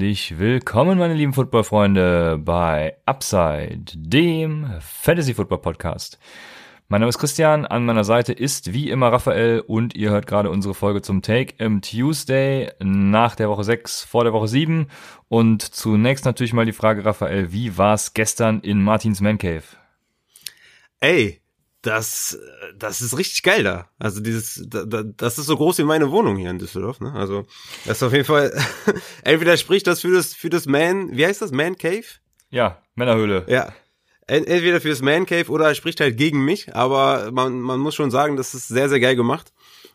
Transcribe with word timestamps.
Herzlich 0.00 0.38
willkommen, 0.38 0.98
meine 0.98 1.12
lieben 1.12 1.34
Footballfreunde, 1.34 2.40
bei 2.42 2.96
Upside, 3.04 3.84
dem 3.94 4.66
Fantasy 4.80 5.34
Football 5.34 5.58
Podcast. 5.58 6.18
Mein 6.88 7.02
Name 7.02 7.10
ist 7.10 7.18
Christian, 7.18 7.66
an 7.66 7.84
meiner 7.84 8.02
Seite 8.02 8.32
ist 8.32 8.72
wie 8.72 8.88
immer 8.88 9.12
Raphael 9.12 9.60
und 9.60 9.94
ihr 9.94 10.08
hört 10.08 10.26
gerade 10.26 10.48
unsere 10.48 10.72
Folge 10.72 11.02
zum 11.02 11.20
Take 11.20 11.52
im 11.58 11.82
Tuesday 11.82 12.72
nach 12.78 13.36
der 13.36 13.50
Woche 13.50 13.62
6 13.62 14.04
vor 14.04 14.24
der 14.24 14.32
Woche 14.32 14.48
7 14.48 14.86
und 15.28 15.60
zunächst 15.60 16.24
natürlich 16.24 16.54
mal 16.54 16.64
die 16.64 16.72
Frage, 16.72 17.04
Raphael, 17.04 17.52
wie 17.52 17.76
war's 17.76 18.14
gestern 18.14 18.60
in 18.60 18.82
Martins 18.82 19.20
Man 19.20 19.36
Cave? 19.36 19.64
Ey, 21.00 21.42
das, 21.82 22.38
das 22.76 23.00
ist 23.00 23.16
richtig 23.16 23.42
geil 23.42 23.62
da. 23.62 23.88
Also 23.98 24.20
dieses, 24.20 24.62
das 24.66 25.38
ist 25.38 25.46
so 25.46 25.56
groß 25.56 25.78
wie 25.78 25.84
meine 25.84 26.10
Wohnung 26.10 26.36
hier 26.36 26.50
in 26.50 26.58
Düsseldorf. 26.58 27.00
Ne? 27.00 27.12
Also 27.14 27.46
das 27.86 27.98
ist 27.98 28.02
auf 28.02 28.12
jeden 28.12 28.26
Fall. 28.26 28.52
entweder 29.24 29.56
spricht 29.56 29.86
das 29.86 30.00
für 30.00 30.12
das 30.12 30.34
für 30.34 30.50
das 30.50 30.66
Man, 30.66 31.16
wie 31.16 31.24
heißt 31.24 31.40
das 31.40 31.52
Man 31.52 31.78
Cave? 31.78 32.04
Ja, 32.50 32.82
Männerhöhle. 32.94 33.46
Ja. 33.48 33.72
Entweder 34.26 34.80
für 34.80 34.90
das 34.90 35.02
Man 35.02 35.26
Cave 35.26 35.50
oder 35.50 35.68
er 35.68 35.74
spricht 35.74 36.00
halt 36.00 36.16
gegen 36.16 36.44
mich. 36.44 36.74
Aber 36.74 37.30
man 37.32 37.60
man 37.60 37.80
muss 37.80 37.94
schon 37.94 38.10
sagen, 38.10 38.36
das 38.36 38.54
ist 38.54 38.68
sehr 38.68 38.88
sehr 38.88 39.00
geil 39.00 39.16
gemacht. 39.16 39.52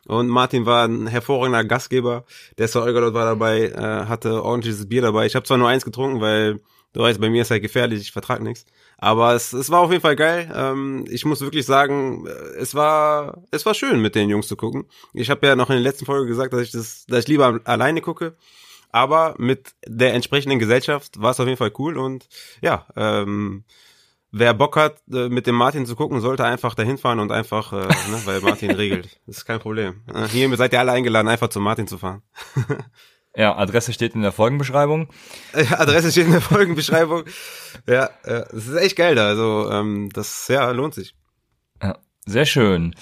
Und 0.07 0.27
Martin 0.27 0.65
war 0.65 0.87
ein 0.87 1.07
hervorragender 1.07 1.63
Gastgeber. 1.63 2.25
Der 2.57 2.67
Sir 2.67 2.83
Eugolot 2.83 3.13
war 3.13 3.25
dabei, 3.25 3.69
äh, 3.69 4.05
hatte 4.07 4.43
ordentliches 4.43 4.87
Bier 4.87 5.01
dabei. 5.01 5.25
Ich 5.25 5.35
habe 5.35 5.45
zwar 5.45 5.57
nur 5.57 5.69
eins 5.69 5.85
getrunken, 5.85 6.21
weil 6.21 6.61
du 6.93 7.01
weißt, 7.01 7.19
bei 7.19 7.29
mir 7.29 7.41
ist 7.41 7.51
halt 7.51 7.63
gefährlich, 7.63 8.01
ich 8.01 8.11
vertrag 8.11 8.41
nichts. 8.41 8.65
Aber 8.97 9.33
es, 9.33 9.53
es 9.53 9.69
war 9.69 9.81
auf 9.81 9.91
jeden 9.91 10.01
Fall 10.01 10.15
geil. 10.15 10.51
Ähm, 10.55 11.05
ich 11.09 11.25
muss 11.25 11.41
wirklich 11.41 11.65
sagen, 11.65 12.27
es 12.57 12.75
war 12.75 13.43
es 13.51 13.65
war 13.65 13.73
schön 13.73 14.01
mit 14.01 14.15
den 14.15 14.29
Jungs 14.29 14.47
zu 14.47 14.55
gucken. 14.55 14.85
Ich 15.13 15.29
habe 15.29 15.45
ja 15.45 15.55
noch 15.55 15.69
in 15.69 15.75
der 15.75 15.83
letzten 15.83 16.05
Folge 16.05 16.27
gesagt, 16.27 16.53
dass 16.53 16.61
ich 16.61 16.71
das, 16.71 17.05
dass 17.07 17.19
ich 17.19 17.27
lieber 17.27 17.59
alleine 17.65 18.01
gucke. 18.01 18.35
Aber 18.91 19.35
mit 19.37 19.73
der 19.85 20.13
entsprechenden 20.13 20.57
Gesellschaft 20.57 21.21
war 21.21 21.31
es 21.31 21.39
auf 21.39 21.47
jeden 21.47 21.57
Fall 21.57 21.73
cool 21.77 21.97
und 21.97 22.29
ja, 22.61 22.85
ähm, 22.95 23.65
wer 24.31 24.53
Bock 24.53 24.77
hat, 24.77 25.01
äh, 25.11 25.27
mit 25.29 25.47
dem 25.47 25.55
Martin 25.55 25.85
zu 25.85 25.95
gucken, 25.95 26.21
sollte 26.21 26.45
einfach 26.45 26.75
dahin 26.75 26.97
fahren 26.97 27.19
und 27.19 27.31
einfach, 27.31 27.73
äh, 27.73 27.87
ne, 27.87 28.21
weil 28.25 28.41
Martin 28.41 28.71
regelt. 28.75 29.19
Das 29.25 29.37
ist 29.37 29.45
kein 29.45 29.59
Problem. 29.59 30.01
Äh, 30.13 30.27
hier 30.27 30.55
seid 30.55 30.73
ihr 30.73 30.79
alle 30.79 30.91
eingeladen, 30.93 31.27
einfach 31.27 31.49
zu 31.49 31.59
Martin 31.59 31.87
zu 31.87 31.97
fahren. 31.97 32.21
Ja, 33.35 33.57
Adresse 33.57 33.93
steht 33.93 34.15
in 34.15 34.21
der 34.21 34.31
Folgenbeschreibung. 34.31 35.09
Adresse 35.53 36.11
steht 36.11 36.25
in 36.27 36.31
der 36.31 36.41
Folgenbeschreibung. 36.41 37.23
ja, 37.87 38.09
ja, 38.25 38.45
das 38.45 38.67
ist 38.67 38.75
echt 38.75 38.95
geil 38.95 39.15
da. 39.15 39.27
Also 39.27 39.69
ähm, 39.71 40.09
das 40.13 40.47
ja 40.47 40.71
lohnt 40.71 40.93
sich. 40.93 41.15
Ja, 41.81 41.97
sehr 42.25 42.45
schön. 42.45 42.95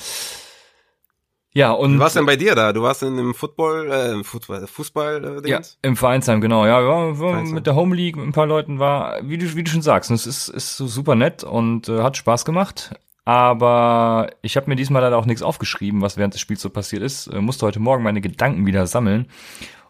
Ja, 1.55 1.71
und. 1.71 1.93
Du 1.93 1.99
warst 1.99 2.15
denn 2.15 2.25
bei 2.25 2.35
dir 2.35 2.55
da? 2.55 2.73
Du 2.73 2.81
warst 2.81 3.03
in 3.03 3.15
dem 3.15 3.35
Football, 3.35 3.91
äh, 3.91 4.23
Fußball, 4.23 4.65
Fußball 4.65 5.43
äh, 5.45 5.49
Ja, 5.49 5.61
im 5.83 5.95
Vereinsheim, 5.95 6.41
genau. 6.41 6.65
Ja, 6.65 6.81
ja 6.81 7.13
Vereinsheim. 7.13 7.53
mit 7.53 7.67
der 7.67 7.75
Home 7.75 7.95
League 7.95 8.15
mit 8.15 8.25
ein 8.25 8.31
paar 8.31 8.47
Leuten 8.47 8.79
war, 8.79 9.19
wie 9.21 9.37
du, 9.37 9.55
wie 9.55 9.63
du 9.63 9.69
schon 9.69 9.83
sagst, 9.83 10.09
es 10.09 10.25
ist, 10.25 10.49
ist 10.49 10.77
so 10.77 10.87
super 10.87 11.13
nett 11.13 11.43
und 11.43 11.89
äh, 11.89 12.01
hat 12.01 12.17
Spaß 12.17 12.43
gemacht. 12.45 12.95
Aber 13.25 14.31
ich 14.41 14.57
habe 14.57 14.69
mir 14.69 14.75
diesmal 14.75 15.01
leider 15.01 15.17
auch 15.17 15.25
nichts 15.25 15.43
aufgeschrieben, 15.43 16.01
was 16.01 16.17
während 16.17 16.33
des 16.33 16.41
Spiels 16.41 16.61
so 16.61 16.69
passiert 16.69 17.03
ist. 17.03 17.27
Äh, 17.27 17.39
musste 17.39 17.65
heute 17.67 17.79
Morgen 17.79 18.03
meine 18.03 18.19
Gedanken 18.19 18.65
wieder 18.65 18.87
sammeln. 18.87 19.27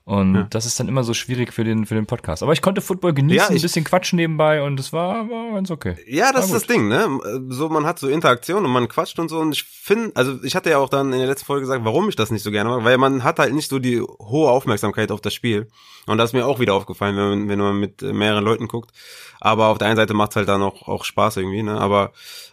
Und 0.05 0.35
ja. 0.35 0.47
das 0.49 0.65
ist 0.65 0.77
dann 0.81 0.89
immer 0.89 1.05
so 1.05 1.13
schwierig 1.13 1.53
für 1.53 1.63
den, 1.63 1.85
für 1.85 1.95
den 1.95 2.05
Podcast. 2.05 2.43
Aber 2.43 2.51
ich 2.51 2.61
konnte 2.61 2.81
Football 2.81 3.13
genießen, 3.13 3.37
ja, 3.37 3.47
ein 3.47 3.61
bisschen 3.61 3.85
quatschen 3.85 4.17
nebenbei 4.17 4.61
und 4.61 4.77
es 4.77 4.91
war, 4.91 5.29
war 5.29 5.53
ganz 5.53 5.71
okay. 5.71 5.95
Ja, 6.05 6.33
das 6.33 6.47
ist 6.47 6.53
das 6.53 6.67
Ding, 6.67 6.89
ne? 6.89 7.07
So, 7.47 7.69
man 7.69 7.85
hat 7.85 7.99
so 7.99 8.09
Interaktion 8.09 8.65
und 8.65 8.71
man 8.71 8.89
quatscht 8.89 9.17
und 9.19 9.29
so. 9.29 9.39
Und 9.39 9.53
ich 9.53 9.63
finde, 9.63 10.11
also 10.15 10.43
ich 10.43 10.57
hatte 10.57 10.69
ja 10.69 10.79
auch 10.79 10.89
dann 10.89 11.13
in 11.13 11.19
der 11.19 11.27
letzten 11.27 11.45
Folge 11.45 11.61
gesagt, 11.61 11.85
warum 11.85 12.09
ich 12.09 12.17
das 12.17 12.31
nicht 12.31 12.43
so 12.43 12.51
gerne 12.51 12.69
mag, 12.69 12.83
weil 12.83 12.97
man 12.97 13.23
hat 13.23 13.39
halt 13.39 13.53
nicht 13.53 13.69
so 13.69 13.79
die 13.79 14.01
hohe 14.01 14.49
Aufmerksamkeit 14.49 15.09
auf 15.09 15.21
das 15.21 15.33
Spiel. 15.33 15.69
Und 16.05 16.17
das 16.17 16.31
ist 16.31 16.33
mir 16.33 16.45
auch 16.47 16.59
wieder 16.59 16.73
aufgefallen, 16.73 17.15
wenn 17.15 17.29
man, 17.29 17.49
wenn 17.49 17.59
man 17.59 17.79
mit 17.79 18.01
mehreren 18.01 18.43
Leuten 18.43 18.67
guckt. 18.67 18.91
Aber 19.39 19.67
auf 19.67 19.77
der 19.77 19.87
einen 19.87 19.95
Seite 19.95 20.13
macht's 20.13 20.35
halt 20.35 20.49
dann 20.49 20.61
auch, 20.61 20.85
auch 20.85 21.05
Spaß 21.05 21.37
irgendwie, 21.37 21.63
ne? 21.63 21.79
Aber 21.79 22.11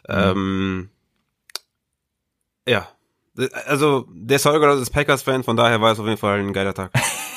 ähm, 0.09 0.91
ja. 2.65 2.87
Also 3.67 4.07
der 4.13 4.39
Säuger 4.39 4.73
ist 4.75 4.91
Packers-Fan, 4.91 5.43
von 5.43 5.57
daher 5.57 5.81
war 5.81 5.93
es 5.93 5.99
auf 5.99 6.07
jeden 6.07 6.19
Fall 6.19 6.39
ein 6.39 6.53
geiler 6.53 6.75
Tag. 6.75 6.93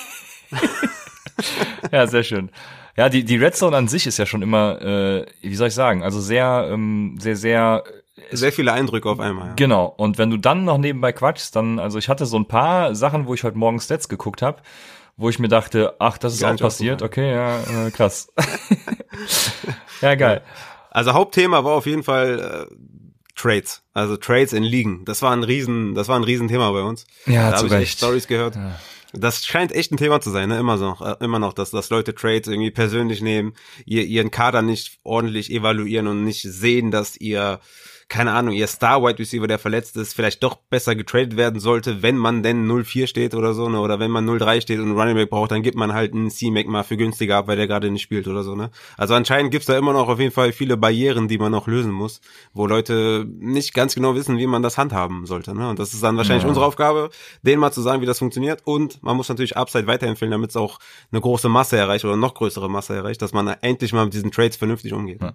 ja, 1.91 2.07
sehr 2.07 2.23
schön. 2.23 2.49
Ja, 2.95 3.09
die, 3.09 3.23
die 3.23 3.37
Red 3.37 3.55
Zone 3.55 3.75
an 3.75 3.87
sich 3.87 4.05
ist 4.05 4.17
ja 4.17 4.25
schon 4.25 4.41
immer, 4.41 4.81
äh, 4.81 5.25
wie 5.41 5.55
soll 5.55 5.69
ich 5.69 5.73
sagen, 5.73 6.03
also 6.03 6.21
sehr, 6.21 6.69
ähm, 6.71 7.17
sehr, 7.19 7.35
sehr 7.35 7.83
sehr 8.31 8.51
viele 8.51 8.73
Eindrücke 8.73 9.09
auf 9.09 9.19
einmal. 9.19 9.49
Ja. 9.49 9.53
Genau. 9.55 9.85
Und 9.85 10.17
wenn 10.17 10.29
du 10.29 10.37
dann 10.37 10.65
noch 10.65 10.77
nebenbei 10.77 11.11
quatschst, 11.11 11.55
dann, 11.55 11.79
also 11.79 11.97
ich 11.97 12.09
hatte 12.09 12.25
so 12.25 12.37
ein 12.37 12.47
paar 12.47 12.95
Sachen, 12.95 13.27
wo 13.27 13.33
ich 13.33 13.43
heute 13.43 13.57
Morgen 13.57 13.79
Stats 13.79 14.07
geguckt 14.07 14.41
habe, 14.41 14.61
wo 15.17 15.29
ich 15.29 15.39
mir 15.39 15.47
dachte, 15.47 15.95
ach, 15.99 16.17
das 16.17 16.35
ist 16.35 16.41
Gar 16.41 16.55
auch 16.55 16.59
passiert. 16.59 17.01
Okay, 17.01 17.31
ja, 17.31 17.59
äh, 17.87 17.91
krass. 17.91 18.31
ja, 20.01 20.15
geil. 20.15 20.41
Also 20.89 21.13
Hauptthema 21.13 21.63
war 21.63 21.73
auf 21.73 21.85
jeden 21.85 22.03
Fall 22.03 22.67
äh, 22.69 22.75
Trades, 23.35 23.83
also 23.93 24.15
Trades 24.17 24.53
in 24.53 24.63
Ligen. 24.63 25.05
Das 25.05 25.21
war 25.21 25.31
ein 25.31 25.43
riesen, 25.43 25.95
das 25.95 26.07
war 26.07 26.17
ein 26.17 26.23
riesen 26.23 26.47
Thema 26.47 26.71
bei 26.71 26.81
uns. 26.81 27.05
Ja, 27.25 27.51
da 27.51 27.57
zu 27.57 27.65
Recht. 27.67 27.97
Stories 27.97 28.27
gehört. 28.27 28.55
Ja. 28.55 28.79
Das 29.15 29.45
scheint 29.45 29.71
echt 29.71 29.91
ein 29.91 29.97
Thema 29.97 30.21
zu 30.21 30.31
sein, 30.31 30.49
ne? 30.49 30.57
Immer 30.57 30.77
noch, 30.77 31.01
äh, 31.01 31.15
immer 31.23 31.37
noch, 31.37 31.53
dass, 31.53 31.69
dass 31.69 31.91
Leute 31.91 32.15
Trades 32.15 32.47
irgendwie 32.47 32.71
persönlich 32.71 33.21
nehmen, 33.21 33.53
ihr, 33.85 34.03
ihren 34.05 34.31
Kader 34.31 34.63
nicht 34.63 34.99
ordentlich 35.03 35.51
evaluieren 35.51 36.07
und 36.07 36.23
nicht 36.23 36.41
sehen, 36.41 36.89
dass 36.89 37.15
ihr 37.17 37.59
keine 38.13 38.33
Ahnung, 38.33 38.53
ihr 38.53 38.67
Star 38.67 39.01
Wide 39.01 39.17
Receiver, 39.17 39.47
der 39.47 39.57
verletzt 39.57 39.97
ist, 39.97 40.13
vielleicht 40.13 40.43
doch 40.43 40.57
besser 40.69 40.95
getradet 40.95 41.35
werden 41.35 41.59
sollte, 41.59 42.03
wenn 42.03 42.15
man 42.15 42.43
denn 42.43 42.69
0-4 42.69 43.07
steht 43.07 43.33
oder 43.33 43.55
so, 43.55 43.69
ne? 43.69 43.79
Oder 43.79 43.99
wenn 43.99 44.11
man 44.11 44.29
0-3 44.29 44.61
steht 44.61 44.77
und 44.77 44.89
einen 44.89 44.99
Running 44.99 45.15
Back 45.15 45.31
braucht, 45.31 45.49
dann 45.49 45.63
gibt 45.63 45.75
man 45.75 45.93
halt 45.93 46.13
einen 46.13 46.29
C-Mac 46.29 46.67
mal 46.67 46.83
für 46.83 46.95
günstiger 46.95 47.37
ab, 47.37 47.47
weil 47.47 47.57
der 47.57 47.65
gerade 47.65 47.89
nicht 47.89 48.03
spielt 48.03 48.27
oder 48.27 48.43
so, 48.43 48.53
ne? 48.53 48.69
Also 48.97 49.15
anscheinend 49.15 49.49
gibt's 49.49 49.65
da 49.65 49.75
immer 49.75 49.93
noch 49.93 50.09
auf 50.09 50.19
jeden 50.19 50.31
Fall 50.31 50.51
viele 50.51 50.77
Barrieren, 50.77 51.27
die 51.27 51.39
man 51.39 51.51
noch 51.51 51.65
lösen 51.65 51.91
muss, 51.91 52.21
wo 52.53 52.67
Leute 52.67 53.25
nicht 53.39 53.73
ganz 53.73 53.95
genau 53.95 54.13
wissen, 54.13 54.37
wie 54.37 54.45
man 54.45 54.61
das 54.61 54.77
handhaben 54.77 55.25
sollte, 55.25 55.55
ne? 55.55 55.67
Und 55.67 55.79
das 55.79 55.95
ist 55.95 56.03
dann 56.03 56.15
wahrscheinlich 56.15 56.43
ja. 56.43 56.49
unsere 56.49 56.67
Aufgabe, 56.67 57.09
denen 57.41 57.59
mal 57.59 57.71
zu 57.71 57.81
sagen, 57.81 58.03
wie 58.03 58.05
das 58.05 58.19
funktioniert. 58.19 58.61
Und 58.63 59.01
man 59.01 59.17
muss 59.17 59.27
natürlich 59.27 59.57
Upside 59.57 59.87
weiterempfehlen, 59.87 60.31
damit 60.31 60.51
es 60.51 60.55
auch 60.55 60.77
eine 61.11 61.19
große 61.19 61.49
Masse 61.49 61.77
erreicht 61.77 62.05
oder 62.05 62.15
noch 62.15 62.35
größere 62.35 62.69
Masse 62.69 62.93
erreicht, 62.93 63.23
dass 63.23 63.33
man 63.33 63.47
endlich 63.47 63.91
mal 63.91 64.03
mit 64.05 64.13
diesen 64.13 64.29
Trades 64.29 64.55
vernünftig 64.55 64.93
umgeht. 64.93 65.19
Ja, 65.19 65.33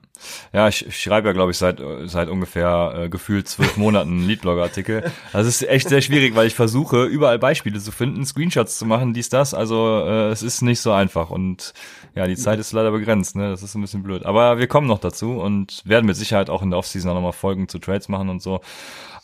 ja 0.52 0.68
ich, 0.68 0.86
ich 0.86 1.02
schreibe 1.02 1.26
ja, 1.26 1.32
glaube 1.32 1.50
ich, 1.50 1.58
seit, 1.58 1.82
seit 2.04 2.28
ungefähr 2.28 2.67
äh, 2.68 3.08
gefühlt 3.08 3.48
zwölf 3.48 3.76
Monaten 3.76 4.22
Leadblogger-Artikel. 4.26 5.10
Also 5.32 5.48
es 5.48 5.62
ist 5.62 5.68
echt 5.68 5.88
sehr 5.88 6.00
schwierig, 6.00 6.34
weil 6.34 6.46
ich 6.46 6.54
versuche, 6.54 7.04
überall 7.04 7.38
Beispiele 7.38 7.78
zu 7.78 7.92
finden, 7.92 8.24
Screenshots 8.24 8.78
zu 8.78 8.86
machen, 8.86 9.14
dies, 9.14 9.28
das. 9.28 9.54
Also 9.54 10.04
äh, 10.06 10.28
es 10.30 10.42
ist 10.42 10.62
nicht 10.62 10.80
so 10.80 10.92
einfach. 10.92 11.30
Und 11.30 11.72
ja, 12.14 12.26
die 12.26 12.36
Zeit 12.36 12.58
ist 12.58 12.72
leider 12.72 12.90
begrenzt, 12.90 13.36
ne? 13.36 13.50
Das 13.50 13.62
ist 13.62 13.74
ein 13.74 13.80
bisschen 13.80 14.02
blöd. 14.02 14.24
Aber 14.26 14.58
wir 14.58 14.66
kommen 14.66 14.86
noch 14.86 14.98
dazu 14.98 15.32
und 15.32 15.82
werden 15.84 16.06
mit 16.06 16.16
Sicherheit 16.16 16.50
auch 16.50 16.62
in 16.62 16.70
der 16.70 16.78
Offseason 16.78 17.14
nochmal 17.14 17.32
Folgen 17.32 17.68
zu 17.68 17.78
Trades 17.78 18.08
machen 18.08 18.28
und 18.28 18.42
so. 18.42 18.60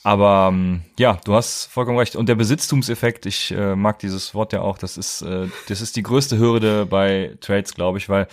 Aber 0.04 0.50
ähm, 0.52 0.82
ja, 0.98 1.18
du 1.24 1.34
hast 1.34 1.66
vollkommen 1.66 1.98
recht. 1.98 2.14
Und 2.14 2.28
der 2.28 2.34
Besitztumseffekt, 2.34 3.24
ich 3.24 3.52
äh, 3.52 3.74
mag 3.74 3.98
dieses 4.00 4.34
Wort 4.34 4.52
ja 4.52 4.60
auch, 4.60 4.76
das 4.76 4.98
ist, 4.98 5.22
äh, 5.22 5.48
das 5.68 5.80
ist 5.80 5.96
die 5.96 6.02
größte 6.02 6.38
Hürde 6.38 6.84
bei 6.84 7.36
Trades, 7.40 7.74
glaube 7.74 7.96
ich, 7.98 8.08
weil 8.10 8.28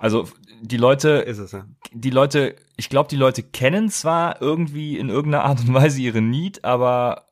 also 0.00 0.26
die 0.60 0.76
Leute, 0.76 1.26
es, 1.26 1.52
ja. 1.52 1.64
die 1.92 2.10
Leute, 2.10 2.56
ich 2.76 2.88
glaube, 2.88 3.08
die 3.08 3.16
Leute 3.16 3.42
kennen 3.42 3.88
zwar 3.88 4.40
irgendwie 4.40 4.98
in 4.98 5.08
irgendeiner 5.08 5.44
Art 5.44 5.60
und 5.60 5.74
Weise 5.74 6.00
ihre 6.00 6.20
Need, 6.20 6.64
aber 6.64 7.26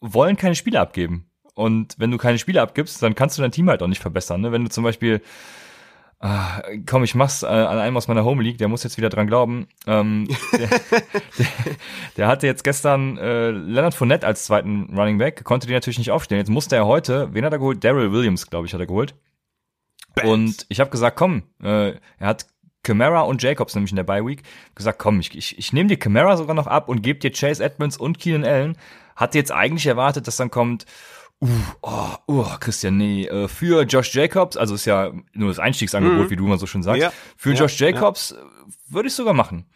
wollen 0.00 0.36
keine 0.36 0.54
Spiele 0.54 0.80
abgeben. 0.80 1.30
Und 1.54 1.94
wenn 1.98 2.10
du 2.10 2.18
keine 2.18 2.38
Spiele 2.38 2.60
abgibst, 2.60 3.02
dann 3.02 3.14
kannst 3.14 3.38
du 3.38 3.42
dein 3.42 3.52
Team 3.52 3.68
halt 3.68 3.82
auch 3.82 3.86
nicht 3.86 4.02
verbessern. 4.02 4.42
Ne? 4.42 4.52
Wenn 4.52 4.64
du 4.64 4.70
zum 4.70 4.84
Beispiel, 4.84 5.22
ah, 6.18 6.60
komm, 6.84 7.02
ich 7.02 7.14
mach's 7.14 7.42
äh, 7.42 7.46
an 7.46 7.78
einem 7.78 7.96
aus 7.96 8.08
meiner 8.08 8.24
Home 8.24 8.42
League, 8.42 8.58
der 8.58 8.68
muss 8.68 8.82
jetzt 8.82 8.98
wieder 8.98 9.08
dran 9.08 9.26
glauben. 9.26 9.66
Ähm, 9.86 10.28
der, 10.52 10.68
der, 11.38 11.46
der, 12.18 12.28
hatte 12.28 12.46
jetzt 12.46 12.62
gestern 12.62 13.16
äh, 13.16 13.50
Leonard 13.52 13.94
Fournette 13.94 14.26
als 14.26 14.44
zweiten 14.44 14.94
Running 14.94 15.16
Back, 15.16 15.44
konnte 15.44 15.66
die 15.66 15.72
natürlich 15.72 15.98
nicht 15.98 16.10
aufstellen. 16.10 16.40
Jetzt 16.40 16.50
musste 16.50 16.76
er 16.76 16.86
heute, 16.86 17.32
wen 17.32 17.44
hat 17.44 17.52
er 17.52 17.58
geholt? 17.58 17.82
Daryl 17.82 18.12
Williams, 18.12 18.50
glaube 18.50 18.66
ich, 18.66 18.74
hat 18.74 18.80
er 18.80 18.86
geholt. 18.86 19.14
Und 20.24 20.66
ich 20.68 20.80
habe 20.80 20.90
gesagt, 20.90 21.16
komm, 21.16 21.42
äh, 21.62 21.90
er 22.18 22.26
hat 22.26 22.46
Camara 22.86 23.22
und 23.22 23.42
Jacobs 23.42 23.74
nämlich 23.74 23.90
in 23.90 23.96
der 23.96 24.04
Bye 24.04 24.24
Week 24.24 24.42
gesagt, 24.76 24.98
komm, 24.98 25.18
ich, 25.18 25.36
ich, 25.36 25.58
ich 25.58 25.72
nehme 25.72 25.88
dir 25.88 25.98
Camara 25.98 26.36
sogar 26.36 26.54
noch 26.54 26.68
ab 26.68 26.88
und 26.88 27.02
gebe 27.02 27.18
dir 27.18 27.32
Chase 27.32 27.62
Edmonds 27.62 27.96
und 27.96 28.18
Keenan 28.18 28.44
Allen. 28.44 28.78
Hatte 29.16 29.38
jetzt 29.38 29.50
eigentlich 29.50 29.86
erwartet, 29.86 30.28
dass 30.28 30.36
dann 30.36 30.50
kommt, 30.50 30.86
uh, 31.40 31.48
oh, 31.82 32.14
uh, 32.28 32.44
Christian, 32.60 32.96
nee, 32.96 33.24
äh, 33.26 33.48
für 33.48 33.82
Josh 33.82 34.14
Jacobs, 34.14 34.56
also 34.56 34.76
ist 34.76 34.84
ja 34.84 35.12
nur 35.32 35.48
das 35.48 35.58
Einstiegsangebot, 35.58 36.26
mhm. 36.26 36.30
wie 36.30 36.36
du 36.36 36.46
immer 36.46 36.58
so 36.58 36.66
schon 36.66 36.84
sagst, 36.84 37.02
ja. 37.02 37.12
für 37.36 37.54
ja, 37.54 37.60
Josh 37.60 37.80
Jacobs 37.80 38.36
ja. 38.36 38.44
würde 38.88 39.08
ich 39.08 39.14
sogar 39.14 39.34
machen. 39.34 39.66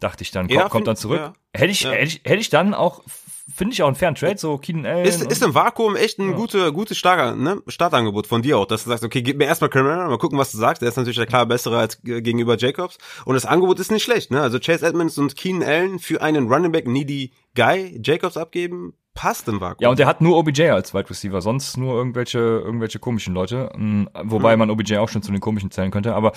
Dachte 0.00 0.24
ich 0.24 0.30
dann. 0.30 0.48
Kommt, 0.48 0.58
Ja, 0.58 0.68
kommt 0.68 0.86
dann 0.88 0.96
zurück. 0.96 1.32
Hätte 1.54 1.70
ich, 1.70 1.84
hätte 1.84 2.04
ich, 2.04 2.20
hätte 2.24 2.40
ich 2.40 2.50
dann 2.50 2.74
auch, 2.74 3.02
finde 3.52 3.74
ich 3.74 3.82
auch 3.82 3.86
einen 3.86 3.96
fairen 3.96 4.14
Trade, 4.14 4.38
so 4.38 4.58
Keenan 4.58 4.86
Allen. 4.86 5.04
Ist, 5.06 5.22
ist 5.22 5.42
im 5.42 5.54
Vakuum 5.54 5.94
echt 5.96 6.18
ein 6.18 6.34
gute, 6.34 6.72
gutes 6.72 6.98
Starter, 6.98 7.36
ne? 7.36 7.62
Startangebot 7.68 8.26
von 8.26 8.42
dir 8.42 8.58
auch, 8.58 8.66
dass 8.66 8.84
du 8.84 8.90
sagst, 8.90 9.04
okay, 9.04 9.22
gib 9.22 9.38
mir 9.38 9.44
erstmal 9.44 9.70
Cameron, 9.70 10.08
mal 10.08 10.18
gucken, 10.18 10.38
was 10.38 10.52
du 10.52 10.58
sagst. 10.58 10.82
Der 10.82 10.88
ist 10.88 10.96
natürlich 10.96 11.16
der 11.16 11.26
klar 11.26 11.46
bessere 11.46 11.78
als 11.78 12.02
gegenüber 12.02 12.56
Jacobs. 12.56 12.98
Und 13.24 13.34
das 13.34 13.46
Angebot 13.46 13.78
ist 13.78 13.90
nicht 13.90 14.02
schlecht, 14.02 14.30
ne? 14.30 14.40
Also 14.42 14.58
Chase 14.58 14.84
Edmonds 14.86 15.16
und 15.18 15.36
Keenan 15.36 15.62
Allen 15.68 15.98
für 15.98 16.20
einen 16.22 16.52
Running 16.52 16.72
Back 16.72 16.86
needy 16.88 17.32
Guy 17.54 18.00
Jacobs 18.02 18.36
abgeben, 18.36 18.94
passt 19.14 19.48
im 19.48 19.60
Vakuum. 19.60 19.78
Ja, 19.80 19.88
und 19.90 19.98
der 19.98 20.06
hat 20.06 20.20
nur 20.20 20.36
OBJ 20.36 20.70
als 20.70 20.92
Wide 20.92 21.08
Receiver, 21.08 21.40
sonst 21.40 21.76
nur 21.76 21.94
irgendwelche, 21.94 22.38
irgendwelche 22.38 22.98
komischen 22.98 23.32
Leute. 23.32 23.70
Mm, 23.76 24.04
Wobei 24.24 24.52
Hm. 24.52 24.58
man 24.58 24.70
OBJ 24.70 24.96
auch 24.96 25.08
schon 25.08 25.22
zu 25.22 25.32
den 25.32 25.40
komischen 25.40 25.70
zählen 25.70 25.90
könnte, 25.90 26.14
aber 26.14 26.32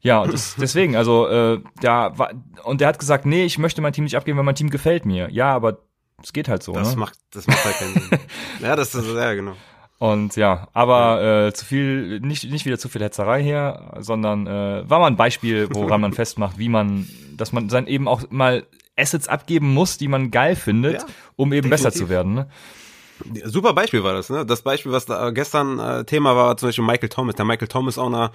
ja, 0.00 0.24
das, 0.26 0.54
deswegen, 0.60 0.96
also 0.96 1.26
äh, 1.26 1.60
da 1.82 2.16
war, 2.18 2.30
und 2.64 2.80
der 2.80 2.88
hat 2.88 2.98
gesagt, 2.98 3.26
nee, 3.26 3.44
ich 3.44 3.58
möchte 3.58 3.82
mein 3.82 3.92
Team 3.92 4.04
nicht 4.04 4.16
abgeben, 4.16 4.38
weil 4.38 4.44
mein 4.44 4.54
Team 4.54 4.70
gefällt 4.70 5.04
mir. 5.04 5.28
Ja, 5.30 5.52
aber 5.54 5.78
es 6.22 6.32
geht 6.32 6.48
halt 6.48 6.62
so, 6.62 6.72
das 6.72 6.92
ne? 6.92 6.96
macht, 6.96 7.18
das 7.32 7.46
macht 7.46 7.64
halt 7.64 7.76
keinen 7.76 7.94
Sinn. 7.94 8.18
ja, 8.60 8.76
das 8.76 8.94
ist, 8.94 9.06
ja, 9.06 9.34
genau. 9.34 9.54
Und 9.98 10.36
ja, 10.36 10.68
aber 10.74 11.46
äh, 11.46 11.52
zu 11.54 11.64
viel, 11.64 12.20
nicht, 12.20 12.44
nicht 12.50 12.66
wieder 12.66 12.78
zu 12.78 12.88
viel 12.88 13.02
Hetzerei 13.02 13.42
hier, 13.42 13.92
sondern 13.98 14.46
äh, 14.46 14.88
war 14.88 14.98
mal 14.98 15.06
ein 15.06 15.16
Beispiel, 15.16 15.68
woran 15.72 16.00
man 16.02 16.12
festmacht, 16.14 16.58
wie 16.58 16.68
man, 16.68 17.08
dass 17.34 17.52
man 17.52 17.68
dann 17.68 17.86
eben 17.86 18.06
auch 18.06 18.22
mal 18.30 18.66
Assets 18.96 19.28
abgeben 19.28 19.72
muss, 19.72 19.96
die 19.98 20.08
man 20.08 20.30
geil 20.30 20.56
findet, 20.56 21.02
Ja, 21.02 21.06
um 21.36 21.52
eben 21.52 21.70
besser 21.70 21.90
definitiv. 21.90 22.08
zu 22.08 22.10
werden. 22.10 22.34
Ne? 22.34 22.46
Super 23.44 23.72
Beispiel 23.72 24.04
war 24.04 24.12
das, 24.12 24.28
ne? 24.28 24.44
Das 24.44 24.60
Beispiel, 24.62 24.92
was 24.92 25.06
da 25.06 25.30
gestern 25.30 25.78
äh, 25.78 26.04
Thema 26.04 26.36
war, 26.36 26.56
zum 26.58 26.68
Beispiel 26.68 26.84
Michael 26.84 27.08
Thomas. 27.08 27.34
Der 27.36 27.46
Michael 27.46 27.68
Thomas 27.68 27.96
Owner 27.96 28.32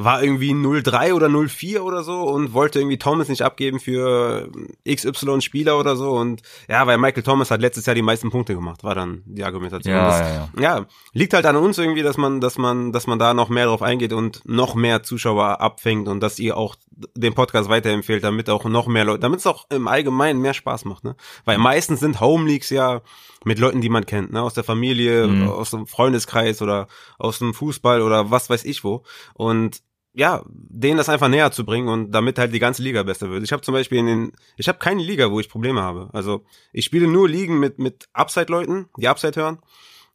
war 0.00 0.22
irgendwie 0.22 0.54
03 0.54 1.12
oder 1.12 1.28
04 1.28 1.82
oder 1.84 2.04
so 2.04 2.22
und 2.22 2.52
wollte 2.52 2.78
irgendwie 2.78 2.98
Thomas 2.98 3.28
nicht 3.28 3.42
abgeben 3.42 3.80
für 3.80 4.48
XY 4.88 5.40
Spieler 5.40 5.78
oder 5.78 5.96
so 5.96 6.12
und 6.12 6.42
ja, 6.68 6.86
weil 6.86 6.98
Michael 6.98 7.24
Thomas 7.24 7.50
hat 7.50 7.60
letztes 7.60 7.84
Jahr 7.86 7.94
die 7.96 8.02
meisten 8.02 8.30
Punkte 8.30 8.54
gemacht, 8.54 8.84
war 8.84 8.94
dann 8.94 9.22
die 9.26 9.42
Argumentation. 9.42 9.92
Ja, 9.94 10.06
das, 10.06 10.20
ja, 10.20 10.62
ja, 10.62 10.86
liegt 11.12 11.34
halt 11.34 11.46
an 11.46 11.56
uns 11.56 11.78
irgendwie, 11.78 12.02
dass 12.02 12.16
man, 12.16 12.40
dass 12.40 12.58
man, 12.58 12.92
dass 12.92 13.08
man 13.08 13.18
da 13.18 13.34
noch 13.34 13.48
mehr 13.48 13.66
drauf 13.66 13.82
eingeht 13.82 14.12
und 14.12 14.40
noch 14.48 14.76
mehr 14.76 15.02
Zuschauer 15.02 15.60
abfängt 15.60 16.06
und 16.06 16.20
dass 16.20 16.38
ihr 16.38 16.56
auch 16.56 16.76
den 17.16 17.34
Podcast 17.34 17.68
weiterempfehlt, 17.68 18.22
damit 18.22 18.48
auch 18.50 18.64
noch 18.66 18.86
mehr 18.86 19.04
Leute, 19.04 19.20
damit 19.20 19.40
es 19.40 19.46
auch 19.46 19.66
im 19.70 19.88
Allgemeinen 19.88 20.40
mehr 20.40 20.54
Spaß 20.54 20.84
macht, 20.84 21.02
ne? 21.04 21.16
Weil 21.44 21.58
meistens 21.58 22.00
sind 22.00 22.20
Home 22.20 22.48
Leagues 22.48 22.70
ja 22.70 23.02
mit 23.44 23.58
Leuten, 23.58 23.80
die 23.80 23.88
man 23.88 24.06
kennt, 24.06 24.32
ne, 24.32 24.42
aus 24.42 24.54
der 24.54 24.64
Familie, 24.64 25.26
Mhm. 25.26 25.48
aus 25.48 25.70
dem 25.70 25.86
Freundeskreis 25.86 26.60
oder 26.62 26.86
aus 27.18 27.38
dem 27.38 27.54
Fußball 27.54 28.02
oder 28.02 28.30
was 28.30 28.48
weiß 28.50 28.64
ich 28.64 28.84
wo. 28.84 29.02
Und 29.34 29.80
ja, 30.14 30.42
denen 30.48 30.96
das 30.98 31.08
einfach 31.08 31.28
näher 31.28 31.52
zu 31.52 31.64
bringen 31.64 31.88
und 31.88 32.10
damit 32.12 32.38
halt 32.38 32.52
die 32.52 32.58
ganze 32.58 32.82
Liga 32.82 33.02
besser 33.02 33.30
wird. 33.30 33.44
Ich 33.44 33.52
habe 33.52 33.62
zum 33.62 33.74
Beispiel 33.74 33.98
in 33.98 34.06
den, 34.06 34.32
ich 34.56 34.68
habe 34.68 34.78
keine 34.78 35.02
Liga, 35.02 35.30
wo 35.30 35.38
ich 35.40 35.48
Probleme 35.48 35.80
habe. 35.82 36.08
Also 36.12 36.44
ich 36.72 36.84
spiele 36.84 37.06
nur 37.06 37.28
Ligen 37.28 37.58
mit 37.60 37.78
mit 37.78 38.08
Upside-Leuten, 38.12 38.88
die 38.96 39.08
Upside 39.08 39.40
hören. 39.40 39.58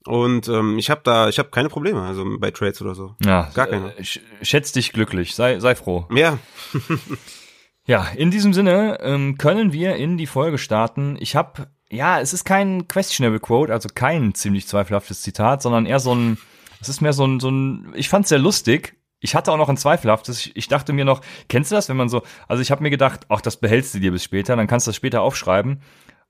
Und 0.05 0.49
ähm, 0.49 0.77
ich 0.77 0.89
habe 0.89 0.99
da, 1.05 1.29
ich 1.29 1.39
habe 1.39 1.49
keine 1.49 1.69
Probleme, 1.69 2.01
also 2.01 2.25
bei 2.37 2.51
Trades 2.51 2.81
oder 2.81 2.93
so. 2.93 3.15
Ja, 3.23 3.49
Gar 3.53 3.67
keine. 3.67 3.95
äh, 3.97 4.01
sch- 4.01 4.19
Schätz 4.41 4.73
dich 4.73 4.91
glücklich, 4.91 5.33
sei, 5.33 5.59
sei 5.61 5.75
froh. 5.75 6.05
Ja, 6.13 6.39
Ja, 7.85 8.07
in 8.15 8.31
diesem 8.31 8.53
Sinne 8.53 8.97
ähm, 9.01 9.37
können 9.37 9.73
wir 9.73 9.95
in 9.97 10.17
die 10.17 10.25
Folge 10.27 10.57
starten. 10.57 11.17
Ich 11.19 11.35
habe, 11.35 11.67
ja, 11.89 12.21
es 12.21 12.31
ist 12.31 12.45
kein 12.45 12.87
questionable 12.87 13.39
Quote, 13.41 13.73
also 13.73 13.89
kein 13.93 14.33
ziemlich 14.33 14.67
zweifelhaftes 14.67 15.21
Zitat, 15.21 15.61
sondern 15.61 15.85
eher 15.85 15.99
so 15.99 16.15
ein, 16.15 16.37
es 16.79 16.87
ist 16.87 17.01
mehr 17.01 17.11
so 17.11 17.25
ein, 17.25 17.41
so 17.41 17.49
ein, 17.49 17.91
ich 17.95 18.07
fand's 18.07 18.29
sehr 18.29 18.39
lustig. 18.39 18.95
Ich 19.23 19.35
hatte 19.35 19.53
auch 19.53 19.57
noch 19.57 19.69
ein 19.69 19.77
zweifelhaftes. 19.77 20.51
Ich, 20.53 20.67
dachte 20.67 20.91
mir 20.91 21.05
noch, 21.05 21.21
kennst 21.47 21.71
du 21.71 21.75
das, 21.75 21.87
wenn 21.87 21.95
man 21.95 22.09
so, 22.09 22.23
also 22.49 22.61
ich 22.61 22.71
habe 22.71 22.83
mir 22.83 22.89
gedacht, 22.89 23.21
ach, 23.29 23.39
das 23.39 23.55
behältst 23.55 23.95
du 23.95 23.99
dir 23.99 24.11
bis 24.11 24.21
später, 24.21 24.57
dann 24.57 24.67
kannst 24.67 24.85
du 24.85 24.89
das 24.89 24.97
später 24.97 25.21
aufschreiben. 25.21 25.81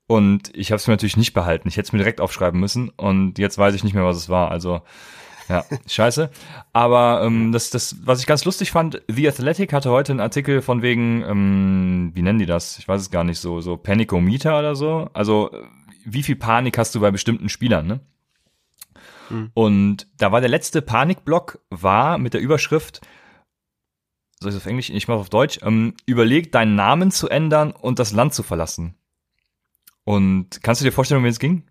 Und 0.06 0.56
ich 0.56 0.70
habe 0.70 0.76
es 0.76 0.86
mir 0.86 0.92
natürlich 0.92 1.16
nicht 1.16 1.32
behalten. 1.32 1.66
Ich 1.66 1.76
hätte 1.76 1.88
es 1.88 1.92
mir 1.92 1.98
direkt 1.98 2.20
aufschreiben 2.20 2.60
müssen 2.60 2.90
und 2.90 3.38
jetzt 3.38 3.58
weiß 3.58 3.74
ich 3.74 3.82
nicht 3.82 3.94
mehr, 3.94 4.04
was 4.04 4.16
es 4.16 4.28
war. 4.28 4.52
Also 4.52 4.82
ja, 5.48 5.64
scheiße. 5.88 6.30
Aber 6.72 7.22
ähm, 7.24 7.50
das, 7.50 7.70
das, 7.70 7.96
was 8.04 8.20
ich 8.20 8.26
ganz 8.26 8.44
lustig 8.44 8.70
fand, 8.70 9.02
The 9.08 9.28
Athletic 9.28 9.72
hatte 9.72 9.90
heute 9.90 10.12
einen 10.12 10.20
Artikel 10.20 10.62
von 10.62 10.82
wegen, 10.82 11.22
ähm, 11.22 12.12
wie 12.14 12.22
nennen 12.22 12.38
die 12.38 12.46
das? 12.46 12.78
Ich 12.78 12.86
weiß 12.86 13.00
es 13.00 13.10
gar 13.10 13.24
nicht 13.24 13.40
so, 13.40 13.60
so 13.60 13.76
Panikometer 13.76 14.56
oder 14.56 14.76
so. 14.76 15.10
Also 15.14 15.50
wie 16.04 16.22
viel 16.22 16.36
Panik 16.36 16.78
hast 16.78 16.94
du 16.94 17.00
bei 17.00 17.10
bestimmten 17.10 17.48
Spielern, 17.48 17.88
ne? 17.88 18.00
Und 19.54 20.06
da 20.16 20.32
war 20.32 20.40
der 20.40 20.50
letzte 20.50 20.82
Panikblock 20.82 21.60
war 21.70 22.18
mit 22.18 22.34
der 22.34 22.40
Überschrift, 22.40 23.00
soll 24.40 24.50
ich 24.50 24.56
das 24.56 24.62
auf 24.62 24.66
Englisch? 24.66 24.90
Ich 24.90 25.08
mache 25.08 25.18
auf 25.18 25.30
Deutsch. 25.30 25.58
Ähm, 25.62 25.94
überleg, 26.06 26.52
deinen 26.52 26.74
Namen 26.74 27.10
zu 27.10 27.28
ändern 27.28 27.70
und 27.72 27.98
das 27.98 28.12
Land 28.12 28.34
zu 28.34 28.42
verlassen. 28.42 28.94
Und 30.04 30.62
kannst 30.62 30.80
du 30.80 30.84
dir 30.84 30.92
vorstellen, 30.92 31.18
um 31.18 31.24
wen 31.24 31.30
es 31.30 31.38
ging? 31.38 31.64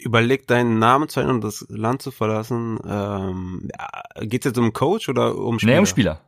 überleg 0.00 0.46
deinen 0.46 0.78
Namen 0.78 1.08
zu 1.08 1.20
ändern 1.20 1.36
und 1.36 1.44
das 1.44 1.66
Land 1.68 2.02
zu 2.02 2.10
verlassen. 2.10 2.78
Ähm, 2.86 3.68
ja, 3.78 4.02
geht's 4.26 4.46
jetzt 4.46 4.58
um 4.58 4.72
Coach 4.72 5.08
oder 5.08 5.36
um 5.36 5.58
Spieler? 5.58 5.74
Nee, 5.74 5.78
um 5.78 5.86
Spieler. 5.86 6.20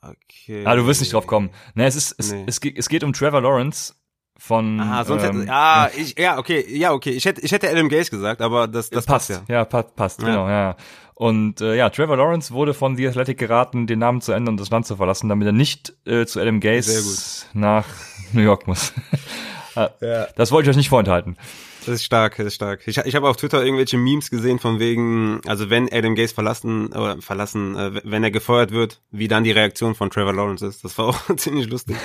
Okay. 0.00 0.64
Ah, 0.64 0.74
du 0.74 0.86
wirst 0.86 1.00
nicht 1.00 1.12
drauf 1.12 1.26
kommen. 1.26 1.50
Nee, 1.74 1.86
es 1.86 1.96
ist, 1.96 2.14
es, 2.18 2.32
Nee. 2.32 2.44
es, 2.46 2.60
geht, 2.60 2.78
es 2.78 2.88
geht 2.88 3.04
um 3.04 3.12
Trevor 3.12 3.42
Lawrence 3.42 3.94
von. 4.38 4.80
Ah, 4.80 5.04
sonst 5.04 5.24
ähm, 5.24 5.40
hätte, 5.40 5.52
ah, 5.52 5.90
ich, 5.96 6.18
ja, 6.18 6.38
okay, 6.38 6.64
ja, 6.68 6.92
okay. 6.92 7.10
Ich 7.10 7.24
hätte, 7.24 7.40
ich 7.40 7.52
hätte 7.52 7.68
Adam 7.70 7.88
Gaze 7.88 8.10
gesagt, 8.10 8.40
aber 8.40 8.68
das, 8.68 8.88
das 8.90 9.04
passt, 9.04 9.28
passt. 9.28 9.42
ja. 9.48 9.56
Ja, 9.56 9.64
pa 9.64 9.82
passt, 9.82 10.20
Ja. 10.22 10.28
genau, 10.28 10.48
ja. 10.48 10.76
Und 11.14 11.60
äh, 11.60 11.74
ja, 11.74 11.90
Trevor 11.90 12.16
Lawrence 12.16 12.52
wurde 12.54 12.74
von 12.74 12.96
The 12.96 13.08
Athletic 13.08 13.38
geraten, 13.38 13.88
den 13.88 13.98
Namen 13.98 14.20
zu 14.20 14.30
ändern 14.32 14.54
und 14.54 14.60
das 14.60 14.70
Land 14.70 14.86
zu 14.86 14.96
verlassen, 14.96 15.28
damit 15.28 15.46
er 15.46 15.52
nicht 15.52 15.92
äh, 16.06 16.26
zu 16.26 16.40
Adam 16.40 16.60
Gaze 16.60 17.44
nach 17.54 17.86
New 18.32 18.42
York 18.42 18.66
muss. 18.66 18.92
Ja. 20.00 20.26
Das 20.34 20.50
wollte 20.50 20.68
ich 20.68 20.70
euch 20.72 20.76
nicht 20.76 20.88
vorenthalten. 20.88 21.36
Das 21.88 21.94
ist 22.00 22.04
stark, 22.04 22.36
das 22.36 22.48
ist 22.48 22.54
stark. 22.56 22.86
Ich, 22.86 22.98
ich 22.98 23.14
habe 23.14 23.30
auf 23.30 23.36
Twitter 23.36 23.64
irgendwelche 23.64 23.96
Memes 23.96 24.28
gesehen 24.28 24.58
von 24.58 24.78
wegen, 24.78 25.40
also 25.46 25.70
wenn 25.70 25.90
Adam 25.90 26.14
Gaze 26.14 26.34
verlassen 26.34 26.88
oder 26.88 27.22
verlassen, 27.22 27.76
äh, 27.76 28.02
wenn 28.04 28.22
er 28.22 28.30
gefeuert 28.30 28.72
wird, 28.72 29.00
wie 29.10 29.26
dann 29.26 29.42
die 29.42 29.52
Reaktion 29.52 29.94
von 29.94 30.10
Trevor 30.10 30.34
Lawrence 30.34 30.66
ist. 30.66 30.84
Das 30.84 30.98
war 30.98 31.06
auch 31.06 31.18
ziemlich 31.36 31.66
lustig. 31.70 31.96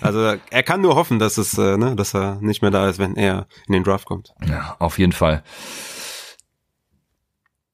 Also 0.00 0.20
er 0.20 0.62
kann 0.62 0.80
nur 0.80 0.94
hoffen, 0.94 1.18
dass 1.18 1.36
es, 1.36 1.58
äh, 1.58 1.76
ne, 1.76 1.94
dass 1.96 2.14
er 2.14 2.36
nicht 2.40 2.62
mehr 2.62 2.70
da 2.70 2.88
ist, 2.88 2.98
wenn 2.98 3.14
er 3.14 3.46
in 3.66 3.74
den 3.74 3.84
Draft 3.84 4.06
kommt. 4.06 4.32
Ja, 4.48 4.74
auf 4.78 4.98
jeden 4.98 5.12
Fall. 5.12 5.42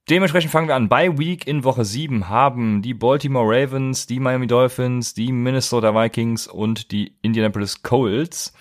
Dementsprechend 0.09 0.51
fangen 0.51 0.67
wir 0.67 0.75
an. 0.75 0.89
Bei 0.89 1.17
Week 1.17 1.47
in 1.47 1.63
Woche 1.63 1.85
7 1.85 2.27
haben 2.27 2.81
die 2.81 2.93
Baltimore 2.93 3.47
Ravens, 3.47 4.05
die 4.05 4.19
Miami 4.19 4.47
Dolphins, 4.47 5.13
die 5.13 5.31
Minnesota 5.31 5.95
Vikings 5.95 6.45
und 6.45 6.91
die 6.91 7.15
Indianapolis 7.21 7.83
Colts. 7.83 8.51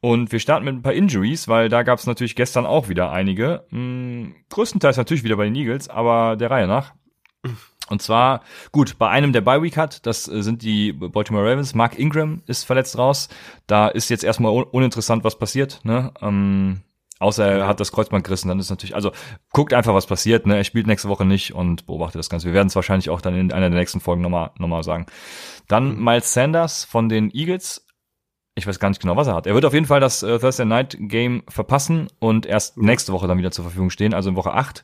Und 0.00 0.32
wir 0.32 0.40
starten 0.40 0.64
mit 0.64 0.74
ein 0.74 0.82
paar 0.82 0.94
Injuries, 0.94 1.46
weil 1.46 1.68
da 1.68 1.82
gab 1.82 1.98
es 1.98 2.06
natürlich 2.06 2.34
gestern 2.34 2.64
auch 2.64 2.88
wieder 2.88 3.12
einige. 3.12 3.66
Hm, 3.68 4.34
größtenteils 4.48 4.96
natürlich 4.96 5.24
wieder 5.24 5.36
bei 5.36 5.44
den 5.44 5.54
Eagles, 5.54 5.88
aber 5.88 6.36
der 6.36 6.50
Reihe 6.50 6.66
nach. 6.66 6.94
Und 7.90 8.00
zwar, 8.00 8.42
gut, 8.70 8.98
bei 8.98 9.08
einem, 9.08 9.32
der 9.32 9.40
Bye 9.40 9.62
Week 9.62 9.76
hat, 9.76 10.06
das 10.06 10.28
äh, 10.28 10.42
sind 10.42 10.62
die 10.62 10.92
Baltimore 10.92 11.44
Ravens. 11.44 11.74
Mark 11.74 11.98
Ingram 11.98 12.42
ist 12.46 12.64
verletzt 12.64 12.96
raus. 12.96 13.28
Da 13.66 13.88
ist 13.88 14.08
jetzt 14.10 14.24
erstmal 14.24 14.52
un 14.52 14.62
uninteressant, 14.62 15.24
was 15.24 15.36
passiert. 15.36 15.80
Ne? 15.82 16.12
Ähm, 16.22 16.82
außer 17.18 17.44
er 17.44 17.66
hat 17.66 17.80
das 17.80 17.90
Kreuzband 17.90 18.24
gerissen, 18.24 18.48
dann 18.48 18.60
ist 18.60 18.70
natürlich, 18.70 18.94
also 18.94 19.10
guckt 19.52 19.74
einfach, 19.74 19.92
was 19.92 20.06
passiert. 20.06 20.46
Ne? 20.46 20.56
Er 20.56 20.64
spielt 20.64 20.86
nächste 20.86 21.08
Woche 21.08 21.24
nicht 21.24 21.52
und 21.52 21.86
beobachtet 21.86 22.20
das 22.20 22.30
Ganze. 22.30 22.46
Wir 22.46 22.54
werden 22.54 22.68
es 22.68 22.76
wahrscheinlich 22.76 23.10
auch 23.10 23.20
dann 23.20 23.34
in 23.34 23.52
einer 23.52 23.70
der 23.70 23.78
nächsten 23.80 24.00
Folgen 24.00 24.22
nochmal 24.22 24.52
noch 24.58 24.68
mal 24.68 24.84
sagen. 24.84 25.06
Dann 25.66 25.98
Miles 25.98 26.32
Sanders 26.32 26.84
von 26.84 27.08
den 27.08 27.30
Eagles. 27.34 27.84
Ich 28.54 28.66
weiß 28.66 28.78
gar 28.78 28.88
nicht 28.88 29.00
genau, 29.00 29.16
was 29.16 29.28
er 29.28 29.34
hat. 29.34 29.46
Er 29.46 29.54
wird 29.54 29.64
auf 29.64 29.72
jeden 29.72 29.86
Fall 29.86 30.00
das 30.00 30.22
äh, 30.22 30.38
Thursday 30.38 30.66
Night 30.66 30.96
Game 30.98 31.42
verpassen 31.48 32.08
und 32.18 32.46
erst 32.46 32.76
nächste 32.76 33.12
Woche 33.12 33.26
dann 33.26 33.38
wieder 33.38 33.52
zur 33.52 33.64
Verfügung 33.64 33.90
stehen, 33.90 34.12
also 34.12 34.28
in 34.30 34.36
Woche 34.36 34.52
8. 34.52 34.82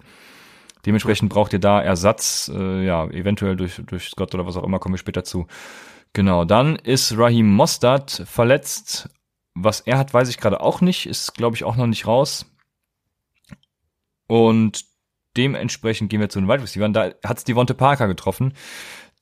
Dementsprechend 0.87 1.31
braucht 1.31 1.53
ihr 1.53 1.59
da 1.59 1.83
Ersatz, 1.83 2.51
äh, 2.55 2.85
ja, 2.87 3.07
eventuell 3.09 3.57
durch, 3.57 3.83
durch 3.85 4.09
Scott 4.09 4.35
oder 4.35 4.47
was 4.47 4.57
auch 4.57 4.63
immer, 4.63 4.79
kommen 4.79 4.95
wir 4.95 4.99
später 4.99 5.25
zu. 5.25 5.47
Genau, 6.13 6.45
dann 6.45 6.77
ist 6.77 7.19
Raheem 7.19 7.53
Mostert 7.53 8.23
verletzt. 8.25 9.11
Was 9.55 9.81
er 9.81 9.99
hat, 9.99 10.15
weiß 10.15 10.29
ich 10.29 10.39
gerade 10.39 10.61
auch 10.61 10.81
nicht, 10.81 11.07
ist, 11.07 11.35
glaube 11.35 11.57
ich, 11.57 11.65
auch 11.65 11.77
noch 11.77 11.87
nicht 11.87 12.07
raus. 12.07 12.47
Und 14.29 14.85
dementsprechend 15.37 16.09
gehen 16.09 16.21
wir 16.21 16.29
zu 16.29 16.41
den 16.41 16.49
Wide 16.49 16.63
Receivers. 16.63 16.93
Da 16.93 17.29
hat 17.29 17.39
es 17.39 17.45
Devonte 17.45 17.75
Parker 17.75 18.07
getroffen. 18.07 18.55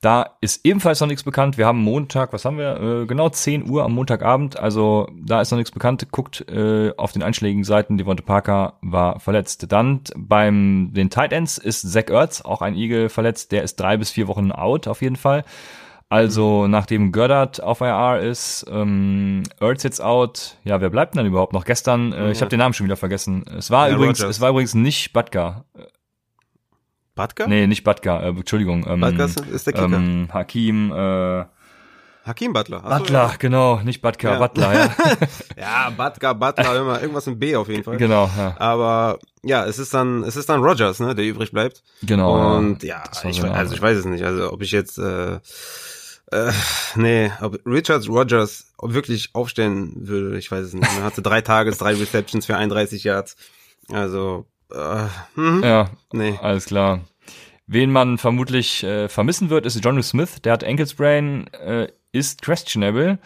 Da 0.00 0.36
ist 0.42 0.66
ebenfalls 0.66 1.00
noch 1.00 1.06
nichts 1.08 1.22
bekannt. 1.22 1.56
Wir 1.56 1.66
haben 1.66 1.78
Montag, 1.78 2.34
was 2.34 2.44
haben 2.44 2.58
wir? 2.58 2.78
Äh, 2.78 3.06
genau 3.06 3.30
10 3.30 3.70
Uhr 3.70 3.84
am 3.84 3.92
Montagabend. 3.94 4.58
Also 4.58 5.08
da 5.18 5.40
ist 5.40 5.50
noch 5.50 5.56
nichts 5.56 5.70
bekannt. 5.70 6.06
Guckt 6.10 6.46
äh, 6.50 6.92
auf 6.98 7.12
den 7.12 7.22
einschlägigen 7.22 7.64
Seiten. 7.64 7.96
Devonte 7.96 8.22
Parker 8.22 8.74
war 8.82 9.18
verletzt. 9.18 9.72
Dann 9.72 10.00
beim 10.14 10.90
den 10.92 11.08
Tight 11.08 11.32
Ends 11.32 11.56
ist 11.56 11.90
Zach 11.90 12.10
Ertz, 12.10 12.42
auch 12.42 12.60
ein 12.60 12.74
Eagle, 12.76 13.08
verletzt. 13.08 13.50
Der 13.52 13.62
ist 13.62 13.76
drei 13.80 13.96
bis 13.96 14.10
vier 14.10 14.28
Wochen 14.28 14.52
out 14.52 14.88
auf 14.88 15.00
jeden 15.00 15.16
Fall. 15.16 15.42
Also 16.10 16.66
nachdem 16.68 17.10
Goddard 17.10 17.62
auf 17.62 17.80
IR 17.80 18.20
ist, 18.20 18.66
ähm, 18.70 19.42
Ertz 19.58 19.84
jetzt 19.84 20.02
out. 20.02 20.58
Ja, 20.64 20.82
wer 20.82 20.90
bleibt 20.90 21.14
denn 21.14 21.20
dann 21.20 21.26
überhaupt 21.26 21.54
noch? 21.54 21.64
Gestern, 21.64 22.12
äh, 22.12 22.30
ich 22.30 22.42
habe 22.42 22.50
den 22.50 22.58
Namen 22.58 22.74
schon 22.74 22.84
wieder 22.84 22.96
vergessen. 22.96 23.42
Es 23.56 23.70
war 23.70 23.88
Ja, 23.88 23.94
übrigens, 23.94 24.20
Rodgers. 24.20 24.36
es 24.36 24.40
war 24.42 24.50
übrigens 24.50 24.74
nicht 24.74 25.14
Butker. 25.14 25.64
Batka? 27.14 27.46
Nee, 27.46 27.66
nicht 27.66 27.84
Batka, 27.84 28.20
äh, 28.22 28.28
Entschuldigung. 28.28 28.86
Ähm, 28.88 29.00
Batka 29.00 29.24
ist- 29.26 29.66
der 29.66 29.72
Kicker. 29.72 29.84
Ähm, 29.86 30.28
Hakim, 30.32 30.92
äh, 30.92 31.44
Hakim 32.24 32.52
Butler. 32.54 32.80
Ach 32.82 32.92
so, 32.98 33.04
Butler, 33.04 33.34
genau, 33.38 33.80
nicht 33.80 34.00
Batka, 34.00 34.32
Ja. 34.32 34.38
Butler, 34.38 34.72
ja. 34.74 34.90
Ja, 35.60 35.90
Batka, 35.90 36.32
Butler, 36.32 36.80
immer 36.80 37.00
irgendwas 37.00 37.26
mit 37.26 37.38
B 37.38 37.54
auf 37.54 37.68
jeden 37.68 37.84
Fall. 37.84 37.98
genau, 37.98 38.30
ja. 38.36 38.54
Aber 38.58 39.18
ja, 39.42 39.66
es 39.66 39.78
ist 39.78 39.92
dann, 39.92 40.22
es 40.24 40.34
ist 40.34 40.48
dann 40.48 40.62
Rogers, 40.62 41.00
ne, 41.00 41.14
der 41.14 41.26
übrig 41.26 41.52
bleibt. 41.52 41.82
Genau. 42.02 42.56
Und 42.56 42.82
ja, 42.82 43.02
ich, 43.24 43.42
eine 43.44 43.54
also 43.54 43.74
ich 43.74 43.82
weiß 43.82 43.98
es 43.98 44.04
nicht. 44.06 44.24
Also 44.24 44.50
ob 44.52 44.62
ich 44.62 44.70
jetzt 44.72 44.96
äh, 44.98 45.34
äh, 46.32 46.50
nee, 46.96 47.30
ob 47.42 47.58
Richards 47.66 48.08
Rogers 48.08 48.72
wirklich 48.82 49.30
aufstellen 49.34 49.92
würde, 50.08 50.38
ich 50.38 50.50
weiß 50.50 50.64
es 50.66 50.72
nicht. 50.72 50.88
Er 50.98 51.04
hatte 51.04 51.20
drei 51.20 51.42
Tages, 51.42 51.76
drei 51.76 51.92
Receptions 51.94 52.46
für 52.46 52.56
31 52.56 53.04
Yards. 53.04 53.36
Also 53.92 54.46
äh, 54.72 55.06
hm, 55.34 55.62
Ja, 55.62 55.90
nee. 56.12 56.38
alles 56.42 56.66
klar. 56.66 57.00
Wen 57.66 57.90
man 57.90 58.18
vermutlich 58.18 58.82
äh, 58.84 59.08
vermissen 59.08 59.48
wird, 59.50 59.64
ist 59.66 59.82
Johnny 59.82 60.02
Smith. 60.02 60.42
Der 60.42 60.52
hat 60.52 60.64
Ankle 60.64 60.86
Sprain, 60.86 61.46
äh, 61.54 61.88
ist 62.12 62.42
questionable. 62.42 63.18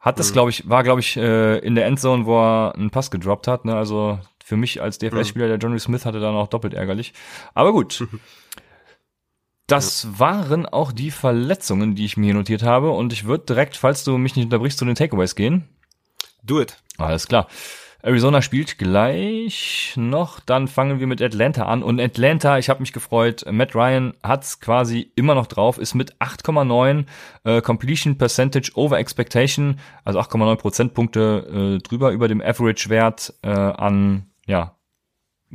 Hat 0.00 0.16
Mhm. 0.16 0.18
das, 0.18 0.32
glaube 0.32 0.50
ich, 0.50 0.68
war, 0.68 0.82
glaube 0.82 1.00
ich, 1.00 1.16
äh, 1.16 1.58
in 1.58 1.74
der 1.76 1.86
Endzone, 1.86 2.26
wo 2.26 2.40
er 2.40 2.74
einen 2.74 2.90
Pass 2.90 3.10
gedroppt 3.12 3.46
hat. 3.46 3.64
Ne? 3.64 3.76
Also 3.76 4.18
für 4.44 4.56
mich 4.56 4.82
als 4.82 5.00
Mhm. 5.00 5.10
DFS-Spieler, 5.10 5.46
der 5.48 5.58
Johnny 5.58 5.78
Smith 5.78 6.04
hatte 6.04 6.18
dann 6.18 6.34
auch 6.34 6.48
doppelt 6.48 6.74
ärgerlich. 6.74 7.12
Aber 7.54 7.72
gut. 7.72 8.04
Das 9.68 10.18
waren 10.18 10.66
auch 10.66 10.92
die 10.92 11.10
Verletzungen, 11.10 11.94
die 11.94 12.04
ich 12.04 12.16
mir 12.16 12.26
hier 12.26 12.34
notiert 12.34 12.62
habe. 12.62 12.90
Und 12.90 13.12
ich 13.12 13.24
würde 13.24 13.44
direkt, 13.46 13.76
falls 13.76 14.04
du 14.04 14.18
mich 14.18 14.36
nicht 14.36 14.46
unterbrichst, 14.46 14.78
zu 14.78 14.84
den 14.84 14.96
Takeaways 14.96 15.34
gehen. 15.34 15.66
Do 16.42 16.60
it. 16.60 16.76
Alles 16.98 17.26
klar. 17.26 17.46
Arizona 18.02 18.42
spielt 18.42 18.78
gleich 18.78 19.94
noch, 19.96 20.40
dann 20.40 20.66
fangen 20.66 20.98
wir 20.98 21.06
mit 21.06 21.22
Atlanta 21.22 21.66
an. 21.66 21.84
Und 21.84 22.00
Atlanta, 22.00 22.58
ich 22.58 22.68
habe 22.68 22.80
mich 22.80 22.92
gefreut, 22.92 23.44
Matt 23.50 23.76
Ryan 23.76 24.14
hat's 24.24 24.58
quasi 24.58 25.12
immer 25.14 25.36
noch 25.36 25.46
drauf, 25.46 25.78
ist 25.78 25.94
mit 25.94 26.16
8,9 26.16 27.06
äh, 27.44 27.62
Completion 27.62 28.18
Percentage 28.18 28.72
over 28.74 28.98
Expectation, 28.98 29.78
also 30.04 30.18
8,9 30.18 30.56
Prozentpunkte 30.56 31.78
äh, 31.78 31.82
drüber 31.82 32.10
über 32.10 32.26
dem 32.26 32.40
Average-Wert 32.40 33.34
äh, 33.42 33.48
an, 33.50 34.26
ja, 34.46 34.76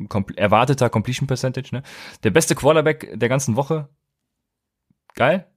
kompl 0.07 0.33
erwarteter 0.35 0.89
Completion 0.89 1.27
Percentage. 1.27 1.69
Ne? 1.73 1.83
Der 2.23 2.31
beste 2.31 2.55
Quarterback 2.55 3.11
der 3.13 3.27
ganzen 3.29 3.57
Woche. 3.57 3.89
Geil. 5.15 5.47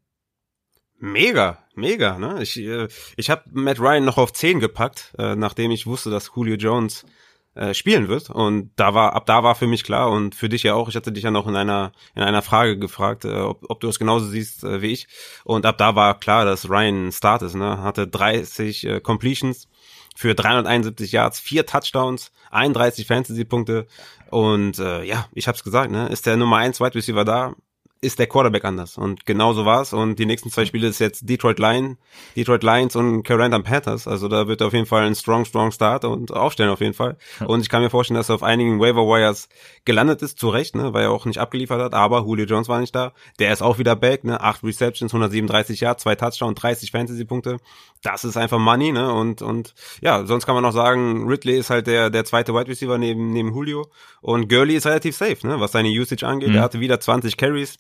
Mega, 1.03 1.59
mega, 1.75 2.19
ne? 2.19 2.43
Ich, 2.43 2.59
äh, 2.59 2.89
ich 3.17 3.31
habe 3.31 3.45
Matt 3.53 3.81
Ryan 3.81 4.05
noch 4.05 4.19
auf 4.19 4.35
10 4.35 4.61
gepackt, 4.61 5.15
äh, 5.19 5.35
nachdem 5.35 5.71
ich 5.71 5.87
wusste, 5.87 6.11
dass 6.11 6.31
Julio 6.37 6.57
Jones 6.57 7.07
äh, 7.55 7.73
spielen 7.73 8.09
wird. 8.09 8.29
Und 8.29 8.71
da 8.77 8.93
war, 8.93 9.15
ab 9.15 9.25
da 9.25 9.43
war 9.43 9.55
für 9.55 9.67
mich 9.67 9.83
klar 9.83 10.11
und 10.11 10.35
für 10.35 10.51
dich 10.51 10.63
ja 10.63 10.75
auch. 10.75 10.91
Ich 10.91 10.97
hatte 10.97 11.11
dich 11.11 11.25
ja 11.25 11.31
noch 11.31 11.47
in 11.47 11.57
einer, 11.57 11.93
in 12.15 12.23
einer 12.23 12.43
Frage 12.43 12.79
gefragt, 12.79 13.25
äh, 13.25 13.33
ob, 13.33 13.65
ob 13.71 13.81
du 13.81 13.89
es 13.89 13.99
genauso 13.99 14.27
siehst 14.27 14.63
äh, 14.63 14.83
wie 14.83 14.93
ich. 14.93 15.09
Und 15.45 15.65
ab 15.65 15.79
da 15.79 15.95
war 15.95 16.21
klar, 16.21 16.45
dass 16.45 16.69
Ryan 16.69 17.09
ein 17.09 17.13
Start 17.13 17.41
ist, 17.43 17.55
ne? 17.55 17.83
Hatte 17.83 18.07
30 18.07 18.85
äh, 18.87 19.01
Completions 19.01 19.69
für 20.15 20.35
371 20.35 21.13
Yards, 21.13 21.41
vier 21.41 21.65
Touchdowns, 21.65 22.31
31 22.51 23.07
Fantasy-Punkte. 23.07 23.87
Und 24.31 24.79
äh, 24.79 25.03
ja, 25.05 25.29
ich 25.33 25.49
hab's 25.49 25.65
gesagt, 25.65 25.91
ne? 25.91 26.09
Ist 26.09 26.27
der 26.27 26.37
Nummer 26.37 26.59
1 26.59 26.79
Wide 26.79 26.95
Receiver 26.95 27.25
da? 27.25 27.55
Ist 28.03 28.19
der 28.19 28.27
Quarterback 28.27 28.65
anders. 28.65 28.97
Und 28.97 29.27
genau 29.27 29.53
so 29.53 29.67
war's. 29.67 29.93
Und 29.93 30.19
die 30.19 30.25
nächsten 30.25 30.51
zwei 30.51 30.65
Spiele 30.65 30.89
ist 30.89 31.01
jetzt 31.01 31.29
Detroit 31.29 31.59
Lions, 31.59 31.99
Detroit 32.35 32.63
Lions 32.63 32.97
und 32.97 33.25
Carolina 33.25 33.59
Panthers. 33.59 34.09
Also 34.09 34.29
da 34.29 34.49
wird 34.49 34.63
er 34.63 34.69
auf 34.69 34.73
jeden 34.73 34.87
Fall 34.87 35.03
ein 35.05 35.15
strong, 35.15 35.45
strong 35.45 35.71
Start 35.71 36.07
und 36.07 36.33
aufstellen 36.33 36.71
auf 36.71 36.81
jeden 36.81 36.95
Fall. 36.95 37.19
Und 37.45 37.61
ich 37.61 37.69
kann 37.69 37.83
mir 37.83 37.91
vorstellen, 37.91 38.17
dass 38.17 38.31
er 38.31 38.37
auf 38.37 38.43
einigen 38.43 38.81
Waiver 38.81 39.07
Wires 39.07 39.51
gelandet 39.85 40.23
ist, 40.23 40.39
zu 40.39 40.49
Recht, 40.49 40.75
ne, 40.77 40.95
weil 40.95 41.05
er 41.05 41.11
auch 41.11 41.27
nicht 41.27 41.39
abgeliefert 41.39 41.81
hat. 41.81 41.93
Aber 41.93 42.21
Julio 42.21 42.47
Jones 42.47 42.69
war 42.69 42.81
nicht 42.81 42.95
da. 42.95 43.13
Der 43.39 43.53
ist 43.53 43.61
auch 43.63 43.79
wieder 43.79 43.97
back, 43.97 44.25
ne, 44.25 44.41
acht 44.41 44.65
Receptions, 44.65 45.13
137 45.13 45.81
Yards, 45.81 46.03
zwei 46.03 46.15
Touchdowns, 46.15 46.59
30 46.59 46.91
Fantasy-Punkte. 46.91 47.59
Das 48.03 48.25
ist 48.25 48.39
einfach 48.39 48.59
Money, 48.59 48.93
ne, 48.93 49.13
und, 49.13 49.43
und, 49.43 49.75
ja, 50.01 50.25
sonst 50.25 50.47
kann 50.47 50.55
man 50.55 50.65
noch 50.65 50.73
sagen, 50.73 51.29
Ridley 51.29 51.59
ist 51.59 51.69
halt 51.69 51.87
der, 51.87 52.09
der 52.09 52.25
zweite 52.25 52.55
Wide 52.55 52.69
Receiver 52.69 52.97
neben, 52.97 53.35
neben 53.35 53.53
Julio. 53.55 53.89
Und 54.23 54.49
Gurley 54.49 54.77
ist 54.77 54.87
relativ 54.87 55.17
safe, 55.17 55.47
ne, 55.47 55.61
was 55.61 55.73
seine 55.73 55.89
Usage 55.89 56.27
angeht. 56.27 56.49
Mhm. 56.49 56.57
Er 56.57 56.63
hatte 56.63 56.81
wieder 56.81 56.99
20 56.99 57.37
Carries. 57.37 57.79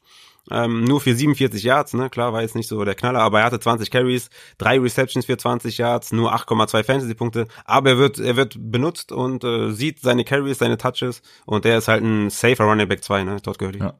Ähm, 0.51 0.85
nur 0.85 1.01
für 1.01 1.15
47 1.15 1.63
Yards, 1.63 1.95
ne? 1.95 2.11
Klar, 2.11 2.33
war 2.33 2.43
jetzt 2.43 2.55
nicht 2.55 2.69
so 2.69 2.85
der 2.85 2.95
Knaller, 2.95 3.21
aber 3.21 3.41
er 3.41 3.47
hatte 3.47 3.61
20 3.61 3.91
Carries, 3.91 4.31
drei 4.59 4.79
Receptions 4.79 5.27
für 5.27 5.37
20 5.37 5.79
Yards, 5.79 6.13
nur 6.13 6.35
8,2 6.35 6.85
Fantasy-Punkte. 6.85 7.47
Aber 7.65 7.91
er 7.91 7.99
wird, 7.99 8.19
er 8.19 8.37
wird 8.37 8.57
benutzt 8.59 9.13
und 9.13 9.45
äh, 9.45 9.71
sieht 9.71 10.01
seine 10.01 10.25
Carries, 10.25 10.59
seine 10.59 10.79
Touches 10.79 11.23
und 11.47 11.65
der 11.65 11.79
ist 11.79 11.89
halt 11.89 12.03
ein 12.03 12.31
safer 12.31 12.65
Running 12.65 12.89
Back 12.89 13.05
2, 13.05 13.25
ne? 13.25 13.43
Todd 13.43 13.59
Gurley. 13.59 13.81
Ja. 13.81 13.95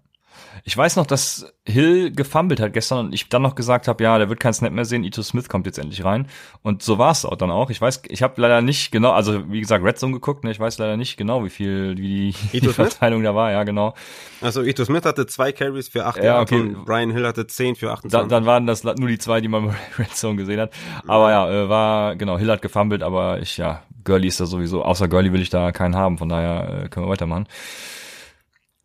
Ich 0.65 0.77
weiß 0.77 0.97
noch, 0.97 1.07
dass 1.07 1.53
Hill 1.65 2.11
gefummelt 2.11 2.61
hat 2.61 2.73
gestern 2.73 3.07
und 3.07 3.15
ich 3.15 3.29
dann 3.29 3.43
noch 3.43 3.55
gesagt 3.55 3.89
habe, 3.89 4.03
ja, 4.03 4.19
der 4.19 4.29
wird 4.29 4.41
keinen 4.41 4.53
Snap 4.53 4.73
mehr 4.73 4.85
sehen, 4.85 5.05
Ito 5.05 5.23
Smith 5.23 5.49
kommt 5.49 5.67
jetzt 5.67 5.79
endlich 5.79 6.05
rein. 6.05 6.27
Und 6.63 6.83
so 6.83 6.99
war 6.99 7.13
es 7.13 7.25
auch 7.25 7.37
dann 7.37 7.51
auch. 7.51 7.71
Ich 7.71 7.81
weiß, 7.81 8.03
ich 8.09 8.23
habe 8.23 8.41
leider 8.41 8.61
nicht 8.61 8.93
genau, 8.93 9.13
also 9.13 9.51
wie 9.51 9.61
gesagt, 9.61 9.85
Red 9.85 9.99
Zone 9.99 10.13
geguckt, 10.13 10.45
ne? 10.45 10.51
ich 10.51 10.61
weiß 10.61 10.79
leider 10.79 10.97
nicht 10.97 11.17
genau, 11.17 11.45
wie 11.45 11.51
viel, 11.51 11.97
wie 11.97 12.35
die, 12.53 12.61
die? 12.61 12.69
Verteilung 12.69 13.23
da 13.23 13.35
war, 13.35 13.51
ja, 13.51 13.65
genau. 13.65 13.95
Also 14.41 14.63
Ito 14.63 14.85
Smith 14.85 15.05
hatte 15.05 15.27
zwei 15.27 15.53
Carries 15.53 15.89
für 15.89 16.07
8 16.07 16.23
Ja, 16.23 16.41
okay. 16.41 16.61
und 16.61 16.85
Brian 16.85 17.11
Hill 17.11 17.27
hatte 17.27 17.47
10 17.47 17.77
für 17.77 17.87
Da, 17.87 17.93
28. 17.95 18.29
dann 18.29 18.47
waren 18.47 18.67
das 18.67 18.85
nur 18.85 19.09
die 19.09 19.19
zwei, 19.19 19.41
die 19.41 19.49
man 19.49 19.67
bei 19.69 19.75
Red 19.99 20.15
Zone 20.17 20.37
gesehen 20.37 20.61
hat. 20.61 20.73
Aber 21.07 21.31
ja, 21.31 21.51
äh, 21.51 21.69
war, 21.69 22.17
genau, 22.17 22.39
Hill 22.39 22.51
hat 22.51 22.63
gefummelt, 22.63 23.03
aber 23.03 23.41
ich, 23.41 23.57
ja, 23.57 23.83
Gurley 24.05 24.29
ist 24.29 24.41
da 24.41 24.47
sowieso, 24.47 24.83
außer 24.85 25.09
Gurley 25.09 25.33
will 25.33 25.43
ich 25.43 25.51
da 25.51 25.73
keinen 25.73 25.97
haben, 25.97 26.19
von 26.19 26.29
daher 26.29 26.85
äh, 26.85 26.89
können 26.89 27.07
wir 27.07 27.11
weitermachen. 27.11 27.47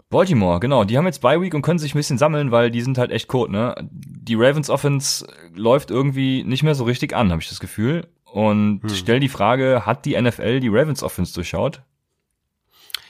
Baltimore, 0.10 0.60
genau, 0.60 0.84
die 0.84 0.98
haben 0.98 1.06
jetzt 1.06 1.22
Bye 1.22 1.42
Week 1.42 1.54
und 1.54 1.62
können 1.62 1.80
sich 1.80 1.94
ein 1.94 1.98
bisschen 1.98 2.18
sammeln, 2.18 2.52
weil 2.52 2.72
die 2.72 2.82
sind 2.82 2.98
halt 2.98 3.12
echt 3.12 3.28
kot, 3.28 3.50
ne? 3.50 3.76
Die 3.92 4.36
Ravens 4.36 4.70
Offense 4.70 5.28
läuft 5.54 5.92
irgendwie 5.92 6.44
nicht 6.44 6.64
mehr 6.64 6.76
so 6.76 6.84
richtig 6.84 7.16
an, 7.16 7.32
habe 7.32 7.42
ich 7.42 7.50
das 7.50 7.60
Gefühl. 7.60 8.08
Und 8.24 8.82
stell 8.94 9.20
die 9.20 9.30
Frage, 9.30 9.86
hat 9.86 10.06
die 10.06 10.20
NFL 10.20 10.60
die 10.60 10.68
Ravens 10.68 11.04
Offense 11.04 11.34
durchschaut? 11.34 11.82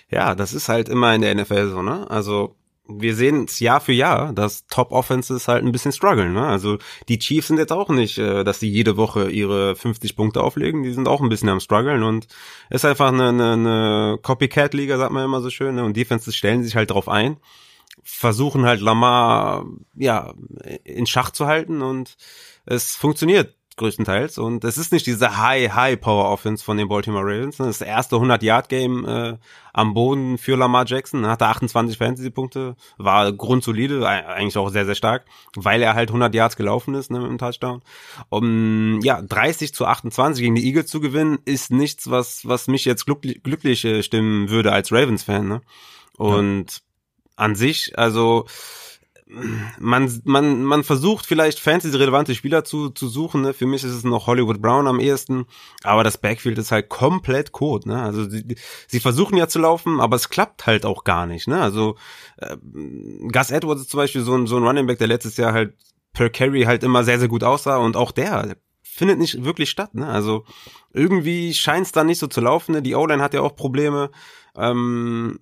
Ja, 0.10 0.36
das 0.36 0.54
ist 0.54 0.70
halt 0.70 0.88
immer 0.88 1.14
in 1.16 1.22
der 1.22 1.34
NFL 1.34 1.70
so, 1.70 1.82
ne? 1.82 2.10
Also 2.10 2.56
wir 2.88 3.15
sehen 3.15 3.46
es 3.46 3.60
Jahr 3.60 3.82
für 3.82 3.94
Jahr, 3.94 4.34
dass 4.34 4.68
Top 4.68 4.92
Offenses 4.92 5.48
halt 5.48 5.63
ein 5.63 5.72
bisschen 5.72 5.92
strugglen, 5.92 6.34
ne? 6.34 6.46
Also 6.46 6.77
die 7.10 7.20
Chiefs 7.20 7.48
sind 7.48 7.58
jetzt 7.58 7.72
auch 7.72 7.89
nicht, 7.89 8.18
äh, 8.18 8.44
dass 8.44 8.60
die 8.60 8.72
jede 8.72 8.98
Woche 8.98 9.30
ihre 9.30 9.75
50 9.75 10.15
Punkte 10.15 10.42
auflegen, 10.42 10.84
die 10.84 10.92
sind 10.94 11.08
auch 11.08 11.22
ein 11.22 11.30
bisschen 11.30 11.50
am 11.50 11.60
struggeln 11.60 12.04
und 12.04 12.27
ist 12.70 12.86
einfach 12.86 13.08
eine, 13.08 13.30
eine, 13.30 13.54
eine 13.54 14.20
Copycat-Liga, 14.22 14.98
sagt 14.98 15.12
man 15.12 15.25
immer 15.25 15.42
so 15.42 15.50
schön, 15.50 15.75
ne? 15.75 15.84
Und 15.84 15.98
Defenses 15.98 16.36
stellen 16.36 16.63
sich 16.63 16.75
halt 16.75 16.92
drauf 16.92 17.10
ein, 17.10 17.38
versuchen 18.04 18.65
halt 18.65 18.82
Lamar, 18.82 19.65
ja, 19.96 20.34
in 20.84 21.08
Schach 21.08 21.32
zu 21.32 21.48
halten 21.48 21.82
und 21.82 22.18
es 22.65 22.96
funktioniert 22.96 23.56
größtenteils 23.77 24.38
und 24.38 24.63
es 24.63 24.77
ist 24.77 24.94
nicht 24.94 25.05
diese 25.05 25.38
High 25.38 25.74
High 25.74 26.00
Power 26.00 26.32
Offense 26.32 26.63
von 26.63 26.77
den 26.77 26.88
Baltimore 26.88 27.25
Ravens. 27.25 27.58
Das 27.58 27.82
erste 27.82 28.15
100 28.15 28.41
Yard 28.41 28.70
Game 28.70 29.05
äh, 29.05 29.38
am 29.74 29.94
Boden 29.94 30.38
für 30.38 30.55
Lamar 30.55 30.86
Jackson, 30.86 31.27
hatte 31.27 31.48
28 31.48 31.98
Fantasy 31.98 32.29
Punkte, 32.29 32.75
war 32.98 33.32
grundsolide, 33.34 34.08
eigentlich 34.08 34.58
auch 34.58 34.70
sehr 34.70 34.86
sehr 34.86 34.96
stark, 34.96 35.25
weil 35.55 35.82
er 35.82 35.94
halt 35.94 36.10
100 36.10 36.34
Yards 36.34 36.55
gelaufen 36.55 36.96
ist 36.96 37.12
ne, 37.12 37.20
mit 37.20 37.29
dem 37.29 37.38
Touchdown. 37.38 37.82
Um 38.29 39.01
ja 39.03 39.22
30 39.22 39.74
zu 39.74 39.86
28 39.86 40.41
gegen 40.41 40.55
die 40.55 40.65
Eagles 40.65 40.88
zu 40.88 41.01
gewinnen, 41.01 41.39
ist 41.46 41.72
nichts, 41.72 42.10
was 42.10 42.48
was 42.48 42.67
mich 42.67 42.86
jetzt 42.86 43.05
glücklich, 43.05 43.44
glücklich 43.44 43.84
äh, 43.84 44.03
stimmen 44.03 44.50
würde 44.50 44.72
als 44.72 44.91
Ravens 44.91 45.24
Fan. 45.24 45.48
Ne? 45.48 45.62
Und 46.17 46.82
an 47.36 47.55
sich, 47.55 47.98
also 47.98 48.46
man, 49.79 50.22
man, 50.24 50.63
man 50.63 50.84
versucht 50.84 51.25
vielleicht 51.25 51.60
fantasy-relevante 51.60 52.36
Spieler 52.36 52.63
zu, 52.63 52.89
zu 52.89 53.08
suchen. 53.08 53.41
Ne? 53.41 53.53
Für 53.53 53.65
mich 53.65 53.84
ist 53.84 53.91
es 53.91 54.03
noch 54.03 54.27
Hollywood 54.27 54.62
Brown 54.62 54.88
am 54.88 55.00
ehesten, 55.00 55.46
aber 55.84 56.03
das 56.03 56.20
Backfield 56.20 56.60
ist 56.60 56.72
halt 56.72 56.89
komplett 56.89 57.51
Code. 57.51 57.89
Ne? 57.89 58.01
Also 58.01 58.29
sie, 58.29 58.55
sie 58.88 59.00
versuchen 59.00 59.38
ja 59.38 59.48
zu 59.48 59.60
laufen, 59.60 60.00
aber 60.00 60.15
es 60.15 60.29
klappt 60.29 60.67
halt 60.67 60.86
auch 60.86 61.03
gar 61.03 61.25
nicht. 61.25 61.48
Ne? 61.48 61.60
Also 61.60 61.96
äh, 62.38 62.55
Gus 63.32 63.50
Edwards 63.50 63.82
ist 63.82 63.89
zum 63.89 63.98
Beispiel 63.98 64.22
so 64.22 64.36
ein, 64.36 64.46
so 64.46 64.58
ein 64.58 64.63
Running 64.63 64.86
Back, 64.86 65.00
der 65.00 65.08
letztes 65.08 65.38
Jahr 65.38 65.53
halt 65.53 65.74
per 66.13 66.29
Carry 66.29 66.63
halt 66.63 66.84
immer 66.84 67.03
sehr, 67.03 67.20
sehr 67.20 67.27
gut 67.27 67.44
aussah 67.44 67.77
und 67.77 67.98
auch 67.98 68.12
der 68.12 68.55
findet 68.84 69.17
nicht 69.17 69.44
wirklich 69.44 69.70
statt. 69.72 69.96
Ne? 69.96 70.08
Also 70.08 70.46
irgendwie 70.94 71.53
scheint 71.53 71.88
es 71.88 71.91
da 71.91 72.03
nicht 72.03 72.20
so 72.20 72.27
zu 72.27 72.41
laufen. 72.41 72.74
Ne? 72.74 72.82
Die 72.84 72.96
O-Line 72.96 73.24
hat 73.24 73.34
ja 73.34 73.41
auch 73.41 73.55
Probleme. 73.55 74.12
Ähm, 74.55 75.39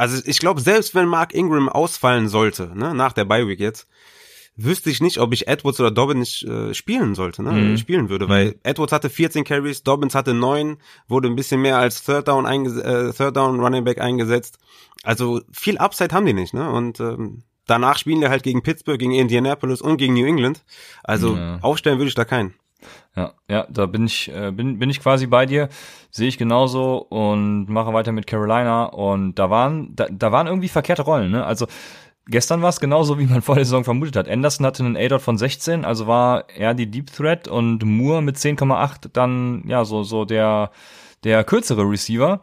also 0.00 0.22
ich 0.24 0.38
glaube, 0.38 0.60
selbst 0.60 0.94
wenn 0.94 1.06
Mark 1.06 1.34
Ingram 1.34 1.68
ausfallen 1.68 2.28
sollte, 2.28 2.72
ne, 2.74 2.94
nach 2.94 3.12
der 3.12 3.24
Bye 3.26 3.46
Week 3.46 3.60
jetzt, 3.60 3.86
wüsste 4.56 4.90
ich 4.90 5.00
nicht, 5.00 5.18
ob 5.18 5.32
ich 5.32 5.46
Edwards 5.46 5.78
oder 5.80 5.90
Dobbins 5.90 6.42
äh, 6.42 6.74
spielen 6.74 7.14
sollte, 7.14 7.42
ne, 7.42 7.52
Mhm. 7.52 7.76
spielen 7.76 8.08
würde, 8.08 8.28
weil 8.28 8.56
Edwards 8.62 8.92
hatte 8.92 9.10
14 9.10 9.44
Carries, 9.44 9.82
Dobbins 9.82 10.14
hatte 10.14 10.34
9, 10.34 10.78
wurde 11.08 11.28
ein 11.28 11.36
bisschen 11.36 11.60
mehr 11.62 11.78
als 11.78 12.02
Third 12.04 12.28
Down 12.28 12.46
äh, 12.46 13.12
Third 13.12 13.36
Down 13.36 13.60
Running 13.60 13.84
Back 13.84 14.00
eingesetzt. 14.00 14.58
Also 15.02 15.40
viel 15.52 15.78
Upside 15.78 16.14
haben 16.14 16.26
die 16.26 16.34
nicht, 16.34 16.52
ne? 16.54 16.70
Und 16.70 17.00
ähm, 17.00 17.42
danach 17.66 17.96
spielen 17.98 18.20
die 18.20 18.28
halt 18.28 18.42
gegen 18.42 18.62
Pittsburgh, 18.62 18.98
gegen 18.98 19.12
Indianapolis 19.12 19.80
und 19.80 19.96
gegen 19.98 20.14
New 20.14 20.26
England. 20.26 20.62
Also 21.04 21.36
Ja. 21.36 21.58
aufstellen 21.62 21.98
würde 21.98 22.08
ich 22.08 22.14
da 22.14 22.24
keinen. 22.24 22.54
Ja, 23.16 23.34
ja, 23.48 23.66
da 23.68 23.86
bin 23.86 24.06
ich, 24.06 24.32
äh, 24.32 24.52
bin, 24.52 24.78
bin 24.78 24.90
ich 24.90 25.00
quasi 25.00 25.26
bei 25.26 25.46
dir, 25.46 25.68
sehe 26.10 26.28
ich 26.28 26.38
genauso 26.38 26.98
und 26.98 27.66
mache 27.66 27.92
weiter 27.92 28.12
mit 28.12 28.26
Carolina 28.26 28.84
und 28.84 29.34
da 29.34 29.50
waren, 29.50 29.94
da, 29.96 30.06
da 30.10 30.32
waren 30.32 30.46
irgendwie 30.46 30.68
verkehrte 30.68 31.02
Rollen, 31.02 31.30
ne? 31.30 31.44
Also 31.44 31.66
gestern 32.26 32.62
war 32.62 32.68
es 32.68 32.80
genauso, 32.80 33.18
wie 33.18 33.26
man 33.26 33.42
vor 33.42 33.56
der 33.56 33.64
Saison 33.64 33.84
vermutet 33.84 34.16
hat. 34.16 34.28
Anderson 34.28 34.66
hatte 34.66 34.84
einen 34.84 34.96
A-Dot 34.96 35.22
von 35.22 35.36
16, 35.36 35.84
also 35.84 36.06
war 36.06 36.48
er 36.50 36.74
die 36.74 36.90
Deep 36.90 37.12
Threat 37.12 37.48
und 37.48 37.84
Moore 37.84 38.22
mit 38.22 38.36
10,8 38.36 39.10
dann, 39.12 39.64
ja, 39.66 39.84
so, 39.84 40.02
so 40.02 40.24
der, 40.24 40.70
der 41.24 41.44
kürzere 41.44 41.82
Receiver. 41.82 42.40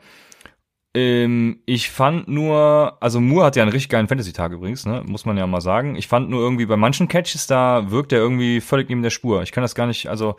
Ähm, 0.98 1.62
ich 1.68 1.92
fand 1.92 2.28
nur, 2.28 2.98
also 3.00 3.22
Moore 3.22 3.46
hat 3.46 3.56
ja 3.56 3.62
einen 3.62 3.72
richtig 3.72 3.90
geilen 3.90 4.08
Fantasy-Tag 4.08 4.52
übrigens, 4.52 4.88
ne? 4.88 5.04
muss 5.06 5.26
man 5.26 5.38
ja 5.38 5.46
mal 5.46 5.62
sagen. 5.62 5.96
Ich 5.96 6.08
fand 6.08 6.28
nur 6.32 6.42
irgendwie 6.42 6.66
bei 6.66 6.76
manchen 6.76 7.08
Catches, 7.08 7.46
da 7.46 7.92
wirkt 7.92 8.12
er 8.14 8.18
irgendwie 8.18 8.62
völlig 8.62 8.90
neben 8.90 9.04
der 9.04 9.12
Spur. 9.12 9.44
Ich 9.44 9.52
kann 9.52 9.62
das 9.62 9.76
gar 9.76 9.86
nicht, 9.86 10.08
also 10.10 10.38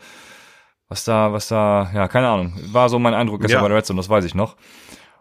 was 0.89 1.05
da, 1.05 1.31
was 1.31 1.47
da, 1.47 1.89
ja, 1.93 2.09
keine 2.09 2.27
Ahnung. 2.27 2.59
War 2.73 2.89
so 2.89 2.99
mein 2.99 3.13
Eindruck 3.13 3.39
gestern 3.39 3.59
Ja. 3.59 3.61
bei 3.61 3.69
der 3.69 3.77
Red 3.77 3.85
Zone, 3.85 3.97
das 3.99 4.09
weiß 4.09 4.25
ich 4.25 4.35
noch. 4.35 4.57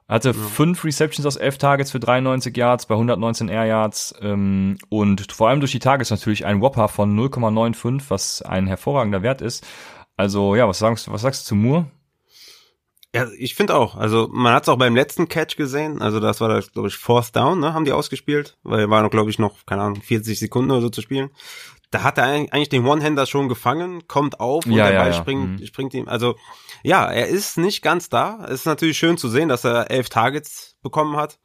Hatte 0.09 0.35
fünf 0.35 0.85
Receptions 0.85 1.25
aus 1.25 1.37
elf 1.37 1.59
Targets 1.59 1.93
für 1.93 2.01
93 2.01 2.57
Yards 2.57 2.87
bei 2.87 2.95
119 2.97 3.49
Air 3.49 3.67
Yards 3.67 4.15
ähm, 4.21 4.79
und 4.89 5.31
vor 5.31 5.51
allem 5.51 5.61
durch 5.61 5.71
die 5.73 5.79
Targets 5.79 6.11
natürlich 6.11 6.47
ein 6.47 6.61
Whopper 6.61 6.89
von 6.89 7.17
0,95, 7.17 8.05
was 8.09 8.43
ein 8.43 8.67
hervorragender 8.67 9.23
Wert 9.23 9.41
ist. 9.41 9.65
Also 10.17 10.57
ja, 10.57 10.67
was 10.67 10.81
sagst 10.81 11.07
du, 11.07 11.13
was 11.13 11.21
sagst 11.23 11.43
du 11.45 11.49
zu 11.51 11.55
Moore? 11.55 11.87
Ja, 13.15 13.27
ich 13.39 13.55
finde 13.55 13.75
auch. 13.75 13.97
Also 13.97 14.29
man 14.31 14.53
hat 14.53 14.65
es 14.65 14.69
auch 14.69 14.77
beim 14.77 14.95
letzten 14.95 15.29
Catch 15.29 15.57
gesehen. 15.57 16.03
Also 16.03 16.21
das 16.21 16.41
war, 16.43 16.61
glaube 16.61 16.89
ich, 16.89 16.97
Fourth 16.97 17.35
Down, 17.35 17.59
ne, 17.61 17.73
haben 17.73 17.85
die 17.87 17.93
ausgespielt, 17.93 18.59
weil 18.63 18.91
war 18.91 19.03
noch, 19.03 19.11
glaube 19.11 19.31
ich, 19.31 19.39
noch 19.39 19.65
keine 19.65 19.83
Ahnung 19.83 20.03
40 20.03 20.39
Sekunden 20.39 20.71
oder 20.71 20.83
so 20.83 20.91
zu 20.91 21.01
spielen. 21.01 21.31
Da 21.91 22.03
hat 22.03 22.19
er 22.19 22.25
eigentlich 22.25 22.53
eigentlich 22.53 22.69
den 22.69 22.85
One-Hander 22.87 23.25
schon 23.25 23.49
gefangen, 23.49 24.07
kommt 24.09 24.41
auf 24.41 24.67
und 24.67 24.73
Ja, 24.73 24.85
der 24.85 24.93
ja, 24.95 25.01
Ball 25.01 25.13
ja. 25.13 25.17
springt, 25.17 25.61
Mhm. 25.61 25.67
springt 25.67 25.95
ihm. 25.95 26.07
Also 26.07 26.37
ja, 26.83 27.07
er 27.11 27.29
ist 27.29 27.57
nicht 27.57 27.81
ganz 27.81 28.11
da. 28.11 28.45
Es 28.45 28.61
ist 28.61 28.67
natürlich 28.67 28.99
schön 28.99 29.17
zu 29.17 29.29
sehen, 29.31 29.49
dass 29.49 29.65
er 29.65 29.91
elf 29.91 30.11
Targets 30.11 30.77
bekommen 30.83 31.17
hat. 31.17 31.39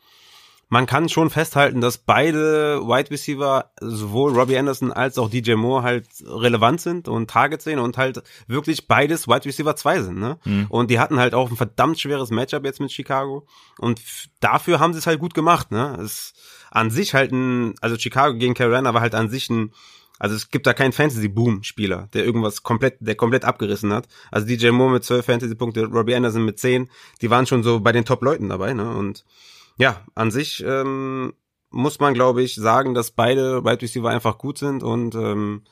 Man 0.73 0.87
kann 0.87 1.07
schon 1.07 1.29
festhalten, 1.29 1.81
dass 1.81 1.99
beide 1.99 2.81
Wide 2.81 3.11
Receiver, 3.11 3.69
sowohl 3.79 4.33
Robbie 4.33 4.57
Anderson 4.57 4.91
als 4.91 5.19
auch 5.19 5.29
DJ 5.29 5.53
Moore 5.53 5.83
halt 5.83 6.07
relevant 6.25 6.81
sind 6.81 7.07
und 7.07 7.29
Targets 7.29 7.65
sehen 7.65 7.77
und 7.77 7.99
halt 7.99 8.23
wirklich 8.47 8.87
beides 8.87 9.27
Wide 9.27 9.45
Receiver 9.45 9.75
2 9.75 10.01
sind, 10.01 10.17
ne? 10.17 10.39
Und 10.69 10.89
die 10.89 10.97
hatten 10.97 11.19
halt 11.19 11.35
auch 11.35 11.51
ein 11.51 11.57
verdammt 11.57 11.99
schweres 11.99 12.31
Matchup 12.31 12.65
jetzt 12.65 12.79
mit 12.79 12.91
Chicago 12.91 13.45
und 13.77 14.01
dafür 14.39 14.79
haben 14.79 14.93
sie 14.93 14.97
es 14.97 15.05
halt 15.05 15.19
gut 15.19 15.35
gemacht, 15.35 15.71
ne? 15.71 15.95
Es 16.01 16.33
an 16.71 16.89
sich 16.89 17.13
halt 17.13 17.31
ein, 17.31 17.75
also 17.79 17.95
Chicago 17.95 18.35
gegen 18.35 18.55
Carolina 18.55 18.95
war 18.95 19.01
halt 19.01 19.13
an 19.13 19.29
sich 19.29 19.51
ein 19.51 19.73
also 20.17 20.35
es 20.35 20.49
gibt 20.49 20.65
da 20.65 20.73
keinen 20.73 20.93
Fantasy-Boom-Spieler, 20.93 22.09
der 22.13 22.25
irgendwas 22.25 22.63
komplett, 22.63 22.95
der 22.99 23.15
komplett 23.15 23.45
abgerissen 23.45 23.93
hat. 23.93 24.07
Also 24.31 24.47
DJ 24.47 24.69
Moore 24.69 24.93
mit 24.93 25.03
12 25.03 25.23
Fantasy-Punkte, 25.25 25.85
Robbie 25.85 26.15
Anderson 26.15 26.45
mit 26.45 26.57
10, 26.57 26.89
die 27.21 27.29
waren 27.29 27.45
schon 27.45 27.61
so 27.61 27.79
bei 27.79 27.91
den 27.91 28.05
Top-Leuten 28.05 28.49
dabei, 28.49 28.73
ne? 28.73 28.89
Und 28.89 29.23
ja, 29.77 30.01
an 30.15 30.31
sich 30.31 30.63
ähm, 30.65 31.33
muss 31.69 31.99
man, 31.99 32.13
glaube 32.13 32.43
ich, 32.43 32.55
sagen, 32.55 32.93
dass 32.93 33.11
beide 33.11 33.63
Wide 33.63 33.81
Receiver 33.81 34.09
einfach 34.09 34.37
gut 34.37 34.57
sind 34.57 34.83
und 34.83 35.15
ähm, 35.15 35.63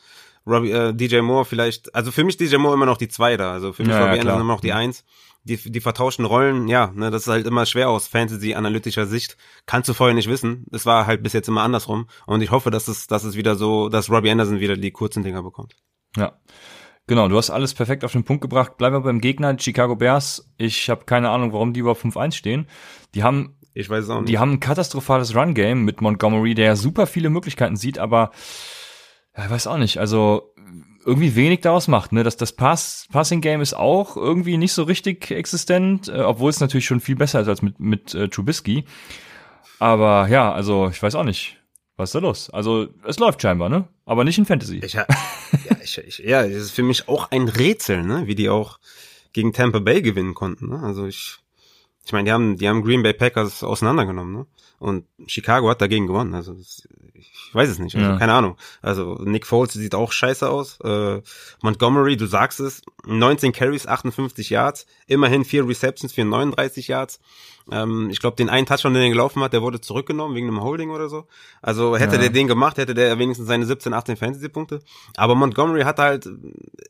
Robbie, 0.45 0.71
äh, 0.71 0.93
DJ 0.93 1.19
Moore 1.21 1.45
vielleicht, 1.45 1.93
also 1.93 2.11
für 2.11 2.23
mich 2.23 2.37
DJ 2.37 2.57
Moore 2.57 2.73
immer 2.73 2.87
noch 2.87 2.97
die 2.97 3.07
zwei 3.07 3.37
da, 3.37 3.51
also 3.51 3.73
für 3.73 3.83
mich 3.83 3.91
Ja, 3.91 3.99
ja, 3.99 4.05
Robbie 4.05 4.19
klar. 4.19 4.21
Anderson 4.21 4.41
immer 4.41 4.53
noch 4.53 4.61
die 4.61 4.73
eins. 4.73 5.05
Die, 5.43 5.57
die 5.57 5.81
vertauschten 5.81 6.25
Rollen, 6.25 6.67
ja, 6.67 6.91
ne, 6.93 7.09
das 7.09 7.23
ist 7.23 7.27
halt 7.27 7.47
immer 7.47 7.65
schwer 7.65 7.89
aus 7.89 8.07
Fantasy-analytischer 8.07 9.07
Sicht. 9.07 9.37
Kannst 9.65 9.89
du 9.89 9.93
vorher 9.95 10.13
nicht 10.13 10.29
wissen. 10.29 10.65
Es 10.71 10.85
war 10.85 11.07
halt 11.07 11.23
bis 11.23 11.33
jetzt 11.33 11.47
immer 11.47 11.63
andersrum. 11.63 12.07
Und 12.27 12.41
ich 12.41 12.51
hoffe, 12.51 12.69
dass 12.69 12.87
es, 12.87 13.07
dass 13.07 13.23
es 13.23 13.35
wieder 13.35 13.55
so, 13.55 13.89
dass 13.89 14.11
Robbie 14.11 14.29
Anderson 14.29 14.59
wieder 14.59 14.77
die 14.77 14.91
kurzen 14.91 15.23
Dinger 15.23 15.41
bekommt. 15.41 15.75
Ja. 16.15 16.39
Genau, 17.07 17.27
du 17.27 17.37
hast 17.37 17.49
alles 17.49 17.73
perfekt 17.73 18.05
auf 18.05 18.11
den 18.11 18.23
Punkt 18.23 18.41
gebracht. 18.41 18.77
Bleiben 18.77 18.95
wir 18.95 19.01
beim 19.01 19.19
Gegner, 19.19 19.57
Chicago 19.57 19.95
Bears. 19.95 20.47
Ich 20.57 20.91
habe 20.91 21.05
keine 21.05 21.31
Ahnung, 21.31 21.53
warum 21.53 21.73
die 21.73 21.79
über 21.79 21.93
5-1 21.93 22.33
stehen. 22.33 22.67
Die 23.15 23.23
haben 23.23 23.57
Ich 23.73 23.89
weiß 23.89 24.05
es 24.05 24.09
auch 24.09 24.21
nicht. 24.21 24.29
Die 24.29 24.37
haben 24.37 24.53
ein 24.53 24.59
katastrophales 24.59 25.35
Run-Game 25.35 25.83
mit 25.83 26.01
Montgomery, 26.01 26.53
der 26.53 26.75
super 26.75 27.07
viele 27.07 27.29
Möglichkeiten 27.29 27.75
sieht, 27.75 27.99
aber 27.99 28.31
ja, 29.35 29.45
ich 29.45 29.49
weiß 29.51 29.67
auch 29.67 29.77
nicht, 29.77 29.97
also 29.97 30.53
irgendwie 31.05 31.35
wenig 31.35 31.61
daraus 31.61 31.87
macht. 31.87 32.11
Ne? 32.11 32.23
Das, 32.23 32.37
das 32.37 32.53
Pass, 32.53 33.07
Passing-Game 33.11 33.61
ist 33.61 33.73
auch 33.73 34.17
irgendwie 34.17 34.57
nicht 34.57 34.73
so 34.73 34.83
richtig 34.83 35.31
existent, 35.31 36.07
äh, 36.07 36.21
obwohl 36.21 36.49
es 36.49 36.59
natürlich 36.59 36.85
schon 36.85 36.99
viel 36.99 37.15
besser 37.15 37.41
ist 37.41 37.47
als 37.47 37.61
mit, 37.61 37.79
mit 37.79 38.13
äh, 38.13 38.29
Trubisky. 38.29 38.85
Aber 39.79 40.27
ja, 40.27 40.51
also 40.51 40.89
ich 40.89 41.01
weiß 41.01 41.15
auch 41.15 41.23
nicht. 41.23 41.57
Was 41.97 42.09
ist 42.09 42.15
da 42.15 42.19
los? 42.19 42.49
Also 42.49 42.87
es 43.05 43.19
läuft 43.19 43.41
scheinbar, 43.41 43.69
ne? 43.69 43.87
Aber 44.05 44.23
nicht 44.23 44.37
in 44.37 44.45
Fantasy. 44.45 44.79
Ich, 44.83 44.93
ja, 44.93 45.05
ich, 45.83 45.97
ich, 45.97 46.17
ja, 46.19 46.43
das 46.43 46.51
ist 46.51 46.71
für 46.71 46.83
mich 46.83 47.07
auch 47.07 47.31
ein 47.31 47.47
Rätsel, 47.47 48.03
ne, 48.03 48.27
wie 48.27 48.35
die 48.35 48.49
auch 48.49 48.79
gegen 49.33 49.53
Tampa 49.53 49.79
Bay 49.79 50.01
gewinnen 50.01 50.33
konnten. 50.33 50.69
Ne? 50.69 50.79
Also 50.83 51.05
ich, 51.05 51.37
ich 52.05 52.13
meine, 52.13 52.25
die 52.25 52.31
haben, 52.31 52.57
die 52.57 52.67
haben 52.67 52.83
Green 52.83 53.03
Bay 53.03 53.13
Packers 53.13 53.63
auseinandergenommen, 53.63 54.33
ne? 54.33 54.45
Und 54.79 55.05
Chicago 55.27 55.69
hat 55.69 55.81
dagegen 55.81 56.07
gewonnen. 56.07 56.33
Also 56.33 56.55
ich 57.21 57.53
weiß 57.55 57.69
es 57.69 57.79
nicht. 57.79 57.95
Also 57.95 58.07
Ja. 58.11 58.17
keine 58.17 58.33
Ahnung. 58.33 58.57
Also 58.81 59.15
Nick 59.23 59.45
Foles 59.45 59.73
sieht 59.73 59.95
auch 59.95 60.11
scheiße 60.11 60.49
aus. 60.49 60.79
Äh, 60.81 61.21
Montgomery, 61.61 62.17
du 62.17 62.25
sagst 62.25 62.59
es, 62.59 62.81
19 63.05 63.51
Carries, 63.51 63.87
58 63.87 64.49
Yards, 64.49 64.85
immerhin 65.07 65.45
vier 65.45 65.67
Receptions 65.67 66.13
für 66.13 66.23
39 66.25 66.87
Yards. 66.87 67.19
Ähm, 67.71 68.09
ich 68.09 68.19
glaube, 68.19 68.35
den 68.37 68.49
einen 68.49 68.65
Touchdown, 68.65 68.93
den 68.93 69.03
er 69.03 69.09
gelaufen 69.09 69.41
hat, 69.43 69.53
der 69.53 69.61
wurde 69.61 69.79
zurückgenommen 69.81 70.35
wegen 70.35 70.47
einem 70.47 70.61
Holding 70.61 70.89
oder 70.89 71.09
so. 71.09 71.27
Also 71.61 71.95
hätte 71.95 72.15
Ja. 72.15 72.21
der 72.21 72.29
den 72.31 72.47
gemacht, 72.47 72.77
hätte 72.77 72.93
der 72.95 73.19
wenigstens 73.19 73.47
seine 73.47 73.65
17, 73.65 73.93
18 73.93 74.17
Fantasy-Punkte. 74.17 74.79
Aber 75.15 75.35
Montgomery 75.35 75.83
hat 75.83 75.99
halt, 75.99 76.27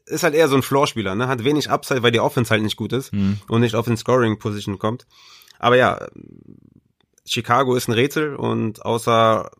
ist 0.05 0.23
halt 0.23 0.33
eher 0.33 0.47
so 0.47 0.55
ein 0.55 0.61
Floor-Spieler, 0.63 1.13
ne? 1.15 1.27
Hat 1.27 1.43
wenig 1.43 1.69
Upside, 1.69 2.03
weil 2.03 2.11
die 2.11 2.19
Offense 2.21 2.49
halt 2.51 2.63
nicht 2.63 2.77
gut 2.77 2.93
ist 2.93 3.11
und 3.13 3.59
nicht 3.61 3.75
auf 3.75 3.85
den 3.85 3.97
Scoring-Position 3.97 4.79
kommt. 4.79 5.05
Aber 5.59 5.75
ja, 5.75 5.99
Chicago 7.25 7.75
ist 7.75 7.87
ein 7.87 7.93
Rätsel 7.93 8.35
und 8.35 8.83
außer 8.85 9.51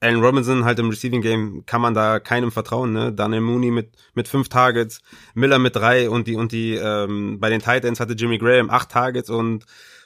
Allen 0.00 0.22
Robinson 0.22 0.64
halt 0.64 0.78
im 0.78 0.90
Receiving 0.90 1.22
Game 1.22 1.66
kann 1.66 1.80
man 1.80 1.94
da 1.94 2.20
keinem 2.20 2.52
vertrauen, 2.52 2.92
ne? 2.92 3.12
Daniel 3.12 3.40
Mooney 3.40 3.70
mit 3.70 3.90
mit 4.14 4.28
fünf 4.28 4.48
Targets, 4.48 5.00
Miller 5.34 5.58
mit 5.58 5.74
drei 5.74 6.08
und 6.08 6.26
die 6.26 6.36
und 6.36 6.52
die 6.52 6.74
ähm, 6.74 7.40
bei 7.40 7.50
den 7.50 7.60
Titans 7.60 7.98
hatte 7.98 8.12
Jimmy 8.12 8.38
Graham 8.38 8.70
acht 8.70 8.90
Targets 8.90 9.28
und 9.28 9.64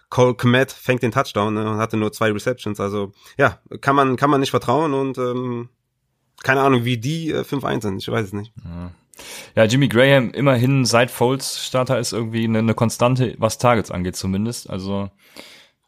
Cole 0.09 0.35
Kmet 0.35 0.72
fängt 0.72 1.02
den 1.02 1.12
Touchdown 1.12 1.55
ne, 1.55 1.70
und 1.70 1.78
hatte 1.78 1.96
nur 1.96 2.12
zwei 2.12 2.31
Receptions. 2.31 2.81
Also 2.81 3.12
ja, 3.37 3.59
kann 3.81 3.96
man 3.96 4.16
kann 4.16 4.31
man 4.31 4.40
nicht 4.40 4.50
vertrauen 4.50 4.94
und 4.94 5.18
ähm, 5.18 5.68
keine 6.42 6.62
Ahnung, 6.62 6.85
wie 6.85 6.98
die 6.98 7.31
äh, 7.31 7.42
5-1 7.42 7.83
sind. 7.83 7.98
Ich 7.98 8.09
weiß 8.09 8.26
es 8.26 8.33
nicht. 8.33 8.52
Ja, 9.55 9.64
Jimmy 9.64 9.88
Graham 9.88 10.31
immerhin 10.31 10.85
seit 10.87 11.11
Foles 11.11 11.64
Starter 11.64 11.98
ist 11.98 12.12
irgendwie 12.12 12.44
eine, 12.44 12.59
eine 12.59 12.74
Konstante, 12.74 13.35
was 13.38 13.59
Targets 13.59 13.90
angeht 13.90 14.16
zumindest. 14.16 14.68
Also 14.68 15.11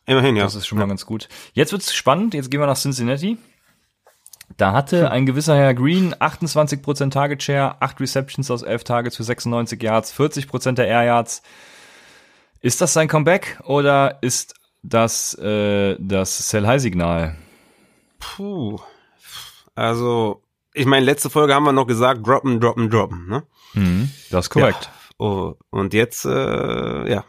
Immerhin, 0.06 0.36
ja. 0.36 0.44
Das 0.44 0.54
ist 0.54 0.66
schon 0.66 0.78
mal 0.78 0.88
ganz 0.88 1.06
gut. 1.06 1.28
Jetzt 1.54 1.72
wird's 1.72 1.94
spannend. 1.94 2.34
Jetzt 2.34 2.50
gehen 2.50 2.60
wir 2.60 2.66
nach 2.66 2.76
Cincinnati. 2.76 3.38
Da 4.56 4.72
hatte 4.72 5.10
ein 5.10 5.26
gewisser 5.26 5.56
Herr 5.56 5.74
Green 5.74 6.14
28% 6.14 7.10
Target 7.10 7.42
Share, 7.42 7.76
8 7.80 8.00
Receptions 8.00 8.50
aus 8.50 8.62
11 8.62 8.84
Targets 8.84 9.16
für 9.16 9.24
96 9.24 9.82
Yards, 9.82 10.14
40% 10.18 10.72
der 10.72 10.86
Air 10.86 11.04
Yards. 11.04 11.42
Ist 12.60 12.80
das 12.80 12.92
sein 12.92 13.08
Comeback 13.08 13.58
oder 13.64 14.18
ist 14.22 14.54
das 14.82 15.34
äh, 15.38 15.96
das 15.98 16.48
Sell 16.48 16.66
High 16.66 16.80
Signal? 16.80 17.36
Puh. 18.20 18.78
Also, 19.74 20.42
ich 20.72 20.86
meine, 20.86 21.04
letzte 21.04 21.30
Folge 21.30 21.54
haben 21.54 21.64
wir 21.64 21.72
noch 21.72 21.86
gesagt, 21.86 22.26
droppen, 22.26 22.60
droppen, 22.60 22.90
droppen, 22.90 23.28
ne? 23.28 23.42
Mhm, 23.74 24.10
das 24.30 24.46
ist 24.46 24.50
korrekt. 24.50 24.90
Oh, 25.18 25.54
und 25.70 25.94
jetzt, 25.94 26.24
äh, 26.24 27.10
ja. 27.10 27.24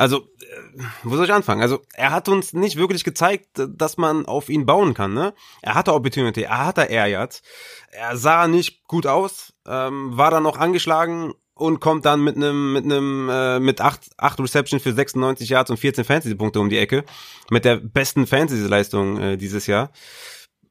Also, 0.00 0.20
äh, 0.40 0.82
wo 1.02 1.14
soll 1.14 1.26
ich 1.26 1.32
anfangen? 1.32 1.60
Also, 1.60 1.82
er 1.92 2.10
hat 2.10 2.30
uns 2.30 2.54
nicht 2.54 2.76
wirklich 2.76 3.04
gezeigt, 3.04 3.48
dass 3.68 3.98
man 3.98 4.24
auf 4.24 4.48
ihn 4.48 4.64
bauen 4.64 4.94
kann, 4.94 5.12
ne? 5.12 5.34
Er 5.60 5.74
hatte 5.74 5.92
Opportunity, 5.92 6.40
er 6.44 6.64
hatte 6.64 6.84
Air 6.84 7.06
Yards. 7.08 7.42
Er 7.90 8.16
sah 8.16 8.48
nicht 8.48 8.82
gut 8.84 9.06
aus, 9.06 9.52
ähm, 9.68 10.16
war 10.16 10.30
dann 10.30 10.42
noch 10.42 10.56
angeschlagen 10.56 11.34
und 11.52 11.80
kommt 11.80 12.06
dann 12.06 12.24
mit 12.24 12.36
einem 12.36 12.72
mit 12.72 12.86
einem 12.86 13.28
äh, 13.28 13.60
mit 13.60 13.82
acht 13.82 14.08
acht 14.16 14.40
Reception 14.40 14.80
für 14.80 14.94
96 14.94 15.50
Yards 15.50 15.70
und 15.70 15.76
14 15.76 16.04
Fantasy 16.04 16.34
Punkte 16.34 16.60
um 16.60 16.70
die 16.70 16.78
Ecke 16.78 17.04
mit 17.50 17.66
der 17.66 17.76
besten 17.76 18.26
Fantasy 18.26 18.66
Leistung 18.66 19.20
äh, 19.20 19.36
dieses 19.36 19.66
Jahr. 19.66 19.90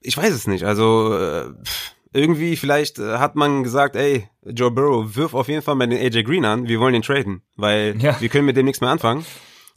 Ich 0.01 0.17
weiß 0.17 0.33
es 0.33 0.47
nicht. 0.47 0.63
Also 0.63 1.13
äh, 1.15 1.53
pff, 1.63 1.91
irgendwie 2.13 2.55
vielleicht 2.55 2.99
äh, 2.99 3.17
hat 3.17 3.35
man 3.35 3.63
gesagt, 3.63 3.95
ey, 3.95 4.27
Joe 4.45 4.71
Burrow, 4.71 5.15
wirf 5.15 5.33
auf 5.33 5.47
jeden 5.47 5.61
Fall 5.61 5.75
mal 5.75 5.87
den 5.87 5.99
AJ 5.99 6.23
Green 6.23 6.45
an, 6.45 6.67
wir 6.67 6.79
wollen 6.79 6.93
den 6.93 7.01
traden, 7.03 7.41
weil 7.55 7.95
Ja. 7.99 8.19
wir 8.19 8.29
können 8.29 8.45
mit 8.45 8.57
dem 8.57 8.65
nichts 8.65 8.81
mehr 8.81 8.89
anfangen. 8.89 9.25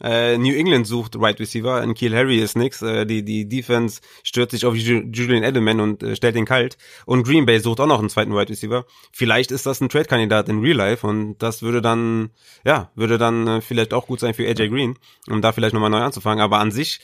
Äh, 0.05 0.37
New 0.37 0.53
England 0.55 0.85
sucht 0.85 1.15
Right 1.15 1.39
Receiver, 1.39 1.81
in 1.81 1.95
Kiel 1.95 2.13
Harry 2.13 2.39
ist 2.39 2.57
nix. 2.57 2.83
Äh, 2.83 3.07
die, 3.07 3.25
die 3.25 3.49
Defense 3.49 4.01
stört 4.25 4.51
sich 4.51 4.67
auf 4.67 4.75
Ju 4.75 5.03
Julian 5.13 5.45
Edelman 5.45 5.79
und 5.79 6.03
äh, 6.03 6.17
stellt 6.17 6.35
den 6.35 6.45
kalt. 6.45 6.77
Und 7.07 7.23
Green 7.23 7.47
Bay 7.47 7.61
sucht 7.61 7.79
auch 7.79 7.87
noch 7.87 8.01
einen 8.01 8.09
zweiten 8.09 8.33
Right 8.33 8.51
Receiver. 8.51 8.85
Vielleicht 9.13 9.53
ist 9.53 9.65
das 9.65 9.81
ein 9.81 9.89
Trade-Kandidat 9.89 10.49
in 10.49 10.59
Real 10.61 10.77
Life 10.77 11.07
und 11.07 11.39
das 11.39 11.63
würde 11.63 11.81
dann, 11.81 12.31
ja, 12.65 12.91
würde 12.97 13.17
dann 13.17 13.47
äh, 13.47 13.61
vielleicht 13.61 13.95
auch 13.95 14.09
gut 14.09 14.19
sein 14.19 14.35
für 14.35 14.45
AJ 14.49 14.71
Green, 14.71 14.99
um 15.31 15.41
da 15.41 15.53
vielleicht 15.53 15.73
nochmal 15.75 15.91
neu 15.91 16.01
anzufangen. 16.01 16.43
Aber 16.43 16.59
an 16.59 16.73
sich 16.73 16.99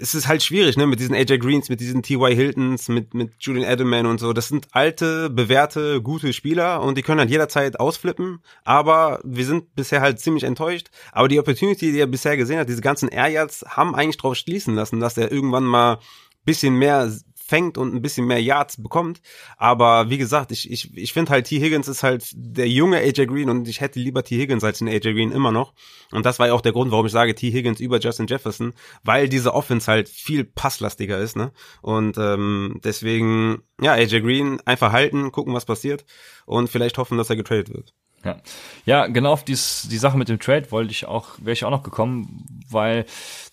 es 0.00 0.14
ist 0.14 0.26
halt 0.26 0.42
schwierig, 0.42 0.76
ne, 0.76 0.86
mit 0.86 1.00
diesen 1.00 1.14
AJ 1.14 1.38
Greens, 1.38 1.68
mit 1.68 1.80
diesen 1.80 2.02
T.Y. 2.02 2.34
Hiltons, 2.34 2.88
mit, 2.88 3.12
mit 3.12 3.32
Julian 3.40 3.70
Edelman 3.70 4.06
und 4.06 4.20
so. 4.20 4.32
Das 4.32 4.48
sind 4.48 4.68
alte, 4.72 5.28
bewährte, 5.28 6.00
gute 6.00 6.32
Spieler 6.32 6.80
und 6.82 6.96
die 6.96 7.02
können 7.02 7.20
halt 7.20 7.30
jederzeit 7.30 7.78
ausflippen. 7.78 8.40
Aber 8.64 9.20
wir 9.24 9.44
sind 9.44 9.74
bisher 9.74 10.00
halt 10.00 10.18
ziemlich 10.18 10.44
enttäuscht. 10.44 10.88
Aber 11.12 11.28
die 11.28 11.38
Opportunity, 11.38 11.92
die 11.92 12.00
er 12.00 12.06
bisher 12.06 12.36
gesehen 12.36 12.58
hat, 12.58 12.68
diese 12.68 12.80
ganzen 12.80 13.08
Air 13.08 13.28
Yards, 13.28 13.64
haben 13.68 13.94
eigentlich 13.94 14.16
drauf 14.16 14.36
schließen 14.36 14.74
lassen, 14.74 15.00
dass 15.00 15.18
er 15.18 15.30
irgendwann 15.30 15.64
mal 15.64 15.98
bisschen 16.44 16.74
mehr 16.74 17.12
fängt 17.52 17.76
und 17.76 17.94
ein 17.94 18.00
bisschen 18.00 18.26
mehr 18.26 18.40
Yards 18.40 18.82
bekommt. 18.82 19.20
Aber 19.58 20.08
wie 20.08 20.16
gesagt, 20.16 20.52
ich, 20.52 20.70
ich, 20.70 20.96
ich 20.96 21.12
finde 21.12 21.32
halt, 21.32 21.48
T. 21.48 21.60
Higgins 21.60 21.86
ist 21.86 22.02
halt 22.02 22.24
der 22.32 22.66
junge 22.66 22.96
AJ 22.96 23.26
Green 23.26 23.50
und 23.50 23.68
ich 23.68 23.82
hätte 23.82 24.00
lieber 24.00 24.24
T. 24.24 24.38
Higgins 24.38 24.64
als 24.64 24.78
den 24.78 24.88
AJ 24.88 25.12
Green 25.12 25.32
immer 25.32 25.52
noch. 25.52 25.74
Und 26.12 26.24
das 26.24 26.38
war 26.38 26.46
ja 26.46 26.54
auch 26.54 26.62
der 26.62 26.72
Grund, 26.72 26.92
warum 26.92 27.04
ich 27.04 27.12
sage 27.12 27.34
T. 27.34 27.50
Higgins 27.50 27.78
über 27.78 28.00
Justin 28.00 28.26
Jefferson, 28.26 28.72
weil 29.04 29.28
diese 29.28 29.52
Offense 29.52 29.86
halt 29.90 30.08
viel 30.08 30.44
passlastiger 30.44 31.18
ist. 31.18 31.36
Ne? 31.36 31.52
Und 31.82 32.16
ähm, 32.16 32.80
deswegen, 32.82 33.60
ja, 33.82 33.92
AJ 33.92 34.22
Green 34.22 34.58
einfach 34.64 34.92
halten, 34.92 35.30
gucken, 35.30 35.52
was 35.52 35.66
passiert 35.66 36.06
und 36.46 36.70
vielleicht 36.70 36.96
hoffen, 36.96 37.18
dass 37.18 37.28
er 37.28 37.36
getradet 37.36 37.68
wird. 37.74 37.92
Ja, 38.24 38.36
ja 38.84 39.06
genau 39.08 39.32
auf 39.32 39.44
dies, 39.44 39.88
die 39.90 39.98
Sache 39.98 40.16
mit 40.16 40.28
dem 40.28 40.38
Trade 40.38 40.70
wollte 40.70 40.92
ich 40.92 41.06
auch, 41.06 41.30
wäre 41.38 41.52
ich 41.52 41.64
auch 41.64 41.70
noch 41.70 41.82
gekommen, 41.82 42.46
weil 42.70 43.04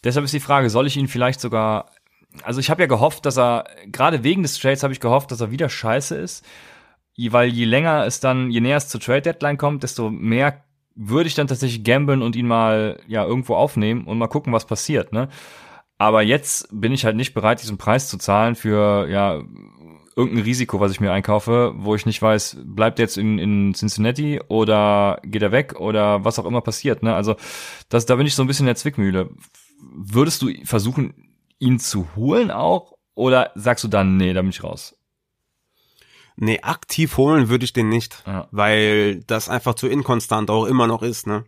deshalb 0.03 0.25
ist 0.25 0.33
die 0.33 0.39
Frage, 0.39 0.69
soll 0.69 0.87
ich 0.87 0.95
ihn 0.95 1.07
vielleicht 1.07 1.41
sogar, 1.41 1.91
also 2.43 2.59
ich 2.59 2.69
habe 2.69 2.81
ja 2.81 2.87
gehofft, 2.87 3.25
dass 3.25 3.37
er, 3.37 3.65
gerade 3.87 4.23
wegen 4.23 4.43
des 4.43 4.57
Trades 4.57 4.83
habe 4.83 4.93
ich 4.93 4.99
gehofft, 4.99 5.31
dass 5.31 5.41
er 5.41 5.51
wieder 5.51 5.69
scheiße 5.69 6.15
ist, 6.15 6.45
weil 7.17 7.49
je 7.49 7.65
länger 7.65 8.05
es 8.05 8.19
dann, 8.19 8.49
je 8.51 8.61
näher 8.61 8.77
es 8.77 8.87
zur 8.87 9.01
Trade 9.01 9.21
Deadline 9.21 9.57
kommt, 9.57 9.83
desto 9.83 10.09
mehr 10.09 10.63
würde 10.95 11.27
ich 11.27 11.35
dann 11.35 11.47
tatsächlich 11.47 11.83
gamblen 11.83 12.21
und 12.21 12.35
ihn 12.35 12.47
mal 12.47 12.99
ja 13.07 13.25
irgendwo 13.25 13.55
aufnehmen 13.55 14.05
und 14.05 14.17
mal 14.17 14.27
gucken, 14.27 14.53
was 14.53 14.65
passiert, 14.65 15.13
ne? 15.13 15.29
Aber 15.97 16.21
jetzt 16.21 16.69
bin 16.71 16.93
ich 16.93 17.03
halt 17.03 17.17
nicht 17.17 17.33
bereit, 17.33 17.61
diesen 17.61 17.77
Preis 17.77 18.07
zu 18.07 18.17
zahlen 18.17 18.55
für 18.55 19.09
ja 19.09 19.41
irgendein 20.15 20.43
Risiko, 20.43 20.79
was 20.79 20.91
ich 20.91 20.99
mir 20.99 21.11
einkaufe, 21.11 21.73
wo 21.77 21.95
ich 21.95 22.05
nicht 22.05 22.21
weiß, 22.21 22.57
bleibt 22.63 22.99
er 22.99 23.03
jetzt 23.03 23.17
in, 23.17 23.37
in 23.39 23.73
Cincinnati 23.73 24.41
oder 24.47 25.19
geht 25.23 25.41
er 25.41 25.51
weg 25.51 25.79
oder 25.79 26.25
was 26.25 26.39
auch 26.39 26.45
immer 26.45 26.61
passiert. 26.61 27.03
Ne? 27.03 27.15
Also 27.15 27.35
das, 27.87 28.05
da 28.05 28.15
bin 28.15 28.27
ich 28.27 28.35
so 28.35 28.43
ein 28.43 28.47
bisschen 28.47 28.65
in 28.65 28.67
der 28.67 28.75
Zwickmühle. 28.75 29.29
Würdest 29.81 30.41
du 30.41 30.51
versuchen, 30.65 31.28
ihn 31.59 31.79
zu 31.79 32.07
holen 32.15 32.51
auch 32.51 32.97
oder 33.15 33.51
sagst 33.55 33.83
du 33.83 33.87
dann, 33.87 34.17
nee, 34.17 34.33
da 34.33 34.41
bin 34.41 34.49
ich 34.49 34.63
raus? 34.63 34.95
Nee, 36.37 36.61
aktiv 36.61 37.17
holen 37.17 37.49
würde 37.49 37.65
ich 37.65 37.73
den 37.73 37.89
nicht, 37.89 38.23
ja. 38.25 38.47
weil 38.51 39.21
das 39.25 39.49
einfach 39.49 39.75
zu 39.75 39.87
inkonstant 39.87 40.49
auch 40.49 40.65
immer 40.65 40.87
noch 40.87 41.03
ist. 41.03 41.27
Ne? 41.27 41.43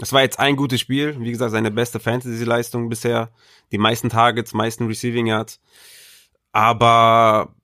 Es 0.00 0.12
war 0.12 0.22
jetzt 0.22 0.40
ein 0.40 0.56
gutes 0.56 0.80
Spiel, 0.80 1.16
wie 1.20 1.30
gesagt, 1.30 1.52
seine 1.52 1.70
beste 1.70 2.00
Fantasy-Leistung 2.00 2.88
bisher, 2.88 3.30
die 3.70 3.78
meisten 3.78 4.08
Targets, 4.08 4.52
meisten 4.52 4.88
Receiving 4.88 5.26
Yards. 5.26 5.60
Aber 6.50 7.54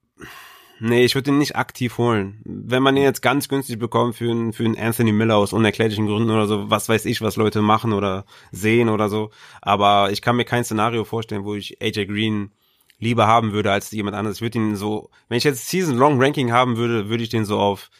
Nee, 0.81 1.05
ich 1.05 1.15
würde 1.15 1.31
ihn 1.31 1.39
nicht 1.39 1.57
aktiv 1.57 1.99
holen. 1.99 2.41
Wenn 2.45 2.83
man 2.83 2.97
ihn 2.97 3.03
jetzt 3.03 3.23
ganz 3.23 3.49
günstig 3.49 3.79
bekommt 3.79 4.17
für 4.17 4.31
einen, 4.31 4.53
für 4.53 4.65
einen 4.65 4.79
Anthony 4.79 5.13
Miller 5.13 5.37
aus 5.37 5.53
unerklärlichen 5.53 6.07
Gründen 6.07 6.31
oder 6.31 6.47
so, 6.47 6.71
was 6.71 6.89
weiß 6.89 7.05
ich, 7.07 7.21
was 7.21 7.37
Leute 7.37 7.63
machen 7.63 7.93
oder 7.93 8.25
sehen 8.53 8.89
oder 8.89 9.09
so. 9.09 9.31
Aber 9.61 10.11
ich 10.13 10.23
kann 10.23 10.37
mir 10.37 10.45
kein 10.45 10.65
Szenario 10.65 11.05
vorstellen, 11.05 11.45
wo 11.45 11.55
ich 11.55 11.83
AJ 11.83 12.07
Green 12.07 12.53
lieber 12.99 13.27
haben 13.27 13.53
würde 13.53 13.73
als 13.73 13.91
jemand 13.91 14.17
anderes. 14.17 14.39
Ich 14.39 14.43
würde 14.43 14.59
ihn 14.59 14.77
so, 14.77 15.11
wenn 15.29 15.39
ich 15.39 15.45
jetzt 15.45 15.69
Season 15.69 15.97
Long 15.97 16.23
Ranking 16.23 16.53
haben 16.53 16.77
würde, 16.77 17.09
würde 17.09 17.23
ich 17.23 17.29
den 17.29 17.45
so 17.45 17.59
auf 17.59 17.91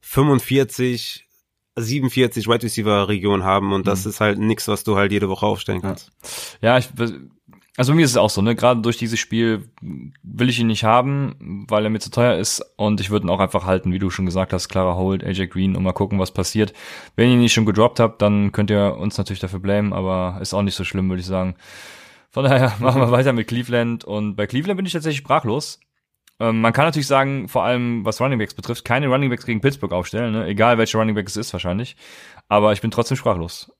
45, 0.00 1.26
47 1.76 2.48
Wide 2.48 2.62
Receiver 2.62 3.08
Region 3.08 3.44
haben 3.44 3.72
und 3.72 3.86
das 3.86 4.04
mhm. 4.04 4.10
ist 4.10 4.20
halt 4.20 4.38
nichts, 4.38 4.68
was 4.68 4.84
du 4.84 4.96
halt 4.96 5.12
jede 5.12 5.28
Woche 5.28 5.46
aufstellen 5.46 5.80
kannst. 5.80 6.10
Ja 6.60 6.78
ich 6.78 6.88
also 7.76 7.94
mir 7.94 8.04
ist 8.04 8.10
es 8.10 8.16
auch 8.18 8.28
so, 8.28 8.42
ne? 8.42 8.54
Gerade 8.54 8.82
durch 8.82 8.98
dieses 8.98 9.18
Spiel 9.18 9.70
will 9.80 10.50
ich 10.50 10.58
ihn 10.58 10.66
nicht 10.66 10.84
haben, 10.84 11.64
weil 11.68 11.84
er 11.84 11.90
mir 11.90 12.00
zu 12.00 12.10
teuer 12.10 12.36
ist 12.36 12.62
und 12.76 13.00
ich 13.00 13.10
würde 13.10 13.26
ihn 13.26 13.30
auch 13.30 13.40
einfach 13.40 13.64
halten, 13.64 13.92
wie 13.92 13.98
du 13.98 14.10
schon 14.10 14.26
gesagt 14.26 14.52
hast, 14.52 14.68
Clara 14.68 14.96
Holt, 14.96 15.24
AJ 15.24 15.46
Green 15.46 15.74
und 15.74 15.82
mal 15.82 15.92
gucken, 15.92 16.18
was 16.18 16.32
passiert. 16.32 16.74
Wenn 17.16 17.28
ihr 17.28 17.34
ihn 17.34 17.40
nicht 17.40 17.54
schon 17.54 17.64
gedroppt 17.64 17.98
habt, 17.98 18.20
dann 18.20 18.52
könnt 18.52 18.70
ihr 18.70 18.96
uns 18.98 19.16
natürlich 19.16 19.40
dafür 19.40 19.60
blamen, 19.60 19.94
aber 19.94 20.38
ist 20.42 20.52
auch 20.52 20.62
nicht 20.62 20.74
so 20.74 20.84
schlimm, 20.84 21.08
würde 21.08 21.20
ich 21.20 21.26
sagen. 21.26 21.56
Von 22.30 22.44
daher 22.44 22.74
machen 22.80 23.00
wir 23.00 23.10
weiter 23.10 23.32
mit 23.32 23.48
Cleveland 23.48 24.04
und 24.04 24.36
bei 24.36 24.46
Cleveland 24.46 24.76
bin 24.76 24.86
ich 24.86 24.92
tatsächlich 24.92 25.20
sprachlos. 25.20 25.80
Ähm, 26.40 26.60
man 26.60 26.74
kann 26.74 26.84
natürlich 26.84 27.06
sagen, 27.06 27.48
vor 27.48 27.64
allem 27.64 28.04
was 28.04 28.20
Runningbacks 28.20 28.54
betrifft, 28.54 28.84
keine 28.84 29.08
Runningbacks 29.08 29.46
gegen 29.46 29.62
Pittsburgh 29.62 29.92
aufstellen, 29.92 30.32
ne? 30.32 30.46
egal 30.46 30.76
welcher 30.76 30.98
Runningback 30.98 31.26
es 31.26 31.38
ist 31.38 31.54
wahrscheinlich. 31.54 31.96
Aber 32.48 32.74
ich 32.74 32.82
bin 32.82 32.90
trotzdem 32.90 33.16
sprachlos. 33.16 33.72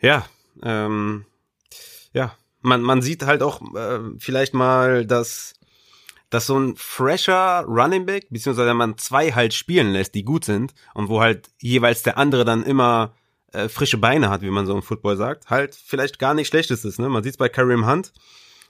Ja, 0.00 0.26
ähm, 0.62 1.24
ja, 2.16 2.34
man, 2.62 2.80
man 2.80 3.02
sieht 3.02 3.24
halt 3.24 3.42
auch 3.42 3.60
äh, 3.74 4.00
vielleicht 4.18 4.54
mal, 4.54 5.04
dass, 5.04 5.52
dass 6.30 6.46
so 6.46 6.58
ein 6.58 6.74
fresher 6.76 7.62
Running 7.68 8.06
Back, 8.06 8.28
beziehungsweise 8.30 8.72
man 8.72 8.96
zwei 8.96 9.32
halt 9.32 9.52
spielen 9.52 9.92
lässt, 9.92 10.14
die 10.14 10.24
gut 10.24 10.46
sind 10.46 10.72
und 10.94 11.10
wo 11.10 11.20
halt 11.20 11.50
jeweils 11.60 12.02
der 12.02 12.16
andere 12.16 12.46
dann 12.46 12.64
immer 12.64 13.14
äh, 13.52 13.68
frische 13.68 13.98
Beine 13.98 14.30
hat, 14.30 14.40
wie 14.40 14.50
man 14.50 14.64
so 14.64 14.74
im 14.74 14.82
Football 14.82 15.18
sagt, 15.18 15.50
halt 15.50 15.74
vielleicht 15.74 16.18
gar 16.18 16.32
nicht 16.32 16.48
schlecht 16.48 16.70
ist. 16.70 16.98
Ne? 16.98 17.10
Man 17.10 17.22
sieht 17.22 17.34
es 17.34 17.38
bei 17.38 17.50
Kareem 17.50 17.86
Hunt, 17.86 18.14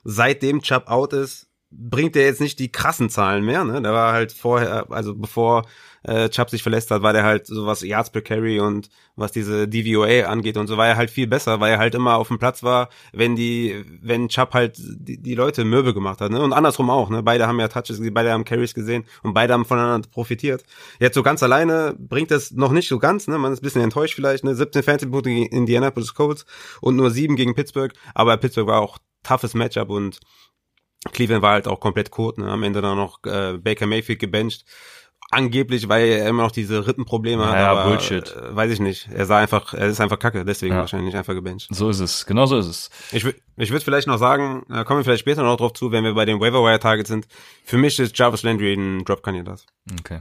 seitdem 0.03 0.61
Chubb 0.61 0.89
out 0.89 1.13
ist, 1.13 1.47
bringt 1.71 2.17
er 2.17 2.25
jetzt 2.25 2.41
nicht 2.41 2.59
die 2.59 2.73
krassen 2.73 3.11
Zahlen 3.11 3.45
mehr. 3.45 3.65
Ne? 3.65 3.81
Der 3.81 3.93
war 3.93 4.13
halt 4.13 4.33
vorher, 4.33 4.91
also 4.91 5.15
bevor 5.15 5.67
äh, 6.07 6.29
Chubb 6.29 6.51
sich 6.51 6.63
verletzt 6.63 6.91
hat, 6.91 7.03
war 7.03 7.13
der 7.13 7.25
halt 7.25 7.47
so 7.47 7.67
was 7.67 7.83
Yards 7.83 8.11
per 8.11 8.23
Carry 8.23 8.61
und 8.61 8.89
was 9.17 9.33
diese 9.33 9.67
DVOA 9.67 10.27
angeht 10.27 10.57
und 10.57 10.69
so 10.69 10.77
war 10.77 10.87
er 10.87 10.97
halt 10.97 11.11
viel 11.11 11.27
besser, 11.27 11.59
weil 11.59 11.73
er 11.73 11.79
halt 11.79 11.95
immer 11.95 12.17
auf 12.17 12.29
dem 12.29 12.39
Platz 12.39 12.63
war, 12.63 12.91
wenn 13.13 13.35
die, 13.35 13.85
wenn 14.01 14.29
Chubb 14.29 14.55
halt 14.55 14.77
die, 14.79 15.21
die 15.21 15.35
Leute 15.35 15.65
mürbe 15.65 15.95
gemacht 15.95 16.21
hat, 16.21 16.31
ne? 16.31 16.41
Und 16.41 16.53
andersrum 16.53 16.91
auch, 16.91 17.11
ne? 17.11 17.23
Beide 17.23 17.49
haben 17.49 17.59
ja 17.59 17.69
Touches, 17.69 18.01
beide 18.13 18.31
haben 18.33 18.45
Carries 18.45 18.75
gesehen 18.75 19.05
und 19.23 19.35
beide 19.35 19.53
haben 19.53 19.65
voneinander 19.65 20.09
profitiert. 20.09 20.65
Jetzt 21.01 21.15
so 21.15 21.25
ganz 21.25 21.43
alleine 21.43 21.97
bringt 21.99 22.31
es 22.31 22.53
noch 22.53 22.71
nicht 22.71 22.89
so 22.89 22.99
ganz, 22.99 23.27
ne? 23.27 23.37
Man 23.39 23.53
ist 23.53 23.61
ein 23.61 23.65
bisschen 23.65 23.83
enttäuscht 23.83 24.15
vielleicht, 24.15 24.45
ne? 24.45 24.55
17 24.55 24.85
Fantasy-Punkte 24.85 25.31
gegen 25.31 25.47
Indianapolis 25.47 26.15
Colts 26.15 26.47
und 26.81 26.95
nur 26.95 27.11
7 27.11 27.35
gegen 27.35 27.55
Pittsburgh, 27.55 27.93
aber 28.15 28.37
Pittsburgh 28.37 28.69
war 28.69 28.81
auch 28.81 28.99
toughes 29.25 29.55
Matchup 29.55 29.91
und 29.91 30.21
Cleveland 31.13 31.43
war 31.43 31.53
halt 31.53 31.69
auch 31.69 31.81
komplett 31.81 32.13
kot, 32.13 32.39
ne? 32.39 32.49
Am 32.49 32.63
Ende 32.63 32.81
dann 32.81 32.97
noch 32.97 33.19
äh, 33.25 33.59
Baker 33.59 33.87
Mayfield 33.87 34.21
gebencht 34.21 34.65
angeblich, 35.31 35.89
weil 35.89 36.07
er 36.07 36.29
immer 36.29 36.43
noch 36.43 36.53
diese 36.53 36.87
Rippenprobleme 36.87 37.43
ja, 37.43 37.49
hat. 37.49 37.57
Ja, 37.57 37.73
aber, 37.73 37.91
Bullshit. 37.91 38.35
Äh, 38.35 38.55
weiß 38.55 38.71
ich 38.71 38.81
nicht. 38.81 39.09
Er 39.13 39.27
sah 39.27 39.39
einfach, 39.39 39.75
er 39.75 39.89
ist 39.89 40.01
einfach 40.01 40.19
kacke, 40.19 40.45
deswegen 40.45 40.75
ja. 40.75 40.81
wahrscheinlich 40.81 41.17
einfach 41.17 41.35
gebencht. 41.35 41.69
So 41.71 41.91
ist 41.91 42.01
es, 42.01 42.27
genau 42.27 42.47
so 42.47 42.59
ist 42.59 42.67
es. 42.67 42.91
Ich 43.13 43.25
würde 43.25 43.39
ich 43.57 43.71
würd 43.71 43.83
vielleicht 43.83 44.07
noch 44.07 44.19
sagen, 44.19 44.65
kommen 44.85 45.01
wir 45.01 45.05
vielleicht 45.05 45.21
später 45.21 45.43
noch 45.43 45.57
drauf 45.57 45.73
zu, 45.73 45.91
wenn 45.91 46.05
wir 46.05 46.15
bei 46.15 46.25
den 46.25 46.41
Waiver 46.41 46.79
Targets 46.79 47.09
sind. 47.09 47.27
Für 47.65 47.79
mich 47.79 47.99
ist 47.99 48.17
Jarvis 48.19 48.43
Landry 48.43 48.75
ein 48.75 49.05
Drop-Kandidat. 49.05 49.65
Okay. 49.99 50.21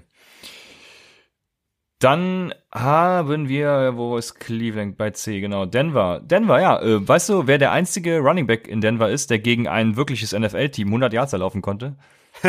Dann 1.99 2.53
haben 2.73 3.47
wir, 3.47 3.93
wo 3.95 4.17
ist 4.17 4.35
Cleveland 4.35 4.97
bei 4.97 5.11
C, 5.11 5.39
genau, 5.39 5.65
Denver. 5.65 6.19
Denver, 6.19 6.61
ja, 6.61 6.81
äh, 6.81 7.07
weißt 7.07 7.29
du, 7.29 7.47
wer 7.47 7.57
der 7.57 7.71
einzige 7.71 8.19
Running 8.19 8.47
Back 8.47 8.67
in 8.67 8.81
Denver 8.81 9.09
ist, 9.09 9.29
der 9.29 9.39
gegen 9.39 9.67
ein 9.67 9.95
wirkliches 9.95 10.33
NFL-Team 10.33 10.87
100 10.87 11.13
Yards 11.13 11.33
erlaufen 11.33 11.61
konnte? 11.61 11.95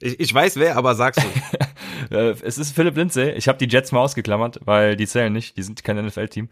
Ich, 0.00 0.20
ich 0.20 0.34
weiß 0.34 0.56
wer, 0.56 0.76
aber 0.76 0.94
sag's 0.94 1.18
du. 1.18 1.28
Äh, 2.10 2.34
es 2.42 2.58
ist 2.58 2.74
Philipp 2.74 2.96
Lindsay. 2.96 3.30
Ich 3.30 3.48
habe 3.48 3.56
die 3.56 3.66
Jets 3.66 3.90
mal 3.90 4.00
ausgeklammert, 4.00 4.60
weil 4.64 4.94
die 4.94 5.06
zählen 5.06 5.32
nicht. 5.32 5.56
Die 5.56 5.62
sind 5.62 5.82
kein 5.84 6.04
NFL-Team. 6.04 6.50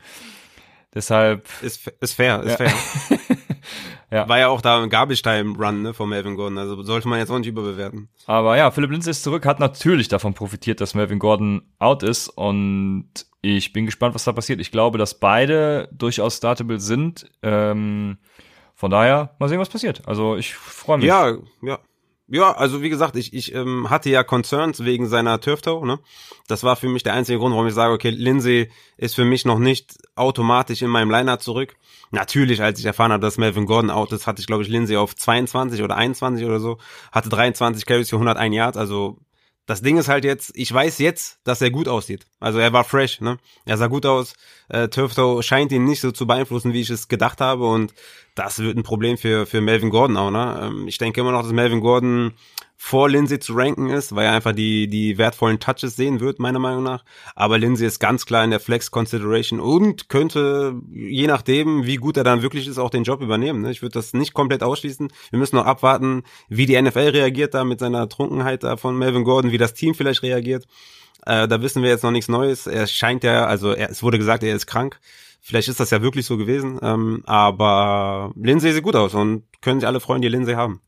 Deshalb. 0.94 1.48
Ist, 1.62 1.88
ist 2.00 2.12
fair, 2.12 2.42
ist 2.42 2.58
ja. 2.58 2.68
fair. 2.68 2.72
ja. 4.10 4.28
War 4.28 4.38
ja 4.38 4.48
auch 4.48 4.60
da 4.60 4.82
ein 4.82 4.90
Garbage-Time-Run 4.90 5.82
ne, 5.82 5.94
von 5.94 6.08
Melvin 6.08 6.36
Gordon. 6.36 6.58
Also 6.58 6.82
sollte 6.82 7.08
man 7.08 7.18
jetzt 7.18 7.30
auch 7.30 7.38
nicht 7.38 7.48
überbewerten. 7.48 8.08
Aber 8.26 8.56
ja, 8.56 8.70
Philipp 8.70 8.90
Lindsay 8.90 9.10
ist 9.10 9.22
zurück, 9.22 9.46
hat 9.46 9.58
natürlich 9.58 10.08
davon 10.08 10.34
profitiert, 10.34 10.80
dass 10.80 10.94
Melvin 10.94 11.18
Gordon 11.18 11.62
out 11.78 12.02
ist. 12.02 12.28
Und 12.28 13.10
ich 13.40 13.72
bin 13.72 13.86
gespannt, 13.86 14.14
was 14.14 14.24
da 14.24 14.32
passiert. 14.32 14.60
Ich 14.60 14.70
glaube, 14.70 14.98
dass 14.98 15.18
beide 15.18 15.88
durchaus 15.92 16.36
startable 16.36 16.78
sind. 16.78 17.26
Ähm, 17.42 18.18
von 18.74 18.90
daher, 18.90 19.34
mal 19.38 19.48
sehen, 19.48 19.60
was 19.60 19.68
passiert. 19.70 20.06
Also 20.06 20.36
ich 20.36 20.54
freue 20.54 20.98
mich. 20.98 21.06
Ja, 21.06 21.36
ja. 21.62 21.78
Ja, 22.32 22.52
also 22.52 22.80
wie 22.80 22.88
gesagt, 22.88 23.14
ich, 23.16 23.34
ich 23.34 23.54
ähm, 23.54 23.90
hatte 23.90 24.08
ja 24.08 24.24
Concerns 24.24 24.82
wegen 24.82 25.06
seiner 25.06 25.38
Turf-Toe, 25.38 25.86
ne? 25.86 25.98
Das 26.48 26.64
war 26.64 26.76
für 26.76 26.88
mich 26.88 27.02
der 27.02 27.12
einzige 27.12 27.38
Grund, 27.38 27.52
warum 27.52 27.66
ich 27.66 27.74
sage, 27.74 27.92
okay, 27.92 28.08
Lindsay 28.08 28.70
ist 28.96 29.14
für 29.14 29.26
mich 29.26 29.44
noch 29.44 29.58
nicht 29.58 29.98
automatisch 30.14 30.80
in 30.80 30.88
meinem 30.88 31.10
Liner 31.10 31.40
zurück. 31.40 31.76
Natürlich, 32.10 32.62
als 32.62 32.78
ich 32.78 32.86
erfahren 32.86 33.12
habe, 33.12 33.20
dass 33.20 33.36
Melvin 33.36 33.66
Gordon 33.66 33.90
out 33.90 34.12
ist, 34.12 34.26
hatte 34.26 34.40
ich, 34.40 34.46
glaube 34.46 34.62
ich, 34.62 34.70
Lindsay 34.70 34.96
auf 34.96 35.14
22 35.14 35.82
oder 35.82 35.94
21 35.94 36.46
oder 36.46 36.58
so, 36.58 36.78
hatte 37.12 37.28
23 37.28 37.84
Carries 37.84 38.08
für 38.08 38.16
101 38.16 38.54
Yards, 38.54 38.78
also 38.78 39.18
das 39.66 39.80
Ding 39.80 39.96
ist 39.96 40.08
halt 40.08 40.24
jetzt, 40.24 40.52
ich 40.54 40.72
weiß 40.72 40.98
jetzt, 40.98 41.38
dass 41.44 41.60
er 41.60 41.70
gut 41.70 41.86
aussieht. 41.86 42.26
Also 42.40 42.58
er 42.58 42.72
war 42.72 42.84
fresh, 42.84 43.20
ne? 43.20 43.38
Er 43.64 43.76
sah 43.78 43.86
gut 43.86 44.06
aus. 44.06 44.34
Äh, 44.68 44.88
Turftoe 44.88 45.42
scheint 45.42 45.70
ihn 45.70 45.84
nicht 45.84 46.00
so 46.00 46.10
zu 46.10 46.26
beeinflussen, 46.26 46.72
wie 46.72 46.80
ich 46.80 46.90
es 46.90 47.08
gedacht 47.08 47.40
habe. 47.40 47.66
Und 47.66 47.94
das 48.34 48.58
wird 48.58 48.76
ein 48.76 48.82
Problem 48.82 49.18
für, 49.18 49.46
für 49.46 49.60
Melvin 49.60 49.90
Gordon 49.90 50.16
auch, 50.16 50.30
ne? 50.30 50.60
Ähm, 50.64 50.88
ich 50.88 50.98
denke 50.98 51.20
immer 51.20 51.32
noch, 51.32 51.42
dass 51.42 51.52
Melvin 51.52 51.80
Gordon 51.80 52.34
vor 52.84 53.08
Lindsay 53.08 53.38
zu 53.38 53.54
ranken 53.54 53.90
ist, 53.90 54.12
weil 54.12 54.26
er 54.26 54.32
einfach 54.32 54.50
die, 54.50 54.88
die 54.88 55.16
wertvollen 55.16 55.60
Touches 55.60 55.94
sehen 55.94 56.18
wird, 56.18 56.40
meiner 56.40 56.58
Meinung 56.58 56.82
nach. 56.82 57.04
Aber 57.36 57.56
Lindsay 57.56 57.86
ist 57.86 58.00
ganz 58.00 58.26
klar 58.26 58.42
in 58.42 58.50
der 58.50 58.58
Flex 58.58 58.90
Consideration 58.90 59.60
und 59.60 60.08
könnte, 60.08 60.74
je 60.90 61.28
nachdem, 61.28 61.86
wie 61.86 61.94
gut 61.94 62.16
er 62.16 62.24
dann 62.24 62.42
wirklich 62.42 62.66
ist, 62.66 62.78
auch 62.78 62.90
den 62.90 63.04
Job 63.04 63.22
übernehmen. 63.22 63.62
Ne? 63.62 63.70
Ich 63.70 63.82
würde 63.82 63.94
das 63.94 64.14
nicht 64.14 64.34
komplett 64.34 64.64
ausschließen. 64.64 65.12
Wir 65.30 65.38
müssen 65.38 65.54
noch 65.54 65.64
abwarten, 65.64 66.24
wie 66.48 66.66
die 66.66 66.82
NFL 66.82 67.10
reagiert 67.10 67.54
da 67.54 67.62
mit 67.62 67.78
seiner 67.78 68.08
Trunkenheit 68.08 68.64
da 68.64 68.76
von 68.76 68.98
Melvin 68.98 69.22
Gordon, 69.22 69.52
wie 69.52 69.58
das 69.58 69.74
Team 69.74 69.94
vielleicht 69.94 70.24
reagiert. 70.24 70.66
Äh, 71.24 71.46
da 71.46 71.62
wissen 71.62 71.84
wir 71.84 71.90
jetzt 71.90 72.02
noch 72.02 72.10
nichts 72.10 72.28
Neues. 72.28 72.66
Er 72.66 72.88
scheint 72.88 73.22
ja, 73.22 73.46
also 73.46 73.70
er, 73.70 73.90
es 73.90 74.02
wurde 74.02 74.18
gesagt, 74.18 74.42
er 74.42 74.56
ist 74.56 74.66
krank 74.66 74.98
Vielleicht 75.40 75.68
ist 75.68 75.78
das 75.78 75.90
ja 75.90 76.02
wirklich 76.02 76.26
so 76.26 76.36
gewesen. 76.36 76.80
Ähm, 76.82 77.22
aber 77.26 78.32
Lindsay 78.34 78.72
sieht 78.72 78.82
gut 78.82 78.96
aus 78.96 79.14
und 79.14 79.44
können 79.60 79.78
sich 79.78 79.86
alle 79.86 80.00
freuen, 80.00 80.22
die 80.22 80.28
Lindsay 80.28 80.54
haben. 80.54 80.80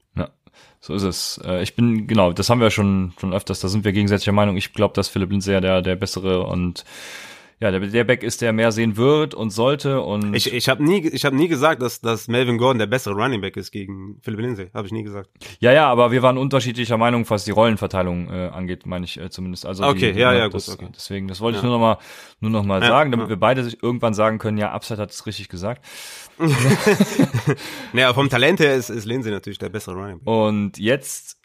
So 0.86 0.92
ist 0.92 1.02
es. 1.02 1.40
Äh, 1.42 1.62
ich 1.62 1.74
bin, 1.76 2.06
genau, 2.06 2.34
das 2.34 2.50
haben 2.50 2.60
wir 2.60 2.70
schon, 2.70 3.14
schon 3.18 3.32
öfters, 3.32 3.60
da 3.60 3.68
sind 3.68 3.86
wir 3.86 3.92
gegensätzlicher 3.92 4.32
Meinung. 4.32 4.58
Ich 4.58 4.74
glaube, 4.74 4.92
dass 4.92 5.08
Philipp 5.08 5.30
Lindsay 5.30 5.54
ja 5.54 5.62
der, 5.62 5.80
der 5.80 5.96
bessere 5.96 6.42
und 6.46 6.84
ja, 7.58 7.70
der, 7.70 7.80
der 7.80 8.04
Back 8.04 8.22
ist, 8.22 8.42
der 8.42 8.52
mehr 8.52 8.70
sehen 8.70 8.98
wird 8.98 9.32
und 9.32 9.48
sollte 9.48 10.02
und 10.02 10.34
Ich, 10.34 10.52
ich 10.52 10.68
habe 10.68 10.84
nie, 10.84 11.08
ich 11.08 11.24
habe 11.24 11.36
nie 11.36 11.48
gesagt, 11.48 11.80
dass, 11.80 12.02
dass 12.02 12.28
Melvin 12.28 12.58
Gordon 12.58 12.78
der 12.80 12.86
bessere 12.86 13.14
Running 13.14 13.40
Back 13.40 13.56
ist 13.56 13.70
gegen 13.70 14.18
Philip 14.20 14.40
Lindsay. 14.40 14.70
Habe 14.74 14.86
ich 14.86 14.92
nie 14.92 15.04
gesagt. 15.04 15.30
ja, 15.60 15.72
ja, 15.72 15.88
aber 15.88 16.10
wir 16.10 16.20
waren 16.22 16.36
unterschiedlicher 16.36 16.98
Meinung, 16.98 17.24
was 17.30 17.44
die 17.44 17.52
Rollenverteilung 17.52 18.28
äh, 18.28 18.48
angeht, 18.48 18.84
meine 18.84 19.06
ich 19.06 19.18
äh, 19.18 19.30
zumindest. 19.30 19.64
Also 19.64 19.84
Okay, 19.84 20.12
die, 20.12 20.18
ja, 20.20 20.34
ja, 20.34 20.50
das, 20.50 20.66
gut, 20.66 20.74
okay. 20.74 20.88
Deswegen, 20.94 21.28
das 21.28 21.40
wollte 21.40 21.56
ich 21.56 21.62
Ja. 21.62 21.70
nur 21.70 21.78
noch 21.78 21.82
mal, 21.82 21.98
nur 22.40 22.50
noch 22.50 22.64
mal 22.64 22.82
Ja, 22.82 22.88
sagen, 22.88 23.10
damit 23.10 23.30
wir 23.30 23.36
beide 23.36 23.64
sich 23.64 23.82
irgendwann 23.82 24.12
sagen 24.12 24.38
können, 24.38 24.58
ja, 24.58 24.72
Upside 24.72 25.00
hat 25.00 25.12
es 25.12 25.24
richtig 25.24 25.48
gesagt. 25.48 25.82
Naja, 27.92 28.12
vom 28.14 28.28
Talent 28.28 28.60
her 28.60 28.74
ist, 28.74 28.90
ist 28.90 29.04
Lindsay 29.04 29.30
natürlich 29.32 29.58
der 29.58 29.68
bessere 29.68 29.94
Running 29.94 30.18
Back. 30.18 30.26
Und 30.28 30.78
jetzt 30.78 31.38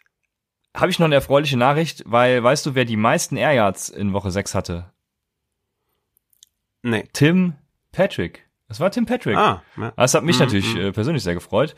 habe 0.76 0.90
ich 0.90 0.98
noch 0.98 1.06
eine 1.06 1.16
erfreuliche 1.16 1.56
Nachricht, 1.56 2.02
weil 2.06 2.42
weißt 2.42 2.66
du, 2.66 2.74
wer 2.74 2.84
die 2.84 2.96
meisten 2.96 3.36
Air 3.36 3.52
Yards 3.52 3.88
in 3.88 4.12
Woche 4.12 4.30
6 4.30 4.54
hatte? 4.54 4.90
Nee. 6.82 7.04
Tim 7.12 7.54
Patrick. 7.92 8.46
Das 8.68 8.80
war 8.80 8.90
Tim 8.90 9.04
Patrick. 9.06 9.36
Ah, 9.36 9.62
ja. 9.76 9.92
Das 9.96 10.14
hat 10.14 10.22
mich 10.22 10.36
Mhm, 10.38 10.44
natürlich 10.44 10.74
mhm. 10.74 10.80
äh, 10.80 10.92
persönlich 10.92 11.22
sehr 11.24 11.34
gefreut, 11.34 11.74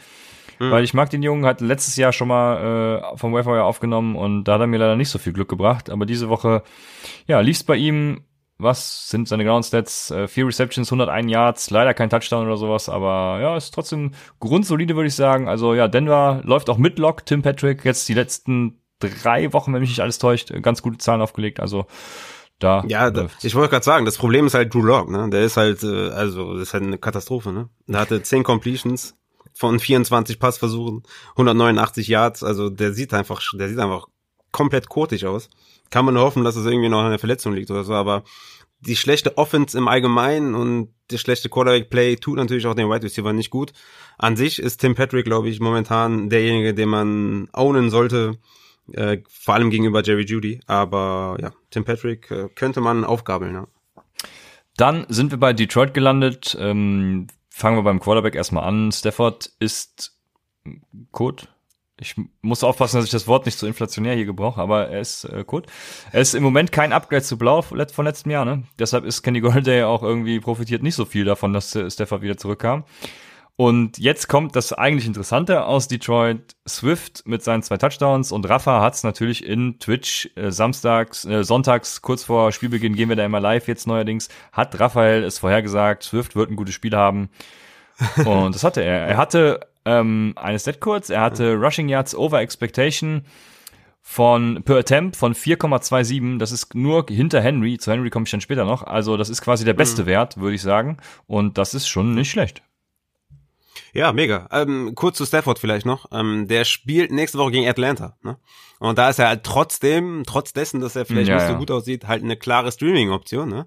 Mhm. 0.59 0.71
weil 0.71 0.85
ich 0.85 0.93
mag 0.95 1.09
den 1.11 1.23
Jungen, 1.23 1.47
hat 1.47 1.61
letztes 1.63 1.97
Jahr 1.97 2.13
schon 2.13 2.29
mal 2.29 3.03
äh, 3.15 3.17
vom 3.17 3.33
Wayfire 3.33 3.65
aufgenommen 3.65 4.15
und 4.15 4.45
da 4.45 4.55
hat 4.55 4.61
er 4.61 4.67
mir 4.67 4.77
leider 4.79 4.97
nicht 4.97 5.09
so 5.09 5.19
viel 5.19 5.33
Glück 5.33 5.49
gebracht, 5.49 5.89
aber 5.89 6.05
diese 6.07 6.29
Woche, 6.29 6.63
ja, 7.27 7.41
lief's 7.41 7.65
bei 7.65 7.77
ihm, 7.77 8.25
was 8.63 9.09
sind 9.09 9.29
seine 9.29 9.45
genauen 9.45 9.63
Stats? 9.63 10.11
Äh, 10.11 10.29
vier 10.29 10.47
Receptions, 10.47 10.89
101 10.89 11.31
Yards, 11.31 11.71
leider 11.71 11.95
kein 11.95 12.11
Touchdown 12.11 12.47
oder 12.47 12.57
sowas, 12.57 12.89
aber 12.89 13.41
ja, 13.41 13.57
ist 13.57 13.73
trotzdem 13.73 14.13
grundsolide, 14.41 14.97
würde 14.97 15.09
ich 15.09 15.15
sagen. 15.15 15.49
Also 15.49 15.75
ja, 15.75 15.89
Denver 15.89 16.41
läuft 16.45 16.71
auch 16.71 16.79
mit 16.79 16.99
Lock, 16.99 17.27
Tim 17.27 17.43
Patrick, 17.43 17.85
jetzt 17.85 18.09
die 18.09 18.15
letzten 18.15 18.81
drei 19.01 19.53
Wochen, 19.53 19.73
wenn 19.73 19.81
mich 19.81 19.91
nicht 19.91 20.01
alles 20.01 20.19
täuscht, 20.19 20.51
äh, 20.51 20.61
ganz 20.61 20.83
gute 20.83 20.99
Zahlen 20.99 21.21
aufgelegt, 21.21 21.61
also 21.61 21.87
da 22.59 22.85
Ja, 22.87 23.11
da, 23.11 23.29
ich 23.43 23.55
wollte 23.55 23.71
gerade 23.71 23.85
sagen, 23.85 24.05
das 24.05 24.17
Problem 24.17 24.47
ist 24.47 24.55
halt 24.55 24.73
Drew 24.73 24.83
Lock, 24.83 25.11
ne? 25.11 25.29
Der 25.31 25.43
ist 25.43 25.57
halt, 25.57 25.83
äh, 25.83 26.11
also, 26.11 26.55
das 26.55 26.69
ist 26.69 26.75
halt 26.75 26.85
eine 26.85 26.99
Katastrophe, 26.99 27.53
ne? 27.53 27.69
Der 27.87 28.01
hatte 28.01 28.23
10 28.23 28.45
Completions 28.45 29.17
von 29.53 29.79
24 29.79 30.39
Passversuchen, 30.39 31.03
189 31.33 32.09
Yards, 32.09 32.43
also 32.43 32.71
der 32.71 32.93
sieht 32.93 33.13
einfach, 33.15 33.43
der 33.55 33.69
sieht 33.69 33.79
einfach 33.79 34.07
komplett 34.51 34.89
kotig 34.89 35.27
aus. 35.27 35.49
Kann 35.93 36.07
man 36.07 36.15
nur 36.15 36.23
hoffen, 36.25 36.43
dass 36.43 36.57
es 36.57 36.65
irgendwie 36.65 36.89
noch 36.89 37.03
an 37.03 37.11
der 37.11 37.19
Verletzung 37.19 37.53
liegt 37.53 37.71
oder 37.71 37.85
so, 37.85 37.93
aber 37.93 38.25
die 38.81 38.97
schlechte 38.97 39.37
Offense 39.37 39.77
im 39.77 39.89
Allgemeinen 39.89 40.55
und 40.55 40.89
das 41.09 41.21
schlechte 41.21 41.51
Quarterback-Play 41.51 42.17
tut 42.17 42.39
natürlich 42.39 42.67
auch 42.67 42.75
den 42.75 42.89
Wide 42.89 43.05
Receiver 43.05 43.33
nicht 43.35 43.51
gut. 43.51 43.75
An 44.17 44.35
sich 44.35 44.59
ist 44.59 44.79
Tim 44.79 44.95
Patrick, 44.95 45.27
glaube 45.27 45.51
ich, 45.51 45.61
momentan 45.61 46.31
derjenige, 46.31 46.73
den 46.73 46.89
man 46.89 47.49
ownen 47.53 47.91
sollte, 47.91 48.39
äh, 48.93 49.19
vor 49.29 49.55
allem 49.55 49.69
gegenüber 49.69 50.03
Jerry 50.03 50.25
Judy. 50.25 50.61
Aber 50.67 51.37
ja, 51.41 51.53
Tim 51.71 51.85
Patrick 51.85 52.31
äh, 52.31 52.49
könnte 52.55 52.81
man 52.81 53.05
aufgabeln. 53.05 53.55
Ja. 53.55 53.69
Dann 54.79 55.05
sind 55.11 55.31
wir 55.31 55.39
bei 55.39 55.53
Detroit 55.53 55.93
gelandet. 55.93 56.57
Ähm, 56.59 57.27
fangen 57.51 57.77
wir 57.77 57.83
beim 57.83 58.01
Quarterback 58.01 58.35
erstmal 58.35 58.65
an. 58.65 58.91
Stafford 58.91 59.53
ist 59.59 60.17
Code. 61.11 61.45
Ich 62.03 62.15
muss 62.43 62.63
aufpassen, 62.65 62.97
dass 62.97 63.07
ich 63.07 63.11
das 63.11 63.27
Wort 63.27 63.47
nicht 63.47 63.59
so 63.59 63.67
inflationär 63.67 64.15
hier 64.15 64.27
gebrauche, 64.27 64.61
aber 64.61 64.89
er 64.89 65.01
ist 65.01 65.25
äh, 65.25 65.45
Code. 65.45 65.69
Er 66.13 66.21
ist 66.21 66.35
im 66.35 66.43
Moment 66.43 66.73
kein 66.73 66.93
Upgrade 66.93 67.23
zu 67.23 67.39
Blau 67.39 67.63
von 67.63 67.79
let- 67.79 67.93
von 67.93 68.05
letztem 68.05 68.31
Jahr, 68.33 68.45
ne? 68.45 68.65
Deshalb 68.79 69.05
ist 69.05 69.23
Kenny 69.23 69.41
Golladay 69.41 69.85
auch 69.85 70.03
irgendwie 70.03 70.41
profitiert 70.41 70.83
nicht 70.83 70.95
so 70.97 71.05
viel 71.05 71.25
davon, 71.25 71.53
dass 71.53 71.75
äh, 71.75 71.91
Stafford 71.91 72.23
wieder 72.23 72.37
zurückkam. 72.37 72.85
Und 73.55 73.99
jetzt 73.99 74.29
kommt 74.29 74.57
das 74.57 74.73
eigentlich 74.73 75.07
Interessante 75.07 75.67
aus 75.67 75.87
Detroit. 75.87 76.57
Swift 76.67 77.23
mit 77.27 77.43
seinen 77.45 77.63
zwei 77.63 77.77
Touchdowns 77.77 78.33
und 78.33 78.49
Rafa 78.49 78.81
hat's 78.81 79.05
natürlich 79.05 79.45
in 79.45 79.79
Twitch 79.79 80.31
äh, 80.37 80.51
samstags, 80.51 81.25
äh, 81.27 81.45
sonntags, 81.45 82.01
kurz 82.03 82.25
vor 82.25 82.51
Spielbeginn 82.51 82.95
gehen 82.97 83.09
wir 83.11 83.17
da 83.17 83.25
immer 83.25 83.41
live 83.41 83.69
jetzt 83.69 83.87
neuerdings, 83.87 84.29
hat 84.53 84.81
Raphael 84.81 85.23
es 85.23 85.39
vorhergesagt, 85.39 86.03
Swift 86.03 86.35
wird 86.35 86.51
ein 86.51 86.57
gutes 86.57 86.75
Spiel 86.75 86.97
haben. 86.97 87.29
Und 88.25 88.55
das 88.55 88.65
hatte 88.65 88.83
er. 88.83 89.07
Er 89.07 89.17
hatte 89.19 89.61
ähm, 89.85 90.33
eine 90.37 90.59
Stat 90.59 90.81
kurz, 90.81 91.11
er 91.11 91.21
hatte 91.21 91.55
Rushing 91.55 91.89
Yards 91.89 92.15
over 92.15 92.41
Expectation 92.41 93.25
von 94.03 94.63
per 94.65 94.77
Attempt 94.77 95.17
von 95.17 95.35
4,27. 95.35 96.39
Das 96.39 96.53
ist 96.53 96.75
nur 96.75 97.07
hinter 97.09 97.41
Henry. 97.41 97.79
Zu 97.79 97.93
Henry 97.93 98.11
komme 98.11 98.25
ich 98.25 98.31
dann 98.31 98.41
später 98.41 98.65
noch. 98.65 98.83
Also 98.83 99.17
das 99.17 99.31
ist 99.31 99.43
quasi 99.43 99.65
der 99.65 99.75
beste 99.75 100.07
Wert, 100.07 100.39
würde 100.39 100.57
ich 100.57 100.63
sagen. 100.63 100.99
Und 101.27 101.57
das 101.57 101.73
ist 101.73 101.89
schon 101.89 102.15
nicht 102.15 102.31
schlecht. 102.31 102.63
Ja, 103.93 104.13
mega. 104.13 104.49
Ähm, 104.51 104.95
kurz 104.95 105.19
zu 105.19 105.27
Stafford 105.27 105.59
vielleicht 105.59 105.87
noch. 105.87 106.07
Ähm, 106.13 106.49
der 106.49 106.65
spielt 106.65 107.11
nächste 107.13 107.39
Woche 107.39 107.53
gegen 107.53 107.69
Atlanta. 107.69 108.17
Ne? 108.23 108.39
Und 108.79 108.99
da 108.99 109.11
ist 109.11 109.19
er 109.19 109.29
halt 109.29 109.45
trotzdem, 109.45 110.25
trotz 110.27 110.53
dessen, 110.53 110.81
dass 110.81 110.97
er 110.97 111.05
vielleicht 111.05 111.29
Ja, 111.29 111.37
nicht 111.37 111.47
so 111.47 111.53
ja. 111.53 111.59
gut 111.59 111.71
aussieht, 111.71 112.09
halt 112.09 112.25
eine 112.25 112.37
klare 112.37 112.73
Streaming-Option. 112.73 113.49
Ne? 113.49 113.67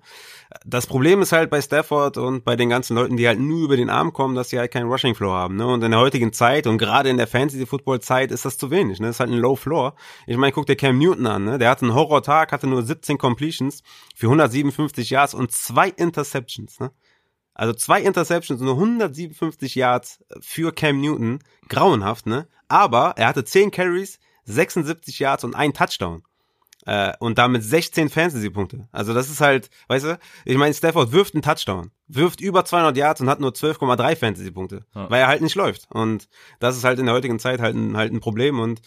Das 0.65 0.87
Problem 0.87 1.21
ist 1.21 1.31
halt 1.31 1.49
bei 1.49 1.61
Stafford 1.61 2.17
und 2.17 2.43
bei 2.43 2.55
den 2.55 2.69
ganzen 2.69 2.95
Leuten, 2.95 3.15
die 3.15 3.27
halt 3.27 3.39
nur 3.39 3.63
über 3.63 3.77
den 3.77 3.89
Arm 3.89 4.11
kommen, 4.13 4.35
dass 4.35 4.49
sie 4.49 4.59
halt 4.59 4.71
keinen 4.71 4.89
Rushing-Floor 4.89 5.33
haben. 5.35 5.55
Ne? 5.55 5.67
Und 5.67 5.83
in 5.83 5.91
der 5.91 5.99
heutigen 6.01 6.33
Zeit 6.33 6.67
und 6.67 6.77
gerade 6.79 7.09
in 7.09 7.17
der 7.17 7.27
Fantasy-Football-Zeit 7.27 8.31
ist 8.31 8.45
das 8.45 8.57
zu 8.57 8.71
wenig. 8.71 8.99
Ne? 8.99 9.07
Das 9.07 9.17
ist 9.17 9.19
halt 9.21 9.29
ein 9.31 9.37
Low-Floor. 9.37 9.95
Ich 10.27 10.37
meine, 10.37 10.51
guck 10.51 10.65
dir 10.65 10.75
Cam 10.75 10.97
Newton 10.97 11.27
an. 11.27 11.45
Ne? 11.45 11.57
Der 11.59 11.69
hatte 11.69 11.85
einen 11.85 11.93
Horror-Tag, 11.93 12.51
hatte 12.51 12.67
nur 12.67 12.81
17 12.81 13.17
Completions 13.17 13.83
für 14.15 14.27
157 14.27 15.09
Yards 15.11 15.33
und 15.33 15.51
zwei 15.51 15.89
Interceptions. 15.89 16.79
Ne? 16.79 16.91
Also 17.55 17.73
zwei 17.73 18.01
Interceptions 18.01 18.59
und 18.61 18.67
nur 18.67 18.75
157 18.75 19.75
Yards 19.75 20.19
für 20.41 20.71
Cam 20.73 21.01
Newton. 21.01 21.39
Grauenhaft, 21.69 22.27
ne? 22.27 22.47
Aber 22.67 23.13
er 23.17 23.27
hatte 23.27 23.43
10 23.45 23.71
Carries, 23.71 24.19
76 24.43 25.19
Yards 25.19 25.43
und 25.43 25.55
ein 25.55 25.73
Touchdown. 25.73 26.21
Äh, 26.85 27.13
und 27.19 27.39
damit 27.39 27.63
16 27.63 28.09
Fantasy-Punkte. 28.09 28.87
Also 28.91 29.15
das 29.15 29.29
ist 29.31 29.41
halt, 29.41 29.71
weißt 29.87 30.05
du, 30.05 30.19
ich 30.45 30.55
meine, 30.57 30.73
Stafford 30.73 31.11
wirft 31.11 31.33
einen 31.33 31.41
Touchdown, 31.41 31.89
wirft 32.07 32.41
über 32.41 32.63
200 32.63 32.95
Yards 32.95 33.21
und 33.21 33.29
hat 33.29 33.39
nur 33.39 33.51
12,3 33.51 34.15
Fantasy-Punkte, 34.15 34.85
Ja. 34.93 35.09
weil 35.09 35.21
er 35.21 35.27
halt 35.27 35.41
nicht 35.41 35.55
läuft. 35.55 35.87
Und 35.89 36.27
das 36.59 36.77
ist 36.77 36.83
halt 36.83 36.99
in 36.99 37.07
der 37.07 37.15
heutigen 37.15 37.39
Zeit 37.39 37.59
halt 37.59 37.75
ein, 37.75 37.97
halt 37.97 38.13
ein 38.13 38.19
Problem 38.19 38.59
und 38.59 38.81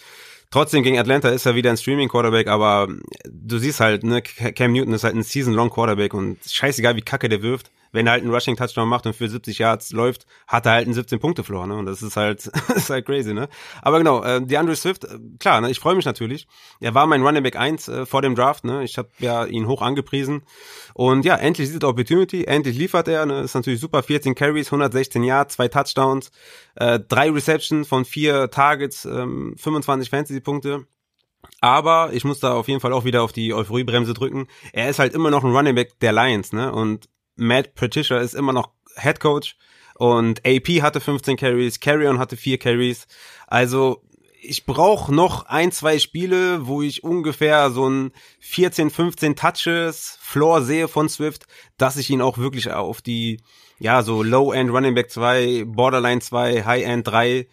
Trotzdem 0.51 0.83
gegen 0.83 0.99
Atlanta 0.99 1.29
ist 1.29 1.45
er 1.45 1.57
wieder 1.57 1.69
ein 1.69 1.77
Streaming-Quarterback, 1.77 2.47
aber 2.49 2.89
du 3.31 3.59
siehst 3.59 3.81
halt, 3.81 4.03
ne, 4.03 4.23
Cam 4.23 4.73
Newton 4.73 4.95
ist 4.95 5.05
halt 5.05 5.15
ein 5.15 5.23
Season-Long-Quarterback 5.23 6.15
und 6.15 6.39
scheißegal, 6.43 6.97
wie 6.97 7.03
kacke 7.03 7.29
der 7.29 7.43
wirft, 7.43 7.71
wenn 7.93 8.07
er 8.07 8.13
halt 8.13 8.23
einen 8.23 8.33
Rushing-Touchdown 8.33 8.89
macht 8.89 9.07
und 9.07 9.15
für 9.15 9.29
70 9.29 9.59
Yards 9.59 9.93
läuft, 9.93 10.27
hat 10.47 10.67
er 10.67 10.73
halt 10.73 10.87
einen 10.87 10.97
17-Punkte-Floor, 10.97 11.67
ne, 11.67 11.77
und 11.77 11.87
das 11.87 12.03
ist 12.03 12.17
halt, 12.17 12.47
das 12.69 12.77
ist 12.77 12.91
halt 12.91 13.07
crazy, 13.07 13.35
ne. 13.35 13.49
Aber 13.83 13.99
genau, 13.99 14.23
äh, 14.23 14.41
DeAndre 14.41 14.77
Swift, 14.77 15.05
äh, 15.05 15.19
klar, 15.39 15.61
ne, 15.61 15.71
ich 15.71 15.81
freue 15.81 15.95
mich 15.95 16.05
natürlich. 16.05 16.47
Er 16.81 16.95
war 16.95 17.07
mein 17.07 17.23
Running 17.23 17.43
Back 17.43 17.57
1 17.57 17.89
äh, 17.89 18.07
vor 18.07 18.23
dem 18.23 18.35
Draft, 18.35 18.65
ne, 18.65 18.85
ich 18.85 18.99
habe 18.99 19.09
ja 19.19 19.45
ihn 19.45 19.67
hoch 19.67 19.83
angepriesen 19.83 20.43
und 20.95 21.25
ja, 21.25 21.37
endlich 21.37 21.71
er 21.71 21.89
Opportunity, 21.89 22.45
endlich 22.45 22.77
liefert 22.77 23.09
er, 23.09 23.27
ne, 23.27 23.41
ist 23.41 23.55
natürlich 23.55 23.81
super, 23.81 24.03
14 24.03 24.35
Carries, 24.35 24.69
116 24.69 25.23
Yards, 25.23 25.55
zwei 25.55 25.69
Touchdowns, 25.69 26.31
äh, 26.77 27.01
drei 27.01 27.31
Receptions 27.31 27.89
von 27.89 28.05
vier 28.05 28.51
Targets, 28.51 29.05
ähm, 29.05 29.55
25 29.57 30.11
Fantasy-Punkte. 30.11 30.87
Aber 31.61 32.11
ich 32.13 32.25
muss 32.25 32.41
da 32.41 32.55
auf 32.55 32.69
jeden 32.69 32.81
Fall 32.81 32.93
auch 32.93 33.05
wieder 33.05 33.23
auf 33.23 33.33
die 33.33 33.53
Euphoriebremse 33.55 34.15
drücken. 34.15 34.47
Er 34.73 34.91
ist 34.91 34.99
halt 34.99 35.15
immer 35.15 35.31
noch 35.31 35.45
ein 35.45 35.55
Running 35.55 35.75
Back 35.75 35.99
der 36.01 36.13
Lions, 36.13 36.53
ne? 36.53 36.73
Und 36.73 37.09
Matt 37.39 37.75
Patricia 37.75 38.19
ist 38.19 38.35
immer 38.35 38.53
noch 38.53 38.71
Head 38.97 39.21
Coach. 39.21 39.57
Und 39.95 40.47
AP 40.47 40.83
hatte 40.83 41.01
15 41.01 41.37
Carries, 41.37 41.81
Carrion 41.81 42.19
hatte 42.19 42.37
4 42.37 42.59
Carries. 42.59 43.07
Also 43.49 44.03
ich 44.41 44.67
brauche 44.67 45.13
noch 45.13 45.47
ein, 45.47 45.73
zwei 45.73 45.99
Spiele, 45.99 46.67
wo 46.67 46.83
ich 46.83 47.03
ungefähr 47.03 47.71
so 47.71 47.89
ein 47.89 48.13
14, 48.41 48.91
15 48.91 49.35
Touches 49.35 50.19
Floor 50.21 50.63
sehe 50.63 50.87
von 50.87 51.09
Swift, 51.09 51.47
dass 51.77 51.97
ich 51.97 52.11
ihn 52.11 52.23
auch 52.23 52.39
wirklich 52.39 52.71
auf 52.71 53.03
die, 53.03 53.41
ja, 53.79 54.03
so 54.03 54.23
Low-End 54.23 54.71
Running 54.71 54.95
Back 54.95 55.11
2, 55.11 55.65
Borderline 55.67 56.21
2, 56.21 56.65
High-End 56.65 57.07
3 57.07 57.49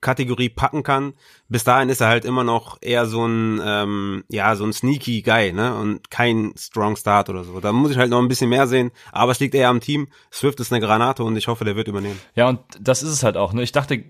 Kategorie 0.00 0.48
packen 0.48 0.82
kann. 0.82 1.14
Bis 1.48 1.64
dahin 1.64 1.88
ist 1.88 2.00
er 2.00 2.08
halt 2.08 2.24
immer 2.24 2.44
noch 2.44 2.78
eher 2.80 3.06
so 3.06 3.26
ein, 3.26 3.60
ähm, 3.64 4.24
ja, 4.28 4.54
so 4.54 4.64
ein 4.64 4.72
sneaky 4.72 5.22
Guy, 5.22 5.52
ne? 5.52 5.76
Und 5.76 6.10
kein 6.10 6.52
Strong 6.56 6.96
Start 6.96 7.28
oder 7.30 7.44
so. 7.44 7.60
Da 7.60 7.72
muss 7.72 7.90
ich 7.90 7.98
halt 7.98 8.10
noch 8.10 8.20
ein 8.20 8.28
bisschen 8.28 8.50
mehr 8.50 8.66
sehen. 8.66 8.90
Aber 9.12 9.32
es 9.32 9.40
liegt 9.40 9.54
eher 9.54 9.68
am 9.68 9.80
Team. 9.80 10.08
Swift 10.32 10.60
ist 10.60 10.72
eine 10.72 10.84
Granate 10.84 11.24
und 11.24 11.36
ich 11.36 11.48
hoffe, 11.48 11.64
der 11.64 11.76
wird 11.76 11.88
übernehmen. 11.88 12.18
Ja, 12.34 12.48
und 12.48 12.60
das 12.80 13.02
ist 13.02 13.10
es 13.10 13.22
halt 13.22 13.36
auch. 13.36 13.52
Ne? 13.52 13.62
Ich 13.62 13.72
dachte 13.72 14.04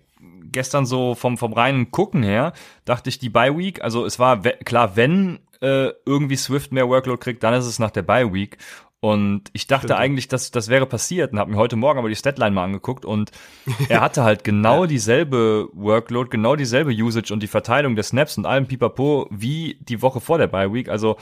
gestern 0.51 0.87
so 0.87 1.14
vom, 1.14 1.38
vom 1.38 1.53
reinen 1.53 1.90
Gucken 1.90 2.22
her, 2.22 2.53
dachte 2.85 3.09
ich 3.09 3.18
die 3.18 3.29
Bye 3.29 3.57
Week, 3.57 3.83
also 3.83 4.05
es 4.05 4.18
war 4.18 4.40
klar, 4.40 4.96
wenn 4.96 5.40
äh, 5.61 5.90
irgendwie 6.07 6.37
Swift 6.37 6.72
mehr 6.72 6.88
Workload 6.88 7.20
kriegt, 7.20 7.42
dann 7.42 7.55
ist 7.55 7.66
es 7.66 7.79
nach 7.79 7.90
der 7.90 8.03
Bye 8.03 8.33
Week. 8.33 8.59
Und 9.01 9.45
ich 9.53 9.69
dachte 9.69 9.97
eigentlich, 9.97 10.27
dass 10.27 10.51
das 10.51 10.69
wäre 10.69 10.87
passiert 10.87 11.33
und 11.33 11.39
habe 11.39 11.53
mir 11.53 11.57
heute 11.57 11.77
Morgen 11.77 12.01
aber 12.01 12.09
die 12.09 12.17
Statline 12.17 12.51
mal 12.51 12.65
angeguckt 12.65 13.05
und 13.05 13.31
er 13.89 14.01
hatte 14.01 14.25
halt 14.25 14.43
genau 14.43 14.87
dieselbe 14.87 15.69
Workload, 15.73 16.31
genau 16.31 16.57
dieselbe 16.57 16.91
Usage 16.91 17.33
und 17.33 17.43
die 17.43 17.47
Verteilung 17.47 17.95
der 17.95 18.03
Snaps 18.03 18.37
und 18.39 18.47
allem 18.47 18.67
Pipapo 18.67 19.29
wie 19.31 19.79
die 19.83 20.03
Woche 20.03 20.21
vor 20.21 20.39
der 20.39 20.49
Bye 20.49 20.73
Week. 20.73 20.89
Also 20.89 21.17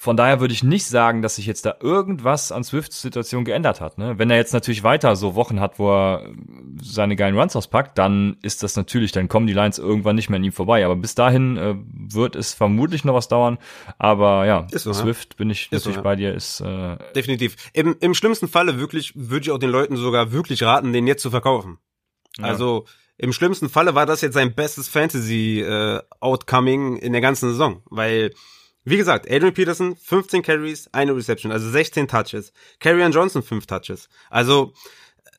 von 0.00 0.16
daher 0.16 0.38
würde 0.38 0.54
ich 0.54 0.62
nicht 0.62 0.86
sagen, 0.86 1.22
dass 1.22 1.34
sich 1.36 1.46
jetzt 1.46 1.66
da 1.66 1.74
irgendwas 1.80 2.52
an 2.52 2.62
Swifts 2.62 3.02
Situation 3.02 3.44
geändert 3.44 3.80
hat. 3.80 3.98
Ne? 3.98 4.16
Wenn 4.16 4.30
er 4.30 4.36
jetzt 4.36 4.52
natürlich 4.52 4.84
weiter 4.84 5.16
so 5.16 5.34
Wochen 5.34 5.58
hat, 5.58 5.80
wo 5.80 5.90
er 5.90 6.30
seine 6.80 7.16
geilen 7.16 7.36
Runs 7.36 7.56
auspackt, 7.56 7.98
dann 7.98 8.36
ist 8.40 8.62
das 8.62 8.76
natürlich, 8.76 9.10
dann 9.10 9.26
kommen 9.26 9.48
die 9.48 9.52
Lines 9.52 9.76
irgendwann 9.78 10.14
nicht 10.14 10.30
mehr 10.30 10.36
an 10.36 10.44
ihm 10.44 10.52
vorbei. 10.52 10.84
Aber 10.84 10.94
bis 10.94 11.16
dahin 11.16 11.56
äh, 11.56 11.74
wird 11.90 12.36
es 12.36 12.54
vermutlich 12.54 13.04
noch 13.04 13.14
was 13.14 13.26
dauern. 13.26 13.58
Aber 13.98 14.46
ja, 14.46 14.68
so, 14.70 14.92
Swift 14.92 15.36
bin 15.36 15.50
ich 15.50 15.62
Ist 15.72 15.82
so, 15.82 15.90
natürlich 15.90 15.96
ja. 15.96 16.02
bei 16.02 16.14
dir, 16.14 16.32
ist 16.32 16.60
äh, 16.60 16.96
Definitiv. 17.16 17.56
Im, 17.72 17.96
Im 17.98 18.14
schlimmsten 18.14 18.46
Falle 18.46 18.78
wirklich, 18.78 19.14
würde 19.16 19.46
ich 19.46 19.50
auch 19.50 19.58
den 19.58 19.70
Leuten 19.70 19.96
sogar 19.96 20.30
wirklich 20.30 20.62
raten, 20.62 20.92
den 20.92 21.08
jetzt 21.08 21.22
zu 21.22 21.30
verkaufen. 21.30 21.78
Also 22.40 22.84
im 23.16 23.32
schlimmsten 23.32 23.68
Falle 23.68 23.96
war 23.96 24.06
das 24.06 24.20
jetzt 24.20 24.34
sein 24.34 24.54
bestes 24.54 24.88
Fantasy 24.88 25.60
äh, 25.60 26.00
Outcoming 26.20 26.98
in 26.98 27.10
der 27.10 27.20
ganzen 27.20 27.48
Saison, 27.48 27.82
weil 27.90 28.30
wie 28.90 28.96
gesagt, 28.96 29.26
Adrian 29.30 29.54
Peterson 29.54 29.96
15 29.96 30.42
Carries, 30.42 30.88
eine 30.92 31.14
Reception, 31.14 31.52
also 31.52 31.68
16 31.68 32.08
Touches. 32.08 32.52
Carrion 32.80 33.12
Johnson 33.12 33.42
5 33.42 33.66
Touches. 33.66 34.08
Also 34.30 34.72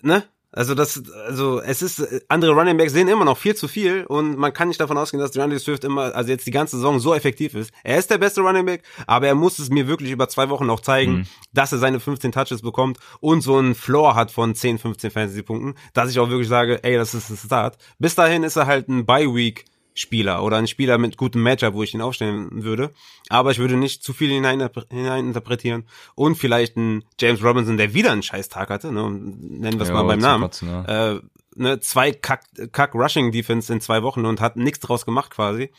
ne? 0.02 0.24
Also 0.52 0.74
das, 0.74 1.04
also 1.28 1.62
es 1.62 1.84
ist, 1.84 2.24
andere 2.28 2.54
Running 2.54 2.76
Backs 2.76 2.92
sehen 2.94 3.08
immer 3.08 3.24
noch 3.24 3.38
viel 3.38 3.54
zu 3.54 3.68
viel 3.68 4.04
und 4.06 4.36
man 4.36 4.52
kann 4.52 4.68
nicht 4.70 4.80
davon 4.82 4.98
ausgehen, 4.98 5.22
dass 5.22 5.30
DeAndre 5.30 5.60
Swift 5.60 5.84
immer, 5.84 6.16
also 6.16 6.32
jetzt 6.32 6.48
die 6.48 6.52
ganze 6.52 6.78
Saison 6.78 7.00
so 7.00 7.14
effektiv 7.14 7.54
ist. 7.54 7.72
Er 7.84 8.00
ist 8.00 8.10
der 8.10 8.18
beste 8.18 8.42
Running 8.42 8.66
Back, 8.66 8.82
aber 9.06 9.28
er 9.28 9.36
muss 9.36 9.60
es 9.60 9.70
mir 9.70 9.88
wirklich 9.88 10.10
über 10.10 10.28
zwei 10.28 10.50
Wochen 10.50 10.66
noch 10.66 10.80
zeigen, 10.80 11.12
Mhm. 11.18 11.26
dass 11.54 11.72
er 11.72 11.78
seine 11.78 12.00
15 12.00 12.32
Touches 12.32 12.64
bekommt 12.64 12.98
und 13.20 13.42
so 13.42 13.58
einen 13.58 13.76
Floor 13.76 14.16
hat 14.16 14.32
von 14.32 14.56
10, 14.56 14.80
15 14.80 15.12
Fantasy-Punkten, 15.12 15.76
dass 15.94 16.10
ich 16.10 16.18
auch 16.18 16.30
wirklich 16.32 16.50
sage, 16.50 16.84
ey, 16.84 16.96
das 16.98 17.14
ist 17.14 17.30
ein 17.30 17.38
Start. 17.38 17.78
Bis 18.00 18.16
dahin 18.16 18.42
ist 18.42 18.56
er 18.56 18.66
halt 18.66 18.88
ein 18.90 19.06
Bye-Week 19.06 19.66
Spieler 20.00 20.44
oder 20.44 20.58
ein 20.58 20.68
Spieler 20.68 20.98
mit 20.98 21.18
gutem 21.18 21.44
Matchup, 21.44 21.74
wo 21.74 21.84
ich 21.84 21.94
ihn 21.94 22.02
aufstellen 22.02 22.64
würde. 22.64 22.92
Aber 23.30 23.52
ich 23.52 23.60
würde 23.60 23.76
nicht 23.76 24.04
zu 24.04 24.14
viel 24.14 24.30
hinein, 24.30 24.68
hineininterpretieren. 24.90 25.86
Und 26.16 26.36
vielleicht 26.36 26.78
ein 26.78 27.04
James 27.20 27.44
Robinson, 27.44 27.78
der 27.78 27.94
wieder 27.94 28.12
einen 28.12 28.24
scheiß 28.24 28.50
Tag 28.50 28.70
hatte, 28.70 28.92
ne, 28.92 29.02
nennen 29.10 29.78
wir 29.78 29.82
es 29.82 29.90
Ja, 29.90 29.96
mal 29.96 30.04
beim 30.04 30.20
Namen. 30.20 30.44
Kotzen, 30.44 30.70
ja. 30.70 31.14
Äh, 31.16 31.22
ne, 31.56 31.80
zwei 31.80 32.12
Kack, 32.12 32.44
Kack 32.72 32.96
in 32.96 33.82
zwei 33.82 34.04
Wochen 34.04 34.26
und 34.26 34.42
hat 34.42 34.56
nichts 34.56 34.80
draus 34.80 35.06
gemacht 35.06 35.32
quasi. 35.32 35.72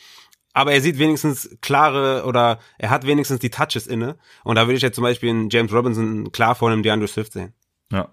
Aber 0.53 0.73
er 0.73 0.81
sieht 0.81 0.99
wenigstens 0.99 1.57
klare 1.61 2.25
oder 2.25 2.59
er 2.79 2.91
hat 2.91 3.07
wenigstens 3.07 3.39
die 3.39 3.51
Touches 3.51 3.87
inne. 3.87 4.17
Und 4.43 4.57
da 4.57 4.67
würde 4.67 4.77
ich 4.77 4.83
jetzt 4.83 4.97
zum 4.97 5.05
Beispiel 5.05 5.31
einen 5.31 5.51
James 5.51 5.73
Robinson 5.73 6.33
klar 6.33 6.55
vor 6.55 6.71
einem 6.71 6.83
DeAndre 6.83 7.09
Swift 7.09 7.33
sehen. 7.33 7.55
Ja. 7.93 8.09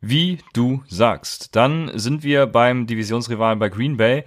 Wie 0.00 0.38
du 0.52 0.82
sagst. 0.88 1.54
Dann 1.54 1.90
sind 1.94 2.24
wir 2.24 2.46
beim 2.46 2.88
Divisionsrivalen 2.88 3.60
bei 3.60 3.68
Green 3.68 3.96
Bay 3.96 4.24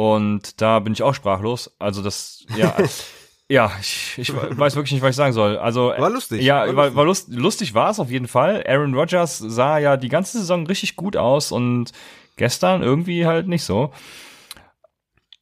und 0.00 0.62
da 0.62 0.78
bin 0.78 0.94
ich 0.94 1.02
auch 1.02 1.14
sprachlos. 1.14 1.70
Also 1.78 2.02
das, 2.02 2.46
ja, 2.56 2.74
ja, 3.48 3.70
ich, 3.80 4.14
ich 4.16 4.32
weiß 4.34 4.74
wirklich 4.74 4.92
nicht, 4.92 5.02
was 5.02 5.10
ich 5.10 5.16
sagen 5.16 5.34
soll. 5.34 5.58
Also 5.58 5.88
War 5.88 6.08
lustig. 6.08 6.42
Ja, 6.42 6.66
War 6.68 6.76
war, 6.76 6.94
war 6.94 7.04
lust, 7.04 7.28
lustig 7.28 7.74
war 7.74 7.90
es 7.90 8.00
auf 8.00 8.10
jeden 8.10 8.26
Fall. 8.26 8.64
Aaron 8.66 8.94
Rodgers 8.94 9.36
sah 9.38 9.76
ja 9.76 9.98
die 9.98 10.08
ganze 10.08 10.38
Saison 10.38 10.66
richtig 10.66 10.96
gut 10.96 11.18
aus 11.18 11.52
und 11.52 11.92
gestern 12.36 12.82
irgendwie 12.82 13.26
halt 13.26 13.46
nicht 13.46 13.64
so. 13.64 13.92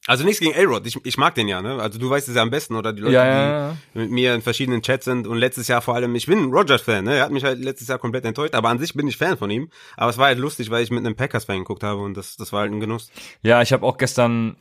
Also 0.09 0.25
nichts 0.25 0.41
gegen 0.41 0.55
A-Rod, 0.59 0.87
ich, 0.87 0.99
ich 1.05 1.19
mag 1.19 1.35
den 1.35 1.49
ja, 1.49 1.61
ne? 1.61 1.81
Also 1.81 1.99
du 1.99 2.09
weißt 2.09 2.29
es 2.29 2.35
ja 2.35 2.41
am 2.43 2.51
besten, 2.51 2.75
oder 2.77 2.95
die 2.95 3.03
Leute, 3.03 3.15
Ja, 3.15 3.27
ja, 3.27 3.51
ja. 3.69 3.77
die 3.95 3.99
mit 3.99 4.11
mir 4.11 4.35
in 4.35 4.41
verschiedenen 4.43 4.81
Chats 4.81 5.05
sind 5.05 5.27
und 5.27 5.37
letztes 5.37 5.69
Jahr 5.69 5.83
vor 5.83 5.95
allem, 5.95 6.15
ich 6.15 6.27
bin 6.27 6.39
ein 6.39 6.51
Rogers-Fan, 6.51 7.05
ne? 7.05 7.17
Er 7.17 7.25
hat 7.25 7.31
mich 7.31 7.45
halt 7.45 7.59
letztes 7.63 7.89
Jahr 7.89 7.99
komplett 7.99 8.25
enttäuscht, 8.25 8.55
aber 8.55 8.71
an 8.71 8.79
sich 8.79 8.95
bin 8.95 9.07
ich 9.07 9.19
Fan 9.19 9.37
von 9.37 9.51
ihm. 9.51 9.69
Aber 9.99 10.11
es 10.11 10.17
war 10.17 10.27
halt 10.29 10.39
lustig, 10.39 10.71
weil 10.71 10.83
ich 10.83 10.91
mit 10.91 11.05
einem 11.05 11.15
Packers-Fan 11.15 11.59
geguckt 11.59 11.83
habe 11.83 12.01
und 12.01 12.17
das, 12.17 12.37
das 12.37 12.53
war 12.55 12.61
halt 12.61 12.73
ein 12.73 12.81
Genuss. 12.81 13.11
Ja, 13.43 13.61
ich 13.61 13.73
habe 13.75 13.85
auch 13.85 13.99
gestern, 13.99 14.57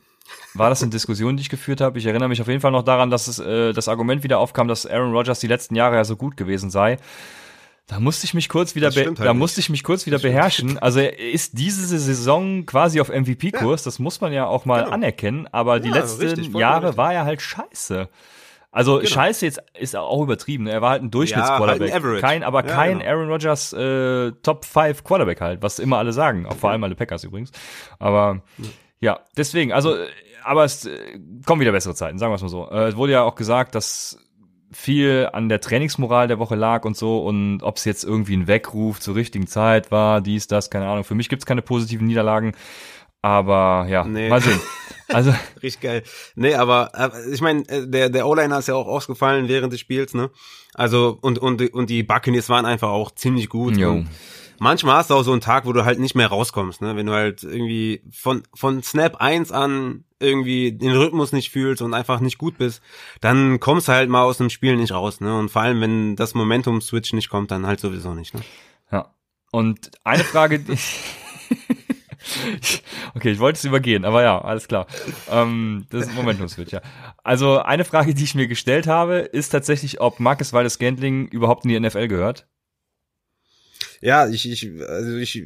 war 0.52 0.68
das 0.68 0.82
eine 0.82 0.90
Diskussion, 0.90 1.38
die 1.38 1.40
ich 1.40 1.48
geführt 1.48 1.80
habe? 1.80 1.98
Ich 1.98 2.04
erinnere 2.04 2.28
mich 2.28 2.42
auf 2.42 2.48
jeden 2.48 2.60
Fall 2.60 2.72
noch 2.72 2.82
daran, 2.84 3.08
dass 3.08 3.26
es, 3.26 3.38
äh, 3.38 3.72
das 3.72 3.88
Argument 3.88 4.22
wieder 4.22 4.38
aufkam, 4.40 4.68
dass 4.68 4.84
Aaron 4.84 5.12
Rodgers 5.12 5.40
die 5.40 5.46
letzten 5.46 5.74
Jahre 5.74 5.96
ja 5.96 6.04
so 6.04 6.16
gut 6.16 6.36
gewesen 6.36 6.68
sei. 6.68 6.98
Da 7.88 7.98
musste 8.00 8.26
ich 8.26 8.34
mich 8.34 8.48
kurz 8.48 8.74
wieder, 8.74 8.90
halt 8.90 9.18
da 9.18 9.32
musste 9.34 9.60
ich 9.60 9.70
mich 9.70 9.82
kurz 9.82 10.04
wieder 10.06 10.18
beherrschen. 10.18 10.78
Also 10.78 11.00
er 11.00 11.18
ist 11.18 11.58
diese 11.58 11.98
Saison 11.98 12.66
quasi 12.66 13.00
auf 13.00 13.08
MVP-Kurs, 13.08 13.82
das 13.82 13.98
muss 13.98 14.20
man 14.20 14.32
ja 14.32 14.46
auch 14.46 14.64
mal 14.66 14.82
Genau. 14.82 14.92
anerkennen, 14.94 15.48
aber 15.50 15.80
die 15.80 15.88
Ja, 15.88 15.94
letzten 15.96 16.20
richtig, 16.22 16.54
Jahre 16.54 16.82
richtig. 16.88 16.98
war 16.98 17.14
er 17.14 17.24
halt 17.24 17.40
scheiße. 17.42 18.08
Also 18.70 18.98
Genau. 18.98 19.08
scheiße 19.08 19.46
jetzt 19.46 19.62
ist 19.78 19.96
auch 19.96 20.22
übertrieben. 20.22 20.66
Er 20.66 20.82
war 20.82 20.90
halt 20.90 21.02
ein 21.02 21.06
Ja, 21.06 21.10
Durchschnittsquarterback. 21.10 21.90
halt 21.92 22.04
Average. 22.04 22.20
kein, 22.20 22.42
aber 22.44 22.66
Ja, 22.66 22.74
kein 22.74 22.98
genau. 22.98 23.10
Aaron 23.10 23.28
Rodgers 23.30 23.72
äh, 23.72 24.32
Top 24.42 24.66
5 24.66 25.02
Quarterback 25.02 25.40
halt, 25.40 25.62
was 25.62 25.78
immer 25.78 25.96
alle 25.96 26.12
sagen. 26.12 26.44
Auch 26.44 26.56
vor 26.56 26.70
allem 26.70 26.84
alle 26.84 26.94
Packers 26.94 27.24
übrigens. 27.24 27.50
Aber 27.98 28.42
ja, 29.00 29.20
deswegen, 29.38 29.72
also, 29.72 29.96
äh, 29.96 30.06
aber 30.44 30.64
es 30.64 30.84
äh, 30.84 31.18
kommen 31.46 31.62
wieder 31.62 31.72
bessere 31.72 31.94
Zeiten, 31.94 32.18
sagen 32.18 32.30
wir 32.32 32.36
es 32.36 32.42
mal 32.42 32.48
so. 32.48 32.68
Äh, 32.70 32.88
Es 32.88 32.96
wurde 32.96 33.12
ja 33.12 33.22
auch 33.22 33.34
gesagt, 33.34 33.74
dass 33.74 34.18
viel 34.70 35.28
an 35.32 35.48
der 35.48 35.60
Trainingsmoral 35.60 36.28
der 36.28 36.38
Woche 36.38 36.54
lag 36.54 36.84
und 36.84 36.96
so 36.96 37.24
und 37.24 37.62
ob 37.62 37.76
es 37.76 37.84
jetzt 37.84 38.04
irgendwie 38.04 38.36
ein 38.36 38.46
Weckruf 38.46 39.00
zur 39.00 39.14
richtigen 39.14 39.46
Zeit 39.46 39.90
war, 39.90 40.20
dies, 40.20 40.46
das, 40.46 40.70
keine 40.70 40.86
Ahnung. 40.86 41.04
Für 41.04 41.14
mich 41.14 41.28
gibt's 41.28 41.46
keine 41.46 41.62
positiven 41.62 42.06
Niederlagen, 42.06 42.52
aber 43.22 43.86
ja, 43.88 44.04
Nee. 44.04 44.28
mal 44.28 44.40
sehen. 44.40 44.60
Also, 45.10 45.32
Richtig 45.62 45.80
geil. 45.80 46.02
Nee, 46.34 46.52
aber 46.54 46.90
äh, 46.92 47.32
ich 47.32 47.40
meine, 47.40 47.66
äh, 47.70 47.88
der, 47.88 48.10
der 48.10 48.26
O-Liner 48.26 48.58
ist 48.58 48.68
ja 48.68 48.74
auch 48.74 48.86
ausgefallen 48.86 49.48
während 49.48 49.72
des 49.72 49.80
Spiels, 49.80 50.12
ne? 50.12 50.28
Also, 50.74 51.16
und, 51.22 51.38
und, 51.38 51.62
und 51.72 51.88
die 51.88 52.02
Buccaneers 52.02 52.50
waren 52.50 52.66
einfach 52.66 52.90
auch 52.90 53.10
ziemlich 53.12 53.48
gut. 53.48 53.78
Jo. 53.78 53.92
Und 53.92 54.08
manchmal 54.58 54.96
hast 54.96 55.10
du 55.10 55.14
auch 55.14 55.22
so 55.22 55.32
einen 55.32 55.40
Tag, 55.40 55.66
wo 55.66 55.72
du 55.72 55.84
halt 55.84 55.98
nicht 55.98 56.14
mehr 56.14 56.28
rauskommst, 56.28 56.80
ne? 56.80 56.96
Wenn 56.96 57.06
du 57.06 57.12
halt 57.12 57.42
irgendwie 57.42 58.02
von, 58.10 58.42
von 58.54 58.82
Snap 58.82 59.16
1 59.16 59.52
an 59.52 60.04
irgendwie 60.20 60.72
den 60.72 60.92
Rhythmus 60.92 61.32
nicht 61.32 61.50
fühlst 61.50 61.82
und 61.82 61.94
einfach 61.94 62.20
nicht 62.20 62.38
gut 62.38 62.58
bist, 62.58 62.82
dann 63.20 63.60
kommst 63.60 63.88
du 63.88 63.92
halt 63.92 64.10
mal 64.10 64.22
aus 64.22 64.38
dem 64.38 64.50
Spiel 64.50 64.76
nicht 64.76 64.92
raus, 64.92 65.20
ne? 65.20 65.38
Und 65.38 65.50
vor 65.50 65.62
allem, 65.62 65.80
wenn 65.80 66.16
das 66.16 66.34
Momentum-Switch 66.34 67.12
nicht 67.12 67.28
kommt, 67.28 67.50
dann 67.50 67.66
halt 67.66 67.80
sowieso 67.80 68.14
nicht, 68.14 68.34
ne? 68.34 68.40
Ja. 68.90 69.14
Und 69.52 69.90
eine 70.04 70.24
Frage, 70.24 70.58
die 70.58 70.76
Okay, 73.14 73.30
ich 73.30 73.38
wollte 73.38 73.58
es 73.58 73.64
übergehen, 73.64 74.04
aber 74.04 74.22
ja, 74.22 74.40
alles 74.40 74.68
klar. 74.68 74.86
Ähm, 75.30 75.86
das 75.90 76.06
ist 76.06 76.14
Momentum-Switch, 76.14 76.72
ja. 76.72 76.82
Also 77.22 77.58
eine 77.58 77.84
Frage, 77.84 78.14
die 78.14 78.24
ich 78.24 78.34
mir 78.34 78.48
gestellt 78.48 78.86
habe, 78.86 79.18
ist 79.18 79.50
tatsächlich, 79.50 80.00
ob 80.00 80.20
Marcus 80.20 80.52
Waldes 80.52 80.78
Gantling 80.78 81.28
überhaupt 81.28 81.64
in 81.64 81.70
die 81.70 81.80
NFL 81.80 82.08
gehört. 82.08 82.46
Ja, 84.00 84.28
ich, 84.28 84.48
ich, 84.50 84.70
also 84.88 85.16
ich, 85.16 85.44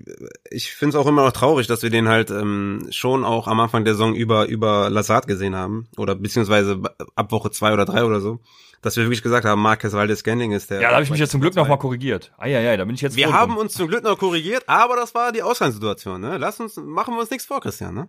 ich 0.50 0.72
finde 0.72 0.96
es 0.96 1.02
auch 1.02 1.06
immer 1.08 1.24
noch 1.24 1.32
traurig, 1.32 1.66
dass 1.66 1.82
wir 1.82 1.90
den 1.90 2.08
halt 2.08 2.30
ähm, 2.30 2.86
schon 2.90 3.24
auch 3.24 3.48
am 3.48 3.60
Anfang 3.60 3.84
der 3.84 3.94
Saison 3.94 4.14
über, 4.14 4.46
über 4.46 4.90
Lazard 4.90 5.26
gesehen 5.26 5.54
haben. 5.56 5.88
Oder 5.96 6.14
beziehungsweise 6.14 6.80
ab 7.14 7.32
Woche 7.32 7.50
zwei 7.50 7.72
oder 7.72 7.84
drei 7.86 8.04
oder 8.04 8.20
so. 8.20 8.40
Dass 8.82 8.96
wir 8.96 9.04
wirklich 9.04 9.22
gesagt 9.22 9.46
haben, 9.46 9.62
Marcus 9.62 9.92
Waldes 9.92 10.18
Scanning 10.20 10.50
ist 10.52 10.70
der. 10.70 10.80
Ja, 10.80 10.88
da 10.88 10.94
habe 10.96 11.04
ich 11.04 11.10
mich 11.10 11.20
ja 11.20 11.26
zum 11.28 11.40
Glück 11.40 11.54
noch 11.54 11.68
mal 11.68 11.76
korrigiert. 11.76 12.32
Ah 12.36 12.46
ja, 12.46 12.60
ja, 12.60 12.76
da 12.76 12.84
bin 12.84 12.94
ich 12.96 13.00
jetzt 13.00 13.14
Wir 13.16 13.32
haben 13.32 13.52
drum. 13.52 13.60
uns 13.60 13.74
zum 13.74 13.86
Glück 13.88 14.02
noch 14.02 14.18
korrigiert, 14.18 14.64
aber 14.66 14.96
das 14.96 15.14
war 15.14 15.30
die 15.30 15.42
Ausgangssituation, 15.42 16.20
ne? 16.20 16.36
Lass 16.36 16.58
uns, 16.58 16.76
machen 16.76 17.14
wir 17.14 17.20
uns 17.20 17.30
nichts 17.30 17.46
vor, 17.46 17.60
Christian, 17.60 17.94
ne? 17.94 18.08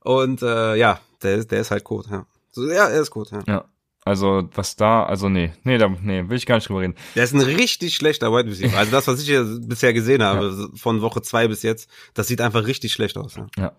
Und 0.00 0.42
äh, 0.42 0.74
ja, 0.74 1.00
der, 1.22 1.36
ist- 1.36 1.50
der 1.52 1.60
ist 1.60 1.70
halt 1.70 1.84
gut, 1.84 2.06
ja. 2.10 2.26
So, 2.50 2.66
ja, 2.68 2.88
er 2.88 3.00
ist 3.02 3.10
gut, 3.12 3.30
ja. 3.30 3.42
Ja. 3.46 3.64
Also, 4.02 4.48
was 4.54 4.76
da, 4.76 5.04
also 5.04 5.28
nee, 5.28 5.52
nee, 5.62 5.76
da, 5.76 5.88
nee, 5.88 6.26
will 6.28 6.38
ich 6.38 6.46
gar 6.46 6.54
nicht 6.54 6.68
drüber 6.68 6.80
reden. 6.80 6.94
Der 7.14 7.24
ist 7.24 7.34
ein 7.34 7.40
richtig 7.40 7.94
schlechter 7.94 8.32
Wide 8.32 8.50
Receiver. 8.50 8.76
Also 8.78 8.92
das, 8.92 9.06
was 9.06 9.20
ich 9.20 9.26
hier 9.26 9.44
bisher 9.60 9.92
gesehen 9.92 10.22
habe, 10.22 10.70
von 10.74 11.02
Woche 11.02 11.20
zwei 11.20 11.48
bis 11.48 11.62
jetzt, 11.62 11.90
das 12.14 12.26
sieht 12.26 12.40
einfach 12.40 12.66
richtig 12.66 12.92
schlecht 12.92 13.18
aus. 13.18 13.36
Ja. 13.36 13.46
Ja. 13.58 13.72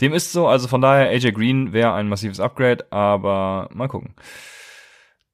Dem 0.00 0.14
ist 0.14 0.32
so, 0.32 0.48
also 0.48 0.66
von 0.66 0.80
daher, 0.80 1.10
AJ 1.10 1.32
Green 1.32 1.72
wäre 1.74 1.92
ein 1.92 2.08
massives 2.08 2.40
Upgrade, 2.40 2.90
aber 2.90 3.68
mal 3.72 3.88
gucken. 3.88 4.14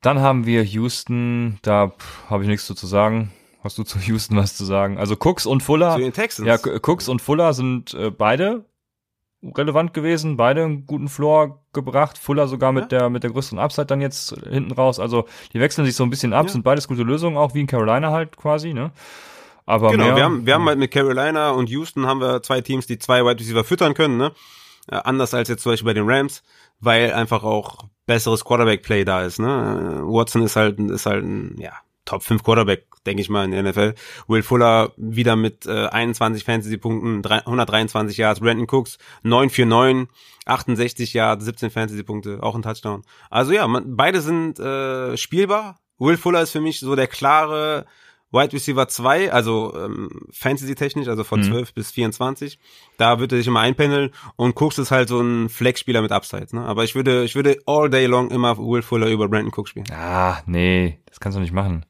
Dann 0.00 0.18
haben 0.18 0.44
wir 0.44 0.64
Houston, 0.64 1.60
da 1.62 1.92
habe 2.28 2.42
ich 2.42 2.48
nichts 2.48 2.66
zu, 2.66 2.74
sagen. 2.86 3.32
Hast 3.62 3.78
du 3.78 3.84
zu 3.84 4.00
Houston 4.00 4.36
was 4.36 4.56
zu 4.56 4.64
sagen? 4.64 4.98
Also 4.98 5.14
Cooks 5.14 5.46
und 5.46 5.62
Fuller. 5.62 5.94
Zu 5.94 6.00
den 6.00 6.12
Texans. 6.12 6.48
Ja, 6.48 6.58
Cooks 6.82 7.08
und 7.08 7.22
Fuller 7.22 7.54
sind 7.54 7.94
äh, 7.94 8.10
beide 8.10 8.64
relevant 9.42 9.92
gewesen, 9.94 10.36
beide 10.36 10.62
einen 10.64 10.86
guten 10.86 11.08
Floor 11.08 11.60
gebracht. 11.72 12.16
Fuller 12.18 12.46
sogar 12.48 12.72
mit 12.72 12.92
der 12.92 13.10
mit 13.10 13.22
der 13.24 13.30
größeren 13.30 13.58
Upside 13.58 13.86
dann 13.86 14.00
jetzt 14.00 14.34
hinten 14.48 14.72
raus. 14.72 15.00
Also 15.00 15.26
die 15.52 15.60
wechseln 15.60 15.84
sich 15.84 15.96
so 15.96 16.04
ein 16.04 16.10
bisschen 16.10 16.32
ab, 16.32 16.46
Ja. 16.46 16.52
sind 16.52 16.62
beides 16.62 16.86
gute 16.88 17.02
Lösungen, 17.02 17.36
auch 17.36 17.54
wie 17.54 17.60
in 17.60 17.66
Carolina 17.66 18.10
halt 18.12 18.36
quasi, 18.36 18.72
ne? 18.72 18.92
Aber 19.66 19.90
Genau, 19.90 20.06
mehr, 20.06 20.16
wir 20.16 20.24
haben, 20.24 20.46
wir 20.46 20.54
haben 20.54 20.66
halt 20.66 20.78
mit 20.78 20.90
Carolina 20.90 21.50
und 21.50 21.68
Houston 21.70 22.06
haben 22.06 22.20
wir 22.20 22.42
zwei 22.42 22.60
Teams, 22.60 22.86
die 22.86 22.98
zwei 22.98 23.24
Wide 23.24 23.40
Receiver 23.40 23.64
füttern 23.64 23.94
können, 23.94 24.16
ne? 24.16 24.32
Äh, 24.90 24.96
anders 24.96 25.34
als 25.34 25.48
jetzt 25.48 25.62
zum 25.62 25.72
Beispiel 25.72 25.86
bei 25.86 25.94
den 25.94 26.08
Rams, 26.08 26.42
weil 26.80 27.12
einfach 27.12 27.44
auch 27.44 27.84
besseres 28.06 28.44
Quarterback-Play 28.44 29.04
da 29.04 29.22
ist, 29.22 29.38
ne? 29.38 30.00
Äh, 30.00 30.02
Watson 30.02 30.42
ist 30.42 30.56
halt, 30.56 30.78
ist 30.80 31.06
halt 31.06 31.24
ein, 31.24 31.56
ja, 31.58 31.72
Top 32.04 32.22
5 32.24 32.42
Quarterback, 32.42 32.86
denke 33.06 33.20
ich 33.22 33.28
mal, 33.30 33.44
in 33.44 33.50
der 33.50 33.62
NFL. 33.62 33.94
Will 34.28 34.42
Fuller 34.42 34.92
wieder 34.96 35.36
mit 35.36 35.66
äh, 35.66 35.86
21 35.88 36.44
Fantasy-Punkten, 36.44 37.22
drei- 37.22 37.38
123 37.46 38.16
Yards. 38.16 38.40
Brandon 38.40 38.66
Cooks 38.70 38.98
9 39.22 39.50
für 39.50 39.66
9, 39.66 40.08
68 40.46 41.12
Yards, 41.14 41.44
17 41.44 41.70
Fantasy-Punkte, 41.70 42.42
auch 42.42 42.54
ein 42.54 42.62
Touchdown. 42.62 43.02
Also 43.30 43.52
ja, 43.52 43.66
man, 43.66 43.96
beide 43.96 44.20
sind 44.20 44.58
äh, 44.58 45.16
spielbar. 45.16 45.78
Will 45.98 46.16
Fuller 46.16 46.42
ist 46.42 46.50
für 46.52 46.60
mich 46.60 46.80
so 46.80 46.96
der 46.96 47.06
klare 47.06 47.86
Wide 48.34 48.54
Receiver 48.54 48.88
2, 48.88 49.30
also 49.30 49.74
ähm, 49.76 50.08
Fantasy-technisch, 50.32 51.06
also 51.06 51.22
von 51.22 51.40
Mhm. 51.40 51.44
12 51.52 51.74
bis 51.74 51.90
24. 51.90 52.58
Da 52.96 53.20
wird 53.20 53.30
er 53.32 53.36
sich 53.38 53.46
immer 53.46 53.60
einpendeln 53.60 54.10
und 54.36 54.56
Cooks 54.60 54.78
ist 54.78 54.90
halt 54.90 55.10
so 55.10 55.20
ein 55.20 55.50
Flex-Spieler 55.50 56.00
mit 56.00 56.12
Upside. 56.12 56.46
Ne? 56.56 56.64
Aber 56.64 56.82
ich 56.82 56.94
würde, 56.94 57.24
ich 57.24 57.34
würde 57.34 57.58
all 57.66 57.90
day 57.90 58.06
long 58.06 58.30
immer 58.30 58.56
Will 58.56 58.80
Fuller 58.80 59.08
über 59.08 59.28
Brandon 59.28 59.52
Cook 59.54 59.68
spielen. 59.68 59.84
Ah, 59.92 60.38
nee, 60.46 60.98
das 61.06 61.20
kannst 61.20 61.36
du 61.36 61.40
nicht 61.42 61.52
machen. 61.52 61.84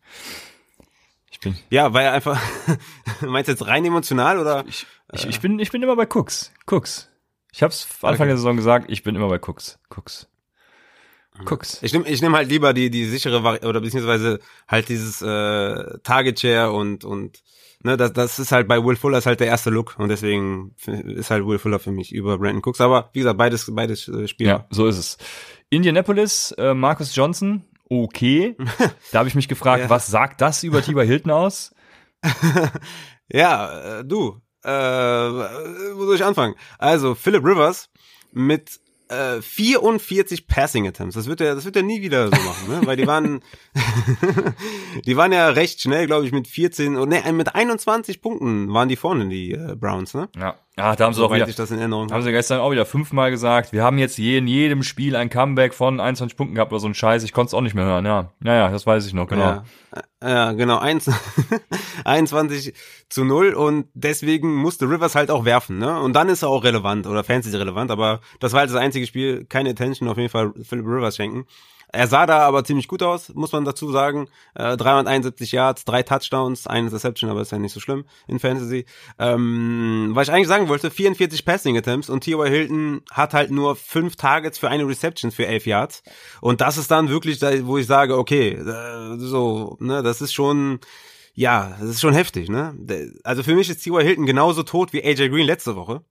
Ja, 1.71 1.93
weil 1.93 2.07
er 2.07 2.13
einfach, 2.13 2.41
meinst 3.21 3.49
du 3.49 3.53
jetzt 3.53 3.67
rein 3.67 3.85
emotional 3.85 4.39
oder? 4.39 4.65
ich, 4.67 4.87
ich, 5.13 5.27
ich 5.27 5.41
bin, 5.41 5.59
ich 5.59 5.71
bin 5.71 5.83
immer 5.83 5.97
bei 5.97 6.07
Cooks. 6.07 6.53
Cooks. 6.67 7.09
Ich 7.53 7.63
hab's 7.63 7.87
Anfang 8.03 8.15
Okay. 8.15 8.27
der 8.29 8.37
Saison 8.37 8.57
gesagt, 8.57 8.87
ich 8.91 9.03
bin 9.03 9.15
immer 9.15 9.29
bei 9.29 9.39
Cooks. 9.39 9.79
Cooks. 9.95 10.29
Cooks. 11.47 11.83
Ich 11.83 11.93
nehme 11.93 12.07
ich 12.09 12.21
nehm 12.21 12.37
halt 12.37 12.49
lieber 12.51 12.73
die, 12.75 12.91
die 12.91 13.07
sichere 13.07 13.43
Vari 13.43 13.67
oder 13.67 13.81
beziehungsweise 13.81 14.39
halt 14.69 14.89
dieses 14.89 15.23
äh, 15.23 15.99
Target 16.03 16.39
Share 16.41 16.73
und, 16.73 17.05
und 17.05 17.43
ne, 17.83 17.97
das, 17.97 18.13
das 18.13 18.39
ist 18.39 18.53
halt 18.53 18.69
bei 18.69 18.83
Will 18.85 18.97
Fuller 18.97 19.19
ist 19.19 19.27
halt 19.27 19.41
der 19.41 19.47
erste 19.47 19.71
Look 19.71 19.99
und 19.99 20.09
deswegen 20.11 20.75
ist 20.87 21.31
halt 21.31 21.47
Will 21.47 21.59
Fuller 21.59 21.79
für 21.79 21.91
mich 21.91 22.13
über 22.13 22.39
Brandon 22.39 22.63
Cooks. 22.63 22.81
Aber 22.83 23.09
wie 23.15 23.21
gesagt, 23.21 23.39
beides, 23.39 23.75
beides 23.75 24.09
äh, 24.09 24.29
Spieler. 24.29 24.51
Ja, 24.51 24.67
so 24.71 24.87
ist 24.87 24.99
es. 24.99 25.19
Indianapolis, 25.71 26.53
äh, 26.59 26.75
Marcus 26.75 27.17
Johnson, 27.17 27.65
okay. 28.03 28.57
Da 29.13 29.19
habe 29.21 29.29
ich 29.29 29.35
mich 29.35 29.49
gefragt, 29.49 29.83
Ja. 29.85 29.91
was 29.91 30.07
sagt 30.07 30.41
das 30.41 30.63
über 30.63 30.83
Tiber 30.83 31.05
Hilton 31.05 31.31
aus? 31.33 31.75
Ja, 33.35 34.01
äh, 34.01 34.05
du, 34.05 34.41
äh, 34.63 34.71
wo 34.71 36.05
soll 36.07 36.17
ich 36.17 36.25
anfangen? 36.25 36.55
Also, 36.79 37.15
Philip 37.15 37.43
Rivers 37.45 37.89
mit 38.33 38.79
äh, 39.13 39.43
44 39.43 40.47
Passing 40.47 40.87
Attempts. 40.87 41.15
Das 41.15 41.27
wird 41.27 41.41
er, 41.41 41.55
das 41.55 41.65
wird 41.65 41.77
er 41.77 41.83
nie 41.83 42.03
wieder 42.03 42.27
so 42.27 42.33
machen, 42.33 42.69
ne? 42.69 42.87
Weil 42.87 42.97
die 42.97 43.07
waren, 43.07 43.41
die 45.07 45.17
waren 45.17 45.33
ja 45.33 45.49
recht 45.49 45.81
schnell, 45.81 46.07
glaube 46.07 46.27
ich, 46.27 46.33
mit 46.33 46.49
14 46.49 46.97
und 46.97 47.09
ne, 47.11 47.21
mit 47.33 47.55
21 47.55 48.21
Punkten 48.23 48.73
waren 48.73 48.89
die 48.89 48.97
vorne, 48.97 49.29
die 49.29 49.53
äh, 49.53 49.77
Browns, 49.77 50.15
ne? 50.15 50.29
Ja, 50.37 50.57
ah, 50.77 50.97
da 50.97 51.05
haben 51.05 51.13
sie 51.13 51.21
Soweit 51.21 51.37
wieder, 51.37 51.49
ich 51.49 51.57
das 51.57 51.71
in 51.71 51.79
Erinnerung 51.79 52.05
haben 52.05 52.13
habe. 52.13 52.23
sie 52.23 52.33
gestern 52.33 52.61
auch 52.61 52.71
wieder 52.71 52.87
fünfmal 52.87 53.31
gesagt, 53.31 53.73
wir 53.73 53.83
haben 53.85 53.99
jetzt 53.99 54.19
je, 54.19 54.39
in 54.39 54.47
jedem 54.47 54.83
Spiel 54.83 55.17
ein 55.17 55.29
Comeback 55.29 55.75
von 55.75 56.01
21 56.01 56.37
Punkten 56.37 56.55
gehabt 56.55 56.73
oder 56.73 56.81
so 56.81 56.89
ein 56.89 56.95
Scheiß, 56.95 57.23
ich 57.25 57.33
konnte 57.33 57.49
es 57.49 57.55
auch 57.55 57.61
nicht 57.61 57.75
mehr 57.75 57.85
hören, 57.85 58.07
ja. 58.07 58.33
Naja, 58.41 58.71
das 58.71 58.87
weiß 58.87 59.07
ich 59.07 59.13
noch, 59.13 59.29
genau. 59.29 59.45
Ja, 59.45 59.65
ja 60.23 60.53
genau, 60.53 60.79
eins, 60.79 61.11
21 62.05 62.75
zu 63.09 63.25
0 63.25 63.55
und 63.55 63.87
deswegen 63.95 64.55
musste 64.55 64.89
Rivers 64.89 65.15
halt 65.15 65.31
auch 65.31 65.45
werfen, 65.45 65.79
ne? 65.79 66.01
Und 66.01 66.15
dann 66.15 66.29
ist 66.29 66.43
er 66.43 66.49
auch 66.49 66.65
relevant 66.65 67.07
oder 67.07 67.25
Fantasy 67.25 67.57
relevant, 67.57 67.91
aber 67.91 68.21
das 68.41 68.53
war 68.53 68.61
halt 68.61 68.71
das 68.71 68.77
einzige 68.77 69.07
Spiel, 69.07 69.45
keine 69.45 69.71
Attention 69.71 70.09
auf 70.09 70.17
jeden 70.17 70.31
Fall 70.31 70.53
Philip 70.63 70.87
Rivers 70.87 71.17
schenken. 71.17 71.47
Er 71.95 72.09
sah 72.09 72.25
da 72.25 72.39
aber 72.39 72.65
ziemlich 72.65 72.89
gut 72.89 73.03
aus, 73.03 73.35
muss 73.35 73.53
man 73.53 73.67
dazu 73.67 73.93
sagen. 73.93 74.29
Äh, 74.55 74.79
371 74.79 75.53
Yards, 75.53 75.85
drei 75.85 76.03
Touchdowns, 76.03 76.67
eine 76.67 76.87
Interception, 76.87 77.31
aber 77.31 77.43
ist 77.43 77.53
ja 77.53 77.59
nicht 77.59 77.75
so 77.75 77.81
schlimm 77.81 78.07
in 78.27 78.39
Fantasy. 78.39 78.87
Ähm, 79.19 80.11
was 80.13 80.29
ich 80.29 80.35
eigentlich 80.35 80.49
sagen 80.49 80.69
wollte, 80.69 80.91
44 80.91 81.45
Passing 81.45 81.77
Attempts 81.77 82.09
und 82.09 82.25
T.Y. 82.25 82.49
Hilton 82.49 83.03
hat 83.11 83.35
halt 83.35 83.51
nur 83.51 83.77
fünf 83.77 84.17
Targets 84.17 84.59
für 84.59 84.71
eine 84.71 84.89
Reception 84.89 85.31
für 85.31 85.47
11 85.47 85.67
Yards. 85.67 86.03
Und 86.41 86.63
das 86.63 86.79
ist 86.79 86.91
dann 86.91 87.11
wirklich, 87.11 87.43
wo 87.43 87.77
ich 87.77 87.87
sage, 87.87 88.17
okay, 88.17 88.53
äh, 88.53 89.19
so, 89.19 89.77
ne, 89.79 90.03
das 90.03 90.23
ist 90.23 90.33
schon, 90.33 90.81
ja, 91.35 91.77
das 91.79 91.91
ist 91.91 92.01
schon 92.01 92.15
heftig, 92.15 92.49
ne? 92.49 92.75
Also 93.23 93.43
für 93.43 93.55
mich 93.55 93.69
ist 93.69 93.83
T.Y. 93.85 94.03
Hilton 94.03 94.25
genauso 94.25 94.63
tot 94.63 94.95
wie 94.95 95.05
AJ 95.05 95.29
Green 95.29 95.47
letzte 95.47 95.77
Woche. 95.77 96.03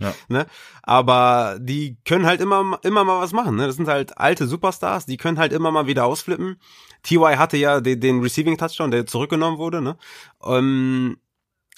Ja. 0.00 0.14
ne? 0.28 0.46
Aber 0.82 1.58
die 1.60 1.96
können 2.04 2.26
halt 2.26 2.40
immer, 2.40 2.78
immer 2.82 3.04
mal 3.04 3.20
was 3.20 3.32
machen, 3.32 3.56
ne? 3.56 3.66
Das 3.66 3.76
sind 3.76 3.88
halt 3.88 4.18
alte 4.18 4.46
Superstars, 4.46 5.06
die 5.06 5.16
können 5.16 5.38
halt 5.38 5.52
immer 5.52 5.70
mal 5.70 5.86
wieder 5.86 6.04
ausflippen. 6.04 6.60
T.Y. 7.02 7.38
hatte 7.38 7.56
ja 7.56 7.80
den, 7.80 8.00
den 8.00 8.20
Receiving 8.20 8.58
Touchdown, 8.58 8.90
der 8.90 9.06
zurückgenommen 9.06 9.58
wurde, 9.58 9.80
ne? 9.80 9.96
Ähm, 10.44 11.18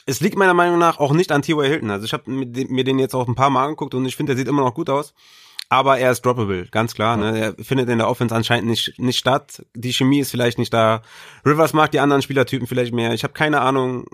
es 0.06 0.20
liegt 0.20 0.38
meiner 0.38 0.54
Meinung 0.54 0.78
nach 0.78 0.98
auch 0.98 1.12
nicht 1.12 1.30
an 1.32 1.42
T.Y. 1.42 1.66
Hilton. 1.66 1.90
Also 1.90 2.06
ich 2.06 2.14
habe 2.14 2.30
mir 2.30 2.84
den 2.84 2.98
jetzt 2.98 3.14
auch 3.14 3.28
ein 3.28 3.34
paar 3.34 3.50
Mal 3.50 3.64
angeguckt 3.64 3.94
und 3.94 4.06
ich 4.06 4.16
finde, 4.16 4.30
der 4.30 4.38
sieht 4.38 4.48
immer 4.48 4.62
noch 4.62 4.74
gut 4.74 4.88
aus. 4.88 5.12
Aber 5.70 5.98
er 5.98 6.10
ist 6.10 6.24
droppable, 6.24 6.66
ganz 6.70 6.94
klar. 6.94 7.16
Ne? 7.16 7.38
Er 7.38 7.64
findet 7.64 7.90
in 7.90 7.98
der 7.98 8.08
Offense 8.08 8.34
anscheinend 8.34 8.68
nicht, 8.70 8.98
nicht 8.98 9.18
statt. 9.18 9.64
Die 9.74 9.92
Chemie 9.92 10.20
ist 10.20 10.30
vielleicht 10.30 10.58
nicht 10.58 10.72
da. 10.72 11.02
Rivers 11.44 11.74
mag 11.74 11.90
die 11.90 12.00
anderen 12.00 12.22
Spielertypen 12.22 12.66
vielleicht 12.66 12.94
mehr. 12.94 13.12
Ich 13.12 13.22
habe 13.22 13.34
keine 13.34 13.60
Ahnung. 13.60 14.06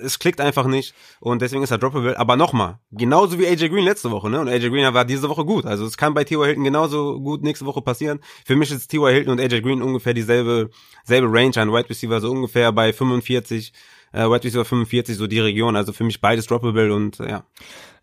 Es 0.00 0.18
klickt 0.18 0.40
einfach 0.40 0.66
nicht 0.66 0.94
und 1.18 1.42
deswegen 1.42 1.62
ist 1.62 1.70
er 1.70 1.78
droppable. 1.78 2.18
Aber 2.18 2.36
nochmal, 2.36 2.78
genauso 2.92 3.38
wie 3.38 3.46
AJ 3.46 3.68
Green 3.68 3.84
letzte 3.84 4.10
Woche, 4.12 4.30
ne? 4.30 4.40
Und 4.40 4.48
AJ 4.48 4.70
Green 4.70 4.94
war 4.94 5.04
diese 5.04 5.28
Woche 5.28 5.44
gut. 5.44 5.66
Also 5.66 5.86
es 5.86 5.96
kann 5.96 6.14
bei 6.14 6.22
T.Y. 6.22 6.44
Hilton 6.44 6.62
genauso 6.62 7.20
gut 7.20 7.42
nächste 7.42 7.66
Woche 7.66 7.82
passieren. 7.82 8.20
Für 8.44 8.54
mich 8.54 8.70
ist 8.70 8.88
T.Y. 8.88 9.12
Hilton 9.12 9.32
und 9.32 9.40
AJ 9.40 9.62
Green 9.62 9.82
ungefähr 9.82 10.14
dieselbe 10.14 10.70
selbe 11.04 11.26
Range 11.30 11.56
an 11.56 11.72
Wide 11.72 11.90
Receiver, 11.90 12.20
so 12.20 12.30
ungefähr 12.30 12.70
bei 12.70 12.92
45, 12.92 13.72
äh, 14.12 14.24
Wide 14.24 14.44
Receiver 14.44 14.64
45, 14.64 15.16
so 15.16 15.26
die 15.26 15.40
Region. 15.40 15.76
Also 15.76 15.92
für 15.92 16.04
mich 16.04 16.20
beides 16.20 16.46
droppable 16.46 16.92
und 16.94 17.20
äh, 17.20 17.30
ja. 17.30 17.44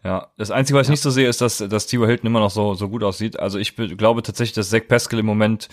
Ja, 0.03 0.27
das 0.37 0.51
Einzige, 0.51 0.77
was 0.77 0.85
ich 0.87 0.91
nicht 0.91 1.01
so 1.01 1.09
sehe, 1.09 1.27
ist, 1.27 1.41
dass, 1.41 1.57
dass 1.57 1.87
T.Y. 1.87 2.07
Hilton 2.07 2.27
immer 2.27 2.39
noch 2.39 2.51
so, 2.51 2.75
so 2.75 2.89
gut 2.89 3.03
aussieht. 3.03 3.39
Also 3.39 3.57
ich 3.57 3.75
be- 3.75 3.95
glaube 3.95 4.21
tatsächlich, 4.21 4.53
dass 4.53 4.69
Zach 4.69 4.87
Pascal 4.87 5.19
im 5.19 5.25
Moment 5.25 5.67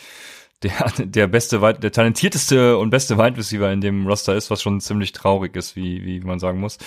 der, 0.63 0.91
der 0.99 1.27
beste, 1.27 1.59
der 1.61 1.93
talentierteste 1.93 2.79
und 2.79 2.89
beste 2.91 3.19
Wide 3.19 3.37
Receiver 3.37 3.71
in 3.71 3.83
dem 3.83 4.07
Roster 4.07 4.35
ist, 4.35 4.51
was 4.51 4.63
schon 4.63 4.81
ziemlich 4.81 5.13
traurig 5.13 5.55
ist, 5.55 5.77
wie, 5.77 6.05
wie 6.07 6.21
man 6.21 6.39
sagen 6.39 6.61
muss. 6.61 6.79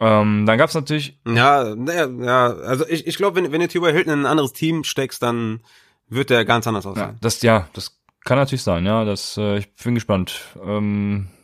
Ähm, 0.00 0.46
dann 0.46 0.58
gab's 0.58 0.74
natürlich, 0.74 1.18
Ja, 1.26 1.74
naja, 1.74 2.08
ja, 2.20 2.46
also 2.54 2.86
ich, 2.86 3.06
ich 3.08 3.16
glaube, 3.16 3.34
wenn, 3.42 3.50
wenn 3.50 3.60
du 3.60 3.66
T.Y. 3.66 3.92
Hilton 3.92 4.12
in 4.12 4.20
ein 4.20 4.26
anderes 4.26 4.52
Team 4.52 4.84
steckst, 4.84 5.20
dann 5.22 5.60
wird 6.08 6.30
der 6.30 6.44
ganz 6.44 6.68
anders 6.68 6.84
ja, 6.84 6.90
aussehen. 6.92 7.16
das, 7.20 7.42
ja, 7.42 7.68
das 7.72 7.98
kann 8.24 8.38
natürlich 8.38 8.62
sein, 8.62 8.86
ja, 8.86 9.04
das, 9.04 9.36
äh, 9.38 9.58
ich 9.58 9.74
bin 9.74 9.96
gespannt. 9.96 10.40
Ähm, 10.64 11.26
ja, 11.26 11.37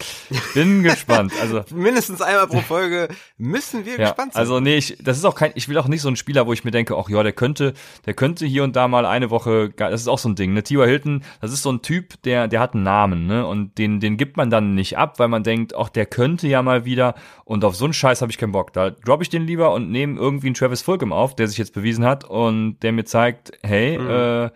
bin 0.54 0.82
gespannt. 0.84 1.32
Also, 1.40 1.64
Mindestens 1.74 2.22
einmal 2.22 2.46
pro 2.46 2.60
Folge 2.60 3.08
müssen 3.36 3.84
wir 3.84 3.92
Ja, 3.98 3.98
gespannt 4.10 4.32
sein. 4.34 4.40
also 4.40 4.60
nee, 4.60 4.76
ich, 4.76 4.96
das 5.02 5.18
ist 5.18 5.24
auch 5.24 5.34
kein, 5.34 5.50
ich 5.56 5.68
will 5.68 5.76
auch 5.78 5.88
nicht 5.88 6.02
so 6.02 6.08
ein 6.08 6.14
Spieler, 6.14 6.46
wo 6.46 6.52
ich 6.52 6.62
mir 6.64 6.70
denke, 6.70 6.96
ach 6.96 7.08
ja, 7.08 7.20
der 7.22 7.32
könnte, 7.32 7.74
der 8.06 8.14
könnte 8.14 8.46
hier 8.46 8.62
und 8.62 8.76
da 8.76 8.86
mal 8.86 9.04
eine 9.06 9.30
Woche, 9.30 9.70
das 9.70 10.00
ist 10.02 10.06
auch 10.08 10.18
so 10.18 10.28
ein 10.28 10.36
Ding, 10.36 10.52
ne, 10.54 10.62
T.Y. 10.62 10.86
Hilton, 10.88 11.24
das 11.40 11.52
ist 11.52 11.62
so 11.62 11.72
ein 11.72 11.82
Typ, 11.82 12.22
der, 12.22 12.46
der 12.46 12.60
hat 12.60 12.74
einen 12.74 12.84
Namen, 12.84 13.26
ne, 13.26 13.44
und 13.46 13.76
den, 13.78 13.98
den 13.98 14.16
gibt 14.16 14.36
man 14.36 14.50
dann 14.50 14.74
nicht 14.76 14.96
ab, 14.98 15.18
weil 15.18 15.28
man 15.28 15.42
denkt, 15.42 15.74
ach, 15.76 15.88
der 15.88 16.06
könnte 16.06 16.46
ja 16.46 16.62
mal 16.62 16.84
wieder, 16.84 17.14
und 17.44 17.64
auf 17.64 17.74
so 17.74 17.84
einen 17.84 17.92
Scheiß 17.94 18.22
habe 18.22 18.30
ich 18.30 18.38
keinen 18.38 18.52
Bock, 18.52 18.72
da 18.72 18.90
droppe 18.90 19.24
ich 19.24 19.30
den 19.30 19.46
lieber 19.46 19.72
und 19.74 19.90
nehme 19.90 20.18
irgendwie 20.20 20.46
einen 20.46 20.54
Travis 20.54 20.82
Fulgham 20.82 21.12
auf, 21.12 21.34
der 21.34 21.48
sich 21.48 21.58
jetzt 21.58 21.74
bewiesen 21.74 22.04
hat 22.04 22.24
und 22.24 22.78
der 22.84 22.92
mir 22.92 23.04
zeigt, 23.04 23.50
hey, 23.62 23.98
Mhm. 23.98 24.10
äh, 24.10 24.50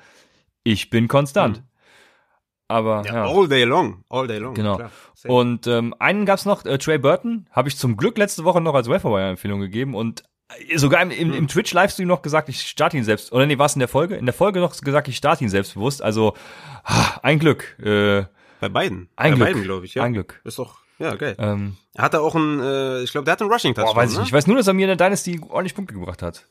ich 0.62 0.88
bin 0.90 1.08
konstant. 1.08 1.64
Aber, 2.68 3.02
ja, 3.04 3.14
ja. 3.14 3.24
all 3.26 3.48
day 3.48 3.64
long, 3.64 4.02
all 4.08 4.26
day 4.26 4.38
long. 4.38 4.54
Genau. 4.54 4.76
klar. 4.76 4.90
Und 5.30 5.66
ähm, 5.66 5.94
einen 5.98 6.26
gab's 6.26 6.44
noch, 6.44 6.64
äh, 6.64 6.78
Trey 6.78 6.98
Burton, 6.98 7.46
habe 7.50 7.68
ich 7.68 7.76
zum 7.76 7.96
Glück 7.96 8.18
letzte 8.18 8.44
Woche 8.44 8.60
noch 8.60 8.74
als 8.74 8.88
Waferwire-Empfehlung 8.88 9.60
gegeben 9.60 9.94
und 9.94 10.22
äh, 10.68 10.78
sogar 10.78 11.02
im, 11.02 11.10
im, 11.10 11.32
im 11.32 11.48
Twitch-Livestream 11.48 12.08
noch 12.08 12.22
gesagt, 12.22 12.48
ich 12.48 12.62
starte 12.62 12.96
ihn 12.96 13.04
selbst. 13.04 13.32
Oder 13.32 13.46
nee, 13.46 13.58
war 13.58 13.72
in 13.72 13.78
der 13.78 13.88
Folge? 13.88 14.16
In 14.16 14.26
der 14.26 14.34
Folge 14.34 14.60
noch 14.60 14.78
gesagt, 14.80 15.08
ich 15.08 15.16
starte 15.16 15.44
ihn 15.44 15.50
selbstbewusst. 15.50 16.02
Also 16.02 16.34
ein 17.22 17.38
Glück. 17.38 17.78
Äh, 17.78 18.24
Bei 18.60 18.68
beiden. 18.68 19.08
ein 19.16 19.32
Bei 19.32 19.36
Glück. 19.36 19.48
beiden, 19.48 19.62
glaube 19.62 19.86
ich, 19.86 19.94
ja. 19.94 20.02
Ein 20.02 20.12
Glück. 20.12 20.40
Ist 20.44 20.58
doch, 20.58 20.80
ja, 20.98 21.14
geil. 21.14 21.36
Ähm, 21.38 21.76
Hat 21.96 22.14
er 22.14 22.22
auch 22.22 22.34
einen, 22.34 22.60
äh, 22.60 23.02
ich 23.02 23.12
glaube, 23.12 23.24
der 23.24 23.32
hat 23.32 23.42
einen 23.42 23.50
Rushing 23.50 23.74
Touchdown, 23.74 23.94
boah, 23.94 24.00
weiß 24.00 24.12
ich 24.12 24.18
ne? 24.18 24.24
Ich 24.24 24.32
weiß 24.32 24.46
nur, 24.46 24.56
dass 24.56 24.66
er 24.66 24.74
mir 24.74 24.90
in 24.90 24.96
der 24.96 25.06
Dynasty 25.06 25.40
ordentlich 25.48 25.74
Punkte 25.74 25.94
gebracht 25.94 26.22
hat. 26.22 26.46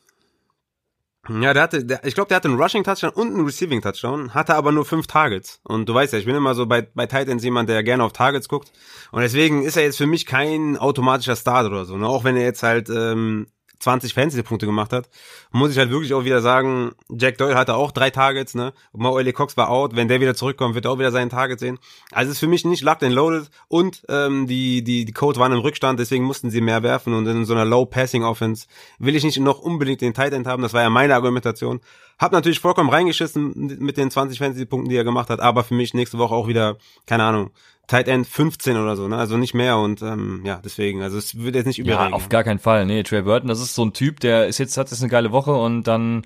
Ja, 1.28 1.54
der 1.54 1.62
hatte, 1.62 1.84
der, 1.84 2.04
ich 2.04 2.14
glaube, 2.14 2.28
der 2.28 2.36
hatte 2.36 2.48
einen 2.48 2.60
Rushing 2.60 2.82
Touchdown 2.82 3.12
und 3.12 3.28
einen 3.28 3.44
Receiving 3.44 3.80
Touchdown, 3.80 4.34
hatte 4.34 4.56
aber 4.56 4.72
nur 4.72 4.84
fünf 4.84 5.06
Targets. 5.06 5.60
Und 5.62 5.88
du 5.88 5.94
weißt 5.94 6.12
ja, 6.12 6.18
ich 6.18 6.24
bin 6.24 6.34
immer 6.34 6.56
so 6.56 6.66
bei, 6.66 6.82
bei 6.82 7.06
Titans 7.06 7.44
jemand, 7.44 7.68
der 7.68 7.84
gerne 7.84 8.02
auf 8.02 8.12
Targets 8.12 8.48
guckt. 8.48 8.72
Und 9.12 9.20
deswegen 9.20 9.62
ist 9.62 9.76
er 9.76 9.84
jetzt 9.84 9.98
für 9.98 10.06
mich 10.06 10.26
kein 10.26 10.76
automatischer 10.76 11.36
Start 11.36 11.66
oder 11.66 11.84
so. 11.84 11.96
Ne? 11.96 12.08
Auch 12.08 12.24
wenn 12.24 12.36
er 12.36 12.42
jetzt 12.42 12.64
halt 12.64 12.90
ähm, 12.90 13.46
20 13.82 14.14
Fantasy-Punkte 14.14 14.66
gemacht 14.66 14.92
hat, 14.92 15.08
muss 15.50 15.72
ich 15.72 15.78
halt 15.78 15.90
wirklich 15.90 16.14
auch 16.14 16.24
wieder 16.24 16.40
sagen, 16.40 16.92
Jack 17.10 17.38
Doyle 17.38 17.56
hatte 17.56 17.74
auch 17.74 17.90
drei 17.90 18.10
Targets, 18.10 18.54
ne? 18.54 18.72
Und 18.92 19.02
Maole 19.02 19.32
Cox 19.32 19.56
war 19.56 19.70
out. 19.70 19.96
Wenn 19.96 20.08
der 20.08 20.20
wieder 20.20 20.34
zurückkommt, 20.34 20.74
wird 20.74 20.84
er 20.84 20.92
auch 20.92 20.98
wieder 20.98 21.10
seinen 21.10 21.30
Target 21.30 21.58
sehen. 21.58 21.78
Also 22.12 22.30
es 22.30 22.36
ist 22.36 22.40
für 22.40 22.46
mich 22.46 22.64
nicht 22.64 22.82
locked 22.82 23.02
and 23.02 23.14
loaded 23.14 23.50
und 23.68 24.02
ähm, 24.08 24.46
die, 24.46 24.84
die, 24.84 25.04
die 25.04 25.12
Codes 25.12 25.38
waren 25.40 25.52
im 25.52 25.58
Rückstand, 25.58 25.98
deswegen 25.98 26.24
mussten 26.24 26.50
sie 26.50 26.60
mehr 26.60 26.82
werfen 26.82 27.12
und 27.12 27.26
in 27.26 27.44
so 27.44 27.54
einer 27.54 27.64
Low-Passing-Offense 27.64 28.66
will 28.98 29.16
ich 29.16 29.24
nicht 29.24 29.38
noch 29.40 29.58
unbedingt 29.58 30.00
den 30.00 30.14
Tight 30.14 30.32
End 30.32 30.46
haben. 30.46 30.62
Das 30.62 30.72
war 30.72 30.82
ja 30.82 30.90
meine 30.90 31.14
Argumentation. 31.14 31.80
Hab 32.22 32.32
natürlich 32.32 32.60
vollkommen 32.60 32.88
reingeschissen 32.88 33.76
mit 33.80 33.96
den 33.96 34.10
20 34.10 34.38
Fantasy-Punkten, 34.38 34.88
die 34.88 34.96
er 34.96 35.04
gemacht 35.04 35.28
hat, 35.28 35.40
aber 35.40 35.64
für 35.64 35.74
mich 35.74 35.92
nächste 35.92 36.18
Woche 36.18 36.34
auch 36.34 36.46
wieder, 36.48 36.76
keine 37.06 37.24
Ahnung, 37.24 37.50
Tight 37.88 38.06
End 38.08 38.26
15 38.26 38.76
oder 38.76 38.96
so, 38.96 39.08
ne? 39.08 39.16
Also 39.18 39.36
nicht 39.36 39.54
mehr 39.54 39.76
und 39.76 40.02
ähm, 40.02 40.42
ja, 40.44 40.60
deswegen, 40.64 41.02
also 41.02 41.18
es 41.18 41.36
wird 41.42 41.56
jetzt 41.56 41.66
nicht 41.66 41.78
Ja, 41.78 41.84
überregeln. 41.84 42.14
auf 42.14 42.28
gar 42.28 42.44
keinen 42.44 42.60
Fall. 42.60 42.86
Nee, 42.86 43.02
Trey 43.02 43.22
Burton, 43.22 43.48
das 43.48 43.60
ist 43.60 43.74
so 43.74 43.84
ein 43.84 43.92
Typ, 43.92 44.20
der 44.20 44.46
ist 44.46 44.58
jetzt, 44.58 44.76
hat 44.78 44.90
jetzt 44.90 45.02
eine 45.02 45.10
geile 45.10 45.32
Woche 45.32 45.52
und 45.52 45.82
dann 45.88 46.22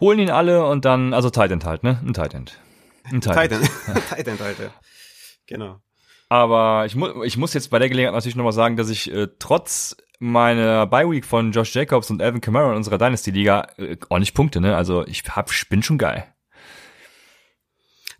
holen 0.00 0.18
ihn 0.20 0.30
alle 0.30 0.64
und 0.66 0.84
dann, 0.84 1.12
also 1.12 1.28
Tight 1.28 1.50
End 1.50 1.64
halt, 1.64 1.82
ne? 1.82 2.00
Ein 2.06 2.14
Tight 2.14 2.32
End. 2.32 2.58
Ein 3.04 3.20
Tight 3.20 3.34
Tight 3.34 3.52
End. 3.52 3.70
Tight 4.10 4.28
End, 4.28 4.40
Alter. 4.40 4.70
Genau. 5.46 5.80
Aber 6.28 6.86
ich, 6.86 6.96
mu 6.96 7.22
ich 7.22 7.36
muss 7.36 7.54
jetzt 7.54 7.70
bei 7.70 7.78
der 7.78 7.88
Gelegenheit 7.88 8.14
natürlich 8.14 8.36
nochmal 8.36 8.52
sagen, 8.52 8.76
dass 8.76 8.88
ich 8.88 9.12
äh, 9.12 9.28
trotz 9.38 9.96
meiner 10.18 10.86
Bye-Week 10.86 11.24
von 11.24 11.52
Josh 11.52 11.74
Jacobs 11.74 12.10
und 12.10 12.22
Alvin 12.22 12.40
Kamara 12.40 12.70
in 12.70 12.76
unserer 12.76 12.98
Dynasty-Liga 12.98 13.68
äh, 13.76 13.96
ordentlich 14.08 14.34
Punkte, 14.34 14.60
ne? 14.60 14.76
Also 14.76 15.06
ich 15.06 15.24
hab, 15.28 15.50
bin 15.68 15.82
schon 15.82 15.98
geil. 15.98 16.26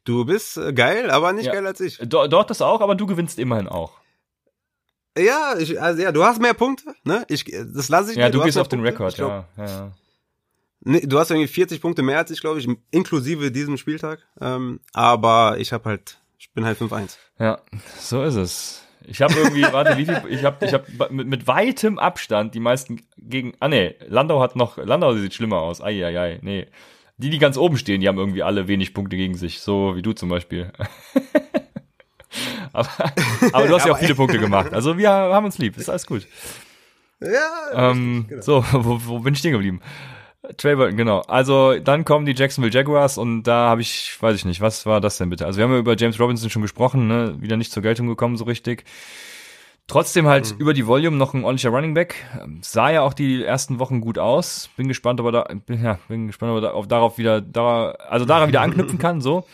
Du 0.05 0.25
bist 0.25 0.57
äh, 0.57 0.73
geil, 0.73 1.11
aber 1.11 1.33
nicht 1.33 1.47
Ja. 1.47 1.53
geil 1.53 1.67
als 1.67 1.81
ich. 1.81 1.99
Do, 1.99 2.27
dort 2.29 2.51
das 2.51 2.63
auch, 2.63 2.81
aber 2.81 2.95
du 2.95 3.07
gewinnst 3.07 3.39
immerhin 3.39 3.67
auch. 3.69 3.93
Ja, 5.19 5.55
ich, 5.59 5.81
also 5.81 6.03
ja, 6.03 6.13
du 6.13 6.25
hast 6.25 6.41
mehr 6.41 6.55
Punkte, 6.55 6.95
ne? 7.05 7.25
Ich, 7.29 7.45
das 7.45 7.89
lasse 7.89 8.11
ich 8.13 8.19
Ja, 8.19 8.27
dir. 8.27 8.33
du 8.33 8.39
hast 8.41 8.45
gehst 8.47 8.59
auf 8.59 8.69
den 8.69 8.81
Punkte. 8.83 8.93
Rekord, 8.95 9.15
glaub, 9.17 9.31
ja. 9.31 9.49
ja, 9.57 9.67
ja. 9.67 9.93
Nee, 10.81 11.01
du 11.01 11.19
hast 11.19 11.31
irgendwie 11.31 11.49
40 11.49 11.81
Punkte 11.81 12.03
mehr 12.03 12.19
als 12.19 12.31
ich, 12.31 12.41
glaube 12.41 12.61
ich, 12.61 12.69
inklusive 12.91 13.51
diesem 13.51 13.77
Spieltag. 13.79 14.21
Ähm, 14.41 14.79
aber 14.93 15.57
ich 15.59 15.73
habe 15.73 15.89
halt, 15.89 16.19
ich 16.39 16.53
bin 16.53 16.65
halt 16.65 16.79
5-1. 16.79 17.17
Ja, 17.41 17.59
so 17.99 18.23
ist 18.23 18.37
es. 18.37 18.83
Ich 19.09 19.23
habe 19.23 19.35
irgendwie, 19.35 19.63
warte, 19.63 19.97
wie 19.97 20.05
viel, 20.05 20.21
ich 20.29 20.45
habe 20.45 20.67
ich 20.67 20.75
hab 20.75 21.11
mit, 21.11 21.29
mit 21.29 21.47
weitem 21.47 21.99
Abstand 21.99 22.55
die 22.55 22.61
meisten 22.61 23.03
gegen, 23.17 23.53
ah 23.61 23.69
nee, 23.69 23.95
Landau 24.09 24.41
hat 24.41 24.57
noch, 24.57 24.79
Landau 24.79 25.15
sieht 25.15 25.33
schlimmer 25.33 25.59
aus, 25.59 25.81
ai, 25.81 26.05
ai, 26.05 26.19
ai, 26.19 26.39
nee. 26.43 26.67
Die, 27.17 27.31
die 27.31 27.39
ganz 27.39 27.57
oben 27.57 27.79
stehen, 27.79 28.01
die 28.01 28.09
haben 28.09 28.19
irgendwie 28.19 28.43
alle 28.43 28.69
wenig 28.69 28.93
Punkte 28.95 29.17
gegen 29.17 29.37
sich, 29.37 29.61
so 29.61 29.95
wie 29.97 30.03
du 30.03 30.13
zum 30.13 30.29
Beispiel. 30.29 30.73
aber, 32.73 32.89
aber 33.53 33.67
du 33.69 33.75
hast 33.75 33.87
ja 33.87 33.93
auch 33.93 33.99
viele 33.99 34.17
Punkte 34.17 34.39
gemacht, 34.39 34.73
also 34.75 34.99
wir 34.99 35.09
haben 35.11 35.47
uns 35.47 35.59
lieb, 35.59 35.77
ist 35.77 35.89
alles 35.89 36.07
gut. 36.07 36.27
Ja, 37.21 37.91
Ähm, 37.91 38.27
So, 38.41 38.65
wo, 38.73 39.01
wo 39.05 39.19
bin 39.21 39.35
ich 39.35 39.39
stehen 39.39 39.53
geblieben? 39.53 39.81
Trey 40.57 40.77
Burton, 40.77 40.97
genau. 40.97 41.21
Also 41.21 41.79
dann 41.79 42.05
kommen 42.05 42.27
die 42.27 42.35
Jacksonville 42.35 42.73
Jaguars 42.73 43.19
und 43.19 43.45
da 43.45 43.69
habe 43.69 43.81
ich, 43.81 44.17
weiß 44.21 44.37
ich 44.37 44.45
nicht, 44.45 44.61
was 44.61 44.87
war 44.87 45.01
das 45.01 45.19
denn 45.19 45.31
bitte? 45.31 45.47
Also 45.47 45.59
wir 45.59 45.65
haben 45.65 45.73
ja 45.73 45.79
über 45.79 45.97
James 45.97 46.21
Robinson 46.21 46.51
schon 46.51 46.63
gesprochen, 46.63 47.07
ne? 47.07 47.37
wieder 47.41 47.57
nicht 47.57 47.73
zur 47.73 47.83
Geltung 47.83 48.07
gekommen 48.07 48.37
so 48.37 48.45
richtig. 48.45 48.85
Trotzdem 49.89 50.27
halt 50.27 50.53
über 50.59 50.75
die 50.75 50.87
Volume 50.87 51.17
noch 51.17 51.33
ein 51.33 51.45
ordentlicher 51.45 51.71
Running 51.71 51.95
Back. 51.95 52.17
Sah 52.61 52.91
ja 52.91 53.03
auch 53.03 53.15
die 53.15 53.45
ersten 53.45 53.79
Wochen 53.79 54.01
gut 54.01 54.19
aus. 54.19 54.69
Bin 54.77 54.89
gespannt, 54.89 55.21
ob 55.21 55.27
er 55.27 55.33
da, 55.33 55.43
bin, 55.43 55.83
ja, 55.83 56.01
bin 56.09 56.27
gespannt, 56.27 56.51
ob 56.51 56.59
er 56.59 56.61
da, 56.63 56.71
auf, 56.73 56.89
darauf 56.89 57.19
wieder, 57.19 57.41
da, 57.41 57.91
also 57.91 58.25
daran 58.25 58.49
wieder 58.49 58.63
anknüpfen 58.63 58.99
kann, 58.99 59.21
so. 59.21 59.47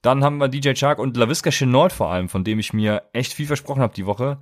Dann 0.00 0.24
haben 0.24 0.38
wir 0.38 0.48
DJ 0.48 0.72
Chark 0.72 0.98
und 0.98 1.16
LaVisca 1.16 1.50
Chenault 1.50 1.92
vor 1.92 2.10
allem, 2.10 2.30
von 2.30 2.44
dem 2.44 2.58
ich 2.58 2.72
mir 2.72 3.02
echt 3.12 3.34
viel 3.34 3.46
versprochen 3.46 3.82
habe 3.82 3.94
die 3.94 4.06
Woche. 4.06 4.38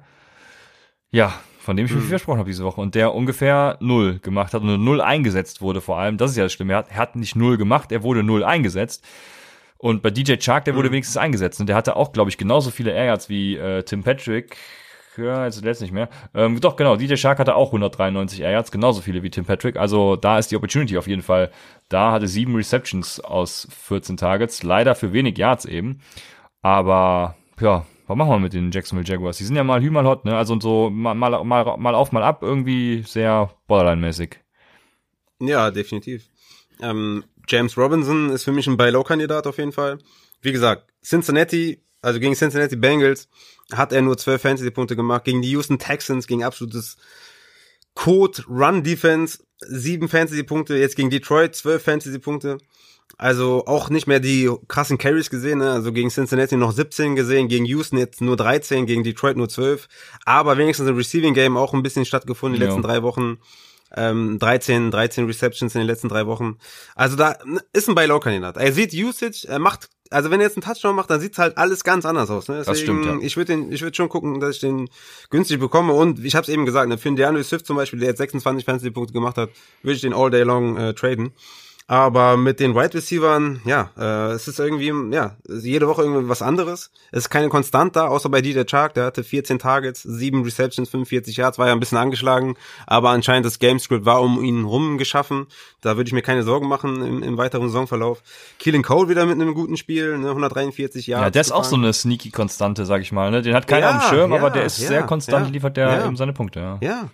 Ja, 1.10 1.34
von 1.62 1.76
dem 1.76 1.86
ich 1.86 1.92
mir 1.92 2.00
viel 2.00 2.08
versprochen 2.08 2.38
habe 2.38 2.50
diese 2.50 2.64
Woche. 2.64 2.80
Und 2.80 2.94
der 2.94 3.14
ungefähr 3.14 3.76
null 3.80 4.18
gemacht 4.18 4.52
hat 4.52 4.62
und 4.62 4.84
null 4.84 5.00
eingesetzt 5.00 5.62
wurde 5.62 5.80
vor 5.80 5.98
allem. 5.98 6.16
Das 6.18 6.30
ist 6.32 6.36
ja 6.36 6.42
das 6.42 6.52
Schlimme. 6.52 6.72
Er 6.72 6.78
hat, 6.80 6.90
er 6.90 6.96
hat 6.96 7.16
nicht 7.16 7.36
null 7.36 7.56
gemacht, 7.56 7.92
er 7.92 8.02
wurde 8.02 8.22
null 8.22 8.44
eingesetzt. 8.44 9.04
Und 9.78 10.02
bei 10.02 10.10
DJ 10.10 10.34
Chark, 10.38 10.64
der 10.64 10.74
wurde 10.76 10.90
wenigstens 10.90 11.16
eingesetzt. 11.16 11.60
Und 11.60 11.68
der 11.68 11.76
hatte 11.76 11.96
auch, 11.96 12.12
glaube 12.12 12.30
ich, 12.30 12.38
genauso 12.38 12.70
viele 12.70 12.92
Air 12.92 13.06
Yards 13.06 13.28
wie 13.28 13.56
äh, 13.56 13.82
Tim 13.82 14.02
Patrick. 14.02 14.56
Ja, 15.16 15.44
jetzt 15.44 15.62
letztens 15.62 15.80
nicht 15.80 15.92
mehr. 15.92 16.08
Ähm, 16.34 16.58
doch, 16.60 16.76
genau, 16.76 16.96
DJ 16.96 17.16
Shark 17.16 17.38
hatte 17.38 17.54
auch 17.54 17.68
193 17.68 18.40
Air 18.40 18.52
Yards, 18.52 18.70
genauso 18.70 19.02
viele 19.02 19.22
wie 19.22 19.30
Tim 19.30 19.44
Patrick. 19.44 19.76
Also 19.76 20.16
da 20.16 20.38
ist 20.38 20.50
die 20.50 20.56
Opportunity 20.56 20.96
auf 20.96 21.06
jeden 21.06 21.22
Fall. 21.22 21.50
Da 21.88 22.12
hatte 22.12 22.28
sieben 22.28 22.54
Receptions 22.56 23.20
aus 23.20 23.68
14 23.70 24.16
Targets. 24.16 24.62
Leider 24.62 24.94
für 24.94 25.12
wenig 25.12 25.36
Yards 25.36 25.66
eben. 25.66 26.00
Aber, 26.62 27.36
ja, 27.60 27.84
was 28.06 28.16
machen 28.16 28.30
wir 28.30 28.38
mit 28.38 28.52
den 28.52 28.70
Jacksonville 28.70 29.08
Jaguars? 29.08 29.38
Die 29.38 29.44
sind 29.44 29.56
ja 29.56 29.64
mal 29.64 29.80
Hü, 29.80 29.90
mal 29.90 30.04
hot, 30.04 30.24
ne? 30.24 30.36
Also 30.36 30.58
so 30.60 30.90
mal, 30.90 31.14
mal, 31.14 31.44
mal, 31.44 31.94
auf, 31.94 32.12
mal 32.12 32.22
ab, 32.22 32.42
irgendwie 32.42 33.02
sehr 33.06 33.54
Borderline-mäßig. 33.68 34.36
Ja, 35.40 35.70
definitiv. 35.70 36.28
Ähm, 36.80 37.24
James 37.48 37.76
Robinson 37.76 38.30
ist 38.30 38.44
für 38.44 38.52
mich 38.52 38.66
ein 38.66 38.76
Buy-Low-Kandidat 38.76 39.46
auf 39.46 39.58
jeden 39.58 39.72
Fall. 39.72 39.98
Wie 40.40 40.52
gesagt, 40.52 40.92
Cincinnati, 41.04 41.82
also 42.00 42.20
gegen 42.20 42.34
Cincinnati 42.34 42.76
Bengals, 42.76 43.28
hat 43.72 43.92
er 43.92 44.02
nur 44.02 44.16
12 44.16 44.42
Fantasy-Punkte 44.42 44.96
gemacht. 44.96 45.24
Gegen 45.24 45.42
die 45.42 45.50
Houston 45.50 45.78
Texans, 45.78 46.26
gegen 46.26 46.44
absolutes 46.44 46.96
Code-Run-Defense, 47.94 49.44
7 49.60 50.08
Fantasy-Punkte. 50.08 50.76
Jetzt 50.76 50.96
gegen 50.96 51.10
Detroit, 51.10 51.54
12 51.54 51.82
Fantasy-Punkte. 51.82 52.58
Also 53.22 53.66
auch 53.66 53.88
nicht 53.88 54.08
mehr 54.08 54.18
die 54.18 54.50
krassen 54.66 54.98
Carries 54.98 55.30
gesehen, 55.30 55.58
ne? 55.58 55.70
also 55.70 55.92
gegen 55.92 56.08
Cincinnati 56.10 56.56
noch 56.56 56.72
17 56.72 57.14
gesehen, 57.14 57.46
gegen 57.46 57.64
Houston 57.66 57.96
jetzt 57.96 58.20
nur 58.20 58.36
13, 58.36 58.84
gegen 58.84 59.04
Detroit 59.04 59.36
nur 59.36 59.48
12, 59.48 59.86
aber 60.24 60.58
wenigstens 60.58 60.88
im 60.88 60.96
Receiving 60.96 61.32
Game 61.32 61.56
auch 61.56 61.72
ein 61.72 61.84
bisschen 61.84 62.04
stattgefunden 62.04 62.56
in 62.56 62.60
den 62.60 62.68
Ja. 62.70 62.74
letzten 62.74 62.88
drei 62.88 63.04
Wochen. 63.04 63.38
Ähm, 63.94 64.40
13, 64.40 64.90
13 64.90 65.26
Receptions 65.26 65.72
in 65.76 65.82
den 65.82 65.86
letzten 65.86 66.08
drei 66.08 66.26
Wochen. 66.26 66.56
Also 66.96 67.14
da 67.14 67.36
ne, 67.44 67.60
ist 67.72 67.88
ein 67.88 67.94
Buy-Low-Kandidat. 67.94 68.56
Er 68.56 68.72
sieht 68.72 68.92
Usage, 68.92 69.46
er 69.46 69.60
macht, 69.60 69.88
also 70.10 70.32
wenn 70.32 70.40
er 70.40 70.46
jetzt 70.46 70.56
einen 70.56 70.64
Touchdown 70.64 70.96
macht, 70.96 71.08
dann 71.10 71.20
sieht's 71.20 71.38
halt 71.38 71.56
alles 71.58 71.84
ganz 71.84 72.04
anders 72.04 72.28
aus. 72.28 72.48
Ne? 72.48 72.56
Deswegen, 72.66 72.76
stimmt, 72.76 73.06
ja. 73.06 73.18
Ich 73.20 73.36
würde 73.36 73.54
ich 73.70 73.82
würde 73.82 73.94
schon 73.94 74.08
gucken, 74.08 74.40
dass 74.40 74.56
ich 74.56 74.60
den 74.62 74.88
günstig 75.30 75.60
bekomme. 75.60 75.92
Und 75.92 76.24
ich 76.24 76.34
habe 76.34 76.42
es 76.42 76.48
eben 76.48 76.66
gesagt, 76.66 76.88
ne, 76.88 76.98
für 76.98 77.08
den 77.08 77.14
DeAndre 77.16 77.44
Swift 77.44 77.66
zum 77.66 77.76
Beispiel, 77.76 78.00
der 78.00 78.08
jetzt 78.08 78.18
26 78.18 78.64
Fantasy-Punkte 78.64 79.12
gemacht 79.12 79.36
hat, 79.36 79.50
würde 79.82 79.94
ich 79.94 80.00
den 80.00 80.12
all 80.12 80.30
day 80.30 80.42
long 80.42 80.76
äh, 80.76 80.92
traden. 80.94 81.32
Aber 81.92 82.38
mit 82.38 82.58
den 82.58 82.74
Wide 82.74 82.94
Receivern, 82.94 83.60
ja, 83.66 83.90
äh, 83.98 84.32
es 84.32 84.48
ist 84.48 84.58
irgendwie, 84.58 84.94
ja, 85.14 85.36
jede 85.46 85.86
Woche 85.86 86.00
irgendwie 86.00 86.26
was 86.26 86.40
anderes. 86.40 86.90
Es 87.10 87.24
ist 87.24 87.28
keine 87.28 87.50
Konstant 87.50 87.96
da, 87.96 88.06
außer 88.06 88.30
bei 88.30 88.40
DJ 88.40 88.62
Chark, 88.64 88.94
der 88.94 89.04
hatte 89.04 89.22
14 89.22 89.58
Targets, 89.58 90.02
7 90.02 90.42
Receptions, 90.42 90.88
45 90.88 91.36
Yards, 91.36 91.58
war 91.58 91.66
ja 91.66 91.74
ein 91.74 91.80
bisschen 91.80 91.98
angeschlagen, 91.98 92.56
aber 92.86 93.10
anscheinend 93.10 93.44
das 93.44 93.58
Gamescript 93.58 94.06
war 94.06 94.22
um 94.22 94.42
ihn 94.42 94.64
rum 94.64 94.96
geschaffen. 94.96 95.48
Da 95.82 95.98
würde 95.98 96.08
ich 96.08 96.14
mir 96.14 96.22
keine 96.22 96.44
Sorgen 96.44 96.66
machen 96.66 97.04
im, 97.04 97.22
im 97.22 97.36
weiteren 97.36 97.66
Saisonverlauf. 97.66 98.22
Keelan 98.58 98.82
Cole 98.82 99.10
wieder 99.10 99.26
mit 99.26 99.38
einem 99.38 99.52
guten 99.52 99.76
Spiel, 99.76 100.16
ne, 100.16 100.30
143 100.30 101.08
Yards. 101.08 101.24
Ja, 101.24 101.28
der 101.28 101.42
ist 101.42 101.52
auch 101.52 101.64
so 101.64 101.76
eine 101.76 101.92
sneaky 101.92 102.30
Konstante, 102.30 102.86
sag 102.86 103.02
ich 103.02 103.12
mal. 103.12 103.30
Ne? 103.30 103.42
Den 103.42 103.54
hat 103.54 103.66
keiner 103.66 103.88
Ja, 103.88 103.98
dem 103.98 104.08
Schirm, 104.08 104.30
ja, 104.30 104.38
aber 104.38 104.48
der 104.48 104.64
ist 104.64 104.78
ja, 104.78 104.88
sehr 104.88 105.02
konstant, 105.02 105.48
ja, 105.48 105.52
liefert 105.52 105.76
der 105.76 105.88
ja. 105.88 106.06
eben 106.06 106.16
seine 106.16 106.32
Punkte. 106.32 106.78
Ja. 106.80 107.10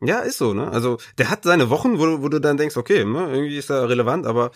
Ja. 0.00 0.06
Ja, 0.06 0.18
ist 0.20 0.38
so, 0.38 0.52
ne? 0.54 0.70
Also, 0.70 0.98
der 1.18 1.30
hat 1.30 1.44
seine 1.44 1.70
Wochen, 1.70 1.98
wo, 1.98 2.06
du- 2.06 2.22
wo 2.22 2.28
du 2.28 2.38
dann 2.40 2.56
denkst, 2.56 2.76
okay, 2.76 3.04
ne, 3.04 3.28
irgendwie 3.32 3.56
ist 3.56 3.70
er 3.70 3.88
relevant, 3.88 4.26
aber 4.26 4.50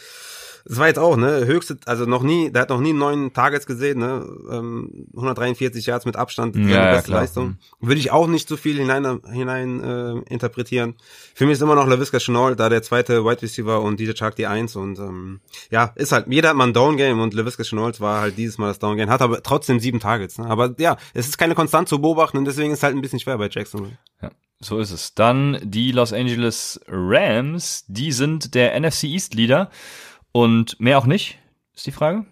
es 0.66 0.76
war 0.78 0.88
jetzt 0.88 0.98
auch, 0.98 1.16
ne, 1.16 1.46
höchste, 1.46 1.78
also 1.86 2.04
noch 2.04 2.22
nie, 2.22 2.50
der 2.50 2.62
hat 2.62 2.68
noch 2.68 2.80
nie 2.80 2.92
neun 2.92 3.32
Targets 3.32 3.64
gesehen, 3.64 3.98
ne, 4.00 4.26
ähm, 4.50 5.06
143 5.14 5.86
Yards 5.86 6.04
mit 6.04 6.16
Abstand, 6.16 6.54
seine 6.56 6.68
Ja, 6.70 6.84
ja, 6.84 6.90
beste 6.92 7.08
klar. 7.10 7.20
Leistung. 7.22 7.56
Würde 7.80 7.98
ich 7.98 8.10
auch 8.10 8.26
nicht 8.26 8.46
so 8.48 8.58
viel 8.58 8.76
hinein, 8.76 9.20
hinein 9.32 9.82
äh, 9.82 10.32
interpretieren. 10.32 10.94
Für 11.34 11.46
mich 11.46 11.54
ist 11.54 11.62
immer 11.62 11.74
noch 11.74 11.86
LaVisca 11.88 12.18
Chenault, 12.18 12.60
da 12.60 12.68
der 12.68 12.82
zweite 12.82 13.24
Wide 13.24 13.40
Receiver 13.40 13.80
und 13.80 13.98
DJ 13.98 14.12
Chark 14.12 14.36
die 14.36 14.46
Eins 14.46 14.76
und 14.76 14.98
ähm, 14.98 15.40
ja, 15.70 15.92
ist 15.96 16.12
halt, 16.12 16.26
jeder 16.28 16.50
hat 16.50 16.56
mal 16.56 16.66
ein 16.66 16.74
Down-Game 16.74 17.18
und 17.20 17.32
LaVisca 17.32 17.62
Chenault 17.64 17.98
war 18.00 18.20
halt 18.20 18.36
dieses 18.36 18.58
Mal 18.58 18.68
das 18.68 18.78
Down-Game, 18.78 19.08
hat 19.08 19.22
aber 19.22 19.42
trotzdem 19.42 19.80
sieben 19.80 20.00
Targets, 20.00 20.36
ne? 20.38 20.46
aber 20.46 20.74
ja, 20.78 20.98
es 21.14 21.26
ist 21.28 21.38
keine 21.38 21.54
Konstant 21.54 21.88
zu 21.88 21.98
beobachten 22.02 22.36
und 22.36 22.44
deswegen 22.44 22.72
ist 22.72 22.80
es 22.80 22.82
halt 22.82 22.94
ein 22.94 23.00
bisschen 23.00 23.20
schwer 23.20 23.38
bei 23.38 23.48
Jacksonville. 23.50 23.96
Ja, 24.22 24.30
so 24.60 24.78
ist 24.78 24.90
es. 24.90 25.14
Dann 25.14 25.58
die 25.62 25.92
Los 25.92 26.12
Angeles 26.12 26.80
Rams, 26.86 27.84
die 27.88 28.12
sind 28.12 28.54
der 28.54 28.78
NFC 28.78 29.04
East 29.04 29.34
Leader 29.34 29.70
und 30.32 30.78
mehr 30.80 30.98
auch 30.98 31.06
nicht, 31.06 31.38
ist 31.74 31.86
die 31.86 31.92
Frage. 31.92 32.26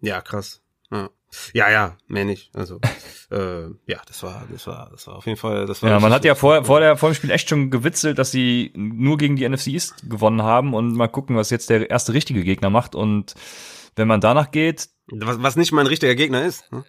Ja, 0.00 0.20
krass. 0.20 0.62
Ja, 0.92 1.10
ja, 1.54 1.70
ja 1.70 1.96
mehr 2.06 2.24
nicht. 2.24 2.50
Also, 2.54 2.80
äh, 3.30 3.62
ja, 3.86 4.00
das 4.06 4.22
war, 4.22 4.46
das 4.50 4.66
war, 4.66 4.88
das 4.90 5.06
war 5.06 5.16
auf 5.16 5.26
jeden 5.26 5.38
Fall, 5.38 5.66
das 5.66 5.82
war. 5.82 5.90
Ja, 5.90 6.00
man 6.00 6.12
hat 6.12 6.24
ja 6.24 6.34
vor, 6.34 6.64
vor, 6.64 6.80
der, 6.80 6.96
vor 6.96 7.10
dem 7.10 7.14
Spiel 7.14 7.30
echt 7.30 7.48
schon 7.48 7.70
gewitzelt, 7.70 8.18
dass 8.18 8.30
sie 8.30 8.72
nur 8.74 9.16
gegen 9.16 9.36
die 9.36 9.48
NFC 9.48 9.68
East 9.68 10.08
gewonnen 10.08 10.42
haben 10.42 10.74
und 10.74 10.92
mal 10.94 11.08
gucken, 11.08 11.36
was 11.36 11.50
jetzt 11.50 11.70
der 11.70 11.88
erste 11.88 12.12
richtige 12.12 12.44
Gegner 12.44 12.70
macht 12.70 12.94
und 12.94 13.34
wenn 13.96 14.08
man 14.08 14.20
danach 14.20 14.50
geht, 14.50 14.88
Was, 15.08 15.42
was 15.42 15.56
nicht 15.56 15.72
mein 15.72 15.86
richtiger 15.86 16.14
Gegner 16.14 16.44
ist. 16.44 16.70
ne? 16.72 16.84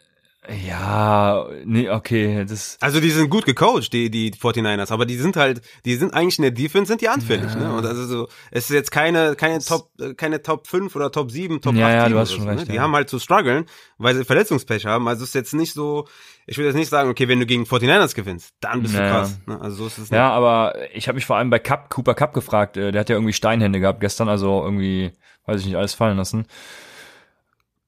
Ja, 0.68 1.48
nee, 1.66 1.90
okay, 1.90 2.46
das, 2.48 2.78
Also 2.82 3.00
die 3.00 3.10
sind 3.12 3.30
gut 3.30 3.46
gecoacht, 3.46 3.92
die, 3.94 4.10
die 4.10 4.32
49ers, 4.34 4.92
aber 4.92 5.06
die 5.06 5.16
sind 5.16 5.36
halt, 5.38 5.62
die 5.86 5.96
sind 5.96 6.14
eigentlich 6.14 6.38
in 6.40 6.44
der 6.44 6.52
Defense, 6.52 6.88
sind 6.90 7.02
die 7.02 7.10
anfällig, 7.10 7.56
ne? 7.56 7.74
Und 7.74 7.86
also 7.86 8.06
so, 8.06 8.28
es 8.52 8.66
ist 8.66 8.72
jetzt 8.72 8.92
keine, 8.92 9.36
keine 9.36 9.60
Top, 9.60 9.90
äh, 10.00 10.14
keine 10.14 10.42
Top 10.42 10.68
5 10.68 10.96
oder 10.96 11.12
Top 11.12 11.32
7, 11.32 11.62
Top 11.62 11.76
Ja, 11.76 11.88
8 11.88 11.94
ja, 11.94 12.10
du 12.10 12.18
hast 12.20 12.32
schon 12.34 12.44
so, 12.44 12.48
recht, 12.50 12.62
ne? 12.62 12.66
Die 12.72 12.76
ja. 12.76 12.82
haben 12.82 12.94
halt 12.96 13.10
zu 13.10 13.20
strugglen, 13.20 13.66
weil 13.98 14.16
sie 14.16 14.26
Verletzungspech 14.26 14.86
haben. 14.86 15.08
Also 15.08 15.24
es 15.24 15.30
ist 15.30 15.36
jetzt 15.36 15.54
nicht 15.54 15.74
so, 15.74 16.08
ich 16.48 16.58
würde 16.58 16.68
jetzt 16.70 16.76
nicht 16.78 16.90
sagen, 16.90 17.10
okay, 17.10 17.28
wenn 17.28 17.40
du 17.40 17.46
gegen 17.46 17.64
49ers 17.64 18.16
gewinnst, 18.16 18.54
dann 18.60 18.82
bist 18.82 18.94
Naja. 18.94 19.08
du 19.08 19.14
krass. 19.14 19.40
Ne? 19.46 19.62
Also 19.62 19.76
so 19.78 19.86
ist 19.88 19.94
es 19.94 20.12
nicht. 20.12 20.18
Ja, 20.18 20.32
aber 20.32 20.76
ich 20.94 21.08
habe 21.08 21.16
mich 21.16 21.26
vor 21.26 21.38
allem 21.38 21.50
bei 21.50 21.60
Cup, 21.60 21.90
Cooper 21.90 22.14
Cup 22.14 22.34
gefragt. 22.34 22.78
äh, 22.78 22.92
Der 22.92 23.00
hat 23.02 23.10
ja 23.10 23.16
irgendwie 23.16 23.34
Steinhände 23.34 23.80
gehabt 23.80 24.02
gestern, 24.02 24.28
also 24.28 24.64
irgendwie, 24.64 25.12
weiß 25.46 25.62
ich 25.62 25.68
nicht, 25.68 25.76
alles 25.78 25.94
fallen 25.94 26.18
lassen. 26.18 26.46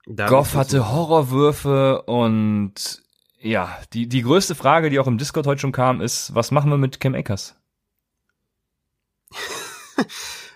Da 0.06 0.28
Goff 0.28 0.56
hatte 0.56 0.91
Horrorwürfe 0.91 2.01
und 2.04 3.04
ja, 3.39 3.78
die, 3.93 4.08
die 4.08 4.22
größte 4.22 4.56
Frage, 4.56 4.89
die 4.89 4.99
auch 4.99 5.08
im 5.08 5.18
Discord 5.18 5.47
heute 5.47 5.62
schon 5.62 5.72
kam, 5.72 6.01
ist, 6.01 6.34
was 6.34 6.51
machen 6.51 6.70
wir 6.70 6.78
mit 6.78 6.99
Cam 6.99 7.16
Akers? 7.16 7.56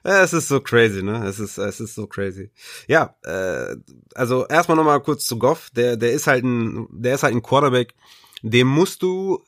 Ja, 0.05 0.21
es 0.23 0.33
ist 0.33 0.47
so 0.47 0.61
crazy, 0.61 1.03
ne? 1.03 1.25
Es 1.25 1.39
ist, 1.39 1.57
es 1.57 1.79
ist 1.79 1.95
so 1.95 2.07
crazy. 2.07 2.49
Ja, 2.87 3.15
äh, 3.23 3.75
also 4.15 4.47
erstmal 4.47 4.77
nochmal 4.77 5.01
kurz 5.01 5.25
zu 5.25 5.37
Goff. 5.37 5.69
Der, 5.71 5.97
der 5.97 6.11
ist 6.11 6.27
halt 6.27 6.45
ein, 6.45 6.87
der 6.91 7.15
ist 7.15 7.23
halt 7.23 7.35
ein 7.35 7.43
Quarterback. 7.43 7.93
Dem 8.41 8.67
musst 8.67 9.01
du, 9.01 9.43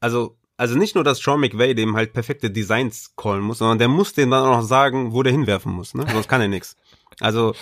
also, 0.00 0.36
also 0.56 0.76
nicht 0.76 0.94
nur, 0.94 1.04
dass 1.04 1.20
Sean 1.20 1.40
McVay 1.40 1.74
dem 1.74 1.96
halt 1.96 2.12
perfekte 2.12 2.50
Designs 2.50 3.14
callen 3.16 3.42
muss, 3.42 3.58
sondern 3.58 3.78
der 3.78 3.88
muss 3.88 4.12
dem 4.12 4.30
dann 4.30 4.44
auch 4.44 4.58
noch 4.58 4.66
sagen, 4.66 5.12
wo 5.12 5.22
der 5.22 5.32
hinwerfen 5.32 5.72
muss, 5.72 5.94
ne? 5.94 6.04
Sonst 6.10 6.28
kann 6.28 6.40
er 6.40 6.48
nix. 6.48 6.76
Also, 7.20 7.54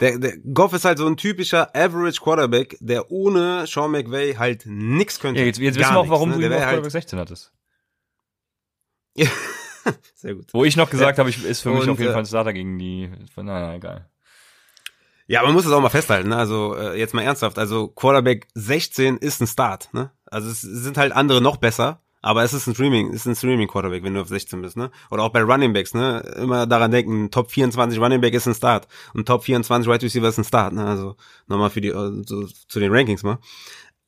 der, 0.00 0.18
der 0.18 0.38
Goff 0.38 0.72
ist 0.72 0.84
halt 0.84 0.98
so 0.98 1.06
ein 1.06 1.16
typischer 1.16 1.74
Average 1.74 2.20
Quarterback, 2.20 2.76
der 2.80 3.10
ohne 3.10 3.66
Sean 3.66 3.90
McVay 3.90 4.34
halt 4.34 4.62
nix 4.66 5.18
könnte. 5.18 5.40
Ja, 5.40 5.46
jetzt, 5.46 5.58
jetzt 5.58 5.78
wissen 5.78 5.92
wir 5.92 5.98
auch, 5.98 6.02
nix, 6.02 6.12
warum 6.12 6.30
ne? 6.30 6.36
du 6.36 6.42
ihn 6.42 6.46
auf 6.46 6.50
wär 6.52 6.58
Quarterback 6.58 6.82
halt, 6.84 6.92
16 6.92 7.18
hattest. 7.18 7.52
Sehr 10.14 10.34
gut. 10.34 10.46
Wo 10.52 10.64
ich 10.64 10.76
noch 10.76 10.90
gesagt 10.90 11.18
habe, 11.18 11.30
ich, 11.30 11.44
ist 11.44 11.62
für 11.62 11.70
mich 11.70 11.82
Und, 11.82 11.90
auf 11.90 11.98
jeden 11.98 12.10
äh, 12.10 12.12
Fall 12.12 12.22
ein 12.22 12.26
Starter 12.26 12.52
gegen 12.52 12.78
die, 12.78 13.10
nein, 13.36 13.46
nein, 13.46 13.76
egal. 13.76 14.08
Ja, 15.26 15.42
man 15.42 15.52
muss 15.52 15.66
es 15.66 15.72
auch 15.72 15.80
mal 15.80 15.90
festhalten, 15.90 16.30
ne? 16.30 16.36
also 16.36 16.74
äh, 16.74 16.98
jetzt 16.98 17.12
mal 17.12 17.22
ernsthaft, 17.22 17.58
also 17.58 17.88
Quarterback 17.88 18.48
16 18.54 19.18
ist 19.18 19.42
ein 19.42 19.46
Start, 19.46 19.90
ne? 19.92 20.10
Also 20.24 20.48
es 20.48 20.62
sind 20.62 20.96
halt 20.96 21.12
andere 21.12 21.42
noch 21.42 21.58
besser, 21.58 22.00
aber 22.28 22.44
es 22.44 22.52
ist 22.52 22.66
ein 22.66 22.74
Streaming, 22.74 23.10
ist 23.10 23.24
ein 23.24 23.34
Streaming 23.34 23.68
Quarterback, 23.68 24.02
wenn 24.02 24.12
du 24.12 24.20
auf 24.20 24.28
16 24.28 24.60
bist, 24.60 24.76
ne? 24.76 24.90
Oder 25.10 25.22
auch 25.22 25.30
bei 25.30 25.40
Running 25.40 25.72
Backs, 25.72 25.94
ne? 25.94 26.20
Immer 26.36 26.66
daran 26.66 26.90
denken, 26.90 27.30
Top 27.30 27.50
24 27.50 27.98
Running 27.98 28.20
Back 28.20 28.34
ist 28.34 28.46
ein 28.46 28.54
Start 28.54 28.86
und 29.14 29.26
Top 29.26 29.44
24 29.44 29.88
Right 29.88 30.02
Receiver 30.02 30.28
ist 30.28 30.36
ein 30.36 30.44
Start, 30.44 30.74
ne? 30.74 30.84
Also 30.84 31.16
nochmal 31.46 31.70
für 31.70 31.80
die 31.80 31.88
äh, 31.88 32.22
so, 32.26 32.46
zu 32.46 32.80
den 32.80 32.92
Rankings 32.92 33.22
mal. 33.22 33.38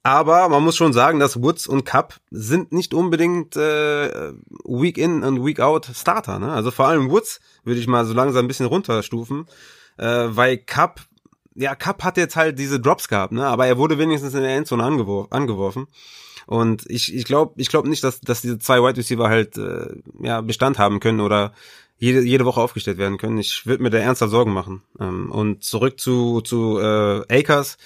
Aber 0.03 0.51
man 0.51 0.63
muss 0.63 0.77
schon 0.77 0.93
sagen, 0.93 1.19
dass 1.19 1.41
Woods 1.43 1.67
und 1.67 1.87
Cup 1.87 2.17
sind 2.31 2.73
nicht 2.73 2.93
unbedingt 2.93 3.57
äh, 3.57 4.35
Week 4.65 4.99
in 4.99 5.23
und 5.23 5.43
Week 5.43 5.61
out 5.61 5.91
Starter. 5.95 6.39
Ne? 6.39 6.53
Also 6.53 6.71
vor 6.71 6.89
allem 6.89 7.11
Woods 7.11 7.41
würde 7.65 7.81
ich 7.81 7.87
mal 7.87 8.05
so 8.05 8.13
langsam 8.13 8.45
ein 8.45 8.49
bisschen 8.49 8.67
runterstufen, 8.67 9.47
äh, 9.97 10.27
weil 10.29 10.59
Cup, 10.59 11.01
ja 11.55 11.75
Cup 11.75 12.03
hat 12.03 12.17
jetzt 12.17 12.37
halt 12.37 12.59
diese 12.59 12.81
Drops 12.81 13.09
gehabt, 13.09 13.33
ne? 13.33 13.47
aber 13.47 13.67
er 13.67 13.79
wurde 13.79 13.99
wenigstens 13.99 14.35
in 14.35 14.43
der 14.43 14.57
Endzone 14.57 14.85
angewor 14.85 15.29
angeworfen. 15.31 15.87
Und 16.47 16.85
ich 16.89 17.15
ich 17.15 17.25
glaube 17.25 17.55
ich 17.57 17.69
glaube 17.69 17.89
nicht, 17.89 18.03
dass 18.03 18.21
dass 18.21 18.41
diese 18.41 18.59
zwei 18.59 18.83
Wide 18.83 18.97
Receiver 18.97 19.29
halt 19.29 19.57
äh, 19.57 19.95
ja 20.21 20.41
Bestand 20.41 20.79
haben 20.79 21.01
können 21.01 21.21
oder 21.21 21.53
jede, 21.99 22.23
jede 22.23 22.47
Woche 22.47 22.61
aufgestellt 22.61 22.99
werden 22.99 23.19
können. 23.19 23.39
Ich 23.39 23.67
würde 23.67 23.83
mir 23.83 23.91
da 23.91 23.99
ernsthaft 23.99 24.31
Sorgen 24.31 24.53
machen. 24.53 24.83
Ähm, 24.99 25.31
und 25.31 25.63
zurück 25.63 26.01
zu 26.01 26.41
zu 26.41 26.79
äh, 26.81 27.23
Akers 27.29 27.77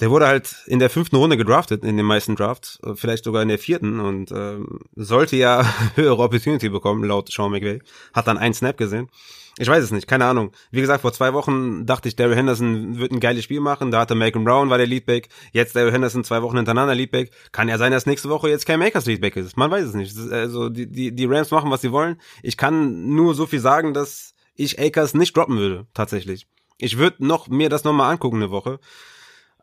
der 0.00 0.10
wurde 0.10 0.26
halt 0.26 0.56
in 0.66 0.78
der 0.78 0.90
fünften 0.90 1.16
Runde 1.16 1.36
gedraftet, 1.36 1.84
in 1.84 1.96
den 1.96 2.06
meisten 2.06 2.36
Drafts, 2.36 2.78
äh, 2.84 2.94
vielleicht 2.94 3.24
sogar 3.24 3.42
in 3.42 3.48
der 3.48 3.58
vierten 3.58 4.00
und 4.00 4.32
ähm, 4.32 4.80
sollte 4.96 5.36
ja 5.36 5.64
höhere 5.94 6.22
Opportunity 6.22 6.68
bekommen, 6.68 7.04
laut 7.04 7.30
Sean 7.30 7.52
McVay. 7.52 7.80
Hat 8.12 8.26
dann 8.26 8.38
einen 8.38 8.54
Snap 8.54 8.76
gesehen. 8.76 9.08
Ich 9.56 9.68
weiß 9.68 9.84
es 9.84 9.92
nicht, 9.92 10.08
keine 10.08 10.24
Ahnung. 10.24 10.50
Wie 10.72 10.80
gesagt, 10.80 11.02
vor 11.02 11.12
zwei 11.12 11.32
Wochen 11.32 11.86
dachte 11.86 12.08
ich, 12.08 12.16
Daryl 12.16 12.34
Henderson 12.34 12.98
wird 12.98 13.12
ein 13.12 13.20
geiles 13.20 13.44
Spiel 13.44 13.60
machen. 13.60 13.92
Da 13.92 14.00
hatte 14.00 14.16
Malcolm 14.16 14.44
Brown 14.44 14.68
war 14.68 14.78
der 14.78 14.88
Leadback. 14.88 15.28
Jetzt 15.52 15.76
Daryl 15.76 15.92
Henderson 15.92 16.24
zwei 16.24 16.42
Wochen 16.42 16.56
hintereinander 16.56 16.96
Leadback. 16.96 17.30
Kann 17.52 17.68
ja 17.68 17.78
sein, 17.78 17.92
dass 17.92 18.04
nächste 18.06 18.28
Woche 18.30 18.48
jetzt 18.48 18.66
kein 18.66 18.80
Makers 18.80 19.06
Leadback 19.06 19.36
ist. 19.36 19.56
Man 19.56 19.70
weiß 19.70 19.84
es 19.84 19.94
nicht. 19.94 20.16
Also 20.32 20.70
die, 20.70 20.90
die, 20.90 21.14
die 21.14 21.24
Rams 21.26 21.52
machen, 21.52 21.70
was 21.70 21.82
sie 21.82 21.92
wollen. 21.92 22.20
Ich 22.42 22.56
kann 22.56 23.14
nur 23.14 23.36
so 23.36 23.46
viel 23.46 23.60
sagen, 23.60 23.94
dass 23.94 24.34
ich 24.56 24.80
Akers 24.80 25.14
nicht 25.14 25.36
droppen 25.36 25.56
würde, 25.56 25.86
tatsächlich. 25.94 26.48
Ich 26.78 26.98
würde 26.98 27.24
noch 27.24 27.46
mir 27.46 27.68
das 27.68 27.84
nochmal 27.84 28.10
angucken 28.10 28.36
eine 28.36 28.50
Woche. 28.50 28.80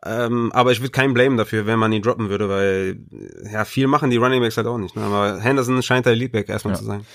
Ähm, 0.04 0.50
aber 0.52 0.72
ich 0.72 0.80
würde 0.80 0.90
keinen 0.90 1.14
Blame 1.14 1.36
dafür, 1.36 1.66
wenn 1.66 1.78
man 1.78 1.92
ihn 1.92 2.02
droppen 2.02 2.28
würde, 2.28 2.48
weil 2.48 2.98
ja 3.52 3.64
viel 3.64 3.86
machen 3.86 4.10
die 4.10 4.16
Running 4.16 4.40
Backs 4.40 4.56
halt 4.56 4.66
auch 4.66 4.78
nicht. 4.78 4.96
Ne? 4.96 5.02
Aber 5.02 5.40
Henderson 5.40 5.82
scheint 5.82 6.06
der 6.06 6.16
Leadback 6.16 6.48
erstmal 6.48 6.74
Ja. 6.74 6.78
zu 6.78 6.84
sein. 6.84 7.06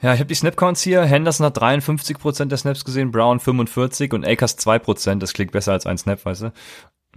Ja, 0.00 0.12
ich 0.12 0.20
habe 0.20 0.28
die 0.28 0.34
Snap-Counts 0.34 0.82
hier. 0.82 1.02
Henderson 1.04 1.46
hat 1.46 1.56
53% 1.60 2.46
der 2.50 2.58
Snaps 2.58 2.84
gesehen, 2.84 3.10
Brown 3.10 3.40
45 3.40 4.12
und 4.12 4.26
Akers 4.26 4.58
2%. 4.58 5.22
Das 5.22 5.32
klingt 5.32 5.52
besser 5.52 5.72
als 5.72 5.86
ein 5.86 5.96
Snap, 5.98 6.24
weißt 6.24 6.42
du? 6.42 6.52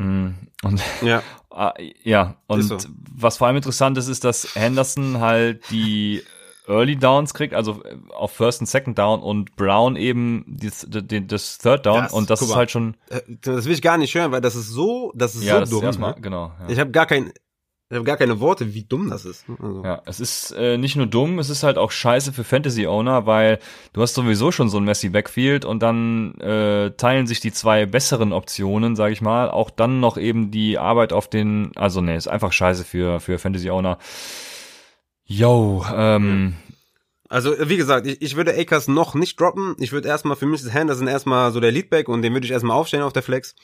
Mm, 0.03 0.35
Und 0.63 0.81
Ja, 1.01 1.21
Ah, 1.51 1.73
ja, 2.03 2.35
und 2.45 2.61
so. 2.61 2.77
was 3.15 3.37
vor 3.37 3.47
allem 3.47 3.55
interessant 3.57 3.97
ist, 3.97 4.07
ist, 4.09 4.23
dass 4.23 4.53
Henderson 4.55 5.19
halt 5.19 5.63
die 5.71 6.21
Early 6.67 6.95
Downs 6.97 7.33
kriegt, 7.33 7.53
also 7.53 7.81
auf 8.13 8.31
First 8.31 8.59
und 8.61 8.67
Second 8.67 8.97
Down 8.99 9.21
und 9.21 9.55
Brown 9.55 9.95
eben 9.95 10.43
das, 10.47 10.85
das, 10.89 11.57
Third 11.59 11.85
Down 11.85 12.03
Das- 12.03 12.13
und 12.13 12.29
das 12.29 12.41
ist 12.41 12.49
mal. 12.49 12.55
halt 12.57 12.71
schon, 12.71 12.95
Äh, 13.09 13.21
das 13.41 13.65
will 13.65 13.73
ich 13.73 13.81
gar 13.81 13.97
nicht 13.97 14.13
hören, 14.15 14.31
weil 14.31 14.41
das 14.41 14.55
ist 14.55 14.69
so, 14.69 15.11
das 15.15 15.35
ist 15.35 15.43
ja, 15.43 15.55
so 15.55 15.59
das 15.61 15.69
dumm. 15.69 15.79
ist 15.79 15.85
erstmal, 15.85 16.11
ne? 16.15 16.21
genau. 16.21 16.51
Ja. 16.61 16.69
Ich 16.69 16.79
habe 16.79 16.91
gar 16.91 17.05
kein, 17.05 17.31
ich 17.89 17.95
habe 17.95 18.03
gar 18.03 18.17
keine 18.17 18.41
Worte, 18.41 18.73
wie 18.73 18.83
dumm 18.83 19.09
das 19.09 19.23
ist. 19.23 19.47
ne? 19.47 19.55
Also, 19.61 19.81
Ja, 19.85 20.01
es 20.05 20.19
ist 20.19 20.51
äh, 20.57 20.77
nicht 20.77 20.97
nur 20.97 21.05
dumm, 21.07 21.39
es 21.39 21.49
ist 21.49 21.63
halt 21.63 21.77
auch 21.77 21.91
scheiße 21.91 22.33
für 22.33 22.43
Fantasy-Owner, 22.43 23.25
weil 23.25 23.59
du 23.93 24.01
hast 24.01 24.13
sowieso 24.13 24.51
schon 24.51 24.67
so 24.67 24.77
ein 24.77 24.83
Messi-Backfield 24.83 25.63
und 25.63 25.81
dann 25.81 26.33
äh, 26.41 26.91
teilen 26.97 27.27
sich 27.27 27.39
die 27.39 27.53
zwei 27.53 27.85
besseren 27.85 28.33
Optionen, 28.33 28.97
sage 28.97 29.13
ich 29.13 29.21
mal, 29.21 29.49
auch 29.49 29.69
dann 29.69 30.01
noch 30.01 30.17
eben 30.17 30.51
die 30.51 30.77
Arbeit 30.77 31.13
auf 31.13 31.29
den, 31.29 31.71
also 31.77 32.01
nee, 32.01 32.17
ist 32.17 32.27
einfach 32.27 32.51
scheiße 32.51 32.83
für, 32.83 33.21
für 33.21 33.39
Fantasy-Owner. 33.39 33.99
Yo, 35.27 35.85
ähm, 35.93 36.55
Also 37.29 37.53
wie 37.59 37.77
gesagt, 37.77 38.07
ich, 38.07 38.21
ich 38.21 38.35
würde 38.35 38.57
Akers 38.57 38.87
noch 38.87 39.13
nicht 39.13 39.39
droppen. 39.39 39.75
Ich 39.79 39.91
würde 39.91 40.07
erstmal 40.07 40.37
für 40.37 40.45
Mrs. 40.45 40.73
Henderson 40.73 41.07
erstmal 41.07 41.51
so 41.51 41.59
der 41.59 41.71
Leadback 41.71 42.07
und 42.07 42.21
den 42.21 42.33
würde 42.33 42.45
ich 42.45 42.51
erstmal 42.51 42.77
aufstellen 42.77 43.03
auf 43.03 43.13
der 43.13 43.23
Flex. 43.23 43.55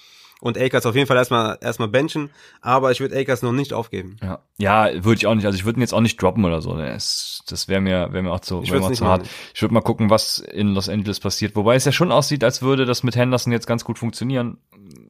Und 0.42 0.58
Akers 0.58 0.86
auf 0.86 0.96
jeden 0.96 1.08
Fall 1.08 1.16
erstmal 1.16 1.58
erstmal 1.62 1.88
benchen, 1.88 2.30
aber 2.60 2.92
ich 2.92 3.00
würde 3.00 3.18
Akers 3.18 3.44
noch 3.44 3.54
nicht 3.54 3.72
aufgeben. 3.72 4.18
Ja, 4.22 4.40
ja 4.58 5.06
würde 5.06 5.16
ich 5.16 5.26
auch 5.26 5.36
nicht. 5.36 5.46
Also 5.46 5.56
ich 5.58 5.64
würde 5.64 5.80
ihn 5.80 5.82
jetzt 5.82 5.94
auch 5.94 6.02
nicht 6.02 6.22
droppen 6.22 6.44
oder 6.44 6.62
so. 6.62 6.76
Das, 6.76 7.44
das 7.48 7.70
wäre 7.70 7.80
mir, 7.80 8.12
wäre 8.12 8.24
mir 8.24 8.32
auch 8.32 8.42
zu, 8.42 8.62
wär 8.62 8.80
mir 8.82 8.88
auch 8.88 8.92
zu 8.92 9.06
hart. 9.06 9.22
machen. 9.22 9.32
Ich 9.56 9.62
würde 9.62 9.74
mal 9.74 9.80
gucken, 9.82 10.10
was 10.10 10.40
in 10.40 10.74
Los 10.74 10.90
Angeles 10.90 11.22
passiert. 11.22 11.56
Wobei 11.56 11.76
es 11.76 11.86
ja 11.86 11.94
schon 11.94 12.12
aussieht, 12.12 12.44
als 12.44 12.62
würde 12.62 12.84
das 12.84 13.04
mit 13.04 13.16
Henderson 13.16 13.54
jetzt 13.54 13.68
ganz 13.68 13.86
gut 13.86 13.98
funktionieren. 13.98 14.58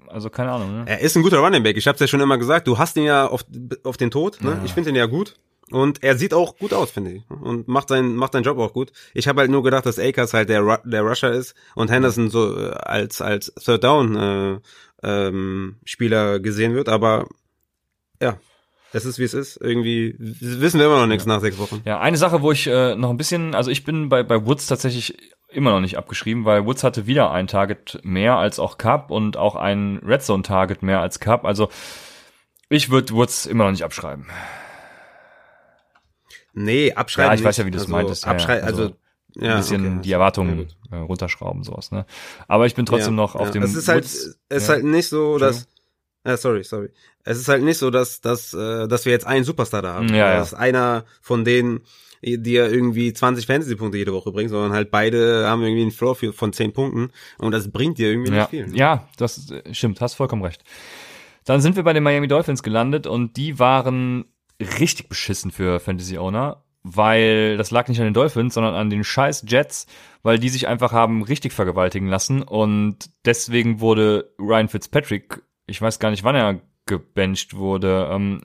Also 0.07 0.29
keine 0.29 0.51
Ahnung. 0.51 0.71
Ne? 0.71 0.83
Er 0.85 0.99
ist 0.99 1.17
ein 1.17 1.23
guter 1.23 1.39
Running 1.39 1.63
Back. 1.63 1.77
Ich 1.77 1.87
habe 1.87 1.97
ja 1.97 2.05
schon 2.05 2.21
immer 2.21 2.37
gesagt. 2.37 2.67
Du 2.67 2.77
hast 2.77 2.95
ihn 2.97 3.05
ja 3.05 3.25
auf, 3.25 3.43
auf 3.83 3.97
den 3.97 4.11
Tod. 4.11 4.39
Ne? 4.43 4.61
Ich 4.65 4.73
finde 4.73 4.91
ihn 4.91 4.95
ja 4.95 5.07
gut. 5.07 5.35
Und 5.71 6.03
er 6.03 6.17
sieht 6.17 6.33
auch 6.33 6.57
gut 6.57 6.73
aus, 6.73 6.91
finde 6.91 7.11
ich. 7.11 7.23
Und 7.29 7.67
macht 7.67 7.89
seinen, 7.89 8.15
macht 8.15 8.33
seinen 8.33 8.43
Job 8.43 8.57
auch 8.57 8.73
gut. 8.73 8.91
Ich 9.13 9.27
habe 9.27 9.41
halt 9.41 9.51
nur 9.51 9.63
gedacht, 9.63 9.85
dass 9.85 9.99
Akers 9.99 10.33
halt 10.33 10.49
der, 10.49 10.61
Ru 10.61 10.77
der 10.83 11.01
Rusher 11.01 11.31
ist 11.31 11.55
und 11.75 11.89
Henderson 11.89 12.29
so 12.29 12.57
äh, 12.57 12.71
als, 12.71 13.21
als 13.21 13.53
Third 13.55 13.83
Down 13.83 14.15
äh, 14.15 14.59
ähm, 15.03 15.77
Spieler 15.85 16.39
gesehen 16.39 16.75
wird. 16.75 16.89
Aber 16.89 17.27
ja, 18.21 18.37
es 18.91 19.05
ist 19.05 19.17
wie 19.17 19.23
es 19.23 19.33
ist. 19.33 19.57
Irgendwie 19.57 20.15
wissen 20.19 20.79
wir 20.79 20.85
immer 20.85 20.99
noch 20.99 21.07
nichts 21.07 21.25
nach 21.25 21.41
sechs 21.41 21.57
Wochen. 21.57 21.81
Ja, 21.85 21.99
eine 21.99 22.17
Sache, 22.17 22.41
wo 22.41 22.51
ich 22.51 22.67
äh, 22.67 22.95
noch 22.95 23.09
ein 23.09 23.17
bisschen, 23.17 23.55
also 23.55 23.71
ich 23.71 23.83
bin 23.83 24.09
bei, 24.09 24.21
bei 24.21 24.45
Woods 24.45 24.67
tatsächlich 24.67 25.17
immer 25.49 25.71
noch 25.71 25.79
nicht 25.79 25.97
abgeschrieben, 25.97 26.45
weil 26.45 26.65
Woods 26.65 26.83
hatte 26.83 27.07
wieder 27.07 27.31
ein 27.31 27.47
Target 27.47 27.99
mehr 28.03 28.37
als 28.37 28.59
auch 28.59 28.77
Cup 28.77 29.11
und 29.11 29.37
auch 29.37 29.55
ein 29.55 29.99
Red 30.05 30.23
Zone 30.23 30.43
Target 30.43 30.83
mehr 30.83 30.99
als 30.99 31.19
Cup. 31.19 31.45
Also 31.45 31.69
ich 32.69 32.91
würde 32.91 33.13
Woods 33.13 33.45
immer 33.45 33.65
noch 33.65 33.71
nicht 33.71 33.83
abschreiben. 33.83 34.27
Nee, 36.53 36.93
abschreiben. 36.93 37.31
Ja, 37.31 37.35
ich 37.35 37.43
weiß 37.43 37.57
ja, 37.57 37.65
wie 37.65 37.71
du 37.71 37.77
es 37.77 37.83
also, 37.83 37.91
meintest, 37.93 38.23
ja, 38.23 38.29
ja. 38.29 38.33
Abschrei 38.35 38.63
Also, 38.63 38.81
also, 38.83 38.95
ja, 39.35 39.51
ein 39.53 39.57
bisschen 39.57 39.85
okay. 39.87 39.99
die 40.03 40.09
Ja, 40.09 40.17
Erwartungen 40.17 40.67
äh, 40.91 40.95
runterschrauben, 40.97 41.63
sowas, 41.63 41.91
ne? 41.91 42.05
Aber 42.47 42.65
ich 42.67 42.75
bin 42.75 42.85
trotzdem 42.85 43.13
Ja, 43.15 43.21
noch 43.23 43.35
auf 43.35 43.47
ja. 43.47 43.51
dem 43.53 43.63
Es 43.63 43.73
ist 43.75 43.87
halt, 43.87 44.03
Woods- 44.03 44.37
es 44.49 44.63
ist 44.63 44.67
ja. 44.69 44.75
halt 44.75 44.83
nicht 44.85 45.09
so, 45.09 45.37
dass. 45.37 45.67
Ja, 46.25 46.37
sorry, 46.37 46.63
sorry. 46.63 46.89
Es 47.25 47.37
ist 47.37 47.47
halt 47.49 47.63
nicht 47.63 47.77
so, 47.77 47.89
dass, 47.89 48.21
dass, 48.21 48.53
äh, 48.53 48.87
dass 48.87 49.05
wir 49.05 49.11
jetzt 49.11 49.25
einen 49.27 49.43
Superstar 49.43 49.81
da 49.81 49.93
haben. 49.95 50.09
Ja, 50.09 50.15
ja. 50.31 50.37
Das 50.37 50.49
ist 50.49 50.53
einer 50.53 51.03
von 51.21 51.43
denen, 51.43 51.81
die 52.21 52.53
ja 52.53 52.67
irgendwie 52.67 53.11
20 53.11 53.45
Fantasy-Punkte 53.45 53.97
jede 53.97 54.13
Woche 54.13 54.31
bringt, 54.31 54.49
sondern 54.49 54.71
halt 54.71 54.89
beide 54.91 55.45
haben 55.47 55.61
irgendwie 55.63 55.81
einen 55.81 55.91
Floor 55.91 56.15
für, 56.15 56.31
von 56.31 56.53
10 56.53 56.71
Punkten 56.71 57.11
und 57.39 57.51
das 57.51 57.69
bringt 57.71 57.97
dir 57.97 58.09
irgendwie 58.11 58.31
ja. 58.31 58.37
nicht 58.37 58.49
viel. 58.49 58.77
ja, 58.77 59.09
das 59.17 59.51
äh, 59.51 59.73
stimmt, 59.73 59.99
hast 59.99 60.13
vollkommen 60.13 60.43
recht. 60.43 60.63
Dann 61.43 61.59
sind 61.59 61.75
wir 61.75 61.83
bei 61.83 61.91
den 61.91 62.03
Miami 62.03 62.29
Dolphins 62.29 62.63
gelandet 62.63 63.05
und 63.07 63.35
die 63.35 63.59
waren 63.59 64.23
richtig 64.61 65.09
beschissen 65.09 65.51
für 65.51 65.79
Fantasy 65.79 66.17
Owner, 66.17 66.63
weil 66.83 67.57
das 67.57 67.71
lag 67.71 67.87
nicht 67.87 67.99
an 67.99 68.05
den 68.05 68.13
Dolphins, 68.13 68.53
sondern 68.53 68.75
an 68.75 68.89
den 68.89 69.03
scheiß 69.03 69.45
Jets, 69.47 69.87
weil 70.21 70.37
die 70.39 70.49
sich 70.49 70.67
einfach 70.67 70.91
haben 70.91 71.23
richtig 71.23 71.53
vergewaltigen 71.53 72.07
lassen 72.07 72.41
und 72.41 73.09
deswegen 73.25 73.79
wurde 73.79 74.33
Ryan 74.39 74.67
Fitzpatrick, 74.69 75.41
ich 75.65 75.81
weiß 75.81 75.99
gar 75.99 76.11
nicht, 76.11 76.23
wann 76.23 76.35
er 76.35 76.59
gebencht 76.85 77.55
wurde, 77.55 78.09
ähm, 78.11 78.41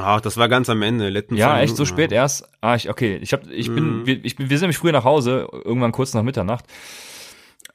Ach, 0.00 0.20
das 0.20 0.36
war 0.36 0.48
ganz 0.48 0.68
am 0.68 0.82
Ende, 0.82 1.08
letzten 1.10 1.36
Ja, 1.36 1.60
echt 1.60 1.76
so 1.76 1.84
spät 1.84 2.10
erst. 2.10 2.48
Ah, 2.60 2.74
ich, 2.74 2.90
okay. 2.90 3.18
Ich 3.22 3.32
hab, 3.32 3.48
ich 3.48 3.72
bin, 3.72 4.00
Mhm. 4.00 4.06
wir, 4.06 4.24
ich 4.24 4.34
bin, 4.34 4.50
wir 4.50 4.58
sind 4.58 4.64
nämlich 4.64 4.78
früher 4.78 4.90
nach 4.90 5.04
Hause, 5.04 5.46
irgendwann 5.64 5.92
kurz 5.92 6.12
nach 6.12 6.24
Mitternacht. 6.24 6.64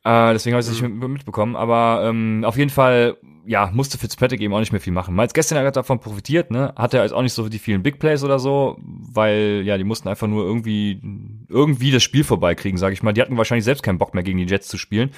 Äh, 0.03 0.33
deswegen 0.33 0.53
habe 0.53 0.61
ich 0.61 0.67
es 0.67 0.81
nicht 0.81 0.81
mit, 0.81 1.09
mitbekommen. 1.09 1.55
Aber 1.55 2.03
ähm, 2.05 2.43
auf 2.45 2.57
jeden 2.57 2.69
Fall, 2.69 3.17
ja, 3.45 3.69
musste 3.73 3.97
Fitzpatrick 3.97 4.41
eben 4.41 4.53
auch 4.53 4.59
nicht 4.59 4.71
mehr 4.71 4.81
viel 4.81 4.93
machen. 4.93 5.15
Miles 5.15 5.33
gestern 5.33 5.57
hat 5.57 5.65
er 5.65 5.71
davon 5.71 5.99
profitiert, 5.99 6.51
ne? 6.51 6.73
Hatte 6.75 6.97
er 6.97 7.03
jetzt 7.03 7.13
auch 7.13 7.21
nicht 7.21 7.33
so 7.33 7.47
die 7.49 7.59
vielen 7.59 7.83
Big 7.83 7.99
Plays 7.99 8.23
oder 8.23 8.39
so, 8.39 8.77
weil 8.81 9.61
ja, 9.65 9.77
die 9.77 9.83
mussten 9.83 10.09
einfach 10.09 10.27
nur 10.27 10.43
irgendwie 10.43 11.01
irgendwie 11.47 11.91
das 11.91 12.03
Spiel 12.03 12.23
vorbeikriegen, 12.23 12.77
sage 12.77 12.93
ich 12.93 13.03
mal. 13.03 13.13
Die 13.13 13.21
hatten 13.21 13.37
wahrscheinlich 13.37 13.65
selbst 13.65 13.83
keinen 13.83 13.97
Bock 13.97 14.13
mehr 14.13 14.23
gegen 14.23 14.37
die 14.37 14.45
Jets 14.45 14.67
zu 14.67 14.77
spielen. 14.77 15.11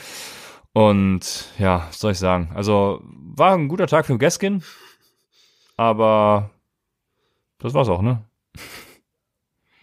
Und 0.74 1.54
ja, 1.58 1.86
was 1.88 2.00
soll 2.00 2.12
ich 2.12 2.20
sagen? 2.20 2.52
Also 2.54 3.02
war 3.04 3.54
ein 3.54 3.70
guter 3.70 3.88
Tag 3.88 4.06
für 4.06 4.18
Gaskin, 4.18 4.62
aber 5.78 6.52
das 7.60 7.74
war's 7.74 7.90
auch, 7.90 8.02
ne? 8.02 8.24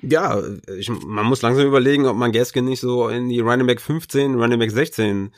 Ja, 0.03 0.43
ich, 0.77 0.89
man 0.89 1.27
muss 1.27 1.43
langsam 1.43 1.67
überlegen, 1.67 2.07
ob 2.07 2.17
man 2.17 2.33
Gaskin 2.33 2.65
nicht 2.65 2.81
so 2.81 3.09
in 3.09 3.29
die 3.29 3.41
Running 3.41 3.67
Back 3.67 3.81
15, 3.81 4.35
Running 4.35 4.59
Back 4.59 4.73
16 4.73 5.33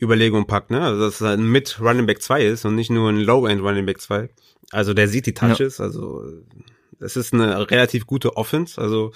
Überlegung 0.00 0.46
packt, 0.46 0.70
ne? 0.70 0.80
Also, 0.80 1.04
dass 1.04 1.20
er 1.20 1.36
mit 1.36 1.80
Running 1.80 2.06
Back 2.06 2.22
2 2.22 2.46
ist 2.46 2.64
und 2.64 2.74
nicht 2.74 2.90
nur 2.90 3.10
ein 3.10 3.18
Low-End 3.18 3.62
Running 3.62 3.84
Back 3.84 4.00
2. 4.00 4.30
Also, 4.70 4.94
der 4.94 5.08
sieht 5.08 5.26
die 5.26 5.34
Touches, 5.34 5.80
also, 5.80 6.24
es 7.00 7.16
ist 7.16 7.34
eine 7.34 7.70
relativ 7.70 8.06
gute 8.06 8.36
Offense, 8.36 8.80
also, 8.80 9.12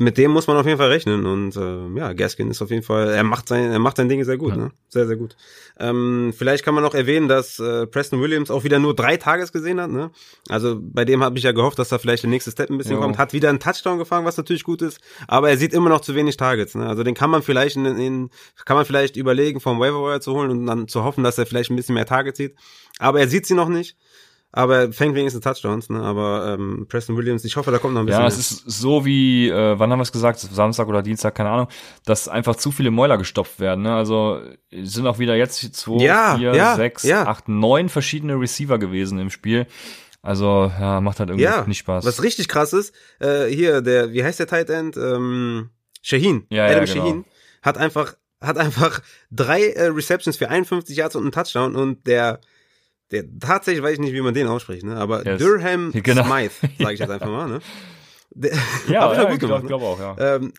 mit 0.00 0.16
dem 0.16 0.30
muss 0.30 0.46
man 0.46 0.56
auf 0.56 0.64
jeden 0.64 0.78
Fall 0.78 0.88
rechnen. 0.88 1.26
Und 1.26 1.56
äh, 1.56 1.98
ja, 1.98 2.14
Gaskin 2.14 2.50
ist 2.50 2.62
auf 2.62 2.70
jeden 2.70 2.82
Fall, 2.82 3.10
er 3.10 3.22
macht 3.22 3.48
sein, 3.48 3.70
er 3.70 3.78
macht 3.78 3.98
sein 3.98 4.08
Ding 4.08 4.24
sehr 4.24 4.38
gut, 4.38 4.52
ja. 4.52 4.56
ne? 4.56 4.70
Sehr, 4.88 5.06
sehr 5.06 5.16
gut. 5.16 5.36
Ähm, 5.78 6.32
vielleicht 6.34 6.64
kann 6.64 6.74
man 6.74 6.82
noch 6.82 6.94
erwähnen, 6.94 7.28
dass 7.28 7.58
äh, 7.58 7.86
Preston 7.86 8.22
Williams 8.22 8.50
auch 8.50 8.64
wieder 8.64 8.78
nur 8.78 8.96
drei 8.96 9.18
Tages 9.18 9.52
gesehen 9.52 9.78
hat, 9.78 9.90
ne? 9.90 10.10
Also 10.48 10.78
bei 10.80 11.04
dem 11.04 11.22
habe 11.22 11.36
ich 11.36 11.44
ja 11.44 11.52
gehofft, 11.52 11.78
dass 11.78 11.90
da 11.90 11.98
vielleicht 11.98 12.22
der 12.22 12.30
nächste 12.30 12.50
Step 12.50 12.70
ein 12.70 12.78
bisschen 12.78 12.94
jo. 12.94 13.00
kommt. 13.00 13.18
Hat 13.18 13.34
wieder 13.34 13.50
einen 13.50 13.60
Touchdown 13.60 13.98
gefangen, 13.98 14.24
was 14.24 14.38
natürlich 14.38 14.64
gut 14.64 14.80
ist, 14.80 15.00
aber 15.28 15.50
er 15.50 15.58
sieht 15.58 15.74
immer 15.74 15.90
noch 15.90 16.00
zu 16.00 16.14
wenig 16.14 16.38
Targets. 16.38 16.74
Ne? 16.74 16.86
Also 16.86 17.02
den 17.02 17.14
kann 17.14 17.28
man 17.28 17.42
vielleicht 17.42 17.76
in, 17.76 17.84
in 17.84 18.30
kann 18.64 18.78
man 18.78 18.86
vielleicht 18.86 19.16
überlegen, 19.16 19.60
vom 19.60 19.80
Waiver 19.80 20.18
zu 20.22 20.32
holen 20.32 20.50
und 20.50 20.66
dann 20.66 20.88
zu 20.88 21.04
hoffen, 21.04 21.24
dass 21.24 21.36
er 21.36 21.44
vielleicht 21.44 21.70
ein 21.70 21.76
bisschen 21.76 21.94
mehr 21.94 22.06
Targets 22.06 22.38
sieht. 22.38 22.56
Aber 22.98 23.20
er 23.20 23.28
sieht 23.28 23.44
sie 23.44 23.54
noch 23.54 23.68
nicht 23.68 23.98
aber 24.52 24.78
er 24.78 24.92
fängt 24.92 25.14
wenigstens 25.14 25.44
Touchdowns, 25.44 25.90
ne? 25.90 26.00
Aber 26.02 26.56
ähm, 26.58 26.86
Preston 26.88 27.16
Williams, 27.16 27.44
ich 27.44 27.56
hoffe, 27.56 27.70
da 27.70 27.78
kommt 27.78 27.94
noch 27.94 28.00
ein 28.00 28.06
bisschen. 28.06 28.22
Ja, 28.22 28.26
es 28.26 28.38
ist 28.38 28.64
so 28.66 29.04
wie, 29.04 29.48
äh, 29.48 29.78
wann 29.78 29.92
haben 29.92 30.00
wir 30.00 30.04
es 30.04 30.12
gesagt, 30.12 30.40
Samstag 30.40 30.88
oder 30.88 31.02
Dienstag, 31.02 31.36
keine 31.36 31.50
Ahnung, 31.50 31.68
dass 32.04 32.26
einfach 32.26 32.56
zu 32.56 32.72
viele 32.72 32.90
Mäuler 32.90 33.16
gestopft 33.16 33.60
werden. 33.60 33.82
Ne? 33.82 33.94
Also 33.94 34.40
sind 34.72 35.06
auch 35.06 35.20
wieder 35.20 35.36
jetzt 35.36 35.74
zwei, 35.74 36.02
ja, 36.02 36.36
vier, 36.36 36.54
ja, 36.54 36.74
sechs, 36.74 37.04
ja. 37.04 37.26
acht, 37.26 37.48
neun 37.48 37.88
verschiedene 37.88 38.34
Receiver 38.34 38.78
gewesen 38.78 39.18
im 39.20 39.30
Spiel. 39.30 39.66
Also 40.22 40.70
ja, 40.78 41.00
macht 41.00 41.20
halt 41.20 41.30
irgendwie 41.30 41.44
ja, 41.44 41.64
nicht 41.66 41.78
Spaß. 41.78 42.04
Was 42.04 42.22
richtig 42.22 42.48
krass 42.48 42.72
ist, 42.72 42.94
äh, 43.20 43.46
hier 43.46 43.80
der, 43.82 44.12
wie 44.12 44.24
heißt 44.24 44.40
der 44.40 44.48
Tight 44.48 44.68
End? 44.68 44.96
Ähm, 44.96 45.70
Shaheen. 46.02 46.46
Ja, 46.50 46.66
Adam 46.66 46.84
ja, 46.86 46.92
genau. 46.92 47.06
Shaheen 47.06 47.24
hat 47.62 47.78
einfach 47.78 48.14
hat 48.40 48.56
einfach 48.56 49.00
drei 49.30 49.68
äh, 49.68 49.86
Receptions 49.88 50.36
für 50.36 50.48
51 50.48 50.96
Yards 50.96 51.14
und 51.14 51.22
einen 51.22 51.32
Touchdown 51.32 51.76
und 51.76 52.06
der 52.06 52.40
der 53.10 53.24
tatsächlich 53.38 53.82
weiß 53.82 53.94
ich 53.94 54.00
nicht, 54.00 54.12
wie 54.12 54.20
man 54.20 54.34
den 54.34 54.46
ausspricht, 54.46 54.84
ne? 54.84 54.96
Aber 54.96 55.26
yes. 55.26 55.40
Durham 55.40 55.92
genau. 55.94 56.24
Smythe, 56.24 56.52
sage 56.78 56.94
ich 56.94 57.00
jetzt 57.00 57.10
einfach 57.10 57.28
mal, 57.28 57.48
ne? 57.48 57.60
Der, 58.30 58.52
ja, 58.88 59.12
ja, 59.14 59.30
gut 59.30 59.40
gemacht, 59.40 59.62
ich 59.62 59.68
glaube 59.68 59.84
ne? 59.84 59.90
auch, 59.90 59.98
ja. 59.98 60.36
Ähm, 60.36 60.52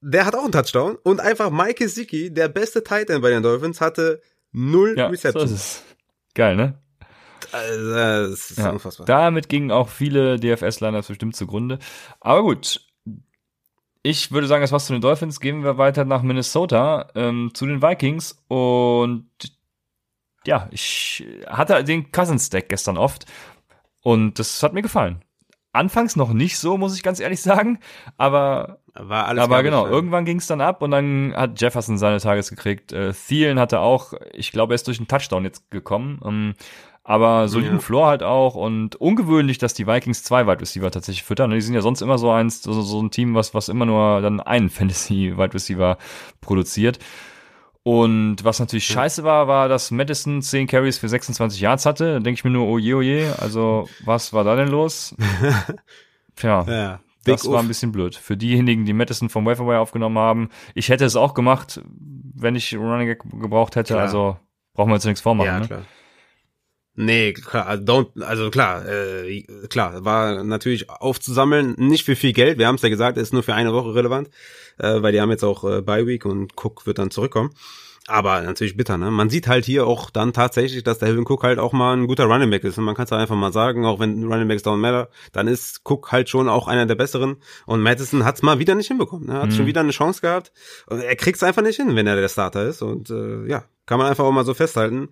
der 0.00 0.26
hat 0.26 0.34
auch 0.34 0.42
einen 0.42 0.52
Touchdown 0.52 0.96
und 1.02 1.20
einfach 1.20 1.50
Mike 1.50 1.84
Gesicki, 1.84 2.32
der 2.32 2.48
beste 2.48 2.82
Tight 2.82 3.08
End 3.08 3.22
bei 3.22 3.30
den 3.30 3.42
Dolphins, 3.42 3.80
hatte 3.80 4.20
null 4.50 4.94
ja, 4.98 5.06
Receptions. 5.06 5.50
So 5.50 5.54
ist 5.54 5.60
es. 5.60 5.82
Geil, 6.34 6.56
ne? 6.56 6.78
Also, 7.52 7.94
das 7.94 8.50
ist 8.50 8.58
ja. 8.58 8.70
unfassbar. 8.70 9.06
Damit 9.06 9.48
gingen 9.48 9.70
auch 9.70 9.88
viele 9.88 10.38
DFS-Liners 10.38 11.08
bestimmt 11.08 11.36
zugrunde. 11.36 11.78
Aber 12.20 12.42
gut. 12.42 12.80
Ich 14.04 14.32
würde 14.32 14.48
sagen, 14.48 14.62
das 14.62 14.72
war's 14.72 14.86
zu 14.86 14.92
den 14.92 15.02
Dolphins. 15.02 15.38
Gehen 15.38 15.62
wir 15.62 15.78
weiter 15.78 16.04
nach 16.04 16.22
Minnesota 16.22 17.08
ähm, 17.14 17.52
zu 17.54 17.66
den 17.66 17.82
Vikings 17.82 18.42
und 18.48 19.28
ja, 20.46 20.68
ich 20.70 21.26
hatte 21.46 21.84
den 21.84 22.10
Cousins-Deck 22.12 22.68
gestern 22.68 22.96
oft 22.96 23.26
und 24.02 24.38
das 24.38 24.62
hat 24.62 24.72
mir 24.72 24.82
gefallen. 24.82 25.22
Anfangs 25.72 26.16
noch 26.16 26.32
nicht 26.34 26.58
so, 26.58 26.76
muss 26.76 26.94
ich 26.94 27.02
ganz 27.02 27.20
ehrlich 27.20 27.40
sagen, 27.42 27.78
aber 28.16 28.78
war 28.94 29.26
alles 29.26 29.42
aber 29.42 29.62
genau, 29.62 29.86
irgendwann 29.86 30.26
ging 30.26 30.36
es 30.36 30.46
dann 30.46 30.60
ab 30.60 30.82
und 30.82 30.90
dann 30.90 31.32
hat 31.34 31.60
Jefferson 31.60 31.96
seine 31.96 32.20
Tages 32.20 32.50
gekriegt. 32.50 32.92
Äh, 32.92 33.12
Thielen 33.14 33.58
hatte 33.58 33.80
auch, 33.80 34.12
ich 34.32 34.52
glaube, 34.52 34.74
er 34.74 34.76
ist 34.76 34.86
durch 34.86 34.98
einen 34.98 35.08
Touchdown 35.08 35.44
jetzt 35.44 35.70
gekommen, 35.70 36.20
ähm, 36.24 36.54
aber 37.04 37.48
soliden 37.48 37.76
ja. 37.76 37.80
Floor 37.80 38.06
halt 38.06 38.22
auch 38.22 38.54
und 38.54 38.96
ungewöhnlich, 38.96 39.58
dass 39.58 39.74
die 39.74 39.86
Vikings 39.86 40.22
zwei 40.22 40.46
Wide 40.46 40.60
Receiver 40.60 40.90
tatsächlich 40.90 41.24
füttern. 41.24 41.50
Die 41.50 41.60
sind 41.60 41.74
ja 41.74 41.80
sonst 41.80 42.00
immer 42.00 42.18
so 42.18 42.30
eins, 42.30 42.62
so, 42.62 42.80
so 42.80 43.02
ein 43.02 43.10
Team, 43.10 43.34
was 43.34 43.54
was 43.54 43.68
immer 43.68 43.86
nur 43.86 44.20
dann 44.20 44.40
einen 44.40 44.70
Fantasy 44.70 45.36
Wide 45.36 45.54
Receiver 45.54 45.96
produziert. 46.40 46.98
Und 47.84 48.44
was 48.44 48.60
natürlich 48.60 48.86
scheiße 48.86 49.24
war, 49.24 49.48
war, 49.48 49.68
dass 49.68 49.90
Madison 49.90 50.40
10 50.40 50.68
Carries 50.68 50.98
für 50.98 51.08
26 51.08 51.60
Yards 51.60 51.84
hatte. 51.84 52.14
Da 52.14 52.20
denke 52.20 52.38
ich 52.38 52.44
mir 52.44 52.50
nur, 52.50 52.68
oh 52.68 52.78
je, 52.78 52.94
oh 52.94 53.00
je, 53.00 53.28
also 53.38 53.88
was 54.04 54.32
war 54.32 54.44
da 54.44 54.54
denn 54.54 54.68
los? 54.68 55.16
Tja, 56.36 56.64
ja, 56.68 57.00
das 57.24 57.48
war 57.48 57.60
ein 57.60 57.68
bisschen 57.68 57.90
blöd. 57.90 58.14
Für 58.14 58.36
diejenigen, 58.36 58.84
die 58.84 58.92
Madison 58.92 59.28
vom 59.28 59.46
Waferwire 59.46 59.80
aufgenommen 59.80 60.18
haben, 60.18 60.50
ich 60.74 60.90
hätte 60.90 61.04
es 61.04 61.16
auch 61.16 61.34
gemacht, 61.34 61.80
wenn 62.34 62.54
ich 62.54 62.74
Running 62.76 63.16
gebraucht 63.40 63.74
hätte, 63.74 63.94
klar. 63.94 64.04
also 64.04 64.36
brauchen 64.74 64.90
wir 64.90 64.94
jetzt 64.94 65.04
nichts 65.04 65.20
vormachen. 65.20 65.46
Ja, 65.46 65.60
ne? 65.60 65.66
klar. 65.66 65.82
Nee, 66.94 67.32
klar, 67.32 67.66
also, 67.66 67.84
don't, 67.84 68.22
also 68.22 68.50
klar, 68.50 68.86
äh, 68.86 69.42
klar, 69.70 70.04
war 70.04 70.44
natürlich 70.44 70.90
aufzusammeln, 70.90 71.74
nicht 71.78 72.04
für 72.04 72.16
viel 72.16 72.34
Geld, 72.34 72.58
wir 72.58 72.66
haben 72.66 72.74
es 72.74 72.82
ja 72.82 72.90
gesagt, 72.90 73.16
ist 73.16 73.32
nur 73.32 73.42
für 73.42 73.54
eine 73.54 73.72
Woche 73.72 73.94
relevant, 73.94 74.28
äh, 74.78 75.02
weil 75.02 75.12
die 75.12 75.20
haben 75.20 75.30
jetzt 75.30 75.44
auch 75.44 75.64
äh, 75.64 75.82
Bye 75.82 76.06
Week 76.06 76.24
und 76.24 76.52
Cook 76.56 76.86
wird 76.86 76.98
dann 76.98 77.10
zurückkommen. 77.10 77.50
Aber 78.08 78.40
natürlich 78.40 78.76
bitter, 78.76 78.98
ne? 78.98 79.12
Man 79.12 79.30
sieht 79.30 79.46
halt 79.46 79.64
hier 79.64 79.86
auch 79.86 80.10
dann 80.10 80.32
tatsächlich, 80.32 80.82
dass 80.82 80.98
der 80.98 81.08
Helvin 81.08 81.24
Cook 81.24 81.44
halt 81.44 81.60
auch 81.60 81.72
mal 81.72 81.96
ein 81.96 82.08
guter 82.08 82.24
Running 82.24 82.50
Back 82.50 82.64
ist. 82.64 82.76
Und 82.76 82.84
man 82.84 82.96
kann 82.96 83.04
es 83.04 83.12
einfach 83.12 83.36
mal 83.36 83.52
sagen, 83.52 83.86
auch 83.86 84.00
wenn 84.00 84.24
Running 84.24 84.48
Backs 84.48 84.64
don't 84.64 84.78
matter, 84.78 85.08
dann 85.32 85.46
ist 85.46 85.82
Cook 85.84 86.10
halt 86.10 86.28
schon 86.28 86.48
auch 86.48 86.66
einer 86.66 86.86
der 86.86 86.96
besseren. 86.96 87.36
Und 87.64 87.80
Madison 87.80 88.24
hat 88.24 88.36
es 88.36 88.42
mal 88.42 88.58
wieder 88.58 88.74
nicht 88.74 88.88
hinbekommen. 88.88 89.28
Ne? 89.28 89.34
Hat 89.34 89.50
mhm. 89.50 89.52
schon 89.52 89.66
wieder 89.66 89.82
eine 89.82 89.92
Chance 89.92 90.20
gehabt. 90.20 90.52
Und 90.88 91.00
er 91.00 91.14
kriegt 91.14 91.36
es 91.36 91.44
einfach 91.44 91.62
nicht 91.62 91.76
hin, 91.76 91.94
wenn 91.94 92.08
er 92.08 92.16
der 92.16 92.28
Starter 92.28 92.64
ist. 92.66 92.82
Und 92.82 93.10
äh, 93.10 93.46
ja, 93.46 93.64
kann 93.86 93.98
man 93.98 94.08
einfach 94.08 94.24
auch 94.24 94.32
mal 94.32 94.44
so 94.44 94.54
festhalten. 94.54 95.10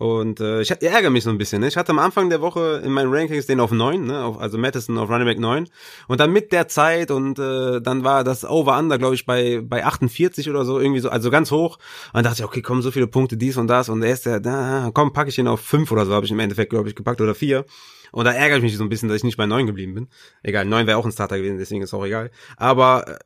Und 0.00 0.40
äh, 0.40 0.62
ich 0.62 0.70
ärgere 0.70 1.10
mich 1.10 1.24
so 1.24 1.30
ein 1.30 1.36
bisschen. 1.36 1.60
Ne? 1.60 1.68
Ich 1.68 1.76
hatte 1.76 1.92
am 1.92 1.98
Anfang 1.98 2.30
der 2.30 2.40
Woche 2.40 2.80
in 2.82 2.90
meinen 2.90 3.12
Rankings 3.12 3.44
den 3.44 3.60
auf 3.60 3.70
neun, 3.70 4.06
ne? 4.06 4.24
auf, 4.24 4.40
also 4.40 4.56
Madison 4.56 4.96
auf 4.96 5.10
Running 5.10 5.26
Back 5.26 5.38
9. 5.38 5.68
Und 6.08 6.20
dann 6.20 6.32
mit 6.32 6.52
der 6.52 6.68
Zeit 6.68 7.10
und 7.10 7.38
äh, 7.38 7.82
dann 7.82 8.02
war 8.02 8.24
das 8.24 8.46
Over-Under, 8.46 8.96
glaube 8.96 9.14
ich, 9.14 9.26
bei, 9.26 9.60
bei 9.62 9.84
48 9.84 10.48
oder 10.48 10.64
so, 10.64 10.80
irgendwie 10.80 11.00
so, 11.00 11.10
also 11.10 11.30
ganz 11.30 11.50
hoch. 11.50 11.76
Und 11.76 12.14
dann 12.14 12.24
dachte 12.24 12.40
ich, 12.40 12.44
okay, 12.46 12.62
komm, 12.62 12.80
so 12.80 12.90
viele 12.90 13.08
Punkte, 13.08 13.36
dies 13.36 13.58
und 13.58 13.66
das. 13.66 13.90
Und 13.90 14.02
er 14.02 14.14
ist 14.14 14.24
der, 14.24 14.40
da, 14.40 14.90
komm, 14.94 15.12
packe 15.12 15.28
ich 15.28 15.36
ihn 15.36 15.46
auf 15.46 15.60
fünf 15.60 15.92
oder 15.92 16.06
so, 16.06 16.14
habe 16.14 16.24
ich 16.24 16.32
im 16.32 16.40
Endeffekt, 16.40 16.70
glaube 16.70 16.88
ich, 16.88 16.94
gepackt 16.94 17.20
oder 17.20 17.34
vier. 17.34 17.66
Und 18.10 18.24
da 18.24 18.32
ärgere 18.32 18.56
ich 18.56 18.62
mich 18.62 18.78
so 18.78 18.82
ein 18.82 18.88
bisschen, 18.88 19.10
dass 19.10 19.18
ich 19.18 19.24
nicht 19.24 19.36
bei 19.36 19.44
neun 19.44 19.66
geblieben 19.66 19.92
bin. 19.92 20.08
Egal, 20.42 20.64
neun 20.64 20.86
wäre 20.86 20.96
auch 20.96 21.04
ein 21.04 21.12
Starter 21.12 21.36
gewesen, 21.36 21.58
deswegen 21.58 21.82
ist 21.82 21.92
auch 21.92 22.06
egal. 22.06 22.30
Aber 22.56 23.06
äh, 23.06 23.18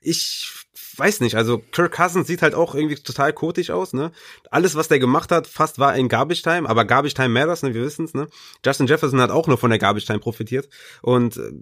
ich 0.00 0.48
weiß 0.96 1.20
nicht, 1.20 1.36
also 1.36 1.58
Kirk 1.58 1.92
Cousins 1.92 2.26
sieht 2.26 2.42
halt 2.42 2.54
auch 2.54 2.74
irgendwie 2.74 2.96
total 2.96 3.32
kotig 3.32 3.72
aus, 3.72 3.92
ne? 3.92 4.12
Alles, 4.50 4.74
was 4.74 4.88
der 4.88 4.98
gemacht 4.98 5.32
hat, 5.32 5.46
fast 5.46 5.78
war 5.78 5.94
in 5.96 6.08
Garbage 6.08 6.42
Time, 6.42 6.68
aber 6.68 6.84
Garbage 6.84 7.14
Time 7.14 7.30
matters, 7.30 7.62
ne? 7.62 7.74
Wir 7.74 7.82
wissen's, 7.82 8.14
ne? 8.14 8.28
Justin 8.64 8.86
Jefferson 8.86 9.20
hat 9.20 9.30
auch 9.30 9.46
nur 9.46 9.58
von 9.58 9.70
der 9.70 9.78
Garbage 9.78 10.06
Time 10.06 10.18
profitiert 10.18 10.68
und 11.02 11.36
äh, 11.36 11.52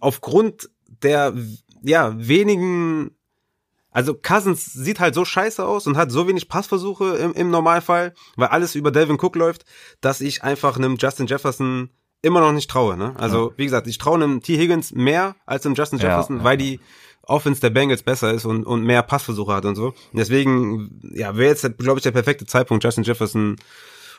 aufgrund 0.00 0.70
der, 1.02 1.34
ja, 1.82 2.14
wenigen 2.16 3.16
also 3.92 4.14
Cousins 4.14 4.72
sieht 4.72 5.00
halt 5.00 5.14
so 5.14 5.24
scheiße 5.24 5.64
aus 5.64 5.86
und 5.86 5.96
hat 5.96 6.12
so 6.12 6.28
wenig 6.28 6.48
Passversuche 6.48 7.16
im, 7.16 7.32
im 7.32 7.50
Normalfall, 7.50 8.14
weil 8.36 8.48
alles 8.48 8.74
über 8.74 8.92
Delvin 8.92 9.18
Cook 9.20 9.34
läuft, 9.34 9.64
dass 10.00 10.20
ich 10.20 10.44
einfach 10.44 10.76
einem 10.76 10.96
Justin 10.96 11.26
Jefferson 11.26 11.90
immer 12.22 12.40
noch 12.40 12.52
nicht 12.52 12.70
traue. 12.70 12.96
Ne? 12.96 13.14
Also 13.18 13.50
ja. 13.50 13.58
wie 13.58 13.64
gesagt, 13.64 13.86
ich 13.86 13.98
traue 13.98 14.16
einem 14.16 14.42
T. 14.42 14.56
Higgins 14.56 14.92
mehr 14.92 15.34
als 15.46 15.66
einem 15.66 15.74
Justin 15.74 15.98
Jefferson, 15.98 16.36
ja, 16.36 16.42
ja, 16.42 16.44
weil 16.44 16.56
die 16.56 16.80
Offense 17.22 17.60
der 17.60 17.70
Bengals 17.70 18.02
besser 18.02 18.32
ist 18.32 18.44
und, 18.44 18.64
und 18.64 18.84
mehr 18.84 19.02
Passversuche 19.02 19.52
hat 19.52 19.64
und 19.64 19.76
so. 19.76 19.94
Deswegen, 20.12 21.00
ja, 21.14 21.36
wäre 21.36 21.50
jetzt, 21.50 21.78
glaube 21.78 21.98
ich, 21.98 22.02
der 22.02 22.10
perfekte 22.12 22.46
Zeitpunkt, 22.46 22.84
Justin 22.84 23.04
Jefferson 23.04 23.56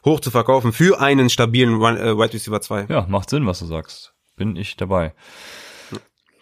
hoch 0.05 0.19
zu 0.19 0.31
verkaufen 0.31 0.73
für 0.73 0.99
einen 0.99 1.29
stabilen 1.29 1.75
äh, 1.81 2.17
Wide 2.17 2.33
Receiver 2.33 2.61
2. 2.61 2.85
Ja, 2.89 3.05
macht 3.07 3.29
Sinn, 3.29 3.45
was 3.45 3.59
du 3.59 3.65
sagst. 3.65 4.13
Bin 4.35 4.55
ich 4.55 4.75
dabei. 4.77 5.13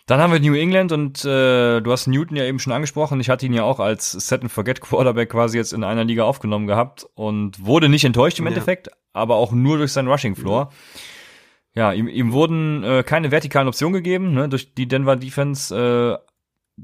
Dann 0.10 0.20
haben 0.20 0.34
wir 0.34 0.40
New 0.40 0.56
England 0.56 0.92
und 0.92 1.24
äh, 1.24 1.82
du 1.82 1.92
hast 1.92 2.08
Newton 2.08 2.36
ja 2.36 2.44
eben 2.46 2.58
schon 2.58 2.74
angesprochen. 2.74 3.20
Ich 3.20 3.30
hatte 3.30 3.46
ihn 3.46 3.54
ja 3.54 3.64
auch 3.64 3.80
als 3.80 4.12
Set 4.12 4.42
and 4.42 4.52
Forget 4.52 4.82
Quarterback 4.82 5.30
quasi 5.30 5.58
jetzt 5.58 5.72
in 5.72 5.84
einer 5.84 6.04
Liga 6.04 6.24
aufgenommen 6.24 6.66
gehabt 6.66 7.08
und 7.14 7.64
wurde 7.64 7.90
nicht 7.90 8.06
enttäuscht 8.06 8.40
im 8.40 8.46
ja. 8.46 8.50
Endeffekt, 8.50 8.90
aber 9.14 9.36
auch 9.36 9.52
nur 9.52 9.78
durch 9.78 9.94
seinen 9.94 10.08
Rushing 10.08 10.36
Floor. 10.36 10.72
Ja, 11.76 11.94
ihm, 11.94 12.08
ihm 12.08 12.32
wurden 12.32 12.84
äh, 12.84 13.04
keine 13.04 13.30
vertikalen 13.30 13.68
Optionen 13.68 13.94
gegeben, 13.94 14.34
ne, 14.34 14.50
durch 14.50 14.74
die 14.74 14.88
Denver 14.88 15.16
Defense 15.16 15.76
äh, 15.76 16.29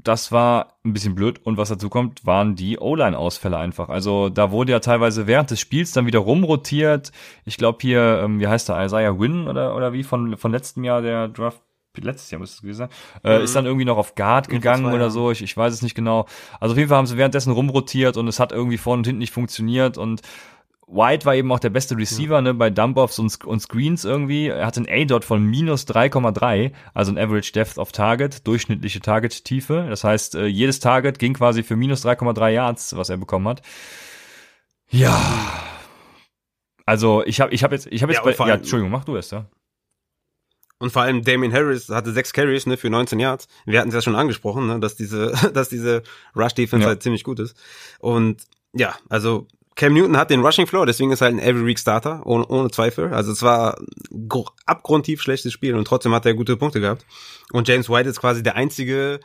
das 0.02 0.32
war 0.32 0.78
ein 0.84 0.92
bisschen 0.92 1.14
blöd. 1.14 1.40
Und 1.44 1.56
was 1.56 1.68
dazu 1.68 1.88
kommt, 1.88 2.26
waren 2.26 2.54
die 2.54 2.78
O-Line-Ausfälle 2.78 3.56
einfach. 3.56 3.88
Also 3.88 4.28
da 4.28 4.50
wurde 4.50 4.72
ja 4.72 4.80
teilweise 4.80 5.26
während 5.26 5.50
des 5.50 5.60
Spiels 5.60 5.92
dann 5.92 6.06
wieder 6.06 6.18
rumrotiert. 6.18 7.12
Ich 7.44 7.56
glaube 7.56 7.78
hier, 7.80 8.20
ähm, 8.22 8.40
wie 8.40 8.46
heißt 8.46 8.68
der, 8.68 8.84
Isaiah 8.84 9.18
Wynn 9.18 9.48
oder, 9.48 9.76
oder 9.76 9.92
wie 9.92 10.02
von, 10.02 10.36
von 10.36 10.52
letztem 10.52 10.84
Jahr 10.84 11.02
der 11.02 11.28
Draft 11.28 11.62
letztes 11.98 12.30
Jahr 12.30 12.40
müsste 12.40 12.56
es 12.56 12.60
gewesen 12.60 12.78
sein, 12.78 12.88
äh, 13.24 13.38
mhm. 13.38 13.44
ist 13.44 13.56
dann 13.56 13.64
irgendwie 13.64 13.86
noch 13.86 13.96
auf 13.96 14.14
Guard 14.14 14.50
gegangen 14.50 14.92
oder 14.92 15.08
so, 15.08 15.30
ich, 15.30 15.42
ich 15.42 15.56
weiß 15.56 15.72
es 15.72 15.80
nicht 15.80 15.94
genau. 15.94 16.26
Also 16.60 16.72
auf 16.72 16.78
jeden 16.78 16.90
Fall 16.90 16.98
haben 16.98 17.06
sie 17.06 17.16
währenddessen 17.16 17.52
rumrotiert 17.52 18.18
und 18.18 18.28
es 18.28 18.38
hat 18.38 18.52
irgendwie 18.52 18.76
vorne 18.76 19.00
und 19.00 19.06
hinten 19.06 19.20
nicht 19.20 19.32
funktioniert 19.32 19.96
und 19.96 20.20
White 20.88 21.26
war 21.26 21.34
eben 21.34 21.50
auch 21.50 21.58
der 21.58 21.70
beste 21.70 21.96
Receiver, 21.96 22.36
ja. 22.36 22.40
ne, 22.40 22.54
bei 22.54 22.70
Dump-Offs 22.70 23.18
und, 23.18 23.44
und, 23.44 23.60
Screens 23.60 24.04
irgendwie. 24.04 24.48
Er 24.48 24.66
hatte 24.66 24.80
ein 24.80 24.88
A-Dot 24.88 25.24
von 25.24 25.44
minus 25.44 25.84
3,3, 25.86 26.72
also 26.94 27.10
ein 27.10 27.18
Average 27.18 27.52
Depth 27.52 27.76
of 27.78 27.90
Target, 27.90 28.46
durchschnittliche 28.46 29.00
Target-Tiefe. 29.00 29.86
Das 29.88 30.04
heißt, 30.04 30.36
äh, 30.36 30.46
jedes 30.46 30.78
Target 30.78 31.18
ging 31.18 31.34
quasi 31.34 31.64
für 31.64 31.74
minus 31.74 32.04
3,3 32.04 32.50
Yards, 32.50 32.96
was 32.96 33.08
er 33.08 33.16
bekommen 33.16 33.48
hat. 33.48 33.62
Ja. 34.90 35.20
Also, 36.84 37.24
ich 37.24 37.40
habe 37.40 37.52
ich 37.52 37.64
hab 37.64 37.72
jetzt, 37.72 37.88
ich 37.90 38.02
habe 38.02 38.12
jetzt 38.12 38.24
ja, 38.24 38.32
bei, 38.32 38.48
ja, 38.48 38.54
Entschuldigung, 38.54 38.92
mach 38.92 39.04
du 39.04 39.16
es, 39.16 39.32
ja. 39.32 39.46
Und 40.78 40.92
vor 40.92 41.02
allem 41.02 41.24
Damien 41.24 41.52
Harris 41.52 41.88
hatte 41.88 42.12
sechs 42.12 42.32
Carries 42.32 42.66
ne, 42.66 42.76
für 42.76 42.90
19 42.90 43.18
Yards. 43.18 43.48
Wir 43.64 43.80
hatten 43.80 43.88
es 43.88 43.94
ja 43.94 44.02
schon 44.02 44.14
angesprochen, 44.14 44.68
ne, 44.68 44.78
dass 44.78 44.94
diese, 44.94 45.32
dass 45.52 45.68
diese 45.68 46.04
Rush 46.36 46.54
Defense 46.54 46.84
ja. 46.84 46.90
halt 46.90 47.02
ziemlich 47.02 47.24
gut 47.24 47.40
ist. 47.40 47.56
Und 47.98 48.44
ja, 48.72 48.94
also 49.08 49.48
Cam 49.76 49.92
Newton 49.92 50.16
hat 50.16 50.30
den 50.30 50.40
Rushing 50.40 50.66
Floor, 50.66 50.86
deswegen 50.86 51.12
ist 51.12 51.20
er 51.20 51.26
halt 51.26 51.36
ein 51.36 51.38
Every 51.38 51.66
Week 51.66 51.78
Starter, 51.78 52.22
ohne, 52.24 52.46
ohne 52.46 52.70
Zweifel. 52.70 53.12
Also 53.12 53.30
es 53.30 53.42
war 53.42 53.78
abgrundtief 54.64 55.20
schlechtes 55.20 55.52
Spiel 55.52 55.74
und 55.74 55.86
trotzdem 55.86 56.14
hat 56.14 56.24
er 56.24 56.32
gute 56.32 56.56
Punkte 56.56 56.80
gehabt. 56.80 57.04
Und 57.52 57.68
James 57.68 57.90
White 57.90 58.08
ist 58.08 58.20
quasi 58.20 58.42
der 58.42 58.56
einzige 58.56 59.20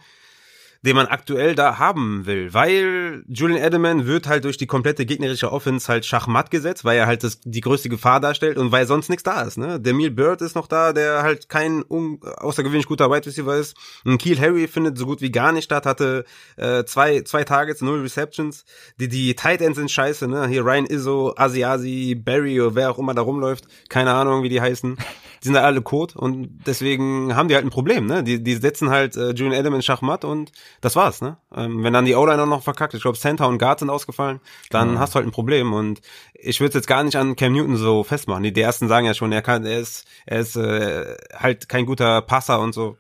den 0.84 0.96
man 0.96 1.06
aktuell 1.06 1.54
da 1.54 1.78
haben 1.78 2.26
will, 2.26 2.54
weil 2.56 3.24
Julian 3.28 3.62
Edelman 3.62 4.08
wird 4.08 4.28
halt 4.28 4.46
durch 4.46 4.58
die 4.58 4.66
komplette 4.66 5.06
gegnerische 5.06 5.52
Offense 5.52 5.88
halt 5.88 6.08
schachmatt 6.08 6.50
gesetzt, 6.50 6.84
weil 6.84 6.98
er 6.98 7.06
halt 7.06 7.24
das, 7.24 7.40
die 7.44 7.62
größte 7.62 7.88
Gefahr 7.88 8.20
darstellt 8.20 8.58
und 8.58 8.72
weil 8.72 8.88
sonst 8.88 9.10
nichts 9.10 9.24
da 9.24 9.42
ist. 9.42 9.58
Ne? 9.58 9.80
Der 9.80 9.94
Neil 9.94 10.10
Bird 10.10 10.42
ist 10.42 10.56
noch 10.56 10.68
da, 10.68 10.92
der 10.92 11.22
halt 11.22 11.50
kein 11.50 11.84
un 11.88 12.20
außergewöhnlich 12.24 12.88
guter 12.88 13.12
Wide 13.12 13.28
Receiver 13.28 13.56
ist. 13.56 13.76
Und 14.06 14.18
Keel 14.18 14.40
Harry 14.40 14.68
findet 14.68 14.98
so 14.98 15.06
gut 15.06 15.22
wie 15.22 15.32
gar 15.32 15.52
nicht 15.52 15.66
statt, 15.66 15.86
hatte 15.86 16.26
äh, 16.58 16.84
zwei, 16.86 17.22
zwei 17.22 17.44
Targets, 17.44 17.82
null 17.82 18.02
Receptions. 18.02 18.66
Die, 19.00 19.08
die 19.08 19.36
Tight 19.36 19.62
Ends 19.62 19.78
sind 19.78 19.92
scheiße, 19.92 20.28
ne? 20.28 20.48
Hier 20.48 20.66
Ryan 20.66 20.88
Izzo, 20.88 21.36
Asi 21.38 21.64
Asi, 21.64 22.16
Barry 22.16 22.60
oder 22.60 22.76
wer 22.76 22.92
auch 22.92 22.98
immer 22.98 23.14
da 23.14 23.22
rumläuft, 23.22 23.68
keine 23.90 24.14
Ahnung, 24.14 24.42
wie 24.42 24.50
die 24.50 24.62
heißen. 24.62 24.98
Die 25.44 25.48
sind 25.48 25.56
halt 25.56 25.66
alle 25.66 25.82
Code 25.82 26.16
und 26.18 26.60
deswegen 26.66 27.36
haben 27.36 27.48
die 27.48 27.56
halt 27.56 27.66
ein 27.66 27.72
Problem, 27.72 28.08
ne? 28.08 28.24
Die, 28.24 28.42
die 28.42 28.56
setzen 28.56 28.90
halt 28.90 29.16
äh, 29.16 29.32
Julian 29.32 29.54
Edelman 29.54 29.82
Schachmatt 29.82 30.26
und 30.26 30.52
das 30.80 30.96
war's, 30.96 31.22
ne? 31.22 31.38
Ähm, 31.56 31.84
wenn 31.84 31.94
dann 31.94 32.06
die 32.06 32.16
O-Line 32.16 32.48
noch 32.48 32.64
verkackt, 32.64 32.94
ich 32.94 33.02
glaube 33.02 33.18
Center 33.18 33.48
und 33.48 33.58
Guard 33.58 33.80
sind 33.80 33.90
ausgefallen, 33.90 34.40
dann 34.70 34.92
mhm. 34.92 35.00
hast 35.00 35.14
du 35.14 35.16
halt 35.16 35.28
ein 35.28 35.32
Problem 35.32 35.74
und 35.74 36.02
ich 36.34 36.62
würde 36.62 36.76
jetzt 36.76 36.88
gar 36.88 37.04
nicht 37.04 37.18
an 37.18 37.36
Cam 37.36 37.54
Newton 37.54 37.76
so 37.76 38.04
festmachen. 38.04 38.44
Die, 38.44 38.54
die 38.54 38.62
ersten 38.62 38.88
sagen 38.88 39.06
ja 39.06 39.14
schon, 39.14 39.32
er 39.32 39.42
kann, 39.42 39.66
er 39.66 39.80
ist, 39.80 40.06
er 40.26 40.40
ist 40.40 40.56
äh, 40.56 41.16
halt 41.36 41.70
kein 41.70 41.86
guter 41.86 42.22
Passer 42.22 42.60
und 42.60 42.74
so. 42.74 42.98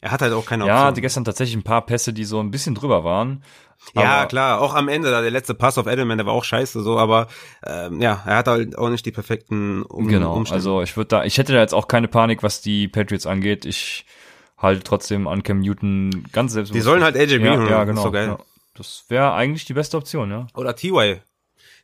Er 0.00 0.12
hat 0.12 0.22
halt 0.22 0.32
auch 0.32 0.46
keine 0.46 0.64
Option. 0.64 0.78
Ja, 0.78 0.84
hatte 0.84 1.00
gestern 1.00 1.24
tatsächlich 1.24 1.56
ein 1.56 1.64
paar 1.64 1.84
Pässe, 1.84 2.12
die 2.12 2.24
so 2.24 2.38
ein 2.38 2.50
bisschen 2.50 2.74
drüber 2.74 3.02
waren. 3.02 3.42
Ja, 3.94 4.26
klar, 4.26 4.60
auch 4.60 4.74
am 4.74 4.88
Ende, 4.88 5.10
da 5.10 5.20
der 5.20 5.30
letzte 5.30 5.54
Pass 5.54 5.78
auf 5.78 5.86
Edelman, 5.86 6.18
der 6.18 6.26
war 6.26 6.34
auch 6.34 6.44
scheiße 6.44 6.82
so, 6.82 6.98
aber 6.98 7.28
ähm, 7.64 8.00
ja, 8.00 8.22
er 8.26 8.36
hat 8.36 8.48
halt 8.48 8.76
auch 8.76 8.90
nicht 8.90 9.06
die 9.06 9.12
perfekten 9.12 9.82
um 9.82 10.08
Genau, 10.08 10.34
Umstände. 10.34 10.56
also 10.56 10.82
ich 10.82 10.96
würde 10.96 11.08
da, 11.08 11.24
ich 11.24 11.38
hätte 11.38 11.52
da 11.52 11.60
jetzt 11.60 11.74
auch 11.74 11.88
keine 11.88 12.08
Panik, 12.08 12.42
was 12.42 12.60
die 12.60 12.88
Patriots 12.88 13.26
angeht. 13.26 13.64
Ich 13.64 14.04
halt 14.58 14.84
trotzdem 14.84 15.28
an 15.28 15.42
Cam 15.42 15.60
Newton 15.60 16.24
ganz 16.32 16.52
selbst. 16.52 16.74
Die 16.74 16.80
sollen 16.80 17.02
halt 17.02 17.16
AJ 17.16 17.38
ja, 17.38 17.68
ja, 17.68 17.84
genau. 17.84 18.02
So 18.02 18.14
ja. 18.14 18.38
Das 18.74 19.04
wäre 19.08 19.32
eigentlich 19.32 19.64
die 19.64 19.74
beste 19.74 19.96
Option, 19.96 20.30
ja. 20.30 20.46
Oder 20.54 20.76
TY. 20.76 21.20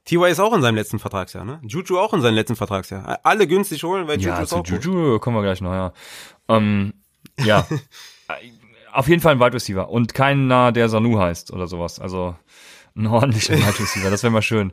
TY 0.04 0.30
ist 0.30 0.40
auch 0.40 0.52
in 0.52 0.62
seinem 0.62 0.74
letzten 0.74 0.98
Vertragsjahr, 0.98 1.44
ne? 1.44 1.60
Juju 1.62 1.98
auch 1.98 2.12
in 2.12 2.20
seinem 2.20 2.34
letzten 2.34 2.56
Vertragsjahr. 2.56 3.20
Alle 3.22 3.46
günstig 3.46 3.82
holen, 3.84 4.06
weil 4.06 4.18
Juju 4.18 4.28
ja, 4.28 4.42
ist 4.42 4.52
auch 4.52 4.66
Juju 4.66 5.12
gut. 5.12 5.22
kommen 5.22 5.36
wir 5.36 5.42
gleich 5.42 5.60
noch, 5.60 5.72
ja. 5.72 5.92
Ähm, 6.48 6.92
ja. 7.38 7.66
Auf 8.92 9.08
jeden 9.08 9.22
Fall 9.22 9.32
ein 9.32 9.40
Wide 9.40 9.54
Receiver 9.54 9.88
und 9.88 10.14
keiner, 10.14 10.70
der 10.70 10.88
Sanu 10.88 11.18
heißt 11.18 11.52
oder 11.52 11.66
sowas. 11.66 11.98
Also 11.98 12.36
ein 12.94 13.06
ordentlicher 13.06 13.54
Wide 13.54 13.78
Receiver, 13.78 14.10
das 14.10 14.22
wäre 14.22 14.32
mal 14.32 14.42
schön. 14.42 14.72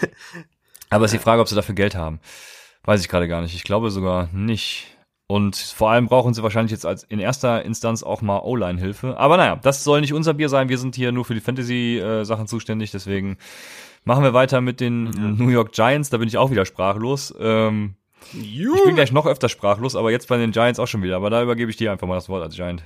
Aber 0.88 1.04
ist 1.04 1.14
die 1.14 1.18
Frage, 1.18 1.42
ob 1.42 1.48
sie 1.48 1.54
dafür 1.54 1.74
Geld 1.74 1.94
haben. 1.94 2.20
Weiß 2.84 3.00
ich 3.00 3.08
gerade 3.08 3.28
gar 3.28 3.42
nicht. 3.42 3.54
Ich 3.54 3.64
glaube 3.64 3.90
sogar 3.90 4.28
nicht. 4.32 4.96
Und 5.30 5.54
vor 5.54 5.92
allem 5.92 6.08
brauchen 6.08 6.34
sie 6.34 6.42
wahrscheinlich 6.42 6.72
jetzt 6.72 6.84
als 6.84 7.04
in 7.04 7.20
erster 7.20 7.64
Instanz 7.64 8.02
auch 8.02 8.20
mal 8.20 8.40
O-Line-Hilfe. 8.40 9.16
Aber 9.16 9.36
naja, 9.36 9.54
das 9.62 9.84
soll 9.84 10.00
nicht 10.00 10.12
unser 10.12 10.34
Bier 10.34 10.48
sein. 10.48 10.68
Wir 10.68 10.76
sind 10.76 10.96
hier 10.96 11.12
nur 11.12 11.24
für 11.24 11.34
die 11.34 11.40
Fantasy-Sachen 11.40 12.48
zuständig. 12.48 12.90
Deswegen 12.90 13.38
machen 14.02 14.24
wir 14.24 14.34
weiter 14.34 14.60
mit 14.60 14.80
den 14.80 15.06
ja. 15.06 15.20
New 15.20 15.50
York 15.50 15.70
Giants. 15.70 16.10
Da 16.10 16.16
bin 16.16 16.26
ich 16.26 16.36
auch 16.36 16.50
wieder 16.50 16.66
sprachlos. 16.66 17.32
Ähm, 17.38 17.94
ich 18.32 18.84
bin 18.84 18.96
gleich 18.96 19.12
noch 19.12 19.24
öfter 19.24 19.48
sprachlos, 19.48 19.94
aber 19.94 20.10
jetzt 20.10 20.26
bei 20.26 20.36
den 20.36 20.50
Giants 20.50 20.80
auch 20.80 20.88
schon 20.88 21.04
wieder. 21.04 21.14
Aber 21.14 21.30
da 21.30 21.44
übergebe 21.44 21.70
ich 21.70 21.76
dir 21.76 21.92
einfach 21.92 22.08
mal 22.08 22.16
das 22.16 22.28
Wort 22.28 22.42
als 22.42 22.56
Giant. 22.56 22.82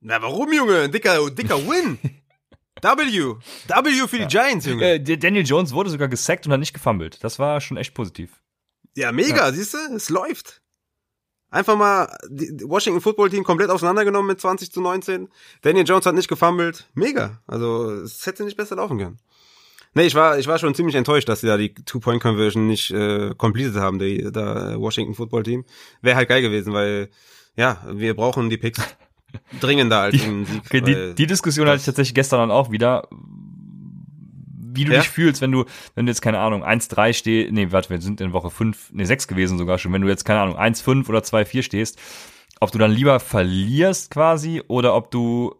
Na, 0.00 0.22
warum, 0.22 0.52
Junge? 0.52 0.88
Dicker, 0.88 1.28
dicker 1.28 1.56
Win. 1.56 1.98
W. 2.80 3.34
W 3.66 4.06
für 4.06 4.16
die 4.16 4.22
ja. 4.22 4.28
Giants, 4.28 4.64
Junge. 4.64 4.92
Äh, 4.92 5.18
Daniel 5.18 5.44
Jones 5.44 5.72
wurde 5.72 5.90
sogar 5.90 6.06
gesackt 6.06 6.46
und 6.46 6.52
hat 6.52 6.60
nicht 6.60 6.72
gefummelt. 6.72 7.24
Das 7.24 7.40
war 7.40 7.60
schon 7.60 7.78
echt 7.78 7.94
positiv. 7.94 8.40
Ja, 8.94 9.10
mega, 9.10 9.46
ja. 9.46 9.52
siehst 9.52 9.74
du? 9.74 9.78
Es 9.96 10.08
läuft. 10.08 10.62
Einfach 11.50 11.76
mal 11.76 12.14
die 12.28 12.62
Washington 12.64 13.00
Football 13.00 13.30
Team 13.30 13.42
komplett 13.42 13.70
auseinandergenommen 13.70 14.26
mit 14.26 14.40
20 14.40 14.70
zu 14.70 14.80
19. 14.82 15.28
Daniel 15.62 15.86
Jones 15.86 16.04
hat 16.04 16.14
nicht 16.14 16.28
gefummelt. 16.28 16.86
Mega. 16.94 17.40
Also, 17.46 17.90
es 17.92 18.26
hätte 18.26 18.44
nicht 18.44 18.56
besser 18.56 18.76
laufen 18.76 18.98
können. 18.98 19.18
Nee, 19.94 20.04
ich 20.04 20.14
war, 20.14 20.38
ich 20.38 20.46
war 20.46 20.58
schon 20.58 20.74
ziemlich 20.74 20.94
enttäuscht, 20.94 21.28
dass 21.28 21.40
sie 21.40 21.46
da 21.46 21.56
die 21.56 21.74
Two-Point-Conversion 21.74 22.66
nicht 22.66 22.90
äh, 22.90 23.34
completed 23.36 23.76
haben, 23.76 23.98
die 23.98 24.30
da 24.30 24.78
Washington 24.78 25.14
Football 25.14 25.42
Team. 25.42 25.64
Wäre 26.02 26.16
halt 26.16 26.28
geil 26.28 26.42
gewesen, 26.42 26.74
weil, 26.74 27.08
ja, 27.56 27.82
wir 27.90 28.14
brauchen 28.14 28.50
die 28.50 28.58
Picks 28.58 28.80
dringender 29.60 30.00
als 30.00 30.12
die, 30.12 30.44
Sieg. 30.44 30.62
Okay, 30.66 30.80
die, 30.82 31.14
die 31.14 31.26
Diskussion 31.26 31.66
hatte 31.66 31.78
ich 31.78 31.86
tatsächlich 31.86 32.14
gestern 32.14 32.40
dann 32.40 32.50
auch 32.50 32.70
wieder 32.70 33.08
wie 34.78 34.84
du 34.84 34.92
ja? 34.92 35.00
dich 35.00 35.08
fühlst, 35.08 35.42
wenn 35.42 35.52
du, 35.52 35.64
wenn 35.94 36.06
du 36.06 36.10
jetzt, 36.10 36.22
keine 36.22 36.38
Ahnung, 36.38 36.64
1-3 36.64 37.12
stehst, 37.12 37.52
nee, 37.52 37.72
warte, 37.72 37.90
wir 37.90 38.00
sind 38.00 38.20
in 38.20 38.32
Woche 38.32 38.50
5, 38.50 38.92
nee, 38.92 39.04
6 39.04 39.28
gewesen 39.28 39.58
sogar 39.58 39.78
schon, 39.78 39.92
wenn 39.92 40.02
du 40.02 40.08
jetzt, 40.08 40.24
keine 40.24 40.40
Ahnung, 40.40 40.56
1-5 40.56 41.08
oder 41.08 41.18
2-4 41.18 41.62
stehst, 41.62 41.98
ob 42.60 42.70
du 42.70 42.78
dann 42.78 42.92
lieber 42.92 43.20
verlierst 43.20 44.10
quasi 44.10 44.62
oder 44.68 44.94
ob 44.94 45.10
du 45.10 45.54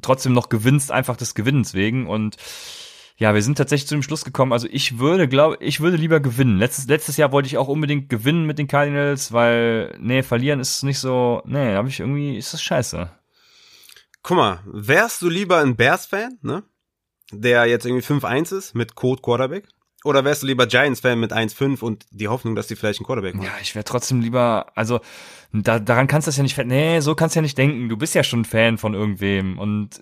trotzdem 0.00 0.32
noch 0.32 0.48
gewinnst, 0.48 0.90
einfach 0.90 1.16
des 1.16 1.34
Gewinnens 1.34 1.74
wegen 1.74 2.06
und 2.06 2.36
ja, 3.18 3.34
wir 3.34 3.42
sind 3.42 3.58
tatsächlich 3.58 3.88
zu 3.88 3.96
dem 3.96 4.04
Schluss 4.04 4.24
gekommen. 4.24 4.52
Also 4.52 4.68
ich 4.70 5.00
würde, 5.00 5.26
glaube, 5.26 5.56
ich 5.58 5.80
würde 5.80 5.96
lieber 5.96 6.20
gewinnen. 6.20 6.56
Letztes, 6.56 6.86
letztes 6.86 7.16
Jahr 7.16 7.32
wollte 7.32 7.48
ich 7.48 7.58
auch 7.58 7.66
unbedingt 7.66 8.08
gewinnen 8.08 8.46
mit 8.46 8.60
den 8.60 8.68
Cardinals, 8.68 9.32
weil, 9.32 9.96
nee, 9.98 10.22
verlieren 10.22 10.60
ist 10.60 10.84
nicht 10.84 11.00
so, 11.00 11.42
nee, 11.44 11.74
habe 11.74 11.88
ich 11.88 11.98
irgendwie, 11.98 12.38
ist 12.38 12.54
das 12.54 12.62
scheiße. 12.62 13.10
Guck 14.22 14.36
mal, 14.36 14.60
wärst 14.66 15.22
du 15.22 15.28
lieber 15.28 15.58
ein 15.58 15.74
Bears-Fan, 15.74 16.38
ne? 16.42 16.62
Der 17.32 17.66
jetzt 17.66 17.86
irgendwie 17.86 18.04
5-1 18.04 18.56
ist 18.56 18.74
mit 18.74 18.94
Code 18.94 19.22
Quarterback? 19.22 19.68
Oder 20.04 20.24
wärst 20.24 20.42
du 20.42 20.46
lieber 20.46 20.66
Giants-Fan 20.66 21.18
mit 21.18 21.32
1-5 21.32 21.80
und 21.82 22.06
die 22.10 22.28
Hoffnung, 22.28 22.54
dass 22.54 22.68
die 22.68 22.76
vielleicht 22.76 23.00
einen 23.00 23.06
Quarterback 23.06 23.34
machen? 23.34 23.46
Ja, 23.46 23.54
ich 23.60 23.74
wäre 23.74 23.84
trotzdem 23.84 24.20
lieber, 24.20 24.66
also 24.76 25.00
da, 25.52 25.80
daran 25.80 26.06
kannst 26.06 26.26
du 26.26 26.30
das 26.30 26.36
ja 26.36 26.44
nicht, 26.44 26.56
nee, 26.56 27.00
so 27.00 27.14
kannst 27.16 27.34
du 27.34 27.38
ja 27.38 27.42
nicht 27.42 27.58
denken. 27.58 27.88
Du 27.88 27.96
bist 27.96 28.14
ja 28.14 28.22
schon 28.22 28.44
Fan 28.44 28.78
von 28.78 28.94
irgendwem 28.94 29.58
und 29.58 30.00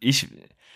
ich, 0.00 0.28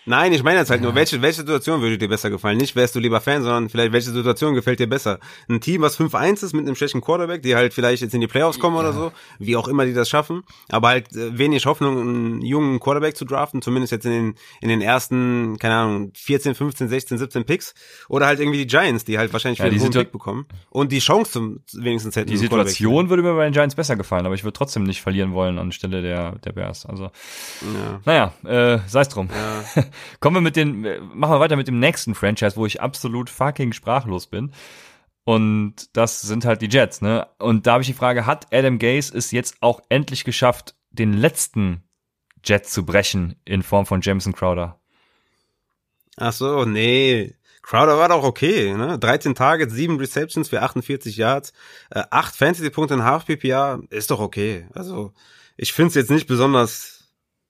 Nein, 0.09 0.33
ich 0.33 0.41
meine 0.41 0.57
jetzt 0.57 0.71
halt 0.71 0.81
ja. 0.81 0.87
nur, 0.87 0.95
welche, 0.95 1.21
welche 1.21 1.41
Situation 1.41 1.83
würde 1.83 1.99
dir 1.99 2.07
besser 2.07 2.31
gefallen? 2.31 2.57
Nicht 2.57 2.75
wärst 2.75 2.95
du 2.95 2.99
lieber 2.99 3.21
Fan, 3.21 3.43
sondern 3.43 3.69
vielleicht 3.69 3.91
welche 3.91 4.09
Situation 4.09 4.55
gefällt 4.55 4.79
dir 4.79 4.89
besser? 4.89 5.19
Ein 5.47 5.61
Team, 5.61 5.83
was 5.83 5.99
5-1 5.99 6.43
ist 6.45 6.53
mit 6.53 6.65
einem 6.65 6.75
schlechten 6.75 6.99
Quarterback, 6.99 7.43
die 7.43 7.55
halt 7.55 7.75
vielleicht 7.75 8.01
jetzt 8.01 8.15
in 8.15 8.19
die 8.19 8.25
Playoffs 8.25 8.57
kommen 8.57 8.75
ja. 8.75 8.81
oder 8.81 8.93
so, 8.93 9.11
wie 9.37 9.55
auch 9.55 9.67
immer 9.67 9.85
die 9.85 9.93
das 9.93 10.09
schaffen, 10.09 10.41
aber 10.69 10.87
halt 10.87 11.15
äh, 11.15 11.37
wenig 11.37 11.67
Hoffnung, 11.67 11.99
einen 11.99 12.41
jungen 12.41 12.79
Quarterback 12.79 13.15
zu 13.15 13.23
draften, 13.23 13.61
zumindest 13.61 13.91
jetzt 13.91 14.07
in 14.07 14.11
den, 14.11 14.35
in 14.61 14.69
den 14.69 14.81
ersten, 14.81 15.59
keine 15.59 15.75
Ahnung, 15.75 16.11
14, 16.15 16.55
15, 16.55 16.89
16, 16.89 17.19
17 17.19 17.45
Picks. 17.45 17.75
Oder 18.07 18.25
halt 18.25 18.39
irgendwie 18.39 18.57
die 18.57 18.65
Giants, 18.65 19.05
die 19.05 19.19
halt 19.19 19.31
wahrscheinlich 19.31 19.59
ja, 19.59 19.65
einen 19.65 19.79
hohen 19.79 19.91
Pick 19.91 20.11
bekommen 20.11 20.47
und 20.71 20.91
die 20.91 20.99
Chance 20.99 21.33
zum 21.33 21.59
wenigstens 21.73 22.15
hätten. 22.15 22.31
Die 22.31 22.37
Situation 22.37 23.11
würde 23.11 23.21
mir 23.21 23.35
bei 23.35 23.43
den 23.43 23.53
Giants 23.53 23.75
besser 23.75 23.95
gefallen, 23.95 24.25
aber 24.25 24.33
ich 24.33 24.43
würde 24.43 24.53
trotzdem 24.53 24.85
nicht 24.85 25.03
verlieren 25.03 25.33
wollen 25.33 25.59
anstelle 25.59 26.01
der, 26.01 26.39
der 26.39 26.53
Bears. 26.53 26.87
Also, 26.87 27.11
ja. 27.61 28.01
naja, 28.05 28.33
äh, 28.43 28.79
sei 28.87 29.01
es 29.01 29.09
drum. 29.09 29.29
Ja. 29.75 29.83
Kommen 30.19 30.37
wir 30.37 30.41
mit 30.41 30.55
den, 30.55 30.81
machen 30.81 31.33
wir 31.33 31.39
weiter 31.39 31.55
mit 31.55 31.67
dem 31.67 31.79
nächsten 31.79 32.15
Franchise, 32.15 32.55
wo 32.55 32.65
ich 32.65 32.81
absolut 32.81 33.29
fucking 33.29 33.73
sprachlos 33.73 34.27
bin. 34.27 34.51
Und 35.23 35.95
das 35.95 36.21
sind 36.21 36.45
halt 36.45 36.61
die 36.61 36.69
Jets, 36.69 37.01
ne? 37.01 37.27
Und 37.37 37.67
da 37.67 37.73
habe 37.73 37.83
ich 37.83 37.87
die 37.87 37.93
Frage, 37.93 38.25
hat 38.25 38.47
Adam 38.51 38.79
Gase 38.79 39.15
es 39.15 39.31
jetzt 39.31 39.57
auch 39.61 39.81
endlich 39.89 40.23
geschafft, 40.23 40.75
den 40.91 41.13
letzten 41.13 41.83
Jet 42.43 42.65
zu 42.65 42.85
brechen 42.85 43.35
in 43.45 43.63
Form 43.63 43.85
von 43.85 44.01
Jameson 44.01 44.33
Crowder? 44.33 44.79
Ach 46.17 46.33
so, 46.33 46.65
nee. 46.65 47.35
Crowder 47.61 47.97
war 47.97 48.09
doch 48.09 48.23
okay, 48.23 48.73
ne? 48.73 48.97
13 48.97 49.35
Targets, 49.35 49.73
7 49.73 49.97
Receptions 49.97 50.49
für 50.49 50.61
48 50.61 51.15
Yards, 51.17 51.53
äh, 51.91 52.03
8 52.09 52.35
Fantasy-Punkte 52.35 52.95
in 52.95 53.03
Half 53.03 53.25
PPA, 53.25 53.79
ist 53.91 54.09
doch 54.09 54.19
okay. 54.19 54.67
Also, 54.73 55.13
ich 55.57 55.73
finde 55.73 55.89
es 55.89 55.95
jetzt 55.95 56.09
nicht 56.09 56.25
besonders 56.25 56.98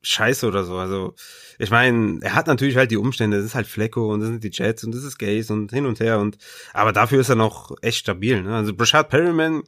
scheiße 0.02 0.48
oder 0.48 0.64
so. 0.64 0.78
Also, 0.78 1.14
ich 1.58 1.72
meine, 1.72 2.20
er 2.22 2.36
hat 2.36 2.48
natürlich 2.48 2.78
halt 2.78 2.92
die 2.92 2.98
Umstände, 2.98 3.38
das 3.38 3.46
ist 3.46 3.56
halt 3.56 3.68
Flecko 3.68 4.14
und 4.14 4.22
das 4.22 4.30
sind 4.30 4.44
die 4.44 4.52
Jets 4.52 4.84
und 4.84 4.96
das 4.96 5.04
ist 5.04 5.18
Gaze 5.18 5.52
und 5.52 5.72
hin 5.72 5.86
und 5.86 6.00
her 6.00 6.20
und 6.20 6.38
aber 6.74 6.94
dafür 6.94 7.20
ist 7.20 7.30
er 7.30 7.36
noch 7.36 7.76
echt 7.82 7.98
stabil. 7.98 8.42
Ne? 8.42 8.56
Also 8.56 8.74
Brashad 8.74 9.10
Perryman 9.10 9.64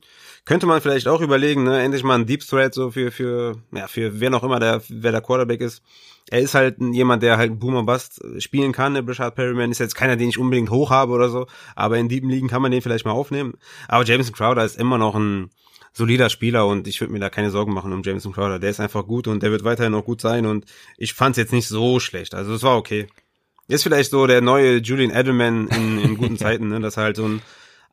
könnte 0.46 0.68
man 0.68 0.82
vielleicht 0.82 1.08
auch 1.08 1.22
überlegen, 1.22 1.64
ne? 1.64 1.82
endlich 1.82 2.04
mal 2.04 2.16
ein 2.16 2.26
Deep 2.26 2.48
Threat 2.48 2.74
so 2.74 2.92
für 2.92 3.12
für 3.12 3.58
ja 3.74 3.88
für 3.88 4.20
wer 4.20 4.30
noch 4.30 4.44
immer 4.44 4.60
der 4.60 4.82
wer 4.88 5.12
der 5.12 5.22
Quarterback 5.22 5.62
ist. 5.62 5.84
Er 6.30 6.40
ist 6.40 6.54
halt 6.54 6.78
jemand, 6.80 7.24
der 7.24 7.38
halt 7.38 7.60
Boomer 7.60 7.84
Bust 7.84 8.22
spielen 8.38 8.72
kann. 8.72 8.94
Der 8.94 9.02
Brashad 9.02 9.36
Perryman 9.36 9.72
ist 9.72 9.80
jetzt 9.80 9.96
keiner, 9.96 10.16
den 10.16 10.30
ich 10.30 10.38
unbedingt 10.38 10.70
hoch 10.70 10.92
habe 10.92 11.12
oder 11.12 11.30
so, 11.30 11.48
aber 11.76 11.98
in 11.98 12.08
deepen 12.08 12.30
Ligen 12.30 12.48
kann 12.48 12.62
man 12.62 12.72
den 12.72 12.82
vielleicht 12.82 13.06
mal 13.06 13.12
aufnehmen. 13.12 13.56
Aber 13.90 14.06
Jameson 14.06 14.34
Crowder 14.34 14.64
ist 14.64 14.80
immer 14.80 14.98
noch 14.98 15.16
ein 15.16 15.50
solider 15.94 16.30
Spieler 16.30 16.68
und 16.68 16.88
ich 16.88 17.02
würde 17.02 17.14
mir 17.14 17.20
da 17.20 17.30
keine 17.30 17.52
Sorgen 17.52 17.74
machen 17.74 17.94
um 17.94 18.04
Jameson 18.04 18.34
Crowder. 18.34 18.60
Der 18.60 18.70
ist 18.70 18.80
einfach 18.80 19.06
gut 19.06 19.28
und 19.28 19.44
der 19.44 19.52
wird 19.52 19.64
weiterhin 19.64 19.92
noch 19.92 20.06
gut 20.06 20.22
sein 20.22 20.46
und 20.46 20.66
ich 20.98 21.14
fand 21.14 21.34
es 21.34 21.38
jetzt 21.38 21.54
nicht 21.54 21.68
so 21.68 22.00
schlecht. 22.00 22.34
Also 22.34 22.54
es 22.54 22.64
war 22.64 22.78
okay. 22.78 23.08
Ist 23.68 23.84
vielleicht 23.84 24.12
so 24.12 24.28
der 24.28 24.42
neue 24.42 24.78
Julian 24.78 25.12
Edelman 25.12 25.68
in, 25.68 26.02
in 26.02 26.18
guten 26.18 26.38
Zeiten, 26.38 26.70
ne? 26.70 26.80
dass 26.80 26.98
er 26.98 27.04
halt 27.04 27.16
so 27.16 27.26
ein 27.26 27.42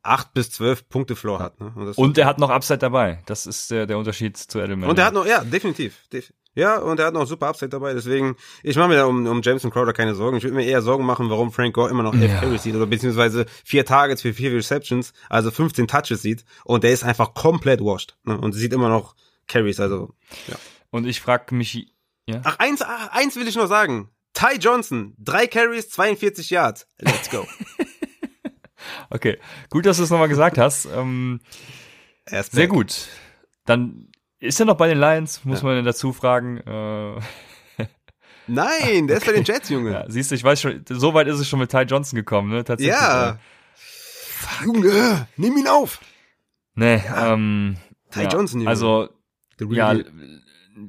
acht 0.09 0.35
bis 0.35 0.51
zwölf 0.51 0.89
Punkte 0.89 1.17
Floor 1.17 1.39
hat. 1.39 1.61
Ne? 1.61 1.73
Und, 1.75 1.99
und 1.99 2.19
er 2.19 2.27
hat 2.27 2.39
noch 2.39 2.51
Upside 2.51 2.79
dabei. 2.79 3.23
Das 3.27 3.47
ist 3.47 3.71
der, 3.71 3.87
der 3.87 3.99
Unterschied 3.99 4.37
zu 4.37 4.61
Edelman. 4.61 4.91
Und 4.91 4.99
er 4.99 5.07
hat 5.07 5.15
noch, 5.15 5.27
ja, 5.27 5.45
definitiv. 5.45 6.09
Def 6.13 6.33
ja, 6.55 6.79
und 6.79 6.99
er 6.99 7.07
hat 7.07 7.15
noch 7.15 7.27
super 7.27 7.47
Upside 7.47 7.69
dabei. 7.69 7.95
Deswegen, 7.95 8.37
ich 8.65 8.77
mache 8.77 8.89
mir 8.89 8.97
da 8.97 9.05
um, 9.05 9.27
um 9.27 9.43
Jameson 9.43 9.71
Crowder 9.71 9.93
keine 9.93 10.17
Sorgen. 10.17 10.39
Ich 10.39 10.43
würde 10.43 10.57
mir 10.57 10.65
eher 10.65 10.83
Sorgen 10.83 11.07
machen, 11.07 11.31
warum 11.31 11.53
Frank 11.53 11.73
Gore 11.73 11.91
immer 11.91 12.03
noch 12.03 12.15
elf 12.15 12.33
ja. 12.33 12.41
Carries 12.41 12.65
sieht 12.65 12.75
oder 12.75 12.87
beziehungsweise 12.87 13.47
vier 13.65 13.85
Targets 13.85 14.23
für 14.23 14.35
vier 14.35 14.53
Receptions, 14.53 15.13
also 15.29 15.53
15 15.53 15.87
Touches 15.87 16.21
sieht. 16.21 16.45
Und 16.65 16.83
der 16.83 16.91
ist 16.91 17.05
einfach 17.05 17.35
komplett 17.35 17.81
washed. 17.81 18.17
Ne? 18.25 18.37
Und 18.37 18.55
sieht 18.55 18.73
immer 18.73 18.89
noch 18.89 19.15
Carries, 19.47 19.79
also 19.79 20.15
ja. 20.49 20.57
Und 20.91 21.07
ich 21.07 21.21
frage 21.21 21.55
mich, 21.55 21.93
ja? 22.27 22.41
Ach, 22.43 22.59
eins, 22.59 22.83
ach, 22.83 23.09
eins 23.13 23.37
will 23.37 23.47
ich 23.47 23.55
nur 23.55 23.69
sagen. 23.69 24.11
Ty 24.35 24.59
Johnson, 24.59 25.15
drei 25.19 25.47
Carries, 25.47 25.89
42 25.91 26.51
Yards. 26.51 26.87
Let's 26.99 27.31
go. 27.31 27.47
okay, 29.11 29.39
gut, 29.71 29.87
dass 29.87 29.99
du 29.99 30.03
es 30.03 30.11
nochmal 30.11 30.29
gesagt 30.29 30.59
hast. 30.59 30.87
Ähm, 30.87 31.41
sehr 32.27 32.69
gut. 32.69 33.09
Dann 33.65 34.09
ist 34.41 34.61
er 34.61 34.67
noch 34.67 34.77
bei 34.77 34.89
den 34.89 34.99
Lions, 34.99 35.45
muss 35.45 35.63
ja. 35.63 35.67
man 35.67 35.85
dazu 35.85 36.13
fragen. 36.13 36.59
Äh, 36.59 37.21
Nein, 38.47 39.07
der 39.07 39.17
okay. 39.17 39.25
ist 39.25 39.27
bei 39.27 39.33
den 39.33 39.45
Jets, 39.45 39.69
Junge. 39.69 39.93
Ja, 39.93 40.05
siehst 40.09 40.31
du, 40.31 40.35
ich 40.35 40.43
weiß 40.43 40.61
schon, 40.61 40.85
so 40.89 41.13
weit 41.13 41.29
ist 41.29 41.39
es 41.39 41.49
schon 41.49 41.59
mit 41.59 41.71
Ty 41.71 41.83
Johnson 41.83 42.17
gekommen, 42.17 42.51
ne? 42.51 42.65
Tatsächlich. 42.65 42.97
Ja. 42.97 43.39
Fuck. 43.75 44.67
Junge, 44.67 45.29
nimm 45.37 45.57
ihn 45.57 45.69
auf. 45.69 46.01
Nee, 46.75 46.97
ja. 47.05 47.35
ähm. 47.35 47.77
Ty 48.11 48.23
ja, 48.23 48.29
Johnson, 48.31 48.61
Junge. 48.61 48.71
Also, 48.71 49.09
ja, 49.61 49.95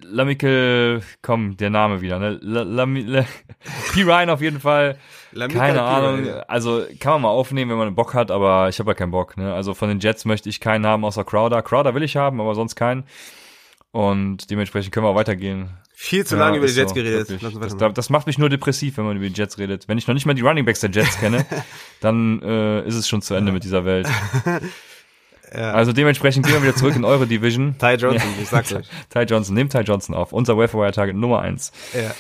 Lamikel, 0.04 1.02
komm, 1.22 1.58
der 1.58 1.70
Name 1.70 2.02
wieder, 2.02 2.20
ne? 2.20 3.26
P. 3.94 4.04
Ryan 4.04 4.30
auf 4.30 4.42
jeden 4.42 4.60
Fall. 4.60 4.98
Keine 5.34 5.82
Ahnung. 5.82 6.28
Also 6.48 6.84
kann 7.00 7.14
man 7.14 7.22
mal 7.24 7.30
aufnehmen, 7.30 7.72
wenn 7.72 7.78
man 7.78 7.96
Bock 7.96 8.14
hat, 8.14 8.30
aber 8.30 8.70
ich 8.70 8.80
habe 8.80 8.92
ja 8.92 8.94
keinen 8.96 9.12
Bock. 9.12 9.38
Ne? 9.38 9.54
Also 9.54 9.74
von 9.74 9.90
den 9.90 10.00
Jets 10.00 10.26
möchte 10.26 10.50
ich 10.50 10.60
keinen 10.60 10.86
haben 10.86 11.06
außer 11.06 11.24
Crowder. 11.24 11.62
Crowder 11.62 11.96
will 11.96 12.04
ich 12.04 12.18
haben, 12.18 12.40
aber 12.40 12.56
sonst 12.56 12.76
keinen. 12.76 13.04
Und 13.92 14.52
dementsprechend 14.52 14.94
können 14.94 15.06
wir 15.06 15.10
auch 15.10 15.16
weitergehen. 15.16 15.70
Viel 15.94 16.26
zu 16.26 16.36
ja, 16.36 16.46
lange 16.46 16.58
über 16.58 16.68
die 16.68 16.74
Jets 16.74 16.92
so, 16.92 16.96
geredet. 16.96 17.42
Das, 17.42 17.94
das, 17.94 18.10
macht 18.10 18.28
mich 18.28 18.38
nur 18.38 18.50
depressiv, 18.50 18.98
wenn 18.98 19.06
man 19.06 19.18
über 19.18 19.28
die 19.28 19.34
Jets 19.34 19.58
redet. 19.58 19.88
Wenn 19.88 19.98
ich 19.98 20.08
noch 20.08 20.14
nicht 20.14 20.26
mal 20.26 20.34
die 20.34 20.42
Running 20.42 20.66
Backs 20.66 20.80
der 20.80 20.92
Jets 20.92 21.20
kenne, 21.20 21.46
dann 22.00 22.42
äh, 22.42 22.88
ist 22.88 22.96
es 22.96 23.10
schon 23.10 23.22
zu 23.22 23.34
Ende 23.34 23.52
mit 23.52 23.64
dieser 23.64 23.86
Welt. 23.86 24.08
Ja. 25.54 25.72
Also 25.72 25.94
dementsprechend 25.94 26.46
gehen 26.46 26.56
wir 26.56 26.64
wieder 26.64 26.76
zurück 26.76 26.96
in 26.96 27.06
eure 27.06 27.28
Division. 27.28 27.76
Ty 27.80 27.96
Johnson, 27.96 28.30
ja. 28.36 28.42
ich 28.42 28.50
sag's 28.50 28.74
euch. 28.74 28.88
Ty 29.10 29.24
Johnson, 29.24 29.56
nehmt 29.56 29.72
Ty 29.72 29.80
Johnson 29.80 30.16
auf. 30.16 30.34
Unser 30.34 30.58
Wire 30.58 30.92
Target 30.92 31.16
Nummer 31.16 31.42
eins. 31.42 31.72
Ja. 31.94 32.12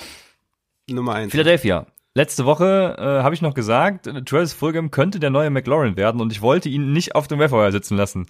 Nummer 0.93 1.15
eins. 1.15 1.31
Philadelphia. 1.31 1.85
Letzte 2.15 2.45
Woche 2.45 2.95
äh, 2.97 3.23
habe 3.23 3.35
ich 3.35 3.41
noch 3.41 3.53
gesagt, 3.53 4.09
Travis 4.25 4.53
Fulgham 4.53 4.89
könnte 4.89 5.19
der 5.19 5.29
neue 5.29 5.51
McLaurin 5.51 5.95
werden 5.95 6.21
und 6.21 6.31
ich 6.31 6.41
wollte 6.41 6.67
ihn 6.67 6.91
nicht 6.91 7.15
auf 7.15 7.27
dem 7.27 7.39
Wire 7.39 7.71
sitzen 7.71 7.95
lassen. 7.95 8.25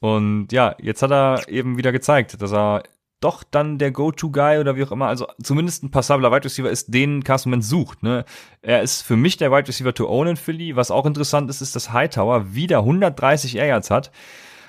Und 0.00 0.48
ja, 0.52 0.74
jetzt 0.80 1.02
hat 1.02 1.10
er 1.10 1.48
eben 1.48 1.76
wieder 1.76 1.92
gezeigt, 1.92 2.40
dass 2.40 2.52
er 2.52 2.82
doch 3.20 3.44
dann 3.44 3.78
der 3.78 3.90
Go-To-Guy 3.90 4.58
oder 4.58 4.76
wie 4.76 4.84
auch 4.84 4.92
immer, 4.92 5.06
also 5.06 5.26
zumindest 5.42 5.84
ein 5.84 5.90
passabler 5.90 6.32
Wide 6.32 6.44
Receiver 6.44 6.70
ist, 6.70 6.92
den 6.92 7.22
Carson 7.22 7.52
Wentz 7.52 7.68
sucht. 7.68 8.02
Ne? 8.02 8.24
Er 8.62 8.82
ist 8.82 9.02
für 9.02 9.16
mich 9.16 9.36
der 9.36 9.52
Wide 9.52 9.68
Receiver 9.68 9.92
to 9.94 10.08
own 10.08 10.26
in 10.26 10.36
Philly. 10.36 10.74
Was 10.74 10.90
auch 10.90 11.04
interessant 11.04 11.50
ist, 11.50 11.60
ist, 11.60 11.76
dass 11.76 11.92
Hightower 11.92 12.54
wieder 12.54 12.78
130 12.78 13.56
Air 13.56 13.66
Yards 13.66 13.90
hat. 13.90 14.10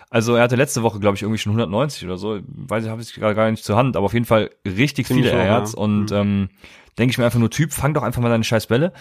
Also 0.10 0.36
er 0.36 0.43
hatte 0.43 0.58
letzte 0.58 0.84
Woche, 0.84 0.99
glaube 0.99 1.16
ich, 1.16 1.22
irgendwie 1.22 1.39
schon 1.39 1.52
190 1.52 2.04
oder 2.06 2.18
so. 2.18 2.39
Weiß 2.45 2.84
ich, 2.84 2.89
habe 2.89 3.02
ich 3.02 3.14
gerade 3.14 3.36
gar 3.36 3.49
nicht 3.49 3.64
zur 3.64 3.78
Hand, 3.78 3.95
aber 3.95 4.06
auf 4.06 4.14
jeden 4.14 4.26
Fall 4.26 4.49
richtig 4.66 5.08
Find 5.08 5.22
viele 5.22 5.32
Air 5.32 5.45
Yards. 5.45 5.72
Ja. 5.72 5.80
Und 5.80 6.12
mhm. 6.12 6.18
ähm, 6.18 6.49
denke 6.97 7.12
ich 7.12 7.18
mir 7.18 7.24
einfach 7.24 7.39
nur, 7.39 7.49
Typ, 7.49 7.72
fang 7.72 7.93
doch 7.93 8.04
einfach 8.04 8.22
mal 8.22 8.30
deine 8.30 8.43
scheiß 8.43 8.68
Bälle. 8.68 8.91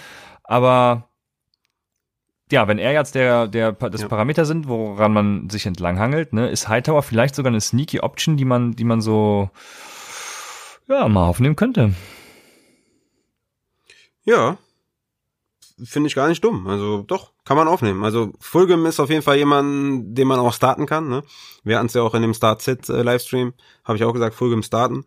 Aber 0.45 1.10
ja, 2.51 2.69
wenn 2.69 2.79
er 2.79 2.93
jetzt 2.93 3.15
der, 3.15 3.47
der, 3.47 3.73
das 3.73 4.03
ja. 4.03 4.09
Parameter 4.09 4.45
sind, 4.45 4.69
woran 4.69 5.13
man 5.13 5.51
sich 5.51 5.67
entlanghangelt, 5.67 6.33
ne, 6.33 6.49
ist 6.49 6.69
Hightower 6.69 7.03
vielleicht 7.03 7.35
sogar 7.35 7.51
eine 7.51 7.61
sneaky 7.61 8.01
Option, 8.01 8.37
die 8.37 8.45
man, 8.45 8.73
die 8.73 8.85
man 8.85 9.01
so, 9.01 9.51
ja, 10.89 11.09
mal 11.09 11.27
aufnehmen 11.27 11.57
könnte. 11.57 11.95
Ja. 14.25 14.59
Finde 15.83 16.09
ich 16.09 16.15
gar 16.15 16.29
nicht 16.29 16.45
dumm. 16.45 16.67
Also 16.67 17.03
doch, 17.03 17.33
kann 17.45 17.57
man 17.57 17.69
aufnehmen. 17.69 18.05
Also 18.05 18.33
Fulgham 18.39 18.85
ist 18.85 19.01
auf 19.01 19.09
jeden 19.09 19.23
Fall 19.23 19.37
jemand, 19.37 20.17
den 20.17 20.29
man 20.29 20.39
auch 20.39 20.53
starten 20.53 20.85
kann. 20.85 21.09
Ne? 21.09 21.23
Wir 21.65 21.79
hatten 21.79 21.87
es 21.87 21.95
ja 21.95 22.03
auch 22.03 22.15
in 22.15 22.23
dem 22.23 22.35
Start-Sit-Livestream, 22.35 23.49
äh, 23.49 23.53
habe 23.85 23.97
ich 23.97 24.05
auch 24.05 24.13
gesagt, 24.13 24.35
Fulgham 24.35 24.63
starten. 24.63 25.07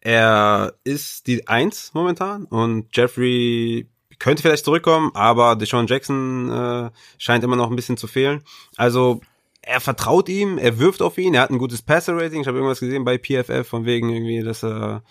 Er 0.00 0.74
ist 0.84 1.26
die 1.26 1.46
Eins 1.46 1.92
momentan 1.92 2.44
und 2.44 2.96
Jeffrey 2.96 3.90
könnte 4.18 4.42
vielleicht 4.42 4.64
zurückkommen, 4.64 5.10
aber 5.14 5.56
Deshaun 5.56 5.86
Jackson 5.86 6.50
äh, 6.50 6.90
scheint 7.18 7.44
immer 7.44 7.56
noch 7.56 7.70
ein 7.70 7.76
bisschen 7.76 7.96
zu 7.96 8.06
fehlen. 8.06 8.42
Also 8.76 9.20
er 9.62 9.80
vertraut 9.80 10.28
ihm, 10.28 10.58
er 10.58 10.78
wirft 10.78 11.02
auf 11.02 11.18
ihn, 11.18 11.34
er 11.34 11.42
hat 11.42 11.50
ein 11.50 11.58
gutes 11.58 11.82
Passer-Rating. 11.82 12.40
Ich 12.40 12.46
habe 12.46 12.58
irgendwas 12.58 12.80
gesehen 12.80 13.04
bei 13.04 13.18
PFF 13.18 13.68
von 13.68 13.84
wegen 13.84 14.08
irgendwie, 14.10 14.42
dass 14.42 14.64
er 14.64 15.02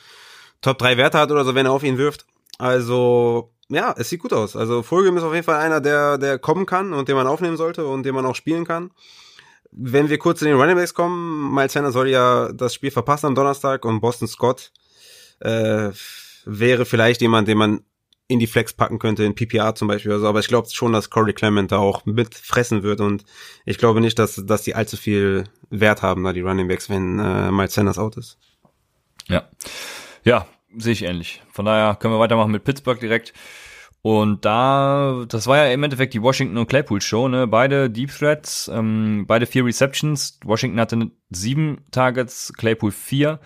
Top 0.61 0.77
3 0.79 0.97
Werte 0.97 1.19
hat 1.19 1.31
oder 1.31 1.45
so, 1.45 1.55
wenn 1.55 1.65
er 1.65 1.71
auf 1.71 1.83
ihn 1.83 1.97
wirft. 1.97 2.25
Also 2.57 3.51
ja, 3.69 3.93
es 3.97 4.09
sieht 4.09 4.21
gut 4.21 4.33
aus. 4.33 4.55
Also 4.55 4.81
Fulgham 4.81 5.17
ist 5.17 5.23
auf 5.23 5.33
jeden 5.33 5.45
Fall 5.45 5.59
einer, 5.59 5.81
der 5.81 6.17
der 6.17 6.39
kommen 6.39 6.65
kann 6.65 6.93
und 6.93 7.07
den 7.07 7.15
man 7.15 7.27
aufnehmen 7.27 7.57
sollte 7.57 7.85
und 7.85 8.03
den 8.03 8.15
man 8.15 8.25
auch 8.25 8.35
spielen 8.35 8.65
kann. 8.65 8.91
Wenn 9.71 10.09
wir 10.09 10.17
kurz 10.17 10.39
zu 10.39 10.45
den 10.45 10.55
Running 10.55 10.75
Backs 10.75 10.93
kommen, 10.93 11.53
Miles 11.53 11.73
Sanders 11.73 11.93
soll 11.93 12.07
ja 12.07 12.51
das 12.53 12.73
Spiel 12.73 12.91
verpassen 12.91 13.27
am 13.27 13.35
Donnerstag 13.35 13.85
und 13.85 13.99
Boston 13.99 14.27
Scott 14.27 14.71
äh, 15.39 15.91
wäre 16.45 16.85
vielleicht 16.85 17.21
jemand, 17.21 17.47
den 17.47 17.57
man 17.57 17.81
in 18.27 18.39
die 18.39 18.47
Flex 18.47 18.73
packen 18.73 18.99
könnte, 18.99 19.23
in 19.23 19.35
PPR 19.35 19.75
zum 19.75 19.87
Beispiel 19.87 20.11
oder 20.11 20.19
so. 20.21 20.27
Aber 20.27 20.39
ich 20.39 20.47
glaube 20.47 20.67
schon, 20.69 20.93
dass 20.93 21.09
Corey 21.09 21.33
Clement 21.33 21.71
da 21.71 21.77
auch 21.77 22.05
mitfressen 22.05 22.83
wird 22.83 22.99
und 22.99 23.23
ich 23.65 23.77
glaube 23.77 24.01
nicht, 24.01 24.19
dass, 24.19 24.35
dass 24.45 24.63
die 24.63 24.75
allzu 24.75 24.97
viel 24.97 25.45
Wert 25.69 26.01
haben, 26.01 26.23
da 26.23 26.33
die 26.33 26.41
Running 26.41 26.67
Backs, 26.67 26.89
wenn 26.89 27.19
äh, 27.19 27.51
Miles 27.51 27.73
Sanders 27.73 27.97
out 27.97 28.17
ist. 28.17 28.37
Ja. 29.27 29.47
Ja, 30.23 30.45
sehe 30.77 30.93
ich 30.93 31.03
ähnlich. 31.03 31.41
Von 31.51 31.65
daher 31.65 31.95
können 31.95 32.13
wir 32.13 32.19
weitermachen 32.19 32.51
mit 32.51 32.63
Pittsburgh 32.63 32.99
direkt. 32.99 33.33
Und 34.01 34.45
da, 34.45 35.25
das 35.27 35.47
war 35.47 35.57
ja 35.57 35.73
im 35.73 35.83
Endeffekt 35.83 36.13
die 36.13 36.21
Washington 36.21 36.57
und 36.57 36.67
Claypool 36.67 37.01
Show, 37.01 37.27
ne? 37.27 37.47
Beide 37.47 37.89
Deep 37.89 38.11
Threats, 38.11 38.69
ähm, 38.73 39.25
beide 39.27 39.45
vier 39.45 39.65
Receptions. 39.65 40.39
Washington 40.45 40.79
hatte 40.79 41.11
sieben 41.29 41.83
Targets, 41.91 42.53
Claypool 42.55 42.91
vier. 42.91 43.39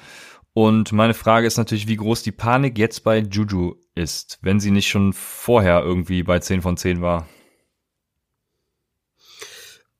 Und 0.53 0.91
meine 0.91 1.13
Frage 1.13 1.47
ist 1.47 1.57
natürlich, 1.57 1.87
wie 1.87 1.95
groß 1.95 2.23
die 2.23 2.33
Panik 2.33 2.77
jetzt 2.77 3.03
bei 3.03 3.19
Juju 3.19 3.75
ist, 3.95 4.39
wenn 4.41 4.59
sie 4.59 4.71
nicht 4.71 4.89
schon 4.89 5.13
vorher 5.13 5.81
irgendwie 5.81 6.23
bei 6.23 6.39
10 6.39 6.61
von 6.61 6.75
10 6.75 7.01
war. 7.01 7.27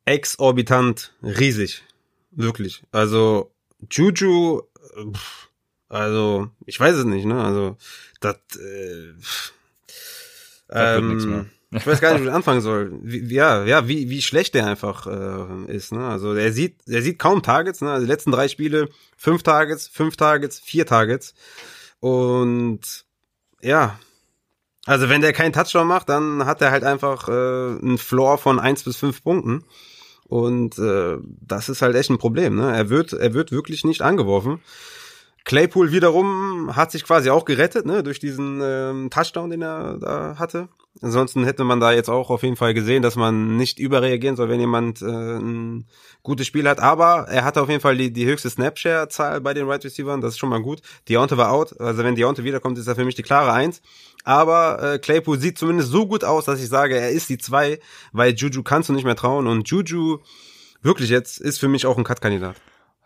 Exorbitant, 0.03 1.13
riesig. 1.21 1.83
Wirklich. 2.31 2.83
Also, 2.91 3.53
Juju, 3.89 4.63
also, 5.87 6.49
ich 6.65 6.79
weiß 6.79 6.95
es 6.95 7.05
nicht, 7.05 7.25
ne? 7.25 7.41
Also, 7.41 7.77
das, 8.19 8.35
äh, 8.57 9.13
das 10.67 10.97
ähm, 10.97 11.03
wird 11.03 11.13
nichts 11.13 11.25
mehr. 11.25 11.45
Ich 11.73 11.87
weiß 11.87 12.01
gar 12.01 12.13
nicht, 12.13 12.23
wo 12.23 12.27
ich 12.27 12.33
anfangen 12.33 12.59
soll. 12.59 12.91
Wie, 13.01 13.33
ja, 13.33 13.63
ja, 13.63 13.87
wie, 13.87 14.09
wie 14.09 14.21
schlecht 14.21 14.55
der 14.55 14.67
einfach 14.67 15.07
äh, 15.07 15.71
ist. 15.73 15.93
Ne? 15.93 16.05
Also 16.05 16.33
er 16.33 16.51
sieht, 16.51 16.75
er 16.85 17.01
sieht 17.01 17.17
kaum 17.17 17.41
Targets. 17.41 17.79
Ne? 17.81 17.89
Also 17.89 18.05
die 18.05 18.11
letzten 18.11 18.31
drei 18.31 18.49
Spiele 18.49 18.89
fünf 19.15 19.43
Targets, 19.43 19.87
fünf 19.87 20.17
Targets, 20.17 20.59
vier 20.59 20.85
Targets. 20.85 21.33
Und 22.01 23.05
ja, 23.61 23.97
also 24.85 25.07
wenn 25.07 25.21
der 25.21 25.31
keinen 25.31 25.53
Touchdown 25.53 25.87
macht, 25.87 26.09
dann 26.09 26.45
hat 26.45 26.61
er 26.61 26.71
halt 26.71 26.83
einfach 26.83 27.29
äh, 27.29 27.31
einen 27.31 27.97
Floor 27.97 28.37
von 28.37 28.59
eins 28.59 28.83
bis 28.83 28.97
fünf 28.97 29.23
Punkten. 29.23 29.63
Und 30.27 30.77
äh, 30.77 31.17
das 31.21 31.69
ist 31.69 31.81
halt 31.81 31.95
echt 31.95 32.09
ein 32.09 32.17
Problem. 32.17 32.55
Ne? 32.55 32.75
Er 32.75 32.89
wird, 32.89 33.13
er 33.13 33.33
wird 33.33 33.51
wirklich 33.51 33.85
nicht 33.85 34.01
angeworfen. 34.01 34.59
Claypool 35.43 35.91
wiederum 35.91 36.75
hat 36.75 36.91
sich 36.91 37.03
quasi 37.03 37.29
auch 37.29 37.45
gerettet, 37.45 37.85
ne, 37.85 38.03
durch 38.03 38.19
diesen 38.19 38.61
ähm, 38.63 39.09
Touchdown, 39.09 39.49
den 39.49 39.63
er 39.63 39.97
da 39.97 40.35
hatte. 40.37 40.69
Ansonsten 40.99 41.45
hätte 41.45 41.63
man 41.63 41.79
da 41.79 41.93
jetzt 41.93 42.09
auch 42.09 42.29
auf 42.29 42.43
jeden 42.43 42.57
Fall 42.57 42.73
gesehen, 42.73 43.01
dass 43.01 43.15
man 43.15 43.55
nicht 43.55 43.79
überreagieren 43.79 44.35
soll, 44.35 44.49
wenn 44.49 44.59
jemand 44.59 45.01
äh, 45.01 45.05
ein 45.05 45.87
gutes 46.21 46.45
Spiel 46.47 46.67
hat. 46.67 46.79
Aber 46.79 47.27
er 47.29 47.45
hatte 47.45 47.61
auf 47.61 47.69
jeden 47.69 47.79
Fall 47.79 47.95
die, 47.95 48.11
die 48.11 48.25
höchste 48.25 48.49
Snapshare-Zahl 48.49 49.39
bei 49.39 49.53
den 49.53 49.63
Wide 49.63 49.71
right 49.71 49.85
Receivers. 49.85 50.19
Das 50.19 50.33
ist 50.33 50.39
schon 50.39 50.49
mal 50.49 50.61
gut. 50.61 50.81
Deontay 51.07 51.37
war 51.37 51.51
out. 51.51 51.79
Also 51.79 52.03
wenn 52.03 52.15
Deontay 52.15 52.43
wiederkommt, 52.43 52.77
ist 52.77 52.87
er 52.87 52.95
für 52.95 53.05
mich 53.05 53.15
die 53.15 53.23
klare 53.23 53.53
Eins. 53.53 53.81
Aber 54.25 54.83
äh, 54.83 54.99
Claypool 54.99 55.39
sieht 55.39 55.57
zumindest 55.57 55.91
so 55.91 56.07
gut 56.07 56.25
aus, 56.25 56.45
dass 56.45 56.61
ich 56.61 56.67
sage, 56.67 56.97
er 56.97 57.09
ist 57.09 57.29
die 57.29 57.37
Zwei, 57.37 57.79
weil 58.11 58.33
Juju 58.33 58.61
kannst 58.61 58.89
du 58.89 58.93
nicht 58.93 59.05
mehr 59.05 59.15
trauen. 59.15 59.47
Und 59.47 59.69
Juju, 59.69 60.19
wirklich 60.81 61.09
jetzt, 61.09 61.39
ist 61.39 61.59
für 61.59 61.69
mich 61.69 61.85
auch 61.85 61.97
ein 61.97 62.03
Cut-Kandidat. 62.03 62.57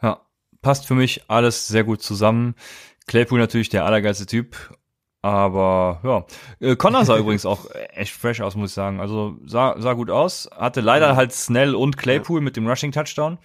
Ja, 0.01 0.21
passt 0.61 0.87
für 0.87 0.95
mich 0.95 1.29
alles 1.29 1.67
sehr 1.67 1.83
gut 1.83 2.01
zusammen. 2.01 2.55
Claypool 3.05 3.39
natürlich 3.39 3.69
der 3.69 3.85
allergeilste 3.85 4.25
Typ 4.25 4.55
aber 5.25 6.01
ja, 6.03 6.25
äh, 6.67 6.75
Connor 6.75 7.03
sah 7.03 7.17
übrigens 7.17 7.47
auch 7.47 7.65
echt 7.95 8.13
fresh 8.13 8.41
aus, 8.41 8.55
muss 8.55 8.69
ich 8.69 8.75
sagen. 8.75 8.99
Also 8.99 9.37
sah, 9.43 9.73
sah 9.79 9.93
gut 9.93 10.11
aus. 10.11 10.47
Hatte 10.55 10.81
leider 10.81 11.15
halt 11.15 11.31
Snell 11.33 11.73
und 11.73 11.97
Claypool 11.97 12.41
mit 12.41 12.55
dem 12.55 12.67
Rushing 12.67 12.91
Touchdown. 12.91 13.39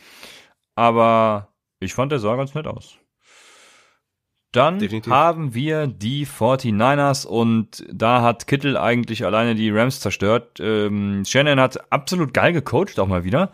Aber 0.74 1.49
ich 1.78 1.95
fand, 1.95 2.12
der 2.12 2.18
sah 2.18 2.37
ganz 2.37 2.55
nett 2.55 2.66
aus. 2.66 2.99
dann 4.53 4.78
Definitiv. 4.78 5.11
haben 5.11 5.55
wir 5.55 5.87
die 5.87 6.26
49ers 6.26 7.26
und 7.26 7.87
da 7.91 8.20
hat 8.20 8.47
Kittel 8.47 8.76
eigentlich 8.76 9.24
alleine 9.24 9.55
die 9.55 9.70
Rams 9.70 10.01
zerstört. 10.01 10.61
Ähm, 10.61 11.24
Shannon 11.26 11.61
hat 11.61 11.91
absolut 11.91 12.35
geil 12.35 12.53
gecoacht, 12.53 13.01
auch 13.01 13.07
mal 13.07 13.24
wieder. 13.24 13.53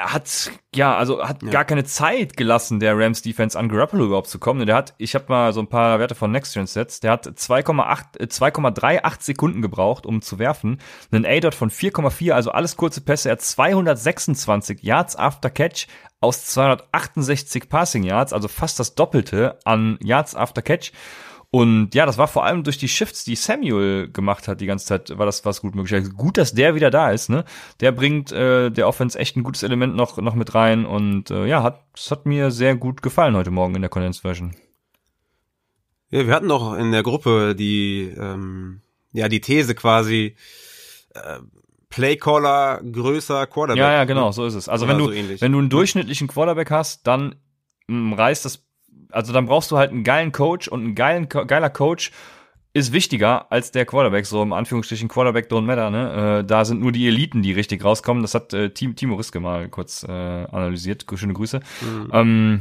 Er 0.00 0.12
hat, 0.12 0.52
ja, 0.76 0.96
also 0.96 1.26
hat 1.26 1.42
Ja. 1.42 1.50
gar 1.50 1.64
keine 1.64 1.82
Zeit 1.82 2.36
gelassen, 2.36 2.78
der 2.78 2.96
Rams 2.96 3.20
Defense 3.22 3.58
an 3.58 3.68
Garoppolo 3.68 4.04
überhaupt 4.06 4.28
zu 4.28 4.38
kommen. 4.38 4.64
Der 4.64 4.76
hat, 4.76 4.94
ich 4.98 5.14
habe 5.16 5.24
mal 5.28 5.52
so 5.52 5.58
ein 5.60 5.66
paar 5.68 5.98
Werte 5.98 6.14
von 6.14 6.30
Next 6.30 6.54
Gen 6.54 6.68
Sets, 6.68 7.00
der 7.00 7.10
hat 7.10 7.26
2,8, 7.26 8.16
äh, 8.20 8.28
2,38 8.28 9.22
Sekunden 9.22 9.60
gebraucht, 9.60 10.06
um 10.06 10.22
zu 10.22 10.38
werfen. 10.38 10.78
Einen 11.10 11.26
A-Dot 11.26 11.56
von 11.56 11.70
4,4, 11.70 12.32
also 12.32 12.52
alles 12.52 12.76
kurze 12.76 13.00
Pässe. 13.00 13.28
Er 13.30 13.32
hat 13.32 13.42
226 13.42 14.82
Yards 14.82 15.16
after 15.16 15.50
Catch 15.50 15.88
aus 16.20 16.46
268 16.46 17.68
Passing 17.68 18.04
Yards, 18.04 18.32
also 18.32 18.46
fast 18.48 18.78
das 18.78 18.94
Doppelte 18.94 19.58
an 19.64 19.98
Yards 20.02 20.34
after 20.36 20.62
Catch. 20.62 20.92
Und 21.50 21.94
ja, 21.94 22.04
das 22.04 22.18
war 22.18 22.28
vor 22.28 22.44
allem 22.44 22.62
durch 22.62 22.76
die 22.76 22.88
Shifts, 22.88 23.24
die 23.24 23.34
Samuel 23.34 24.10
gemacht 24.12 24.48
hat 24.48 24.60
die 24.60 24.66
ganze 24.66 24.84
Zeit, 24.84 25.16
war 25.16 25.24
das 25.24 25.46
was 25.46 25.62
gut 25.62 25.74
möglich. 25.74 25.94
Also 25.94 26.10
gut, 26.10 26.36
dass 26.36 26.52
der 26.52 26.74
wieder 26.74 26.90
da 26.90 27.10
ist, 27.10 27.30
ne? 27.30 27.44
Der 27.80 27.90
bringt 27.90 28.32
äh, 28.32 28.70
der 28.70 28.86
Offense 28.86 29.18
echt 29.18 29.36
ein 29.36 29.44
gutes 29.44 29.62
Element 29.62 29.96
noch 29.96 30.18
noch 30.18 30.34
mit 30.34 30.54
rein 30.54 30.84
und 30.84 31.30
äh, 31.30 31.46
ja, 31.46 31.62
hat 31.62 31.84
es 31.94 32.10
hat 32.10 32.26
mir 32.26 32.50
sehr 32.50 32.76
gut 32.76 33.00
gefallen 33.00 33.34
heute 33.34 33.50
Morgen 33.50 33.74
in 33.74 33.80
der 33.80 33.88
Condensed 33.88 34.22
Version. 34.22 34.54
Ja, 36.10 36.26
wir 36.26 36.34
hatten 36.34 36.46
noch 36.46 36.74
in 36.74 36.92
der 36.92 37.02
Gruppe 37.02 37.54
die, 37.54 38.12
ähm, 38.18 38.80
ja, 39.12 39.28
die 39.28 39.40
These 39.40 39.74
quasi, 39.74 40.36
äh, 41.14 41.38
Playcaller 41.90 42.82
größer 42.82 43.46
Quarterback. 43.46 43.80
Ja, 43.80 43.92
ja, 43.92 44.04
genau, 44.04 44.30
so 44.32 44.44
ist 44.44 44.54
es. 44.54 44.68
Also 44.68 44.84
Oder 44.84 44.92
wenn 44.92 44.98
du 44.98 45.06
so 45.06 45.40
wenn 45.40 45.52
du 45.52 45.58
einen 45.58 45.70
durchschnittlichen 45.70 46.28
Quarterback 46.28 46.70
hast, 46.70 47.06
dann 47.06 47.36
mh, 47.86 48.16
reißt 48.16 48.44
das 48.44 48.67
also 49.10 49.32
dann 49.32 49.46
brauchst 49.46 49.70
du 49.70 49.78
halt 49.78 49.90
einen 49.90 50.04
geilen 50.04 50.32
Coach 50.32 50.68
und 50.68 50.84
ein 50.84 50.94
geilen, 50.94 51.28
geiler 51.28 51.70
Coach 51.70 52.12
ist 52.74 52.92
wichtiger 52.92 53.50
als 53.50 53.72
der 53.72 53.86
Quarterback, 53.86 54.26
so 54.26 54.42
im 54.42 54.52
Anführungsstrichen 54.52 55.08
Quarterback 55.08 55.50
don't 55.50 55.62
matter, 55.62 55.90
ne? 55.90 56.40
Äh, 56.40 56.44
da 56.44 56.64
sind 56.64 56.80
nur 56.80 56.92
die 56.92 57.06
Eliten, 57.06 57.42
die 57.42 57.52
richtig 57.52 57.82
rauskommen. 57.82 58.22
Das 58.22 58.34
hat 58.34 58.52
äh, 58.52 58.70
Timo 58.70 59.16
Riske 59.16 59.40
mal 59.40 59.68
kurz 59.68 60.04
äh, 60.04 60.12
analysiert. 60.12 61.06
Schöne 61.14 61.32
Grüße. 61.32 61.60
Mhm. 61.80 62.10
Ähm, 62.12 62.60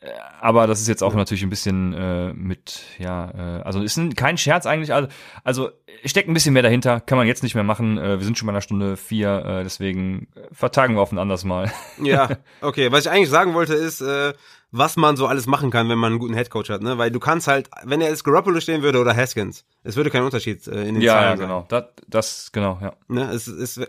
äh, 0.00 0.08
aber 0.40 0.66
das 0.66 0.80
ist 0.80 0.88
jetzt 0.88 1.02
auch 1.02 1.14
natürlich 1.14 1.42
ein 1.42 1.50
bisschen 1.50 1.92
äh, 1.92 2.32
mit, 2.32 2.82
ja, 2.98 3.30
äh, 3.30 3.62
also 3.62 3.82
ist 3.82 3.96
ein, 3.96 4.14
kein 4.14 4.38
Scherz 4.38 4.66
eigentlich. 4.66 4.94
Also, 4.94 5.08
also 5.42 5.70
steckt 6.04 6.28
ein 6.28 6.34
bisschen 6.34 6.54
mehr 6.54 6.62
dahinter, 6.62 7.00
kann 7.00 7.18
man 7.18 7.26
jetzt 7.26 7.42
nicht 7.42 7.54
mehr 7.54 7.64
machen. 7.64 7.98
Äh, 7.98 8.18
wir 8.18 8.24
sind 8.24 8.38
schon 8.38 8.46
bei 8.46 8.52
einer 8.52 8.62
Stunde 8.62 8.96
vier, 8.96 9.44
äh, 9.44 9.62
deswegen 9.62 10.28
vertagen 10.52 10.94
wir 10.94 11.02
auf 11.02 11.12
ein 11.12 11.18
anderes 11.18 11.44
Mal. 11.44 11.72
Ja, 12.02 12.28
okay. 12.60 12.92
Was 12.92 13.04
ich 13.04 13.10
eigentlich 13.10 13.30
sagen 13.30 13.54
wollte 13.54 13.74
ist, 13.74 14.00
äh, 14.00 14.32
was 14.72 14.96
man 14.96 15.16
so 15.16 15.26
alles 15.26 15.46
machen 15.46 15.70
kann, 15.70 15.88
wenn 15.88 15.98
man 15.98 16.12
einen 16.12 16.20
guten 16.20 16.34
Headcoach 16.34 16.70
hat, 16.70 16.82
ne? 16.82 16.98
Weil 16.98 17.10
du 17.10 17.18
kannst 17.18 17.48
halt, 17.48 17.68
wenn 17.84 18.00
er 18.00 18.08
jetzt 18.08 18.24
Garoppolo 18.24 18.60
stehen 18.60 18.82
würde 18.82 19.00
oder 19.00 19.16
Haskins, 19.16 19.64
es 19.82 19.96
würde 19.96 20.10
kein 20.10 20.22
Unterschied 20.22 20.66
äh, 20.68 20.82
in 20.86 20.94
den 20.94 21.02
ja, 21.02 21.14
Zahlen 21.14 21.40
ja, 21.40 21.46
genau. 21.46 21.66
Das, 21.68 21.84
das, 22.06 22.52
genau, 22.52 22.78
ja. 22.80 22.94
Ne? 23.08 23.30
Es, 23.32 23.46
es, 23.46 23.80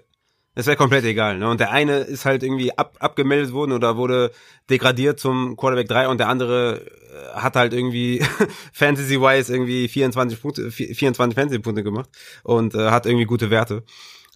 es 0.54 0.66
wäre 0.66 0.76
komplett 0.76 1.06
egal. 1.06 1.38
Ne? 1.38 1.50
Und 1.50 1.60
der 1.60 1.72
eine 1.72 2.00
ist 2.00 2.26
halt 2.26 2.44
irgendwie 2.44 2.78
ab, 2.78 2.98
abgemeldet 3.00 3.54
worden 3.54 3.72
oder 3.72 3.96
wurde 3.96 4.32
degradiert 4.70 5.20
zum 5.20 5.56
Quarterback 5.56 5.88
3 5.88 6.08
und 6.10 6.20
der 6.20 6.28
andere 6.28 6.82
äh, 6.82 7.36
hat 7.36 7.56
halt 7.56 7.74
irgendwie 7.74 8.24
Fantasy-wise 8.74 9.54
irgendwie 9.54 9.88
24 9.88 10.42
Punkte, 10.42 10.72
24 10.72 11.36
Fantasy-Punkte 11.36 11.84
gemacht 11.84 12.10
und 12.44 12.76
äh, 12.76 12.90
hat 12.90 13.06
irgendwie 13.06 13.26
gute 13.26 13.50
Werte. 13.50 13.84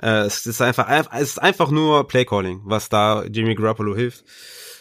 Äh, 0.01 0.25
es 0.25 0.45
ist 0.45 0.61
einfach, 0.61 0.87
es 1.13 1.29
ist 1.29 1.41
einfach 1.41 1.69
nur 1.71 2.07
Playcalling, 2.07 2.61
was 2.63 2.89
da 2.89 3.23
Jimmy 3.23 3.55
Garoppolo 3.55 3.95
hilft. 3.95 4.23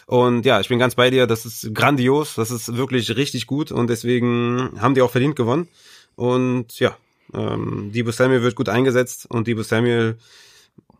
Und 0.05 0.45
ja, 0.45 0.59
ich 0.59 0.69
bin 0.69 0.77
ganz 0.77 0.95
bei 0.95 1.09
dir, 1.09 1.25
das 1.25 1.45
ist 1.45 1.73
grandios, 1.73 2.35
das 2.35 2.51
ist 2.51 2.75
wirklich 2.77 3.15
richtig 3.15 3.47
gut 3.47 3.71
und 3.71 3.89
deswegen 3.89 4.79
haben 4.79 4.93
die 4.93 5.01
auch 5.01 5.09
verdient 5.09 5.35
gewonnen. 5.35 5.67
Und 6.15 6.79
ja, 6.79 6.95
ähm, 7.33 7.91
Debo 7.91 8.11
Samuel 8.11 8.43
wird 8.43 8.55
gut 8.55 8.69
eingesetzt 8.69 9.25
und 9.29 9.47
Debo 9.47 9.63
Samuel 9.63 10.17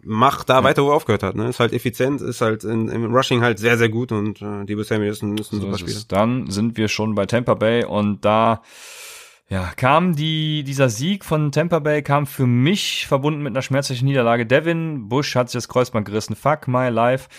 macht 0.02 0.50
da 0.50 0.64
weiter, 0.64 0.84
wo 0.84 0.90
er 0.90 0.96
aufgehört 0.96 1.24
hat. 1.24 1.36
Ne? 1.36 1.50
Ist 1.50 1.60
halt 1.60 1.74
effizient, 1.74 2.22
ist 2.22 2.42
halt 2.42 2.64
in, 2.64 2.90
im 2.90 3.14
Rushing 3.14 3.42
halt 3.42 3.60
sehr, 3.60 3.78
sehr 3.78 3.90
gut 3.90 4.12
und 4.12 4.42
äh, 4.42 4.66
Debo 4.66 4.84
Samuel 4.84 5.12
ist 5.12 5.22
ein, 5.22 5.38
ist 5.38 5.54
ein 5.54 5.60
So 5.60 5.68
super 5.68 5.78
Spieler. 5.78 6.02
Dann 6.08 6.50
sind 6.50 6.78
wir 6.78 6.88
schon 6.88 7.14
bei 7.14 7.26
Tampa 7.28 7.54
Bay 7.54 7.86
und 7.86 8.26
da 8.26 8.62
ja, 9.48 9.72
kam 9.76 10.16
die, 10.16 10.64
dieser 10.64 10.90
Sieg 10.90 11.24
von 11.24 11.52
Tampa 11.52 11.78
Bay 11.78 12.02
kam 12.02 12.26
für 12.26 12.48
mich 12.48 13.06
verbunden 13.06 13.44
mit 13.44 13.54
einer 13.54 13.62
schmerzlichen 13.62 14.06
Niederlage. 14.06 14.48
Devin 14.48 15.08
Bush 15.08 15.36
hat 15.36 15.50
sich 15.50 15.60
das 15.60 15.70
Kreuzband 15.70 16.08
gerissen. 16.08 16.36
Fuck 16.36 16.68
my 16.68 16.90
life. 16.90 17.30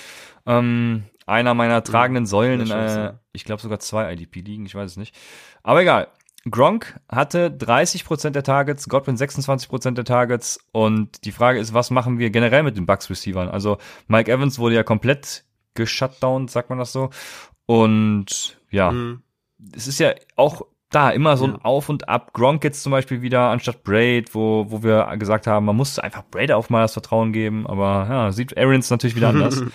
Ähm, 0.47 1.03
einer 1.27 1.55
meiner 1.55 1.83
tragenden 1.83 2.25
Säulen 2.27 2.61
in, 2.63 2.71
äh, 2.71 3.15
ich 3.33 3.45
glaube 3.45 3.61
sogar 3.61 3.79
zwei 3.81 4.13
IDP-Ligen, 4.13 4.65
ich 4.67 4.75
weiß 4.75 4.93
es 4.93 4.97
nicht. 4.97 5.15
Aber 5.63 5.83
egal. 5.83 6.09
Gronk 6.49 7.01
hatte 7.09 7.49
30% 7.51 8.31
der 8.31 8.45
Targets, 8.45 8.89
Godwin 8.89 9.17
26% 9.17 9.95
der 9.95 10.05
Targets 10.05 10.61
und 10.71 11.25
die 11.25 11.33
Frage 11.33 11.59
ist, 11.59 11.75
was 11.75 11.91
machen 11.91 12.21
wir 12.21 12.31
generell 12.31 12.63
mit 12.63 12.77
den 12.77 12.87
Bucks-Receivern? 12.87 13.49
Also 13.49 13.79
Mike 14.07 14.31
Evans 14.31 14.61
wurde 14.61 14.77
ja 14.77 14.85
komplett 14.85 15.45
geshutdownt, 15.75 16.49
sagt 16.49 16.71
man 16.71 16.79
das 16.79 16.93
so. 16.93 17.11
Und 17.67 18.59
ja, 18.71 18.93
Mhm. 18.93 19.23
es 19.75 19.89
ist 19.89 19.99
ja 19.99 20.13
auch 20.37 20.63
da 20.91 21.11
immer 21.11 21.37
so 21.37 21.47
ein 21.47 21.53
Ja. 21.55 21.59
Auf 21.63 21.89
und 21.89 22.09
Ab. 22.09 22.33
Gronk 22.33 22.63
jetzt 22.63 22.83
zum 22.85 22.93
Beispiel 22.93 23.23
wieder 23.23 23.51
anstatt 23.51 23.83
Braid, 23.83 24.33
wo, 24.35 24.67
wo 24.69 24.85
wir 24.85 25.05
gesagt 25.19 25.49
haben, 25.49 25.67
man 25.67 25.75
muss 25.77 25.99
einfach 25.99 26.23
Braid 26.31 26.53
auch 26.53 26.71
mal 26.71 26.83
das 26.83 26.93
Vertrauen 26.93 27.33
geben, 27.33 27.67
aber 27.67 28.07
ja, 28.09 28.31
sieht 28.33 28.57
Arians 28.57 28.89
natürlich 28.91 29.17
wieder 29.17 29.31
anders. 29.31 29.63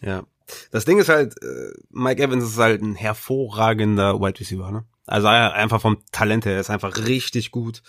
Ja. 0.00 0.24
Das 0.70 0.84
Ding 0.84 0.98
ist 0.98 1.08
halt, 1.08 1.34
äh, 1.42 1.72
Mike 1.90 2.22
Evans 2.22 2.44
ist 2.44 2.58
halt 2.58 2.82
ein 2.82 2.94
hervorragender 2.94 4.20
Wide 4.20 4.40
Receiver, 4.40 4.70
ne? 4.70 4.84
Also 5.06 5.26
einfach 5.28 5.80
vom 5.80 5.98
Talent 6.12 6.44
her, 6.44 6.54
er 6.54 6.60
ist 6.60 6.70
einfach 6.70 7.06
richtig 7.06 7.50
gut. 7.50 7.82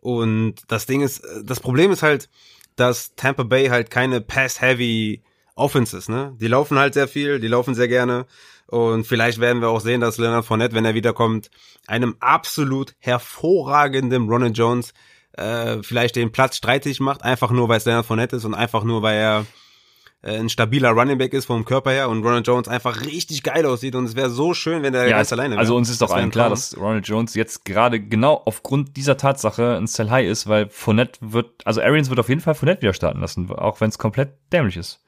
Und 0.00 0.56
das 0.68 0.86
Ding 0.86 1.00
ist, 1.02 1.20
äh, 1.20 1.44
das 1.44 1.60
Problem 1.60 1.90
ist 1.90 2.02
halt, 2.02 2.28
dass 2.76 3.14
Tampa 3.16 3.42
Bay 3.42 3.68
halt 3.68 3.90
keine 3.90 4.20
Pass-Heavy 4.20 5.22
Offense 5.54 5.96
ist, 5.96 6.08
ne? 6.08 6.36
Die 6.38 6.48
laufen 6.48 6.78
halt 6.78 6.94
sehr 6.94 7.08
viel, 7.08 7.40
die 7.40 7.48
laufen 7.48 7.74
sehr 7.74 7.88
gerne. 7.88 8.26
Und 8.66 9.06
vielleicht 9.06 9.40
werden 9.40 9.62
wir 9.62 9.68
auch 9.68 9.80
sehen, 9.80 10.00
dass 10.00 10.18
Leonard 10.18 10.44
Fournette, 10.44 10.74
wenn 10.74 10.84
er 10.84 10.94
wiederkommt, 10.94 11.50
einem 11.86 12.16
absolut 12.20 12.94
hervorragenden 12.98 14.28
Ronald 14.28 14.58
Jones 14.58 14.92
äh, 15.32 15.82
vielleicht 15.82 16.16
den 16.16 16.32
Platz 16.32 16.56
streitig 16.56 17.00
macht, 17.00 17.22
einfach 17.22 17.50
nur, 17.50 17.68
weil 17.68 17.78
es 17.78 17.84
Leonard 17.84 18.06
Fournette 18.06 18.36
ist 18.36 18.44
und 18.44 18.54
einfach 18.54 18.84
nur, 18.84 19.02
weil 19.02 19.16
er 19.16 19.46
ein 20.26 20.48
stabiler 20.48 20.90
Running 20.90 21.18
Back 21.18 21.32
ist 21.32 21.44
vom 21.46 21.64
Körper 21.64 21.92
her 21.92 22.08
und 22.08 22.22
Ronald 22.24 22.46
Jones 22.46 22.68
einfach 22.68 23.02
richtig 23.04 23.42
geil 23.42 23.64
aussieht 23.64 23.94
und 23.94 24.04
es 24.04 24.16
wäre 24.16 24.28
so 24.30 24.54
schön, 24.54 24.82
wenn 24.82 24.92
der 24.92 25.06
Ja, 25.08 25.18
ganz 25.18 25.32
alleine 25.32 25.50
wäre. 25.50 25.60
also 25.60 25.76
uns 25.76 25.88
ist 25.88 26.02
doch 26.02 26.10
allen 26.10 26.24
ein 26.24 26.30
klar, 26.30 26.50
dass 26.50 26.76
Ronald 26.76 27.06
Jones 27.06 27.34
jetzt 27.34 27.64
gerade 27.64 28.00
genau 28.00 28.42
aufgrund 28.44 28.96
dieser 28.96 29.16
Tatsache 29.16 29.76
ein 29.76 29.86
Sell 29.86 30.10
High 30.10 30.26
ist, 30.28 30.48
weil 30.48 30.68
Fournette 30.68 31.18
wird, 31.22 31.64
also 31.64 31.80
Arians 31.80 32.10
wird 32.10 32.18
auf 32.18 32.28
jeden 32.28 32.40
Fall 32.40 32.54
Fournette 32.54 32.82
wieder 32.82 32.92
starten 32.92 33.20
lassen, 33.20 33.50
auch 33.52 33.80
wenn 33.80 33.88
es 33.88 33.98
komplett 33.98 34.34
dämlich 34.52 34.76
ist. 34.76 35.00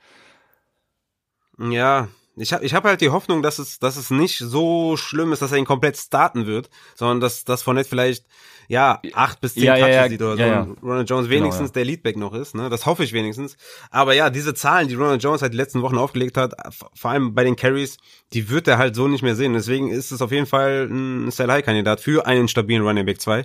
Ja, 1.59 2.09
ich 2.39 2.53
habe 2.53 2.65
ich 2.65 2.75
hab 2.75 2.85
halt 2.85 3.01
die 3.01 3.11
Hoffnung, 3.11 3.43
dass 3.43 3.59
es, 3.59 3.79
dass 3.79 3.97
es 3.97 4.11
nicht 4.11 4.39
so 4.39 4.97
schlimm 4.97 5.33
ist, 5.33 5.43
dass 5.43 5.53
er 5.53 5.59
ihn 5.59 5.65
komplett 5.65 5.97
starten 5.97 6.47
wird, 6.47 6.71
sondern 6.95 7.21
dass, 7.21 7.45
dass 7.45 7.63
Fournette 7.63 7.89
vielleicht, 7.89 8.25
ja, 8.69 9.01
acht 9.15 9.41
bis 9.41 9.55
zehn 9.55 9.65
Ja, 9.65 9.77
ja, 9.77 9.87
Touches 9.87 9.97
ja, 9.97 10.09
sieht 10.09 10.23
oder 10.23 10.37
so. 10.37 10.43
ja, 10.43 10.47
ja. 10.47 10.61
und 10.63 10.83
Ronald 10.83 11.11
Jones 11.11 11.29
wenigstens 11.29 11.71
ja. 11.71 11.75
der 11.75 11.85
Leadback 11.85 12.17
noch 12.17 12.35
ist, 12.35 12.55
ne? 12.55 12.69
Das 12.69 12.87
hoffe 12.87 13.05
ich 13.05 13.13
wenigstens. 13.13 13.57
Aber 13.91 14.15
ja, 14.15 14.31
diese 14.31 14.55
Zahlen, 14.55 14.89
die 14.89 14.95
Ronald 14.95 15.23
Jones 15.23 15.43
halt 15.43 15.53
die 15.53 15.57
letzten 15.57 15.83
Wochen 15.83 15.97
aufgelegt 15.99 16.37
hat, 16.37 16.55
vor 16.95 17.11
allem 17.11 17.35
bei 17.35 17.45
den 17.45 17.57
Carries, 17.57 17.97
die 18.33 18.51
wird 18.51 18.69
er 18.69 18.79
halt 18.79 18.95
so 18.95 19.09
nicht 19.09 19.23
mehr 19.23 19.37
sehen. 19.37 19.55
Deswegen 19.55 19.91
ist 19.91 20.13
es 20.13 20.23
auf 20.23 20.33
jeden 20.33 20.47
Fall 20.47 20.89
ein 20.91 21.31
Sell-High-Kandidat 21.31 22.01
für 22.01 22.27
einen 22.27 22.49
stabilen 22.49 22.83
Running 22.83 23.07
Back 23.07 23.21
2. 23.21 23.45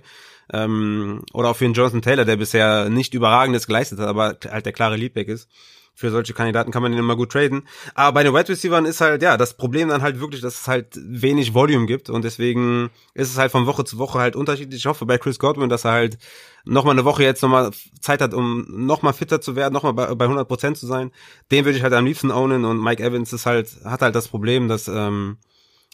Ähm, 0.52 1.22
oder 1.32 1.50
auch 1.50 1.56
für 1.56 1.66
einen 1.66 1.74
Jonathan 1.74 2.02
Taylor, 2.02 2.26
der 2.26 2.36
bisher 2.36 2.90
nicht 2.90 3.14
überragendes 3.14 3.66
geleistet 3.66 4.00
hat, 4.00 4.08
aber 4.08 4.38
halt 4.50 4.66
der 4.66 4.74
klare 4.74 4.98
Leadback 4.98 5.30
ist 5.30 5.48
für 5.96 6.10
solche 6.10 6.34
Kandidaten 6.34 6.72
kann 6.72 6.82
man 6.82 6.92
den 6.92 7.00
immer 7.00 7.16
gut 7.16 7.32
traden. 7.32 7.68
Aber 7.94 8.14
bei 8.14 8.24
den 8.24 8.34
Wide 8.34 8.50
Receivers 8.50 8.88
ist 8.88 9.02
halt, 9.02 9.22
ja, 9.22 9.38
das 9.38 9.56
Problem 9.56 9.90
dann 9.90 10.02
halt 10.02 10.20
wirklich, 10.20 10.42
dass 10.42 10.62
es 10.62 10.68
halt 10.68 10.88
wenig 10.96 11.54
Volume 11.54 11.86
gibt 11.86 12.10
und 12.10 12.24
deswegen 12.24 12.90
ist 13.14 13.30
es 13.30 13.38
halt 13.38 13.52
von 13.52 13.66
Woche 13.68 13.86
zu 13.86 13.98
Woche 13.98 14.20
halt 14.20 14.36
unterschiedlich. 14.36 14.80
Ich 14.80 14.86
hoffe 14.86 15.06
bei 15.06 15.18
Chris 15.18 15.40
Godwin, 15.40 15.70
dass 15.70 15.86
er 15.86 15.92
halt 15.92 16.18
nochmal 16.66 16.94
eine 16.94 17.06
Woche 17.06 17.24
jetzt 17.24 17.44
nochmal 17.44 17.72
Zeit 18.02 18.22
hat, 18.22 18.34
um 18.34 18.66
nochmal 18.68 19.14
fitter 19.14 19.42
zu 19.42 19.56
werden, 19.56 19.74
nochmal 19.74 19.94
bei, 19.94 20.14
bei 20.16 20.26
100% 20.26 20.76
zu 20.76 20.88
sein. 20.88 21.12
Den 21.52 21.66
würde 21.66 21.78
ich 21.78 21.84
halt 21.84 21.94
am 21.94 22.06
liebsten 22.06 22.32
ownen 22.32 22.66
und 22.66 22.82
Mike 22.82 23.04
Evans 23.04 23.32
ist 23.34 23.46
halt, 23.46 23.70
hat 23.86 24.02
halt 24.02 24.16
das 24.16 24.28
Problem, 24.28 24.68
dass, 24.68 24.88
ähm, 24.88 25.38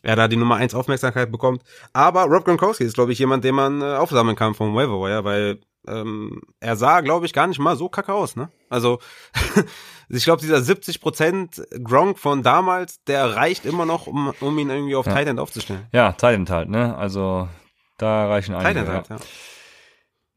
er 0.01 0.15
da 0.15 0.27
die 0.27 0.37
Nummer 0.37 0.55
eins 0.55 0.73
Aufmerksamkeit 0.73 1.31
bekommt. 1.31 1.63
Aber 1.93 2.23
Rob 2.23 2.45
Gronkowski 2.45 2.83
ist, 2.83 2.93
glaube 2.93 3.11
ich, 3.11 3.19
jemand, 3.19 3.43
den 3.43 3.55
man 3.55 3.81
äh, 3.81 3.95
aufsammeln 3.95 4.35
kann 4.35 4.53
vom 4.53 4.73
Waiver 4.75 4.99
Wire, 5.01 5.23
weil 5.23 5.59
ähm, 5.87 6.41
er 6.59 6.75
sah, 6.75 7.01
glaube 7.01 7.25
ich, 7.25 7.33
gar 7.33 7.47
nicht 7.47 7.59
mal 7.59 7.75
so 7.75 7.89
kacke 7.89 8.13
aus, 8.13 8.35
ne? 8.35 8.49
Also 8.69 8.99
ich 10.09 10.23
glaube, 10.23 10.41
dieser 10.41 10.57
70% 10.57 11.83
Gronk 11.83 12.19
von 12.19 12.43
damals, 12.43 13.03
der 13.05 13.35
reicht 13.35 13.65
immer 13.65 13.85
noch, 13.85 14.07
um, 14.07 14.33
um 14.39 14.59
ihn 14.59 14.69
irgendwie 14.69 14.95
auf 14.95 15.05
Ja. 15.05 15.13
Tight 15.13 15.27
End 15.27 15.39
aufzustellen. 15.39 15.87
Ja, 15.91 16.11
Titan 16.13 16.47
halt, 16.49 16.69
ne? 16.69 16.95
Also 16.97 17.47
da 17.97 18.27
reichen 18.27 18.55
einige. 18.55 18.73
Tight 18.73 18.77
End 18.77 18.87
ja. 18.87 18.93
halt, 18.93 19.09
ja. 19.09 19.27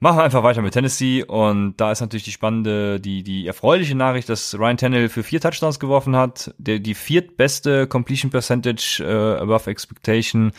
Machen 0.03 0.19
wir 0.19 0.25
einfach 0.25 0.43
weiter 0.43 0.63
mit 0.63 0.75
Tennessee 0.75 1.23
und 1.23 1.77
da 1.77 1.93
ist 1.93 2.01
natürlich 2.01 2.25
die 2.25 2.33
spannende, 2.33 2.99
die, 2.99 3.23
die 3.23 3.47
erfreuliche 3.47 3.95
Nachricht, 3.95 4.29
dass 4.29 4.59
Ryan 4.59 4.77
Tannehill 4.77 5.09
für 5.09 5.23
vier 5.23 5.41
Touchdowns 5.41 5.79
geworfen 5.79 6.17
hat, 6.17 6.53
der, 6.59 6.81
die 6.81 6.95
viertbeste 6.95 7.87
Completion 7.87 8.29
Percentage 8.29 9.01
äh, 9.01 9.41
above 9.41 9.71
expectation 9.71 10.51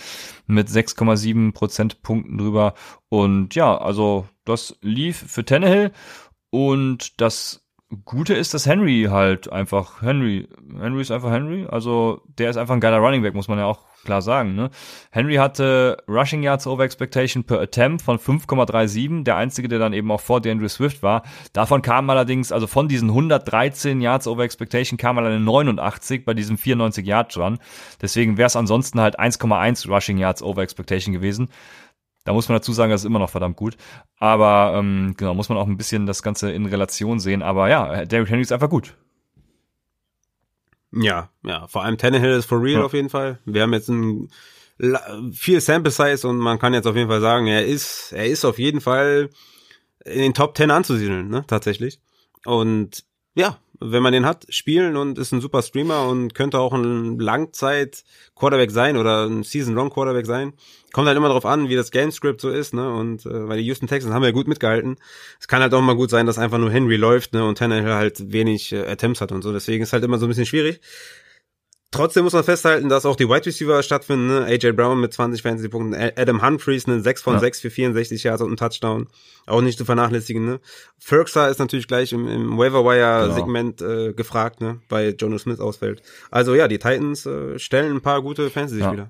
mit 0.48 0.70
6,7 0.70 1.52
Prozentpunkten 1.52 2.38
drüber. 2.38 2.74
Und 3.10 3.54
ja, 3.54 3.78
also 3.78 4.30
das 4.46 4.78
lief 4.80 5.18
für 5.28 5.44
Tannehill. 5.44 5.92
Und 6.50 7.20
das 7.20 7.68
Gute 8.06 8.36
ist, 8.36 8.54
dass 8.54 8.66
Henry 8.66 9.10
halt 9.12 9.52
einfach 9.52 10.02
Henry, 10.02 10.48
Henry 10.80 11.02
ist 11.02 11.12
einfach 11.12 11.32
Henry, 11.32 11.66
also 11.70 12.22
der 12.28 12.50
ist 12.50 12.56
einfach 12.56 12.76
ein 12.76 12.80
geiler 12.80 13.00
Running 13.00 13.24
Back, 13.24 13.34
muss 13.34 13.50
man 13.50 13.60
ja 13.60 13.66
auch 13.66 13.82
klar 14.04 14.22
sagen. 14.22 14.56
Ne? 14.56 14.70
Henry 15.12 15.36
hatte 15.36 15.98
Rushing 16.08 16.44
Yards 16.44 16.68
over 16.68 16.84
Expectation 16.84 17.44
per 17.44 17.60
Attempt 17.60 18.02
von 18.02 18.18
5,37, 18.18 19.24
der 19.24 19.38
einzige, 19.38 19.68
der 19.68 19.80
dann 19.80 19.94
eben 19.94 20.12
auch 20.12 20.22
vor 20.22 20.42
DeAndre 20.42 20.70
Swift 20.70 21.04
war. 21.04 21.24
Davon 21.54 21.82
kam 21.82 22.10
allerdings, 22.10 22.52
also 22.52 22.68
von 22.68 22.88
diesen 22.88 23.10
113 23.10 24.02
Yards 24.02 24.28
over 24.28 24.44
Expectation 24.44 24.98
kam 24.98 25.16
dann 25.18 25.44
89 25.44 26.26
bei 26.26 26.34
diesem 26.34 26.58
94 26.58 27.06
Yards 27.06 27.38
Run. 27.38 27.60
Deswegen 28.02 28.38
wäre 28.38 28.48
es 28.48 28.56
ansonsten 28.56 29.00
halt 29.00 29.20
1,1 29.20 29.88
Rushing 29.90 30.18
Yards 30.18 30.44
over 30.44 30.62
Expectation 30.62 31.14
gewesen. 31.14 31.50
Da 32.26 32.32
muss 32.32 32.48
man 32.48 32.58
dazu 32.58 32.72
sagen, 32.72 32.92
das 32.92 33.02
ist 33.02 33.06
immer 33.06 33.20
noch 33.20 33.30
verdammt 33.30 33.58
gut. 33.58 33.76
Aber 34.18 34.76
ähm, 34.78 35.14
genau, 35.18 35.34
muss 35.34 35.50
man 35.50 35.58
auch 35.58 35.68
ein 35.68 35.78
bisschen 35.78 36.06
das 36.06 36.24
Ganze 36.24 36.52
in 36.52 36.66
Relation 36.66 37.20
sehen. 37.20 37.42
Aber 37.42 37.70
ja, 37.70 38.06
Derrick 38.06 38.30
Henry 38.30 38.42
ist 38.42 38.54
einfach 38.54 38.70
gut. 38.70 38.96
Ja, 40.96 41.30
ja, 41.44 41.68
vor 41.68 41.84
allem 41.84 41.98
Tannehill 41.98 42.38
ist 42.38 42.46
for 42.46 42.62
real 42.62 42.80
ja. 42.80 42.86
auf 42.86 42.94
jeden 42.94 43.10
Fall. 43.10 43.40
Wir 43.46 43.64
haben 43.64 43.74
jetzt 43.74 43.90
ein 43.90 44.30
viel 45.32 45.62
Sample 45.62 45.92
Size 45.92 46.28
und 46.28 46.38
man 46.38 46.60
kann 46.60 46.74
jetzt 46.74 46.88
auf 46.88 46.96
jeden 46.96 47.10
Fall 47.10 47.22
sagen, 47.22 47.48
er 47.48 47.66
ist, 47.66 48.12
er 48.12 48.28
ist 48.28 48.46
auf 48.46 48.60
jeden 48.60 48.82
Fall 48.82 49.30
in 50.06 50.20
den 50.20 50.34
Top 50.34 50.58
10 50.58 50.72
anzusiedeln, 50.72 51.30
ne, 51.30 51.46
tatsächlich. 51.48 52.00
Und 52.46 53.06
ja, 53.36 53.58
wenn 53.84 54.02
man 54.02 54.14
den 54.14 54.26
hat, 54.26 54.46
spielen 54.50 54.96
und 54.96 55.18
ist 55.18 55.34
ein 55.34 55.42
super 55.42 55.62
Streamer 55.62 56.08
und 56.08 56.34
könnte 56.34 56.60
auch 56.60 56.74
ein 56.74 57.20
Langzeit 57.20 58.04
Quarterback 58.36 58.72
sein 58.72 58.98
oder 58.98 59.26
ein 59.28 59.44
Season 59.44 59.76
Long 59.76 59.90
Quarterback 59.90 60.26
sein. 60.26 60.54
Kommt 60.94 61.08
halt 61.08 61.18
immer 61.18 61.28
darauf 61.28 61.46
an, 61.46 61.70
wie 61.70 61.76
das 61.76 61.92
Game 61.92 62.12
Script 62.12 62.40
so 62.40 62.50
ist, 62.50 62.74
ne? 62.74 62.92
Und 62.94 63.26
äh, 63.26 63.48
weil 63.48 63.58
die 63.58 63.66
Houston 63.66 63.88
Texans 63.88 64.14
haben 64.14 64.24
ja 64.24 64.32
gut 64.32 64.48
mitgehalten. 64.48 64.98
Es 65.40 65.48
kann 65.48 65.62
halt 65.62 65.74
auch 65.74 65.82
mal 65.82 65.96
gut 65.96 66.10
sein, 66.10 66.26
dass 66.26 66.38
einfach 66.38 66.60
nur 66.60 66.72
Henry 66.72 66.96
läuft, 66.96 67.34
ne? 67.34 67.46
Und 67.46 67.58
Tannehill 67.58 67.94
halt 67.94 68.32
wenig 68.32 68.72
äh, 68.72 68.86
Attempts 68.88 69.20
hat 69.20 69.32
und 69.32 69.42
so. 69.42 69.52
Deswegen 69.52 69.84
ist 69.84 69.94
halt 69.94 70.04
immer 70.04 70.18
so 70.18 70.26
ein 70.26 70.30
bisschen 70.30 70.46
schwierig. 70.46 70.80
Trotzdem 71.94 72.24
muss 72.24 72.34
man 72.34 72.44
festhalten, 72.44 72.90
dass 72.90 73.06
auch 73.06 73.16
die 73.16 73.30
Wide 73.30 73.46
Receiver 73.46 73.84
stattfinden. 73.84 74.28
Ne? 74.28 74.46
AJ 74.46 74.72
Brown 74.72 75.00
mit 75.00 75.14
20 75.14 75.42
Fantasy-Punkten, 75.42 75.94
Adam 76.18 76.42
Humphreys 76.42 76.88
ne? 76.88 77.00
6 77.00 77.22
von 77.22 77.36
ja. 77.36 77.40
6 77.40 77.62
für 77.62 77.70
64 77.70 78.24
Yards 78.24 78.42
und 78.42 78.48
einen 78.48 78.58
Touchdown. 78.58 79.08
Auch 79.46 79.62
nicht 79.62 79.78
zu 79.78 79.86
vernachlässigen. 79.86 80.46
Ne? 80.46 80.60
Ferguson 80.98 81.50
ist 81.50 81.60
natürlich 81.60 81.88
gleich 81.88 82.12
im, 82.12 82.28
im 82.28 82.58
Waiver-Wire-Segment 82.58 83.78
genau. 83.78 83.92
äh, 83.92 84.14
gefragt, 84.14 84.60
ne? 84.60 84.82
bei 84.90 85.10
Jonas 85.10 85.44
Smith 85.44 85.60
ausfällt. 85.60 86.02
Also 86.32 86.56
ja, 86.56 86.68
die 86.68 86.80
Titans 86.80 87.26
äh, 87.26 87.60
stellen 87.60 87.96
ein 87.96 88.02
paar 88.02 88.22
gute 88.22 88.50
Fantasy-Spieler. 88.50 89.04
Ja. 89.04 89.10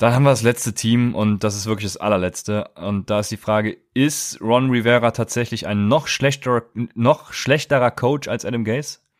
Dann 0.00 0.14
haben 0.14 0.22
wir 0.22 0.30
das 0.30 0.42
letzte 0.42 0.72
Team 0.72 1.14
und 1.14 1.44
das 1.44 1.56
ist 1.56 1.66
wirklich 1.66 1.92
das 1.92 1.98
allerletzte. 1.98 2.68
Und 2.74 3.10
da 3.10 3.20
ist 3.20 3.30
die 3.30 3.36
Frage, 3.36 3.76
ist 3.92 4.40
Ron 4.40 4.70
Rivera 4.70 5.10
tatsächlich 5.10 5.66
ein 5.66 5.88
noch 5.88 6.06
schlechterer, 6.06 6.62
noch 6.94 7.34
schlechterer 7.34 7.90
Coach 7.90 8.26
als 8.26 8.46
Adam 8.46 8.64
Gase? 8.64 9.00
Ah, 9.00 9.10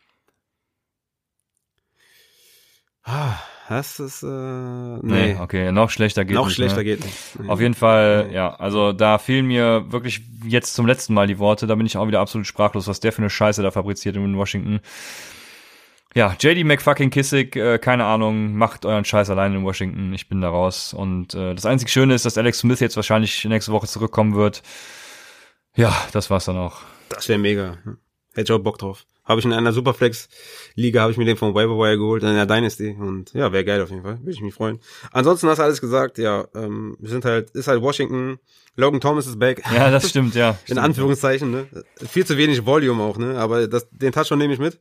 das 3.69 4.01
ist, 4.01 4.23
äh, 4.23 4.27
nee. 4.27 4.99
nee. 5.03 5.37
Okay, 5.41 5.73
noch 5.73 5.91
schlechter 5.91 6.25
geht 6.25 6.35
noch 6.35 6.49
nicht. 6.49 6.59
Noch 6.59 6.67
schlechter 6.67 6.79
ne? 6.79 6.85
geht 6.85 7.05
nicht. 7.05 7.49
Auf 7.49 7.61
jeden 7.61 7.75
Fall, 7.75 8.31
ja, 8.33 8.55
also 8.55 8.93
da 8.93 9.19
fehlen 9.19 9.47
mir 9.47 9.91
wirklich 9.91 10.23
jetzt 10.45 10.75
zum 10.75 10.87
letzten 10.87 11.15
Mal 11.15 11.27
die 11.27 11.39
Worte. 11.39 11.67
Da 11.67 11.75
bin 11.75 11.87
ich 11.87 11.97
auch 11.97 12.07
wieder 12.07 12.21
absolut 12.21 12.47
sprachlos, 12.47 12.89
was 12.89 13.01
der 13.01 13.13
für 13.13 13.23
eine 13.23 13.31
Scheiße 13.31 13.63
da 13.63 13.71
fabriziert 13.71 14.17
in 14.17 14.37
Washington. 14.37 14.81
Ja, 16.15 16.35
JD 16.41 16.65
McFucking 16.65 17.11
Kissick, 17.11 17.55
äh, 17.55 17.79
keine 17.79 18.05
Ahnung, 18.05 18.55
macht 18.57 18.85
euren 18.85 19.05
Scheiß 19.05 19.31
allein 19.31 19.55
in 19.55 19.65
Washington. 19.65 20.13
Ich 20.13 20.29
bin 20.29 20.41
da 20.41 20.49
raus. 20.49 20.93
Und 20.93 21.35
äh, 21.35 21.55
das 21.55 21.67
einzig 21.67 21.91
Schöne 21.91 22.15
ist, 22.15 22.25
dass 22.25 22.37
Alex 22.37 22.59
Smith 22.59 22.81
jetzt 22.81 22.97
wahrscheinlich 22.97 23.45
nächste 23.45 23.71
Woche 23.71 23.87
zurückkommen 23.87 24.35
wird. 24.35 24.63
Ja, 25.77 25.97
das 26.13 26.29
war's 26.29 26.47
dann 26.47 26.57
auch. 26.57 26.81
Das 27.11 27.29
wäre 27.29 27.39
mega. 27.39 27.79
Hätte 28.35 28.43
ich 28.43 28.51
auch 28.53 28.59
Bock 28.59 28.79
drauf. 28.79 29.07
Habe 29.31 29.39
ich 29.39 29.47
in 29.47 29.53
einer 29.53 29.73
Superflex-Liga, 29.73 31.03
habe 31.03 31.13
ich 31.13 31.17
mir 31.17 31.25
den 31.25 31.37
vom 31.37 31.55
Waiver 31.55 31.97
geholt, 31.97 32.25
in 32.25 32.35
der 32.35 32.47
Dynasty. 32.47 32.97
Und 32.99 33.33
ja, 33.33 33.53
wäre 33.53 33.65
geil 33.65 33.81
auf 33.81 33.89
jeden 33.91 34.03
Fall. 34.03 34.19
Würde 34.19 34.33
ich 34.33 34.41
mich 34.41 34.55
freuen. 34.55 34.81
Ansonsten 35.13 35.47
hast 35.49 35.59
du 35.59 35.63
alles 35.63 35.81
gesagt, 35.81 36.19
ja, 36.19 36.49
ähm, 36.57 36.97
wir 36.99 37.11
sind 37.11 37.25
halt, 37.25 37.51
ist 37.51 37.69
halt 37.69 37.81
Washington. 37.81 38.41
Logan 38.75 39.01
Thomas 39.01 39.29
ist 39.29 39.39
back. 39.39 39.63
Ja, 39.73 39.89
das 39.89 40.11
stimmt, 40.11 40.35
ja. 40.35 40.59
in 40.67 40.79
Anführungszeichen, 40.79 41.49
ne? 41.49 41.69
Viel 42.05 42.27
zu 42.27 42.37
wenig 42.39 42.67
Volume 42.67 43.01
auch, 43.05 43.19
ne? 43.19 43.39
Aber 43.39 43.69
das, 43.69 43.89
den 43.93 44.11
Touchdown 44.11 44.39
nehme 44.39 44.53
ich 44.53 44.59
mit. 44.59 44.81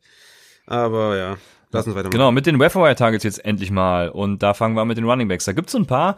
Aber 0.65 1.15
ja, 1.15 1.37
lass 1.71 1.85
uns 1.85 1.95
weitermachen. 1.95 2.17
Genau, 2.17 2.31
mit 2.31 2.47
den 2.47 2.57
Waiver 2.57 2.95
Targets 2.95 3.25
jetzt 3.25 3.45
endlich 3.45 3.69
mal. 3.69 4.09
Und 4.09 4.41
da 4.41 4.55
fangen 4.55 4.75
wir 4.75 4.81
an 4.81 4.87
mit 4.87 4.97
den 4.97 5.05
Running 5.05 5.27
Backs. 5.27 5.45
Da 5.45 5.51
gibt's 5.51 5.73
so 5.73 5.77
ein 5.77 5.85
paar. 5.85 6.15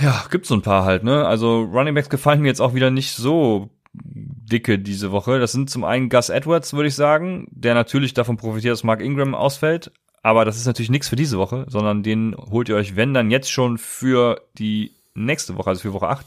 Ja, 0.00 0.24
gibt's 0.28 0.48
so 0.48 0.56
ein 0.56 0.62
paar 0.62 0.84
halt, 0.84 1.04
ne? 1.04 1.24
Also 1.24 1.62
Running 1.62 1.94
Backs 1.94 2.08
gefallen 2.08 2.40
mir 2.40 2.48
jetzt 2.48 2.60
auch 2.60 2.74
wieder 2.74 2.90
nicht 2.90 3.14
so 3.14 3.70
dicke 3.94 4.78
diese 4.78 5.12
Woche. 5.12 5.38
Das 5.38 5.52
sind 5.52 5.70
zum 5.70 5.84
einen 5.84 6.08
Gus 6.08 6.28
Edwards, 6.28 6.72
würde 6.72 6.88
ich 6.88 6.94
sagen, 6.94 7.46
der 7.50 7.74
natürlich 7.74 8.14
davon 8.14 8.36
profitiert, 8.36 8.72
dass 8.72 8.84
Mark 8.84 9.00
Ingram 9.00 9.34
ausfällt. 9.34 9.92
Aber 10.22 10.44
das 10.44 10.56
ist 10.56 10.66
natürlich 10.66 10.90
nichts 10.90 11.08
für 11.08 11.16
diese 11.16 11.38
Woche, 11.38 11.66
sondern 11.68 12.02
den 12.02 12.34
holt 12.34 12.68
ihr 12.68 12.76
euch, 12.76 12.96
wenn 12.96 13.12
dann 13.12 13.30
jetzt 13.30 13.50
schon 13.50 13.76
für 13.76 14.40
die 14.56 14.92
nächste 15.14 15.56
Woche, 15.56 15.68
also 15.70 15.82
für 15.82 15.92
Woche 15.92 16.08
8. 16.08 16.26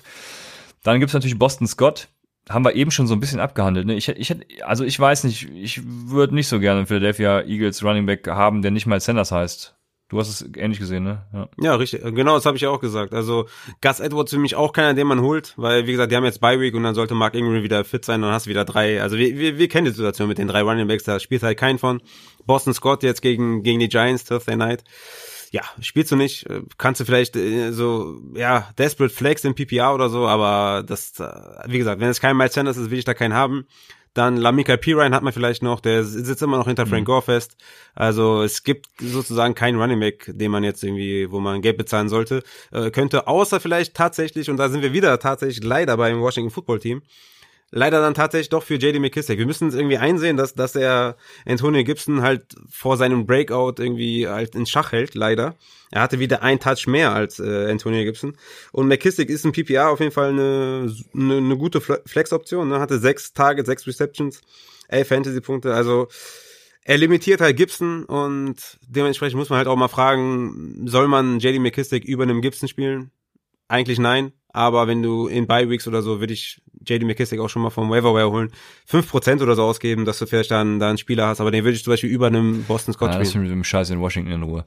Dann 0.84 1.00
gibt's 1.00 1.14
natürlich 1.14 1.40
Boston 1.40 1.68
Scott. 1.68 2.08
Haben 2.48 2.64
wir 2.64 2.76
eben 2.76 2.92
schon 2.92 3.08
so 3.08 3.16
ein 3.16 3.20
bisschen 3.20 3.40
abgehandelt. 3.40 3.88
Ne? 3.88 3.96
Ich, 3.96 4.08
ich, 4.08 4.36
also 4.64 4.86
ich 4.86 4.98
weiß 4.98 5.26
nicht, 5.26 5.50
ich 5.50 5.82
würde 5.84 6.36
nicht 6.36 6.48
so 6.48 6.60
gerne 6.60 6.78
einen 6.78 6.88
Philadelphia 6.88 7.42
Eagles 7.42 7.84
Running 7.84 8.06
Back 8.06 8.28
haben, 8.28 8.62
der 8.62 8.72
nicht 8.72 8.86
mal 8.86 9.00
Sanders 9.02 9.32
heißt. 9.32 9.77
Du 10.10 10.20
hast 10.20 10.30
es 10.30 10.50
ähnlich 10.56 10.80
gesehen, 10.80 11.04
ne? 11.04 11.26
Ja, 11.34 11.50
ja 11.60 11.76
richtig. 11.76 12.02
Genau, 12.02 12.36
das 12.36 12.46
habe 12.46 12.56
ich 12.56 12.66
auch 12.66 12.80
gesagt. 12.80 13.14
Also 13.14 13.48
Gus 13.82 14.00
Edwards 14.00 14.32
für 14.32 14.40
mich 14.40 14.56
auch 14.56 14.72
keiner, 14.72 14.94
den 14.94 15.06
man 15.06 15.20
holt, 15.20 15.54
weil 15.58 15.86
wie 15.86 15.92
gesagt, 15.92 16.12
die 16.12 16.16
haben 16.16 16.24
jetzt 16.24 16.40
Bye 16.40 16.62
Week 16.62 16.74
und 16.76 16.84
dann 16.84 16.96
sollte 16.96 17.14
Mark 17.14 17.36
Ingram 17.36 17.62
wieder 17.62 17.84
fit 17.84 18.06
sein, 18.06 18.22
dann 18.22 18.32
hast 18.32 18.46
du 18.46 18.50
wieder 18.50 18.64
drei. 18.64 19.02
Also 19.02 19.18
wir, 19.18 19.38
wir, 19.38 19.58
wir 19.58 19.68
kennen 19.68 19.86
die 19.86 19.92
Situation 19.92 20.30
mit 20.30 20.38
den 20.38 20.48
drei 20.48 20.62
Running 20.62 20.88
Backs, 20.88 21.04
da 21.04 21.20
spielt 21.20 21.44
halt 21.44 21.58
keinen 21.58 21.78
von. 21.78 22.02
Boston 22.46 22.74
Scott 22.74 23.04
jetzt 23.04 23.22
gegen 23.22 23.64
gegen 23.64 23.80
die 23.80 23.90
Giants 23.90 24.24
Thursday 24.24 24.56
Night. 24.56 24.86
Ja, 25.52 25.64
spielst 25.82 26.12
du 26.12 26.16
nicht, 26.16 26.46
kannst 26.78 27.02
du 27.02 27.06
vielleicht 27.06 27.36
äh, 27.36 27.72
so 27.72 28.22
ja 28.34 28.70
Desperate 28.78 29.14
Flex 29.14 29.44
in 29.44 29.56
PPR 29.56 29.94
oder 29.94 30.10
so, 30.10 30.26
aber 30.26 30.84
das, 30.84 31.20
äh, 31.20 31.30
wie 31.68 31.78
gesagt, 31.78 32.00
wenn 32.00 32.10
es 32.10 32.22
kein 32.22 32.38
Miles 32.38 32.54
Sanders 32.54 32.78
ist, 32.78 32.92
will 32.92 33.00
ich 33.00 33.06
da 33.06 33.14
keinen 33.14 33.34
haben. 33.34 33.66
Dann 34.18 34.36
Lamika 34.36 34.78
Pirine 34.78 35.16
hat 35.16 35.22
man 35.22 35.32
vielleicht 35.32 35.62
noch, 35.62 35.80
der 35.80 36.04
sitzt 36.04 36.42
immer 36.42 36.58
noch 36.58 36.66
hinter 36.66 36.88
Frank 36.88 37.02
mhm. 37.02 37.06
Gore 37.06 37.22
fest. 37.22 37.56
Also 37.94 38.42
es 38.42 38.64
gibt 38.64 38.88
sozusagen 39.00 39.54
keinen 39.54 39.80
Running 39.80 40.00
Back, 40.00 40.32
den 40.34 40.50
man 40.50 40.64
jetzt 40.64 40.84
irgendwie, 40.84 41.30
wo 41.30 41.40
man 41.40 41.62
Geld 41.62 41.78
bezahlen 41.78 42.10
sollte, 42.10 42.42
äh, 42.72 42.90
könnte, 42.90 43.28
außer 43.28 43.60
vielleicht 43.60 43.94
tatsächlich, 43.94 44.50
und 44.50 44.58
da 44.58 44.70
sind 44.70 44.82
wir 44.82 44.92
wieder 44.92 45.20
tatsächlich 45.20 45.64
leider 45.64 45.98
beim 45.98 46.20
Washington 46.20 46.50
Football 46.50 46.80
Team, 46.80 47.04
leider 47.72 48.02
dann 48.02 48.14
tatsächlich 48.14 48.50
doch 48.50 48.64
für 48.64 48.76
JD 48.76 49.00
McKissick. 49.00 49.38
Wir 49.38 49.46
müssen 49.46 49.68
es 49.68 49.76
irgendwie 49.76 49.98
einsehen, 49.98 50.38
dass, 50.38 50.54
dass 50.54 50.76
er 50.76 51.18
Antonio 51.46 51.84
Gibson 51.84 52.22
halt 52.22 52.56
vor 52.70 52.98
seinem 52.98 53.26
Breakout 53.26 53.76
irgendwie 53.78 54.28
halt 54.28 54.56
in 54.56 54.66
Schach 54.66 54.92
hält, 54.92 55.16
leider. 55.16 55.56
Er 55.92 56.02
hatte 56.02 56.20
wieder 56.20 56.44
ein 56.44 56.60
Touch 56.60 56.88
mehr 56.88 57.14
als 57.14 57.40
äh, 57.40 57.70
Antonio 57.70 58.04
Gibson. 58.04 58.38
Und 58.72 58.88
McKissick 58.88 59.30
ist 59.30 59.46
ein 59.46 59.52
PPR 59.52 59.90
auf 59.90 60.00
jeden 60.00 60.12
Fall 60.12 60.30
eine, 60.30 60.94
eine, 61.14 61.38
eine 61.38 61.58
gute 61.58 61.82
Flex-Option. 61.82 62.70
Ne? 62.70 62.80
Hatte 62.80 63.00
sechs 63.00 63.34
Targets, 63.34 63.68
sechs 63.68 63.88
Receptions, 63.88 64.42
elf 64.88 65.08
Fantasy-Punkte. 65.08 65.74
Also 65.74 66.08
er 66.84 66.98
limitiert 66.98 67.42
halt 67.42 67.58
Gibson 67.58 68.06
und 68.06 68.80
dementsprechend 68.88 69.38
muss 69.38 69.50
man 69.50 69.58
halt 69.58 69.68
auch 69.68 69.76
mal 69.76 69.90
fragen, 69.90 70.88
soll 70.88 71.08
man 71.10 71.40
JD 71.40 71.60
McKissick 71.60 72.06
über 72.06 72.24
einem 72.24 72.42
Gibson 72.42 72.70
spielen? 72.70 73.12
Eigentlich 73.68 74.00
nein. 74.00 74.32
Aber 74.50 74.88
wenn 74.88 75.04
du 75.04 75.28
in 75.28 75.46
Bye 75.46 75.70
Weeks 75.70 75.88
oder 75.88 76.02
so, 76.02 76.20
würde 76.20 76.34
ich 76.34 76.62
JD 76.88 77.04
McKissick 77.04 77.40
auch 77.40 77.50
schon 77.50 77.62
mal 77.62 77.70
vom 77.70 77.90
Waiver 77.90 78.12
holen. 78.30 78.52
fünf 78.86 79.10
Prozent 79.10 79.42
oder 79.42 79.56
so 79.56 79.64
ausgeben, 79.64 80.06
dass 80.06 80.20
du 80.20 80.26
vielleicht 80.26 80.52
dann 80.52 80.80
da 80.80 80.90
einen 80.90 80.98
Spieler 80.98 81.28
hast, 81.28 81.42
aber 81.42 81.52
den 81.52 81.64
würde 81.64 81.76
ich 81.76 81.84
zum 81.84 81.94
Beispiel 81.94 82.10
über 82.10 82.28
einem 82.28 82.64
Boston 82.64 82.94
Scott 82.94 83.14
ja, 83.14 83.24
spielen. 83.24 83.44
Mit 83.44 83.52
dem 83.52 83.64
Scheiß 83.64 83.90
in 83.90 84.00
Washington 84.00 84.32
in 84.32 84.44
Ruhe. 84.44 84.66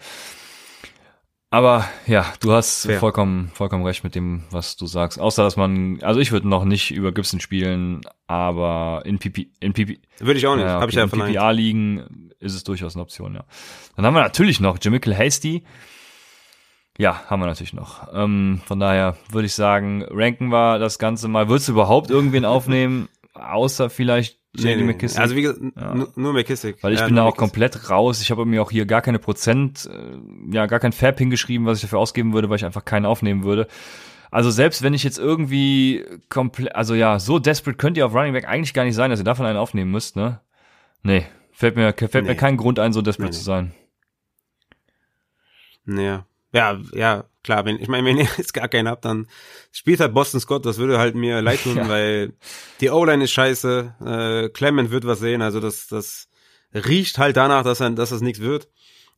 Aber 1.53 1.89
ja, 2.07 2.33
du 2.39 2.53
hast 2.53 2.87
Fair. 2.87 3.01
vollkommen, 3.01 3.51
vollkommen 3.55 3.85
recht 3.85 4.05
mit 4.05 4.15
dem, 4.15 4.45
was 4.53 4.77
du 4.77 4.87
sagst. 4.87 5.19
Außer 5.19 5.43
dass 5.43 5.57
man, 5.57 5.99
also 6.03 6.21
ich 6.21 6.31
würde 6.31 6.49
noch 6.49 6.65
nicht 6.65 6.93
über 6.93 7.11
Gibson 7.11 7.41
spielen, 7.41 8.03
aber 8.29 9.03
in 9.05 9.19
PP, 9.19 9.51
in 9.59 9.73
PP 9.73 9.99
würde 10.21 10.39
ich 10.39 10.47
auch 10.47 10.55
nicht. 10.55 10.65
Ja, 10.65 10.77
okay, 10.77 10.83
Hab 10.83 10.89
ich 10.91 10.95
ja 10.95 11.03
in 11.03 11.11
PPA 11.11 11.51
liegen 11.51 12.31
ist 12.39 12.55
es 12.55 12.65
durchaus 12.65 12.95
eine 12.95 13.03
Option, 13.03 13.35
ja. 13.35 13.45
Dann 13.97 14.07
haben 14.07 14.15
wir 14.15 14.23
natürlich 14.23 14.61
noch 14.61 14.79
Jamichael 14.81 15.17
Hasty. 15.17 15.65
Ja, 17.01 17.23
haben 17.29 17.41
wir 17.41 17.47
natürlich 17.47 17.73
noch. 17.73 18.13
Ähm, 18.13 18.61
von 18.67 18.79
daher 18.79 19.17
würde 19.31 19.47
ich 19.47 19.55
sagen, 19.55 20.05
ranken 20.11 20.49
wir 20.49 20.79
das 20.79 20.99
Ganze 20.99 21.29
mal. 21.29 21.49
Würdest 21.49 21.69
du 21.69 21.73
überhaupt 21.73 22.11
irgendwen 22.11 22.45
aufnehmen, 22.45 23.09
außer 23.33 23.89
vielleicht 23.89 24.39
JD 24.55 24.77
nee, 24.77 24.85
McKissick? 24.85 25.19
Also 25.19 25.35
wie 25.35 25.41
gesagt, 25.41 25.61
ja. 25.77 25.95
nur 25.95 26.33
McKissick. 26.35 26.83
Weil 26.83 26.93
ich 26.93 27.01
ja, 27.01 27.07
bin 27.07 27.17
da 27.17 27.25
auch 27.25 27.39
komplett 27.39 27.89
raus. 27.89 28.21
Ich 28.21 28.31
habe 28.31 28.45
mir 28.45 28.61
auch 28.61 28.71
hier 28.71 28.85
gar 28.85 29.01
keine 29.01 29.19
Prozent, 29.19 29.89
äh, 29.91 30.55
ja, 30.55 30.67
gar 30.67 30.79
kein 30.79 30.93
Fab 30.93 31.17
hingeschrieben, 31.17 31.67
was 31.67 31.79
ich 31.79 31.83
dafür 31.83 32.01
ausgeben 32.01 32.35
würde, 32.35 32.51
weil 32.51 32.57
ich 32.57 32.67
einfach 32.67 32.85
keinen 32.85 33.07
aufnehmen 33.07 33.45
würde. 33.45 33.67
Also 34.31 34.51
selbst 34.51 34.83
wenn 34.83 34.93
ich 34.93 35.03
jetzt 35.03 35.19
irgendwie 35.19 36.05
komplett, 36.29 36.75
also 36.77 36.95
ja, 36.95 37.19
so 37.19 37.39
desperate 37.39 37.79
könnt 37.79 37.97
ihr 37.97 38.05
auf 38.05 38.15
Running 38.15 38.35
Back 38.35 38.47
eigentlich 38.47 38.75
gar 38.75 38.85
nicht 38.85 38.95
sein, 38.95 39.09
dass 39.09 39.21
ihr 39.21 39.25
davon 39.25 39.47
einen 39.47 39.59
aufnehmen 39.59 39.91
müsst, 39.91 40.17
ne? 40.17 40.43
Nee, 41.03 41.25
fällt 41.51 41.77
mir, 41.77 41.95
fällt 41.95 42.13
Nee. 42.13 42.23
mir 42.33 42.37
kein 42.37 42.59
Grund 42.59 42.79
ein, 42.79 42.93
so 42.93 43.01
desperate 43.01 43.33
Nee, 43.33 43.39
zu 43.39 43.43
sein. 43.43 43.73
Ja. 45.87 46.27
Ja, 46.53 46.81
ja, 46.93 47.25
klar, 47.45 47.65
wenn, 47.65 47.81
ich 47.81 47.89
meine, 47.89 48.07
wenn 48.09 48.19
ihr 48.19 48.29
jetzt 48.37 48.55
gar 48.55 48.69
keinen 48.69 48.89
habt, 48.89 49.05
dann 49.05 49.29
spielt 49.73 50.01
halt 50.01 50.15
Boston 50.15 50.41
Scott, 50.41 50.67
das 50.67 50.79
würde 50.79 50.99
halt 50.99 51.15
mir 51.15 51.41
leid 51.43 51.63
tun, 51.63 51.77
Ja. 51.77 51.89
weil 51.89 52.33
die 52.81 52.91
O-Line 52.91 53.25
ist 53.25 53.33
scheiße, 53.33 53.95
äh, 54.05 54.49
Clement 54.51 54.91
wird 54.91 55.07
was 55.07 55.21
sehen, 55.21 55.43
also 55.43 55.61
das, 55.61 55.87
das 55.87 56.29
riecht 56.75 57.19
halt 57.19 57.37
danach, 57.37 57.65
dass, 57.65 57.81
er, 57.81 57.91
dass 57.91 58.11
das 58.11 58.21
nichts 58.21 58.41
wird. 58.41 58.69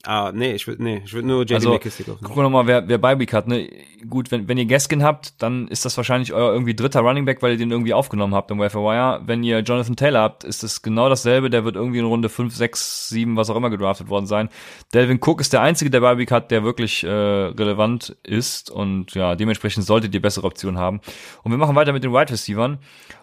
Ah, 0.05 0.33
nee, 0.35 0.53
ich 0.53 0.66
würde 0.66 0.83
nee, 0.83 1.01
ich 1.05 1.12
würde 1.12 1.29
nur 1.29 1.43
JD 1.43 1.55
Also, 1.55 1.70
McKissick 1.70 2.09
aufnehmen. 2.09 2.23
Gucken 2.23 2.39
wir 2.39 2.43
nochmal, 2.43 2.66
wer, 2.66 2.89
wer 2.89 2.99
Bye-Week 2.99 3.33
hat, 3.33 3.47
ne? 3.47 3.70
Gut, 4.11 4.33
wenn, 4.33 4.49
wenn 4.49 4.59
ihr 4.59 4.66
Gaskin 4.66 5.05
habt, 5.05 5.41
dann 5.41 5.69
ist 5.69 5.85
das 5.85 5.97
wahrscheinlich 5.97 6.33
euer 6.33 6.53
irgendwie 6.53 6.74
dritter 6.74 7.01
Running 7.01 7.24
Back, 7.24 7.41
weil 7.41 7.53
ihr 7.53 7.57
den 7.57 7.70
irgendwie 7.70 7.95
aufgenommen 7.95 8.35
habt 8.35 8.51
im 8.51 8.59
Wire. 8.59 9.23
Wenn 9.24 9.45
ihr 9.45 9.61
Jonathan 9.61 9.95
Taylor 9.95 10.23
habt, 10.23 10.43
ist 10.43 10.65
es 10.65 10.83
genau 10.83 11.09
dasselbe, 11.09 11.51
der 11.51 11.65
wird 11.65 11.77
irgendwie 11.77 12.01
in 12.01 12.05
Runde 12.05 12.29
5, 12.29 12.53
6, 12.53 13.11
7, 13.11 13.37
was 13.37 13.49
auch 13.49 13.55
immer 13.55 13.70
gedraftet 13.70 14.09
worden 14.09 14.27
sein. 14.27 14.49
Delvin 14.93 15.20
Cook 15.23 15.41
ist 15.41 15.53
der 15.53 15.62
einzige, 15.62 15.89
der 15.89 16.01
Bye-Week 16.01 16.33
hat, 16.33 16.51
der 16.51 16.65
wirklich 16.65 17.05
äh, 17.05 17.09
relevant 17.09 18.16
ist 18.24 18.70
und 18.70 19.15
ja, 19.15 19.37
dementsprechend 19.37 19.85
solltet 19.85 20.12
ihr 20.15 20.23
bessere 20.23 20.49
Optionen 20.49 20.81
haben. 20.81 21.01
Und 21.45 21.53
wir 21.53 21.59
machen 21.59 21.77
weiter 21.77 21.93
mit 21.93 22.03
den 22.03 22.12
Wide 22.12 22.33
Receivern. 22.33 22.79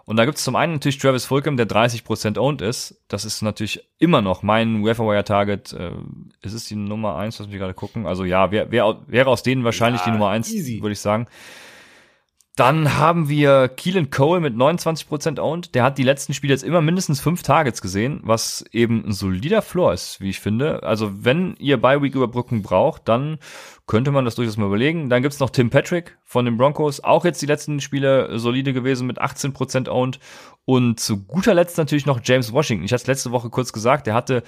Und 0.06 0.15
da 0.15 0.26
gibt 0.26 0.38
es 0.38 0.43
zum 0.43 0.56
einen 0.56 0.73
natürlich 0.73 0.97
Travis 0.97 1.26
Fulgham, 1.26 1.56
der 1.56 1.68
30% 1.68 2.39
owned 2.39 2.61
ist. 2.61 2.99
Das 3.10 3.26
ist 3.26 3.43
natürlich 3.43 3.81
immer 3.99 4.22
noch 4.23 4.41
mein 4.41 4.84
Wire 4.84 5.23
Target. 5.23 5.72
Äh, 5.73 5.91
ist 6.41 6.68
es 6.71 6.77
die 6.77 6.89
Nummer 6.89 7.15
eins? 7.17 7.39
Lass 7.39 7.47
mich 7.47 7.57
gerade 7.57 7.73
gucken. 7.73 8.05
Also 8.05 8.23
ja, 8.23 8.51
wer, 8.51 8.71
wer, 8.71 8.99
wäre 9.07 9.29
aus 9.29 9.43
denen 9.43 9.63
wahrscheinlich 9.63 10.01
Ja, 10.01 10.05
die 10.05 10.11
Nummer 10.11 10.29
eins, 10.29 10.51
easy. 10.51 10.81
würde 10.81 10.93
ich 10.93 10.99
sagen. 10.99 11.27
Dann 12.59 12.97
haben 12.97 13.29
wir 13.29 13.69
Keelan 13.69 14.09
Cole 14.09 14.41
mit 14.41 14.53
29% 14.53 15.39
owned. 15.39 15.75
Der 15.75 15.83
hat 15.83 15.97
die 15.97 16.03
letzten 16.03 16.33
Spiele 16.33 16.53
jetzt 16.53 16.65
immer 16.65 16.81
mindestens 16.81 17.21
fünf 17.21 17.41
Targets 17.41 17.81
gesehen, 17.81 18.19
was 18.23 18.65
eben 18.73 19.05
ein 19.05 19.13
solider 19.13 19.61
Floor 19.61 19.93
ist, 19.93 20.19
wie 20.19 20.31
ich 20.31 20.41
finde. 20.41 20.83
Also 20.83 21.23
wenn 21.23 21.55
ihr 21.57 21.77
Bye-Week-Überbrückung 21.81 22.61
braucht, 22.61 23.07
dann 23.07 23.37
könnte 23.87 24.11
man 24.11 24.25
das 24.25 24.35
durchaus 24.35 24.57
mal 24.57 24.65
überlegen. 24.65 25.09
Dann 25.09 25.21
gibt's 25.21 25.39
noch 25.39 25.51
Tim 25.51 25.69
Patrick 25.69 26.17
von 26.25 26.43
den 26.43 26.57
Broncos. 26.57 27.01
Auch 27.01 27.23
jetzt 27.23 27.41
die 27.41 27.45
letzten 27.45 27.79
Spiele 27.79 28.37
solide 28.37 28.73
gewesen 28.73 29.07
mit 29.07 29.21
18% 29.21 29.87
owned. 29.87 30.19
Und 30.65 30.99
zu 30.99 31.23
guter 31.23 31.53
Letzt 31.53 31.77
natürlich 31.77 32.05
noch 32.05 32.19
James 32.21 32.51
Washington. 32.51 32.83
Ich 32.83 32.91
hatte 32.91 33.03
es 33.03 33.07
letzte 33.07 33.31
Woche 33.31 33.49
kurz 33.49 33.71
gesagt, 33.71 34.05
der 34.05 34.15
hatte 34.15 34.43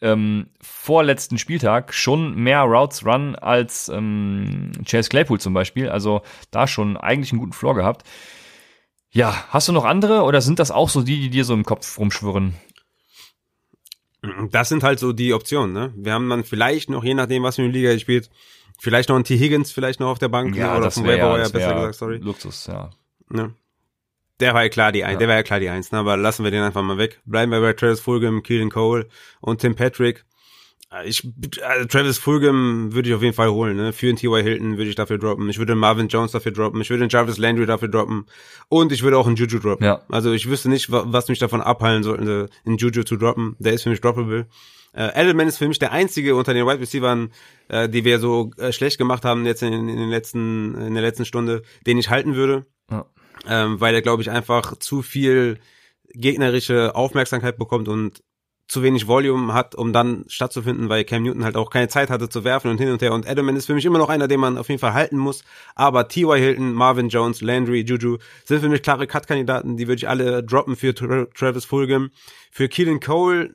ähm, 0.00 0.48
vorletzten 0.60 1.38
Spieltag 1.38 1.92
schon 1.92 2.34
mehr 2.34 2.62
Routes 2.62 3.04
Run 3.04 3.34
als 3.36 3.88
ähm, 3.88 4.72
Chase 4.86 5.08
Claypool 5.08 5.40
zum 5.40 5.54
Beispiel. 5.54 5.88
Also 5.88 6.22
da 6.50 6.66
schon 6.66 6.96
eigentlich 6.96 7.32
einen 7.32 7.40
guten 7.40 7.52
Floor 7.52 7.74
gehabt. 7.74 8.06
Ja, 9.10 9.44
hast 9.48 9.68
du 9.68 9.72
noch 9.72 9.84
andere 9.84 10.22
oder 10.22 10.40
sind 10.40 10.58
das 10.58 10.70
auch 10.70 10.88
so 10.88 11.02
die, 11.02 11.20
die 11.20 11.30
dir 11.30 11.44
so 11.44 11.54
im 11.54 11.64
Kopf 11.64 11.98
rumschwirren? 11.98 12.54
Das 14.50 14.68
sind 14.68 14.82
halt 14.82 14.98
so 14.98 15.12
die 15.12 15.32
Optionen, 15.32 15.72
ne? 15.72 15.92
Wir 15.96 16.12
haben 16.12 16.28
dann 16.28 16.44
vielleicht 16.44 16.90
noch, 16.90 17.02
je 17.02 17.14
nachdem, 17.14 17.42
was 17.42 17.56
für 17.56 17.62
eine 17.62 17.72
Liga 17.72 17.90
ihr 17.90 17.98
spielt, 17.98 18.30
vielleicht 18.78 19.08
noch 19.08 19.16
einen 19.16 19.24
T. 19.24 19.38
Higgins 19.38 19.72
vielleicht 19.72 19.98
noch 19.98 20.08
auf 20.08 20.18
der 20.18 20.28
Bank 20.28 20.54
ne? 20.54 20.76
oder 20.76 20.90
dem 20.90 21.04
Waiver 21.04 21.34
Wire, 21.34 21.50
besser 21.50 21.74
gesagt, 21.74 21.94
sorry. 21.94 22.18
Luxus, 22.18 22.66
ja. 22.66 22.90
Ne? 23.30 23.54
Der 24.40 24.54
war 24.54 24.62
ja 24.62 24.68
klar 24.68 24.92
die 24.92 25.04
Eins, 25.04 25.14
Ja. 25.14 25.18
der 25.18 25.28
war 25.28 25.34
ja 25.36 25.42
klar 25.42 25.60
die 25.60 25.68
Eins, 25.68 25.92
ne? 25.92 25.98
aber 25.98 26.16
lassen 26.16 26.44
wir 26.44 26.50
den 26.50 26.62
einfach 26.62 26.82
mal 26.82 26.98
weg. 26.98 27.20
Bleiben 27.24 27.52
wir 27.52 27.60
bei 27.60 27.72
Travis 27.74 28.00
Fulgham, 28.00 28.42
Keelan 28.42 28.70
Cole 28.70 29.06
und 29.40 29.60
Tim 29.60 29.74
Patrick. 29.76 30.24
Äh, 30.92 31.08
Ich, 31.08 31.26
also 31.62 31.86
Travis 31.86 32.18
Fulgham 32.18 32.92
würde 32.92 33.08
ich 33.08 33.14
auf 33.14 33.22
jeden 33.22 33.34
Fall 33.34 33.50
holen, 33.50 33.76
ne? 33.76 33.92
Für 33.92 34.08
einen 34.08 34.16
T.Y. 34.16 34.42
Hilton 34.42 34.76
würde 34.78 34.88
ich 34.90 34.96
dafür 34.96 35.18
droppen. 35.18 35.48
Ich 35.48 35.58
würde 35.58 35.74
Marvin 35.74 36.08
Jones 36.08 36.32
dafür 36.32 36.52
droppen. 36.52 36.80
Ich 36.80 36.90
würde 36.90 37.04
einen 37.04 37.10
Jarvis 37.10 37.38
Landry 37.38 37.66
dafür 37.66 37.88
droppen. 37.88 38.26
Und 38.68 38.90
ich 38.92 39.02
würde 39.02 39.16
auch 39.18 39.26
einen 39.26 39.36
Juju 39.36 39.58
droppen. 39.60 39.84
Ja. 39.86 40.02
Also 40.08 40.32
ich 40.32 40.48
wüsste 40.48 40.68
nicht, 40.68 40.90
wa- 40.90 41.04
was 41.06 41.28
mich 41.28 41.38
davon 41.38 41.60
abhalten 41.60 42.02
sollte, 42.02 42.48
einen 42.66 42.76
Juju 42.78 43.04
zu 43.04 43.16
droppen. 43.16 43.54
Der 43.60 43.72
ist 43.74 43.82
für 43.84 43.90
mich 43.90 44.00
droppable. 44.00 44.46
Äh, 44.92 45.10
Edelman 45.22 45.46
ist 45.46 45.58
für 45.58 45.68
mich 45.68 45.78
der 45.78 45.92
einzige 45.92 46.34
unter 46.34 46.52
den 46.54 46.66
Wide 46.66 46.80
Receivers, 46.80 47.28
äh, 47.68 47.88
die 47.88 48.04
wir 48.04 48.18
so 48.18 48.50
äh, 48.58 48.72
schlecht 48.72 48.98
gemacht 48.98 49.24
haben 49.24 49.46
jetzt 49.46 49.62
in, 49.62 49.72
in 49.72 49.86
den 49.96 50.08
letzten, 50.08 50.74
in 50.74 50.94
der 50.94 51.02
letzten 51.04 51.24
Stunde, 51.24 51.62
den 51.86 51.96
ich 51.98 52.10
halten 52.10 52.34
würde 52.34 52.66
Ja. 52.90 53.06
Ähm, 53.48 53.80
weil 53.80 53.94
er, 53.94 54.02
glaube 54.02 54.22
ich, 54.22 54.30
einfach 54.30 54.76
zu 54.78 55.02
viel 55.02 55.58
gegnerische 56.12 56.94
Aufmerksamkeit 56.94 57.56
bekommt 57.56 57.88
und 57.88 58.22
zu 58.70 58.84
wenig 58.84 59.08
Volume 59.08 59.52
hat, 59.52 59.74
um 59.74 59.92
dann 59.92 60.24
stattzufinden, 60.28 60.88
weil 60.88 61.02
Cam 61.02 61.24
Newton 61.24 61.42
halt 61.42 61.56
auch 61.56 61.70
keine 61.70 61.88
Zeit 61.88 62.08
hatte 62.08 62.28
zu 62.28 62.44
werfen 62.44 62.70
und 62.70 62.78
hin 62.78 62.90
und 62.90 63.02
her. 63.02 63.12
Und 63.12 63.28
Edelman 63.28 63.56
ist 63.56 63.66
für 63.66 63.74
mich 63.74 63.84
immer 63.84 63.98
noch 63.98 64.08
einer, 64.08 64.28
den 64.28 64.38
man 64.38 64.56
auf 64.56 64.68
jeden 64.68 64.78
Fall 64.78 64.94
halten 64.94 65.18
muss. 65.18 65.42
Aber 65.74 66.06
T.Y. 66.06 66.38
Hilton, 66.38 66.72
Marvin 66.72 67.08
Jones, 67.08 67.40
Landry, 67.40 67.80
Juju 67.80 68.18
sind 68.44 68.60
für 68.60 68.68
mich 68.68 68.82
klare 68.82 69.08
Cut-Kandidaten. 69.08 69.76
Die 69.76 69.88
würde 69.88 69.98
ich 69.98 70.08
alle 70.08 70.44
droppen 70.44 70.76
für 70.76 70.94
Tra 70.94 71.26
Travis 71.34 71.64
Fulgham. 71.64 72.10
Für 72.52 72.68
Keelan 72.68 73.00
Cole, 73.00 73.54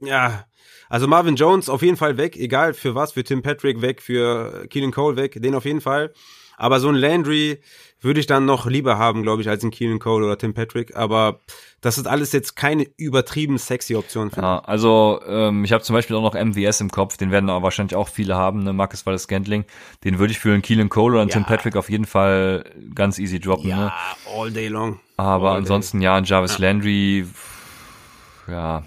ja, 0.00 0.46
also 0.88 1.06
Marvin 1.06 1.36
Jones 1.36 1.68
auf 1.68 1.82
jeden 1.82 1.98
Fall 1.98 2.16
weg, 2.16 2.36
egal 2.36 2.72
für 2.72 2.94
was, 2.94 3.12
für 3.12 3.22
Tim 3.22 3.42
Patrick 3.42 3.82
weg, 3.82 4.00
für 4.00 4.66
Keelan 4.68 4.90
Cole 4.90 5.16
weg, 5.16 5.40
den 5.42 5.54
auf 5.54 5.66
jeden 5.66 5.82
Fall. 5.82 6.14
Aber 6.56 6.80
so 6.80 6.88
ein 6.88 6.94
Landry 6.94 7.60
würde 8.00 8.20
ich 8.20 8.26
dann 8.26 8.44
noch 8.44 8.66
lieber 8.66 8.98
haben, 8.98 9.22
glaube 9.22 9.42
ich, 9.42 9.48
als 9.48 9.62
ein 9.62 9.70
Keelan 9.70 9.98
Cole 9.98 10.24
oder 10.24 10.38
Tim 10.38 10.54
Patrick. 10.54 10.96
Aber 10.96 11.40
das 11.80 11.98
ist 11.98 12.06
alles 12.06 12.32
jetzt 12.32 12.56
keine 12.56 12.86
übertrieben 12.96 13.58
sexy 13.58 13.94
Option. 13.94 14.30
finde 14.30 14.46
Ja, 14.46 14.58
also 14.60 15.20
ähm, 15.26 15.64
ich 15.64 15.72
habe 15.72 15.82
zum 15.82 15.94
Beispiel 15.94 16.16
auch 16.16 16.22
noch 16.22 16.34
MVS 16.34 16.80
im 16.80 16.90
Kopf, 16.90 17.16
den 17.16 17.30
werden 17.30 17.50
aber 17.50 17.62
wahrscheinlich 17.62 17.96
auch 17.96 18.08
viele 18.08 18.36
haben, 18.36 18.62
ne? 18.62 18.72
Marcus 18.72 19.06
Wallace 19.06 19.24
Scantling. 19.24 19.64
Den 20.04 20.18
würde 20.18 20.32
ich 20.32 20.38
für 20.38 20.52
einen 20.52 20.62
Keelan 20.62 20.88
Cole 20.88 21.14
oder 21.14 21.22
einen 21.22 21.30
Ja. 21.30 21.36
Tim 21.36 21.44
Patrick 21.44 21.76
auf 21.76 21.90
jeden 21.90 22.06
Fall 22.06 22.64
ganz 22.94 23.18
easy 23.18 23.40
droppen. 23.40 23.68
ich. 23.68 23.76
Ne? 23.76 23.92
Ja, 23.92 24.16
all 24.38 24.50
day 24.50 24.68
long. 24.68 25.00
Aber 25.16 25.50
All 25.50 25.58
ansonsten 25.58 26.00
ja, 26.00 26.16
ein 26.16 26.24
Jarvis 26.24 26.58
Landry, 26.58 27.26
pff, 27.30 28.48
ja, 28.48 28.84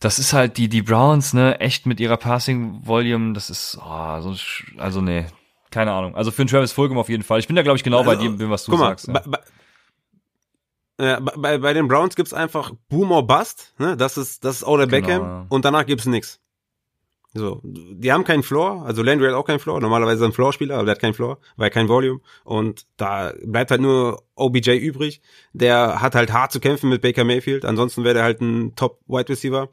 das 0.00 0.18
ist 0.18 0.32
halt 0.32 0.58
die 0.58 0.68
die 0.68 0.82
Browns, 0.82 1.32
ne, 1.32 1.58
echt 1.60 1.86
mit 1.86 2.00
ihrer 2.00 2.16
Passing 2.16 2.80
Volume, 2.84 3.32
das 3.32 3.50
ist 3.50 3.78
oh, 3.82 4.20
so 4.20 4.34
also 4.76 5.00
nee, 5.00 5.26
keine 5.70 5.92
Ahnung. 5.92 6.14
Also 6.14 6.30
für 6.30 6.42
einen 6.42 6.48
Travis 6.48 6.72
Fulgham 6.72 6.98
auf 6.98 7.08
jeden 7.08 7.22
Fall. 7.22 7.38
Ich 7.40 7.46
bin 7.46 7.56
da 7.56 7.62
glaube 7.62 7.76
ich 7.76 7.84
genau 7.84 8.04
bei 8.04 8.16
Also, 8.16 8.28
dem, 8.36 8.50
was 8.50 8.64
du 8.64 8.70
Guck 8.72 8.80
mal, 8.80 8.88
sagst. 8.88 9.08
Ja. 9.08 9.14
bei, 9.14 9.20
bei, 9.20 9.38
äh, 10.98 11.20
bei, 11.36 11.58
bei 11.58 11.72
den 11.74 11.88
Browns 11.88 12.16
gibt's 12.16 12.32
einfach 12.34 12.72
Boom 12.88 13.12
or 13.12 13.26
Bust, 13.26 13.74
ne? 13.78 13.96
Das 13.96 14.16
ist 14.18 14.44
das 14.44 14.56
ist 14.56 14.64
Oder 14.64 14.86
Genau, 14.86 15.06
Beckham 15.06 15.22
ja. 15.22 15.46
und 15.48 15.64
danach 15.64 15.86
gibt's 15.86 16.06
nix. 16.06 16.40
So, 17.34 17.60
die 17.62 18.10
haben 18.10 18.24
keinen 18.24 18.42
Floor, 18.42 18.86
also 18.86 19.02
Landry 19.02 19.26
hat 19.28 19.34
auch 19.34 19.44
keinen 19.44 19.58
Floor, 19.58 19.80
normalerweise 19.80 20.24
ein 20.24 20.32
Floor-Spieler, 20.32 20.76
aber 20.76 20.86
der 20.86 20.94
hat 20.94 21.00
keinen 21.00 21.12
Floor, 21.12 21.38
weil 21.56 21.68
kein 21.68 21.86
Volume 21.88 22.20
und 22.42 22.86
da 22.96 23.34
bleibt 23.44 23.70
halt 23.70 23.82
nur 23.82 24.22
OBJ 24.34 24.70
übrig, 24.78 25.20
der 25.52 26.00
hat 26.00 26.14
halt 26.14 26.32
hart 26.32 26.52
zu 26.52 26.58
kämpfen 26.58 26.88
mit 26.88 27.02
Baker 27.02 27.24
Mayfield, 27.24 27.66
ansonsten 27.66 28.02
wäre 28.02 28.14
der 28.14 28.22
halt 28.24 28.40
ein 28.40 28.74
Top-Wide 28.76 29.28
Receiver, 29.28 29.68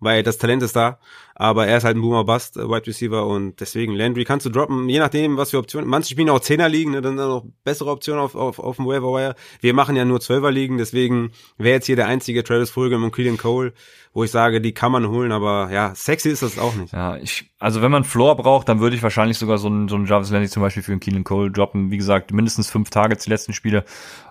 weil 0.00 0.22
das 0.22 0.38
Talent 0.38 0.62
ist 0.62 0.74
da, 0.76 0.98
aber 1.34 1.66
er 1.66 1.76
ist 1.78 1.84
halt 1.84 1.96
ein 1.96 2.00
Boomer 2.02 2.24
Bust 2.24 2.56
äh, 2.56 2.68
Wide 2.68 2.86
Receiver 2.86 3.26
und 3.26 3.60
deswegen 3.60 3.94
Landry 3.94 4.24
kannst 4.24 4.46
du 4.46 4.50
droppen, 4.50 4.88
je 4.88 4.98
nachdem, 4.98 5.36
was 5.36 5.50
für 5.50 5.58
Optionen. 5.58 5.88
Manche 5.88 6.10
spielen 6.10 6.28
auch 6.30 6.40
Zehner 6.40 6.68
liegen, 6.68 6.90
ne, 6.92 7.00
dann 7.02 7.16
sind 7.16 7.26
noch 7.28 7.44
bessere 7.64 7.90
Optionen 7.90 8.20
auf 8.22 8.34
auf 8.34 8.58
auf 8.58 8.76
dem 8.76 8.86
Waiver 8.86 9.08
Wire. 9.12 9.34
Wir 9.60 9.74
machen 9.74 9.96
ja 9.96 10.04
nur 10.04 10.20
Zwölfer 10.20 10.50
ligen, 10.50 10.78
deswegen 10.78 11.32
wäre 11.58 11.74
jetzt 11.76 11.86
hier 11.86 11.96
der 11.96 12.08
einzige 12.08 12.42
Travis 12.44 12.70
Fulgham 12.70 13.04
und 13.04 13.14
Keelan 13.14 13.36
Cole, 13.38 13.72
wo 14.12 14.24
ich 14.24 14.30
sage, 14.30 14.60
die 14.60 14.72
kann 14.72 14.90
man 14.92 15.08
holen, 15.08 15.32
aber 15.32 15.70
ja, 15.72 15.94
sexy 15.94 16.30
ist 16.30 16.42
das 16.42 16.58
auch 16.58 16.74
nicht. 16.74 16.92
Ja, 16.92 17.16
ich, 17.16 17.50
also 17.58 17.80
wenn 17.82 17.90
man 17.92 18.04
Floor 18.04 18.36
braucht, 18.36 18.68
dann 18.68 18.80
würde 18.80 18.96
ich 18.96 19.02
wahrscheinlich 19.02 19.38
sogar 19.38 19.58
so 19.58 19.68
einen, 19.68 19.88
so 19.88 19.94
einen 19.96 20.06
Jarvis 20.06 20.30
Landry 20.30 20.48
zum 20.48 20.62
Beispiel 20.62 20.82
für 20.82 20.92
einen 20.92 21.00
Keelan 21.00 21.24
Cole 21.24 21.50
droppen. 21.50 21.90
Wie 21.90 21.96
gesagt, 21.96 22.32
mindestens 22.32 22.68
fünf 22.70 22.90
Targets 22.90 23.24
die 23.24 23.30
letzten 23.30 23.52
Spiele. 23.52 23.84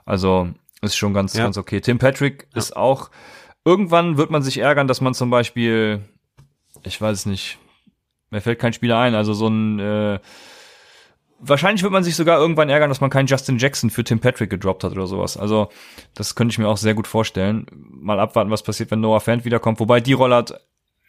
Also 0.06 0.50
ist 0.82 0.96
schon 0.98 1.14
ganz, 1.14 1.34
Ja. 1.36 1.44
ganz 1.44 1.58
okay. 1.58 1.82
Tim 1.82 1.98
Patrick 1.98 2.48
ist 2.56 2.76
auch, 2.76 3.10
irgendwann 3.66 4.18
wird 4.18 4.32
man 4.32 4.42
sich 4.42 4.58
ärgern, 4.58 4.88
dass 4.88 5.02
man 5.02 5.14
zum 5.14 5.30
Beispiel, 5.30 6.02
ich 6.84 7.00
weiß 7.00 7.26
nicht, 7.26 7.58
mir 8.30 8.42
fällt 8.42 8.60
kein 8.60 8.74
Spieler 8.74 9.00
ein, 9.00 9.16
also 9.16 9.34
so 9.34 9.48
ein, 9.48 9.80
äh, 9.80 10.20
wahrscheinlich 11.40 11.84
wird 11.84 11.94
man 11.94 12.04
sich 12.04 12.16
sogar 12.16 12.40
irgendwann 12.40 12.70
ärgern, 12.70 12.90
dass 12.90 13.02
man 13.02 13.10
keinen 13.10 13.28
Justin 13.28 13.58
Jackson 13.58 13.90
für 13.90 14.04
Tim 14.04 14.20
Patrick 14.20 14.50
gedroppt 14.50 14.84
hat 14.84 14.92
oder 14.92 15.08
sowas. 15.08 15.38
Also 15.38 15.70
das 16.14 16.36
könnte 16.36 16.52
ich 16.52 16.60
mir 16.60 16.68
auch 16.68 16.78
sehr 16.78 16.94
gut 16.94 17.08
vorstellen. 17.08 17.66
Mal 17.72 18.20
abwarten, 18.20 18.52
was 18.52 18.64
passiert, 18.64 18.92
wenn 18.92 19.02
Noah 19.02 19.22
Fant 19.22 19.46
wiederkommt. 19.46 19.80
Wobei 19.80 20.02
die 20.02 20.14
Rolle 20.14 20.36
hat 20.36 20.60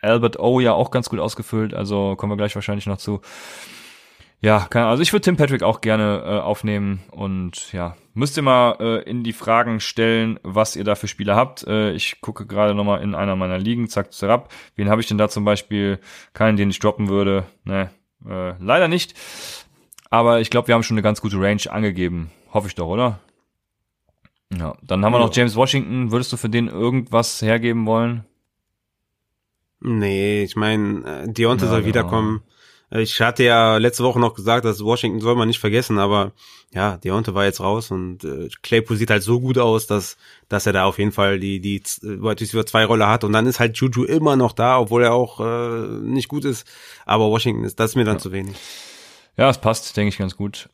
Albert 0.03 0.39
O 0.39 0.61
ja 0.61 0.73
auch 0.73 0.91
ganz 0.91 1.11
gut 1.11 1.19
ausgefüllt, 1.19 1.75
also 1.75 2.17
kommen 2.17 2.33
wir 2.33 2.37
gleich 2.37 2.55
wahrscheinlich 2.55 2.87
noch 2.87 2.97
zu. 2.97 3.21
Ja, 4.43 4.67
keine, 4.71 4.87
also 4.87 5.03
ich 5.03 5.13
würde 5.13 5.23
Tim 5.23 5.37
Patrick 5.37 5.63
auch 5.63 5.83
gerne 5.83 6.23
äh, 6.25 6.39
aufnehmen 6.41 7.01
und 7.11 7.73
ja, 7.73 7.95
müsst 8.15 8.39
ihr 8.39 8.43
mal 8.43 8.77
äh, 8.81 9.03
in 9.03 9.23
die 9.23 9.35
Fragen 9.35 9.81
stellen, 9.81 10.41
was 10.43 10.77
ihr 10.77 10.85
da 10.85 10.95
für 10.95 11.09
Spieler 11.09 11.37
habt. 11.37 11.67
Äh, 11.67 11.93
ich 11.93 12.23
gucke 12.23 12.47
gerade 12.47 12.75
nochmal 12.75 13.03
in 13.03 13.15
einer 13.15 13.37
meiner 13.37 13.59
Ligen, 13.59 13.89
zack, 13.89 14.15
zack, 14.15 14.49
Wen 14.77 14.89
habe 14.89 15.03
ich 15.03 15.09
denn 15.09 15.19
da 15.19 15.29
zum 15.29 15.45
Beispiel? 15.45 15.99
Keinen, 16.33 16.57
den 16.57 16.71
ich 16.71 16.79
droppen 16.79 17.09
würde. 17.09 17.45
Ne, 17.65 17.91
äh, 18.27 18.55
leider 18.59 18.89
nicht. 18.89 19.15
Aber 20.09 20.41
ich 20.41 20.49
glaube, 20.49 20.69
wir 20.69 20.75
haben 20.75 20.83
schon 20.83 20.97
eine 20.97 21.03
ganz 21.03 21.21
gute 21.21 21.39
Range 21.39 21.63
angegeben. 21.69 22.31
Hoffe 22.53 22.67
ich 22.67 22.75
doch, 22.75 22.89
oder? 22.89 23.21
Ja, 24.57 24.75
dann 24.83 25.05
haben 25.05 25.13
wir 25.13 25.21
noch 25.21 25.35
James 25.35 25.55
Washington. 25.55 26.11
Würdest 26.11 26.33
du 26.33 26.37
für 26.39 26.49
den 26.49 26.67
irgendwas 26.67 27.43
hergeben 27.43 27.87
wollen? 27.87 28.25
Nee, 29.81 30.43
ich 30.43 30.57
meine, 30.57 31.25
äh, 31.25 31.33
Deontay 31.33 31.67
Ja, 31.67 31.71
soll 31.71 31.81
genau. 31.83 31.89
wiederkommen. 31.89 32.43
Ich 32.93 33.21
hatte 33.21 33.45
ja 33.45 33.77
letzte 33.77 34.03
Woche 34.03 34.19
noch 34.19 34.35
gesagt, 34.35 34.65
dass 34.65 34.83
Washington 34.83 35.21
soll 35.21 35.37
man 35.37 35.47
nicht 35.47 35.61
vergessen, 35.61 35.99
aber 35.99 36.33
ja, 36.73 36.97
Deontay 36.97 37.35
war 37.35 37.45
jetzt 37.45 37.61
raus 37.61 37.93
und 37.93 38.25
äh, 38.25 38.49
Claypool 38.63 38.97
sieht 38.97 39.11
halt 39.11 39.23
so 39.23 39.41
gut 39.41 39.59
aus, 39.59 39.87
dass 39.87 40.17
dass 40.49 40.67
er 40.67 40.73
da 40.73 40.85
auf 40.87 40.99
jeden 40.99 41.13
Fall 41.13 41.39
die 41.39 41.61
die 41.61 41.81
Wide 42.03 42.41
Receiver 42.41 42.67
zwei 42.67 42.85
Rolle 42.85 43.07
hat 43.07 43.23
und 43.23 43.33
dann 43.33 43.47
ist 43.47 43.61
halt 43.61 43.77
Juju 43.77 44.05
immer 44.05 44.35
noch 44.35 44.53
da, 44.53 44.79
obwohl 44.81 45.05
er 45.05 45.13
auch 45.15 45.39
äh, 45.41 45.87
nicht 46.03 46.27
gut 46.29 46.45
ist, 46.45 46.67
aber 47.07 47.31
Washington 47.31 47.65
ist 47.65 47.79
das 47.79 47.93
ist 47.93 47.97
mir 47.97 48.05
dann 48.05 48.17
Ja. 48.17 48.21
zu 48.21 48.33
wenig. 48.33 48.57
Ja, 49.37 49.49
es 49.49 49.59
passt, 49.59 49.97
denke 49.97 50.09
ich, 50.09 50.19
ganz 50.19 50.37
gut. 50.37 50.69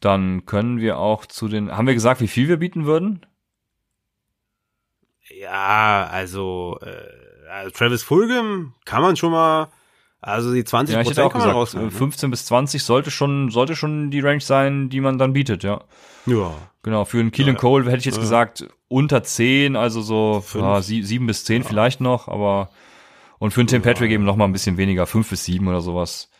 Dann 0.00 0.46
können 0.46 0.78
wir 0.80 0.98
auch 0.98 1.26
zu 1.26 1.48
den. 1.48 1.70
Haben 1.76 1.86
wir 1.86 1.94
gesagt, 1.94 2.20
wie 2.22 2.28
viel 2.28 2.48
wir 2.48 2.56
bieten 2.56 2.86
würden? 2.86 3.26
Ja, 5.30 6.08
also, 6.10 6.78
äh, 6.82 7.48
also 7.50 7.70
Travis 7.70 8.02
Fulgham 8.02 8.74
kann 8.84 9.02
man 9.02 9.16
schon 9.16 9.32
mal, 9.32 9.68
also 10.20 10.52
die 10.52 10.64
20 10.64 10.94
Ja, 10.94 11.00
ich 11.00 11.08
hätte 11.10 11.24
auch 11.24 11.30
kann 11.32 11.40
man 11.40 11.48
gesagt, 11.48 11.56
rausnehmen. 11.56 11.88
äh, 11.88 11.92
15 11.92 12.30
bis 12.30 12.44
20 12.46 12.82
sollte 12.82 13.10
schon, 13.10 13.50
sollte 13.50 13.76
schon 13.76 14.10
die 14.10 14.20
Range 14.20 14.40
sein, 14.40 14.88
die 14.90 15.00
man 15.00 15.18
dann 15.18 15.32
bietet, 15.32 15.62
ja. 15.64 15.80
ne? 16.26 16.34
Ja. 16.36 16.54
Genau, 16.82 17.04
für 17.04 17.20
einen 17.20 17.30
Keelan 17.30 17.54
Ja. 17.54 17.60
Cole 17.60 17.84
hätte 17.86 17.98
ich 17.98 18.04
jetzt 18.04 18.16
Ja. 18.16 18.22
gesagt, 18.22 18.68
unter 18.88 19.22
10, 19.22 19.76
also 19.76 20.00
so 20.02 20.42
ja, 20.54 20.80
sie, 20.82 21.02
7 21.02 21.26
bis 21.26 21.44
10 21.44 21.62
vielleicht 21.64 22.00
noch, 22.00 22.28
aber 22.28 22.70
und 23.38 23.52
für 23.52 23.60
einen 23.60 23.68
Tim 23.68 23.82
Patrick 23.82 24.10
eben 24.10 24.24
noch 24.24 24.36
mal 24.36 24.44
ein 24.46 24.52
bisschen 24.52 24.76
weniger, 24.76 25.06
5 25.06 25.28
bis 25.30 25.44
7 25.44 25.66
oder 25.68 25.80
sowas. 25.80 26.30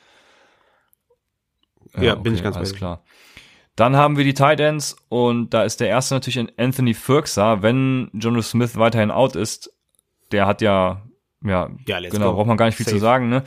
Ja, 1.98 2.14
bin 2.14 2.34
ich 2.34 2.42
ganz 2.42 2.56
alles 2.56 2.74
klar. 2.74 3.02
Dann 3.76 3.96
haben 3.96 4.16
wir 4.16 4.24
die 4.24 4.34
Tight 4.34 4.58
Ends 4.60 4.96
und 5.08 5.54
da 5.54 5.62
ist 5.62 5.80
der 5.80 5.88
erste 5.88 6.14
natürlich 6.14 6.48
Anthony 6.58 6.94
Firkser, 6.94 7.62
wenn 7.62 8.10
Jono 8.12 8.42
Smith 8.42 8.76
weiterhin 8.76 9.10
out 9.12 9.36
ist. 9.36 9.72
Der 10.32 10.46
hat 10.46 10.60
ja, 10.60 11.02
ja, 11.44 11.68
Ja, 11.86 12.00
genau, 12.00 12.30
go. 12.30 12.36
braucht 12.36 12.46
man 12.48 12.56
gar 12.56 12.66
nicht 12.66 12.76
viel 12.76 12.84
Safe. 12.86 12.96
zu 12.96 13.00
sagen, 13.00 13.28
ne? 13.28 13.42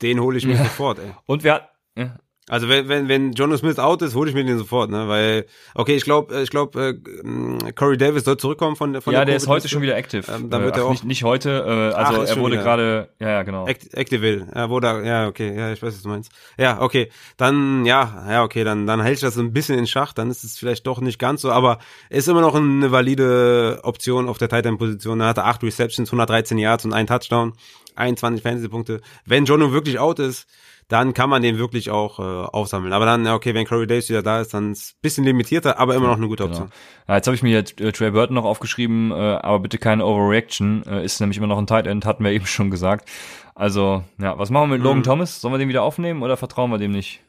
Den 0.00 0.20
hole 0.20 0.38
ich 0.38 0.46
mir 0.46 0.56
sofort, 0.58 0.98
ey. 0.98 1.12
Und 1.26 1.44
wir 1.44 1.68
ja, 1.96 2.18
Also 2.48 2.68
wenn 2.68 2.88
wenn 2.88 3.06
wenn 3.06 3.32
Jono 3.32 3.56
Smith 3.56 3.78
out 3.78 4.02
ist, 4.02 4.16
hole 4.16 4.28
ich 4.28 4.34
mir 4.34 4.44
den 4.44 4.58
sofort, 4.58 4.90
ne? 4.90 5.06
Weil 5.06 5.46
okay, 5.76 5.94
ich 5.94 6.02
glaube, 6.02 6.42
ich 6.42 6.50
glaube, 6.50 7.00
äh, 7.00 7.72
Corey 7.72 7.96
Davis 7.96 8.24
soll 8.24 8.36
zurückkommen 8.36 8.74
von 8.74 8.92
der 8.92 9.00
von 9.00 9.12
ja, 9.12 9.20
der 9.20 9.26
der 9.26 9.36
ist 9.36 9.46
heute 9.46 9.68
schon 9.68 9.80
wieder 9.80 9.96
active. 9.96 10.24
Ähm, 10.28 10.50
dann 10.50 10.62
Äh, 10.62 10.64
wird 10.64 10.76
er 10.76 10.82
ach, 10.82 10.86
auch- 10.86 10.90
nicht, 10.90 11.04
nicht 11.04 11.22
heute, 11.22 11.50
äh, 11.50 11.94
also 11.96 12.20
Ach, 12.22 12.26
er 12.28 12.36
wurde 12.40 12.56
gerade, 12.56 13.10
ja, 13.20 13.30
ja, 13.30 13.42
genau. 13.44 13.68
Act 13.68 14.10
ja, 14.10 14.70
wo 14.70 14.80
da, 14.80 15.00
ja, 15.02 15.28
okay, 15.28 15.56
ja, 15.56 15.72
ich 15.72 15.80
weiß, 15.80 15.94
was 15.94 16.02
du 16.02 16.08
meinst. 16.08 16.32
Ja, 16.58 16.80
okay, 16.80 17.10
dann, 17.36 17.84
ja, 17.86 18.26
ja, 18.28 18.42
okay, 18.42 18.64
dann, 18.64 18.88
dann 18.88 19.00
hält 19.02 19.14
ich 19.14 19.20
das 19.22 19.34
so 19.34 19.40
ein 19.40 19.52
bisschen 19.52 19.78
in 19.78 19.86
Schach, 19.86 20.12
dann 20.12 20.28
ist 20.28 20.42
es 20.42 20.58
vielleicht 20.58 20.84
doch 20.88 21.00
nicht 21.00 21.20
ganz 21.20 21.42
so, 21.42 21.52
aber 21.52 21.78
ist 22.10 22.26
immer 22.28 22.40
noch 22.40 22.56
eine 22.56 22.90
valide 22.90 23.80
Option 23.84 24.28
auf 24.28 24.38
der 24.38 24.48
Tight 24.48 24.66
End 24.66 24.78
Position. 24.80 25.20
Er 25.20 25.28
hatte 25.28 25.44
acht 25.44 25.62
Receptions, 25.62 26.08
113 26.10 26.58
Yards 26.58 26.84
und 26.84 26.92
ein 26.92 27.06
Touchdown, 27.06 27.52
21 27.94 28.42
Fantasy-Punkte. 28.42 29.00
Wenn 29.26 29.44
Jono 29.44 29.72
wirklich 29.72 29.98
out 30.00 30.18
ist, 30.18 30.48
dann 30.92 31.14
kann 31.14 31.30
man 31.30 31.42
den 31.42 31.58
wirklich 31.58 31.90
auch 31.90 32.18
äh, 32.18 32.22
aufsammeln. 32.22 32.92
Aber 32.92 33.06
dann, 33.06 33.24
ja, 33.24 33.34
okay, 33.34 33.54
wenn 33.54 33.66
Corey 33.66 33.86
Davis 33.86 34.08
wieder 34.08 34.22
da 34.22 34.40
ist, 34.40 34.54
dann 34.54 34.72
ist 34.72 34.82
es 34.82 34.90
ein 34.92 34.98
bisschen 35.02 35.24
limitierter, 35.24 35.78
aber 35.78 35.94
immer 35.94 36.08
noch 36.08 36.16
eine 36.16 36.28
gute 36.28 36.44
Genau. 36.44 36.54
Option. 36.56 36.72
Ja, 37.08 37.16
jetzt 37.16 37.26
habe 37.26 37.34
ich 37.34 37.42
mir 37.42 37.50
jetzt 37.50 37.80
äh, 37.80 37.90
Trey 37.92 38.10
Burton 38.10 38.34
noch 38.34 38.44
aufgeschrieben, 38.44 39.10
äh, 39.10 39.14
aber 39.14 39.58
bitte 39.60 39.78
keine 39.78 40.04
Overreaction, 40.06 40.84
äh, 40.86 41.04
ist 41.04 41.20
nämlich 41.20 41.38
immer 41.38 41.46
noch 41.48 41.58
ein 41.58 41.66
Tight 41.66 41.86
End, 41.86 42.04
hatten 42.06 42.22
wir 42.24 42.30
eben 42.32 42.46
schon 42.46 42.70
gesagt. 42.70 43.08
Also, 43.54 44.04
ja, 44.18 44.38
was 44.38 44.50
machen 44.50 44.70
wir 44.70 44.76
mit 44.76 44.82
Logan 44.84 44.98
Mhm. 44.98 45.02
Thomas? 45.04 45.40
Sollen 45.40 45.52
wir 45.54 45.58
den 45.58 45.68
wieder 45.68 45.82
aufnehmen 45.82 46.22
oder 46.22 46.36
vertrauen 46.36 46.70
wir 46.70 46.78
dem 46.78 46.92
nicht? 46.92 47.20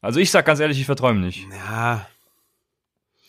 Also 0.00 0.20
ich 0.20 0.30
sag 0.30 0.44
ganz 0.44 0.60
ehrlich, 0.60 0.78
ich 0.80 0.86
vertraue 0.86 1.12
ihm 1.12 1.20
nicht. 1.22 1.46
Ja. 1.68 2.06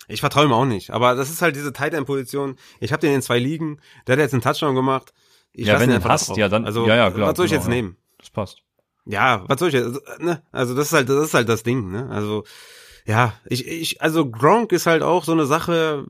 Ich 0.07 0.19
vertraue 0.19 0.45
ihm 0.45 0.53
auch 0.53 0.65
nicht. 0.65 0.91
Aber 0.91 1.15
das 1.15 1.29
ist 1.29 1.41
halt 1.41 1.55
diese 1.55 1.73
Tight 1.73 1.93
End 1.93 2.05
Position. 2.05 2.57
Ich 2.79 2.91
habe 2.91 2.99
den 3.01 3.13
in 3.15 3.21
zwei 3.21 3.39
Ligen. 3.39 3.79
Der 4.05 4.13
hat 4.13 4.19
jetzt 4.19 4.33
einen 4.33 4.41
Touchdown 4.43 4.75
gemacht. 4.75 5.13
Ich 5.53 5.67
Ja, 5.67 5.79
wenn 5.79 5.89
du 5.89 6.03
hast, 6.03 6.29
drauf. 6.29 6.37
ja, 6.37 6.49
dann- 6.49 6.65
Also, 6.65 6.85
ja, 6.85 6.95
ja, 6.95 7.09
klar, 7.11 7.29
was 7.29 7.37
soll 7.37 7.45
ich 7.45 7.51
genau, 7.53 7.61
jetzt 7.63 7.69
ja. 7.69 7.73
nehmen? 7.75 7.95
Das 8.19 8.29
passt. 8.29 8.61
Ja, 9.05 9.43
was 9.47 9.59
soll 9.59 9.69
ich 9.69 9.75
jetzt? 9.75 9.85
Also, 9.85 9.99
ne? 10.19 10.41
Also 10.51 10.75
das 10.75 10.87
ist 10.87 10.93
halt, 10.93 11.09
das 11.09 11.25
ist 11.25 11.33
halt 11.33 11.47
das 11.49 11.63
Ding. 11.63 11.91
Ne? 11.91 12.09
Also 12.09 12.43
ja, 13.05 13.33
ich, 13.45 13.67
ich, 13.67 14.01
also 14.01 14.29
Gronk 14.29 14.71
ist 14.71 14.87
halt 14.87 15.03
auch 15.03 15.23
so 15.25 15.31
eine 15.31 15.45
Sache. 15.45 16.05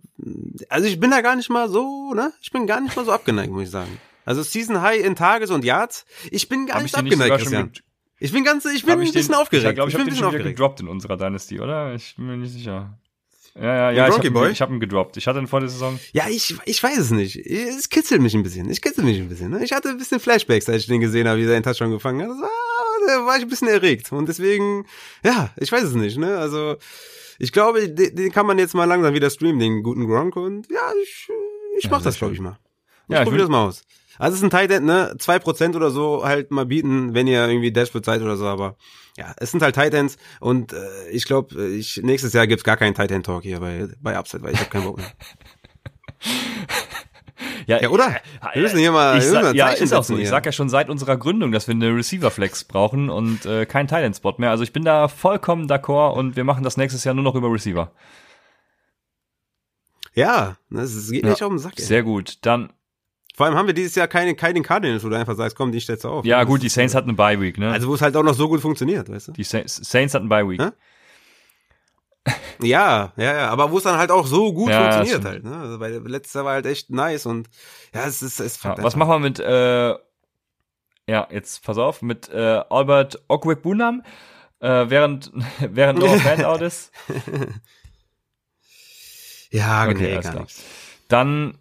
Also 0.70 0.88
ich 0.88 1.00
bin 1.00 1.12
da 1.12 1.22
gar 1.22 1.36
nicht 1.36 1.50
mal 1.50 1.70
so, 1.70 2.14
ne? 2.14 2.32
Ich 2.42 2.52
bin 2.52 2.68
gar 2.68 2.80
nicht 2.80 2.96
mal 2.96 3.04
so 3.06 3.12
abgeneigt, 3.12 3.52
muss 3.52 3.64
ich 3.64 3.70
sagen. 3.70 4.00
Also 4.24 4.44
Season 4.44 4.82
High 4.82 5.04
in 5.04 5.16
Tages 5.16 5.52
und 5.52 5.66
Yards. 5.66 6.06
Ich 6.32 6.48
bin 6.48 6.66
gar 6.68 6.78
Hab 6.78 6.84
nicht 6.84 6.96
ich 6.96 7.02
nicht 7.04 7.14
abgeneigt, 7.14 7.42
schon 7.44 7.52
Christian. 7.52 7.72
Ich 8.18 8.32
bin 8.32 8.44
ganz, 8.46 8.64
ich 8.66 8.86
bin 8.86 8.94
ein 8.94 9.02
ich 9.02 9.12
den- 9.12 9.20
bisschen 9.20 9.36
aufgeregt. 9.36 9.68
Ich 9.68 9.76
glaube, 9.76 9.90
ich, 9.90 9.96
bin 9.96 10.02
habe 10.02 10.10
den 10.10 10.14
bisschen 10.16 10.32
schon 10.32 10.40
wieder 10.40 10.50
gedroppt 10.50 10.80
in 10.80 10.88
unserer 10.88 11.18
Dynasty, 11.18 11.60
oder? 11.60 11.94
Ich 11.96 12.16
bin 12.16 12.28
mir 12.28 12.38
nicht 12.38 12.54
sicher. 12.54 12.98
Ja, 13.56 13.64
ja, 13.64 13.92
ja, 13.92 14.08
ich 14.10 14.18
habe 14.18 14.50
ich 14.52 14.62
hab 14.62 14.70
ihn 14.70 14.80
gedroppt. 14.82 15.16
Ich 15.16 15.28
hatte 15.28 15.40
ihn 15.40 15.48
vor 15.48 15.62
der 15.62 15.70
Saison. 15.70 15.98
Ja, 16.12 16.28
ich, 16.30 16.56
ich 16.66 16.82
weiß 16.84 16.98
es 16.98 17.12
nicht. 17.12 17.38
Es 17.38 17.88
kitzelt 17.90 18.22
mich 18.22 18.34
ein 18.36 18.44
bisschen. 18.44 18.70
Ich 18.70 18.82
kitzel 18.82 19.04
mich 19.06 19.18
ein 19.18 19.30
bisschen. 19.30 19.52
Ne? 19.52 19.64
Ich 19.64 19.72
hatte 19.72 19.90
ein 19.90 19.98
bisschen 19.98 20.20
Flashbacks, 20.20 20.68
als 20.68 20.82
ich 20.82 20.88
den 20.88 21.00
gesehen 21.00 21.26
habe, 21.28 21.40
wie 21.40 21.44
er 21.46 21.52
den 21.54 21.64
Touchdown 21.64 21.92
gefangen 21.92 22.22
hat. 22.22 22.32
Das 22.32 22.42
war, 22.42 22.50
da 23.08 23.26
war 23.26 23.38
ich 23.38 23.44
ein 23.44 23.50
bisschen 23.50 23.68
erregt. 23.68 24.12
Und 24.12 24.28
deswegen, 24.30 24.86
ja, 25.24 25.50
ich 25.58 25.72
weiß 25.72 25.84
es 25.84 25.94
nicht. 25.96 26.18
Ne? 26.18 26.38
Also, 26.38 26.76
ich 27.40 27.52
glaube, 27.52 27.90
den, 27.90 28.16
den 28.16 28.32
kann 28.32 28.46
man 28.46 28.58
jetzt 28.60 28.74
mal 28.76 28.86
langsam 28.86 29.14
wieder 29.14 29.30
streamen, 29.30 29.60
den 29.60 29.84
guten 29.84 30.08
Gronk. 30.08 30.36
Und 30.36 30.70
ja, 30.72 30.92
ich, 31.04 31.28
ich 31.78 31.90
mach 31.90 32.02
das, 32.02 32.18
glaube 32.18 32.34
ich, 32.34 32.40
mal. 32.40 32.58
Ich 33.08 33.14
Ja, 33.14 33.20
ich 33.20 33.24
probiere 33.24 33.32
will- 33.34 33.40
das 33.40 33.50
mal 33.50 33.66
aus. 33.68 33.84
Also 34.18 34.36
es 34.36 34.40
ist 34.40 34.44
ein 34.46 34.50
Tight 34.50 34.72
End, 34.72 34.86
ne? 34.86 35.14
Zwei 35.20 35.40
Prozent 35.40 35.76
oder 35.76 35.92
so 35.92 36.24
halt 36.24 36.50
mal 36.50 36.66
bieten, 36.66 37.14
wenn 37.14 37.28
ihr 37.28 37.46
irgendwie 37.46 37.74
Dashboard 37.74 38.06
seid 38.06 38.22
oder 38.22 38.38
so, 38.38 38.46
aber 38.46 38.78
ja, 39.18 39.34
es 39.38 39.52
sind 39.52 39.62
halt 39.62 39.76
Tight 39.76 39.94
Ends 39.94 40.16
und 40.40 40.72
äh, 40.72 41.10
ich 41.10 41.26
glaube, 41.26 41.62
ich, 41.68 41.98
nächstes 42.02 42.32
Jahr 42.32 42.48
gibt's 42.48 42.64
gar 42.64 42.78
keinen 42.78 42.94
Tight 42.96 43.12
End 43.12 43.26
Talk 43.26 43.44
hier 43.44 43.60
bei, 43.60 43.90
bei 44.00 44.16
Upside, 44.18 44.42
weil 44.42 44.54
ich 44.54 44.60
habe 44.62 44.70
keinen 44.70 44.86
Bock 44.86 44.98
mehr. 45.00 45.12
Ja, 47.68 47.90
oder? 47.90 48.16
Wir 48.54 48.62
müssen 48.62 48.80
hier 48.80 48.92
mal, 48.92 49.18
ich 49.18 49.36
ein 49.36 49.56
ja, 49.56 49.70
ist 49.70 49.94
auch 49.94 50.04
so. 50.04 50.14
Ich 50.14 50.22
hier. 50.22 50.30
sag 50.30 50.46
ja 50.46 50.52
schon 50.52 50.70
seit 50.70 50.90
unserer 50.90 51.18
Gründung, 51.18 51.52
dass 51.52 51.68
wir 51.68 51.74
eine 51.74 51.96
Receiver-Flex 51.96 52.66
brauchen 52.66 53.10
und 53.10 53.46
äh, 53.46 53.66
keinen 53.66 53.88
Talent-Spot 53.88 54.36
mehr. 54.38 54.52
Also 54.52 54.64
ich 54.64 54.72
bin 54.72 54.84
da 54.84 55.08
vollkommen 55.08 55.68
d'accord 55.68 56.14
und 56.14 56.36
wir 56.36 56.44
machen 56.44 56.64
das 56.64 56.78
nächstes 56.78 57.04
Jahr 57.04 57.14
nur 57.14 57.24
noch 57.24 57.36
über 57.36 57.52
Receiver. 57.52 57.92
Ja, 60.14 60.56
das 60.70 61.12
geht 61.12 61.24
Ja, 61.24 61.32
nicht 61.32 61.44
auf 61.44 61.50
den 61.50 61.60
Sack. 61.60 61.74
Ey. 61.78 61.84
Sehr 61.84 62.04
gut. 62.04 62.38
Dann, 62.42 62.72
Vor 63.36 63.46
allem 63.46 63.56
haben 63.56 63.68
wir 63.68 63.74
dieses 63.74 63.96
Jahr 63.96 64.08
keine, 64.08 64.34
keine 64.36 64.62
Cardinals, 64.62 65.04
wo 65.04 65.10
du 65.10 65.18
einfach 65.18 65.36
sagst, 65.36 65.58
komm, 65.58 65.74
die 65.74 65.82
stellst 65.82 66.06
du 66.06 66.10
auf. 66.10 66.26
ja 66.26 66.44
gut, 66.46 66.64
die 66.64 66.70
Saints 66.70 66.94
äh, 66.94 66.98
hatten 66.98 67.10
eine 67.10 67.18
Bye-Week, 67.18 67.58
ne? 67.58 67.72
Also 67.72 67.90
wo 67.90 67.96
es 67.96 68.02
halt 68.02 68.16
auch 68.16 68.24
noch 68.24 68.34
so 68.34 68.48
gut 68.48 68.62
funktioniert, 68.62 69.10
weißt 69.10 69.28
du? 69.30 69.32
die 69.34 69.44
Saints, 69.44 69.76
Saints 69.76 70.14
hatten 70.14 70.32
eine 70.32 70.44
Bye-Week. 70.44 70.74
Ja, 72.62 73.14
ja, 73.18 73.34
ja, 73.36 73.50
aber 73.50 73.72
wo 73.72 73.78
es 73.78 73.84
dann 73.84 73.98
halt 73.98 74.12
auch 74.12 74.26
so 74.26 74.54
gut 74.54 74.72
Ja, 74.72 74.82
funktioniert 74.82 75.26
halt, 75.26 75.44
ne? 75.44 75.58
Also 75.58 75.80
weil 75.80 75.98
letztes 76.08 76.34
Jahr 76.34 76.46
war 76.46 76.54
halt 76.54 76.66
echt 76.66 76.90
nice 76.90 77.26
und 77.26 77.50
ja, 77.94 78.06
es 78.06 78.22
ist, 78.22 78.40
es 78.40 78.64
Ja, 78.64 78.76
was 78.78 78.96
machen 78.96 79.10
wir 79.10 79.20
mit, 79.20 79.40
äh, 79.40 79.90
ja, 81.08 81.28
jetzt 81.30 81.64
pass 81.64 81.78
auf, 81.78 82.02
mit 82.02 82.30
äh, 82.30 82.62
Albert 82.70 83.22
Okwekbunam, 83.28 84.04
äh, 84.60 84.86
während, 84.90 85.32
während 85.60 86.00
Noah 86.00 86.18
Fant 86.20 86.46
out 86.46 86.62
ist. 86.62 86.92
Ja, 89.52 89.86
Okay, 89.88 89.94
nee, 89.94 90.14
alles 90.14 90.30
klar. 90.30 90.42
nichts. 90.42 90.64
Dann 91.08 91.58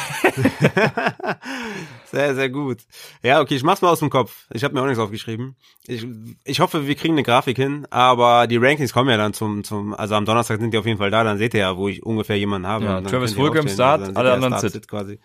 Sehr, 2.13 2.35
sehr 2.35 2.51
gut. 2.51 2.81
Ja, 3.23 3.41
okay, 3.41 3.55
ich 3.55 3.63
mach's 3.63 3.81
mal 3.81 3.89
aus 3.89 4.01
dem 4.01 4.11
Kopf. 4.11 4.47
Ich 4.53 4.63
habe 4.65 4.75
mir 4.75 4.83
auch 4.83 4.87
nichts 4.87 5.01
aufgeschrieben. 5.01 5.57
Ich, 5.87 6.07
ich 6.45 6.61
hoffe, 6.61 6.87
wir 6.87 6.95
kriegen 6.95 7.15
eine 7.15 7.23
Grafik 7.23 7.57
hin, 7.57 7.87
aber 7.91 8.47
die 8.47 8.59
Rankings 8.59 8.93
kommen 8.93 9.09
ja 9.09 9.17
dann 9.17 9.33
zum, 9.33 9.65
zum, 9.65 9.95
also 9.95 10.15
am 10.15 10.27
Donnerstag 10.27 10.61
sind 10.61 10.75
die 10.75 10.79
auf 10.79 10.85
jeden 10.85 10.99
Fall 10.99 11.11
da, 11.11 11.25
dann 11.25 11.39
seht 11.39 11.55
ihr 11.55 11.61
ja, 11.61 11.77
wo 11.79 11.89
ich 11.89 12.03
ungefähr 12.03 12.39
jemanden 12.39 12.69
habe. 12.69 12.85
Ja, 12.85 13.01
Travis 13.01 13.33
Fulgham 13.33 13.65
aufstellen. 13.65 13.75
Start, 13.75 14.07
seht 14.07 14.17
alle 14.19 14.33
anderen 14.35 14.59
Sit. 14.59 14.87
quasi. 14.89 15.21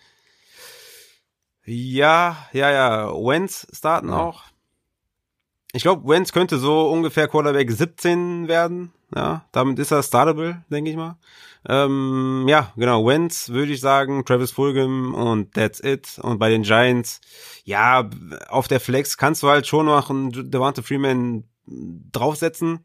Ja, 1.66 2.38
ja, 2.54 2.70
ja. 2.70 3.12
Wentz 3.12 3.66
starten 3.70 4.08
Ja. 4.08 4.16
auch. 4.16 4.44
Ich 5.74 5.82
glaube, 5.82 6.08
Wentz 6.08 6.32
könnte 6.32 6.56
so 6.56 6.90
ungefähr 6.90 7.28
Quarterback 7.28 7.70
17 7.70 8.48
werden. 8.48 8.92
Ja, 9.14 9.44
damit 9.52 9.78
ist 9.78 9.90
er 9.90 10.02
startable, 10.02 10.64
denke 10.70 10.90
ich 10.90 10.96
mal. 10.96 11.18
Ähm, 11.66 12.46
ja, 12.48 12.72
genau. 12.76 13.06
Wentz 13.06 13.48
würde 13.48 13.72
ich 13.72 13.80
sagen, 13.80 14.24
Travis 14.24 14.52
Fulgham 14.52 15.14
und 15.14 15.54
that's 15.54 15.80
it. 15.80 16.18
Und 16.22 16.38
bei 16.38 16.50
den 16.50 16.62
Giants, 16.62 17.20
ja, 17.64 18.08
auf 18.48 18.68
der 18.68 18.80
Flex 18.80 19.16
kannst 19.16 19.42
du 19.42 19.48
halt 19.48 19.66
schon 19.66 19.86
noch 19.86 20.10
einen 20.10 20.50
Devante 20.50 20.82
Freeman 20.82 21.44
draufsetzen. 21.66 22.84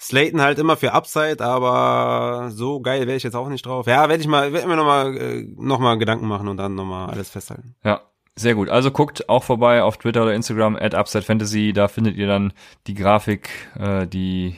Slayton 0.00 0.40
halt 0.40 0.60
immer 0.60 0.76
für 0.76 0.92
Upside, 0.92 1.44
aber 1.44 2.50
so 2.52 2.80
geil 2.80 3.06
wäre 3.08 3.16
ich 3.16 3.24
jetzt 3.24 3.34
auch 3.34 3.48
nicht 3.48 3.66
drauf. 3.66 3.86
Ja, 3.88 4.08
werde 4.08 4.20
ich 4.20 4.28
mal, 4.28 4.52
werde 4.52 4.68
mir 4.68 4.76
noch 4.76 4.84
mal, 4.84 5.16
äh, 5.16 5.44
noch 5.56 5.80
mal 5.80 5.98
Gedanken 5.98 6.28
machen 6.28 6.46
und 6.46 6.56
dann 6.56 6.76
noch 6.76 6.84
mal 6.84 7.06
alles 7.06 7.30
festhalten. 7.30 7.74
Ja, 7.82 8.02
Sehr 8.36 8.54
gut. 8.54 8.68
Also 8.68 8.92
guckt 8.92 9.28
auch 9.28 9.42
vorbei 9.42 9.82
auf 9.82 9.98
Twitter 9.98 10.22
oder 10.22 10.34
Instagram 10.34 10.76
at 10.76 10.94
Upside 10.94 11.24
Fantasy. 11.24 11.72
Da 11.72 11.88
findet 11.88 12.16
ihr 12.16 12.28
dann 12.28 12.52
die 12.86 12.94
Grafik, 12.94 13.50
äh, 13.76 14.06
die 14.06 14.54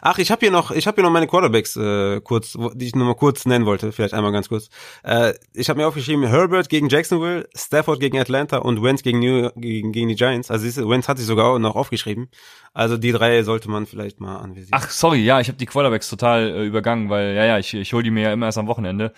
Ach, 0.00 0.18
ich 0.18 0.30
habe 0.30 0.40
hier 0.40 0.50
noch, 0.50 0.70
ich 0.70 0.86
habe 0.86 0.96
hier 0.96 1.04
noch 1.04 1.10
meine 1.10 1.26
Quarterbacks 1.26 1.76
äh, 1.76 2.20
kurz, 2.20 2.56
die 2.74 2.86
ich 2.86 2.94
nur 2.94 3.06
mal 3.06 3.14
kurz 3.14 3.46
nennen 3.46 3.66
wollte, 3.66 3.92
vielleicht 3.92 4.14
einmal 4.14 4.32
ganz 4.32 4.48
kurz. 4.48 4.68
Äh, 5.02 5.34
ich 5.52 5.68
habe 5.68 5.80
mir 5.80 5.86
aufgeschrieben: 5.86 6.26
Herbert 6.26 6.68
gegen 6.68 6.88
Jacksonville, 6.88 7.48
Stafford 7.54 8.00
gegen 8.00 8.18
Atlanta 8.18 8.58
und 8.58 8.82
Wentz 8.82 9.02
gegen 9.02 9.20
New 9.20 9.50
gegen, 9.56 9.92
gegen 9.92 10.08
die 10.08 10.14
Giants. 10.14 10.50
Also 10.50 10.64
siehst 10.64 10.78
du, 10.78 10.88
Wentz 10.88 11.08
hat 11.08 11.18
sich 11.18 11.26
sogar 11.26 11.46
auch 11.46 11.58
noch 11.58 11.76
aufgeschrieben. 11.76 12.28
Also 12.72 12.96
die 12.96 13.12
drei 13.12 13.42
sollte 13.42 13.70
man 13.70 13.86
vielleicht 13.86 14.20
mal 14.20 14.36
anvisieren. 14.36 14.70
Ach, 14.72 14.88
sorry, 14.90 15.22
ja, 15.24 15.40
ich 15.40 15.48
habe 15.48 15.58
die 15.58 15.66
Quarterbacks 15.66 16.08
total 16.08 16.50
äh, 16.50 16.64
übergangen, 16.64 17.08
weil, 17.08 17.34
ja, 17.34 17.44
ja, 17.44 17.58
ich, 17.58 17.72
ich 17.74 17.92
hole 17.92 18.02
die 18.02 18.10
mir 18.10 18.24
ja 18.24 18.32
immer 18.32 18.46
erst 18.46 18.58
am 18.58 18.66
Wochenende. 18.66 19.12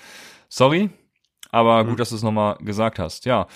Sorry, 0.48 0.90
aber 1.50 1.84
gut, 1.84 1.98
dass 1.98 2.10
du 2.10 2.16
es 2.16 2.22
nochmal 2.22 2.56
gesagt 2.60 2.98
hast, 2.98 3.24
ja. 3.24 3.46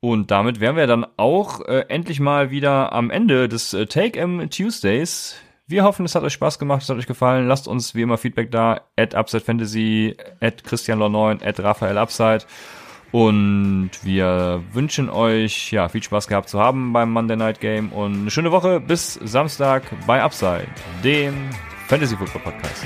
Und 0.00 0.30
damit 0.30 0.60
wären 0.60 0.76
wir 0.76 0.86
dann 0.86 1.06
auch 1.16 1.60
äh, 1.62 1.86
endlich 1.88 2.20
mal 2.20 2.50
wieder 2.50 2.92
am 2.92 3.10
Ende 3.10 3.48
des 3.48 3.72
äh, 3.72 3.86
Take 3.86 4.18
M 4.18 4.50
Tuesdays. 4.50 5.36
Wir 5.68 5.82
hoffen, 5.82 6.06
es 6.06 6.14
hat 6.14 6.22
euch 6.22 6.34
Spaß 6.34 6.60
gemacht, 6.60 6.82
es 6.82 6.88
hat 6.88 6.96
euch 6.96 7.08
gefallen. 7.08 7.48
Lasst 7.48 7.66
uns 7.66 7.96
wie 7.96 8.02
immer 8.02 8.18
Feedback 8.18 8.52
da, 8.52 8.82
at 8.96 9.16
Upside 9.16 9.42
Fantasy, 9.42 10.16
at 10.40 10.62
Christian 10.62 11.00
9 11.00 11.42
at 11.42 11.58
Raphael 11.58 11.98
Upside. 11.98 12.44
Und 13.10 13.90
wir 14.04 14.62
wünschen 14.72 15.10
euch 15.10 15.72
ja 15.72 15.88
viel 15.88 16.04
Spaß 16.04 16.28
gehabt 16.28 16.48
zu 16.48 16.60
haben 16.60 16.92
beim 16.92 17.10
Monday 17.10 17.36
Night 17.36 17.60
Game 17.60 17.90
und 17.92 18.20
eine 18.20 18.30
schöne 18.30 18.52
Woche 18.52 18.78
bis 18.78 19.14
Samstag 19.14 19.82
bei 20.06 20.22
Upside, 20.22 20.68
dem 21.02 21.50
Fantasy 21.88 22.16
Football 22.16 22.42
Podcast. 22.42 22.84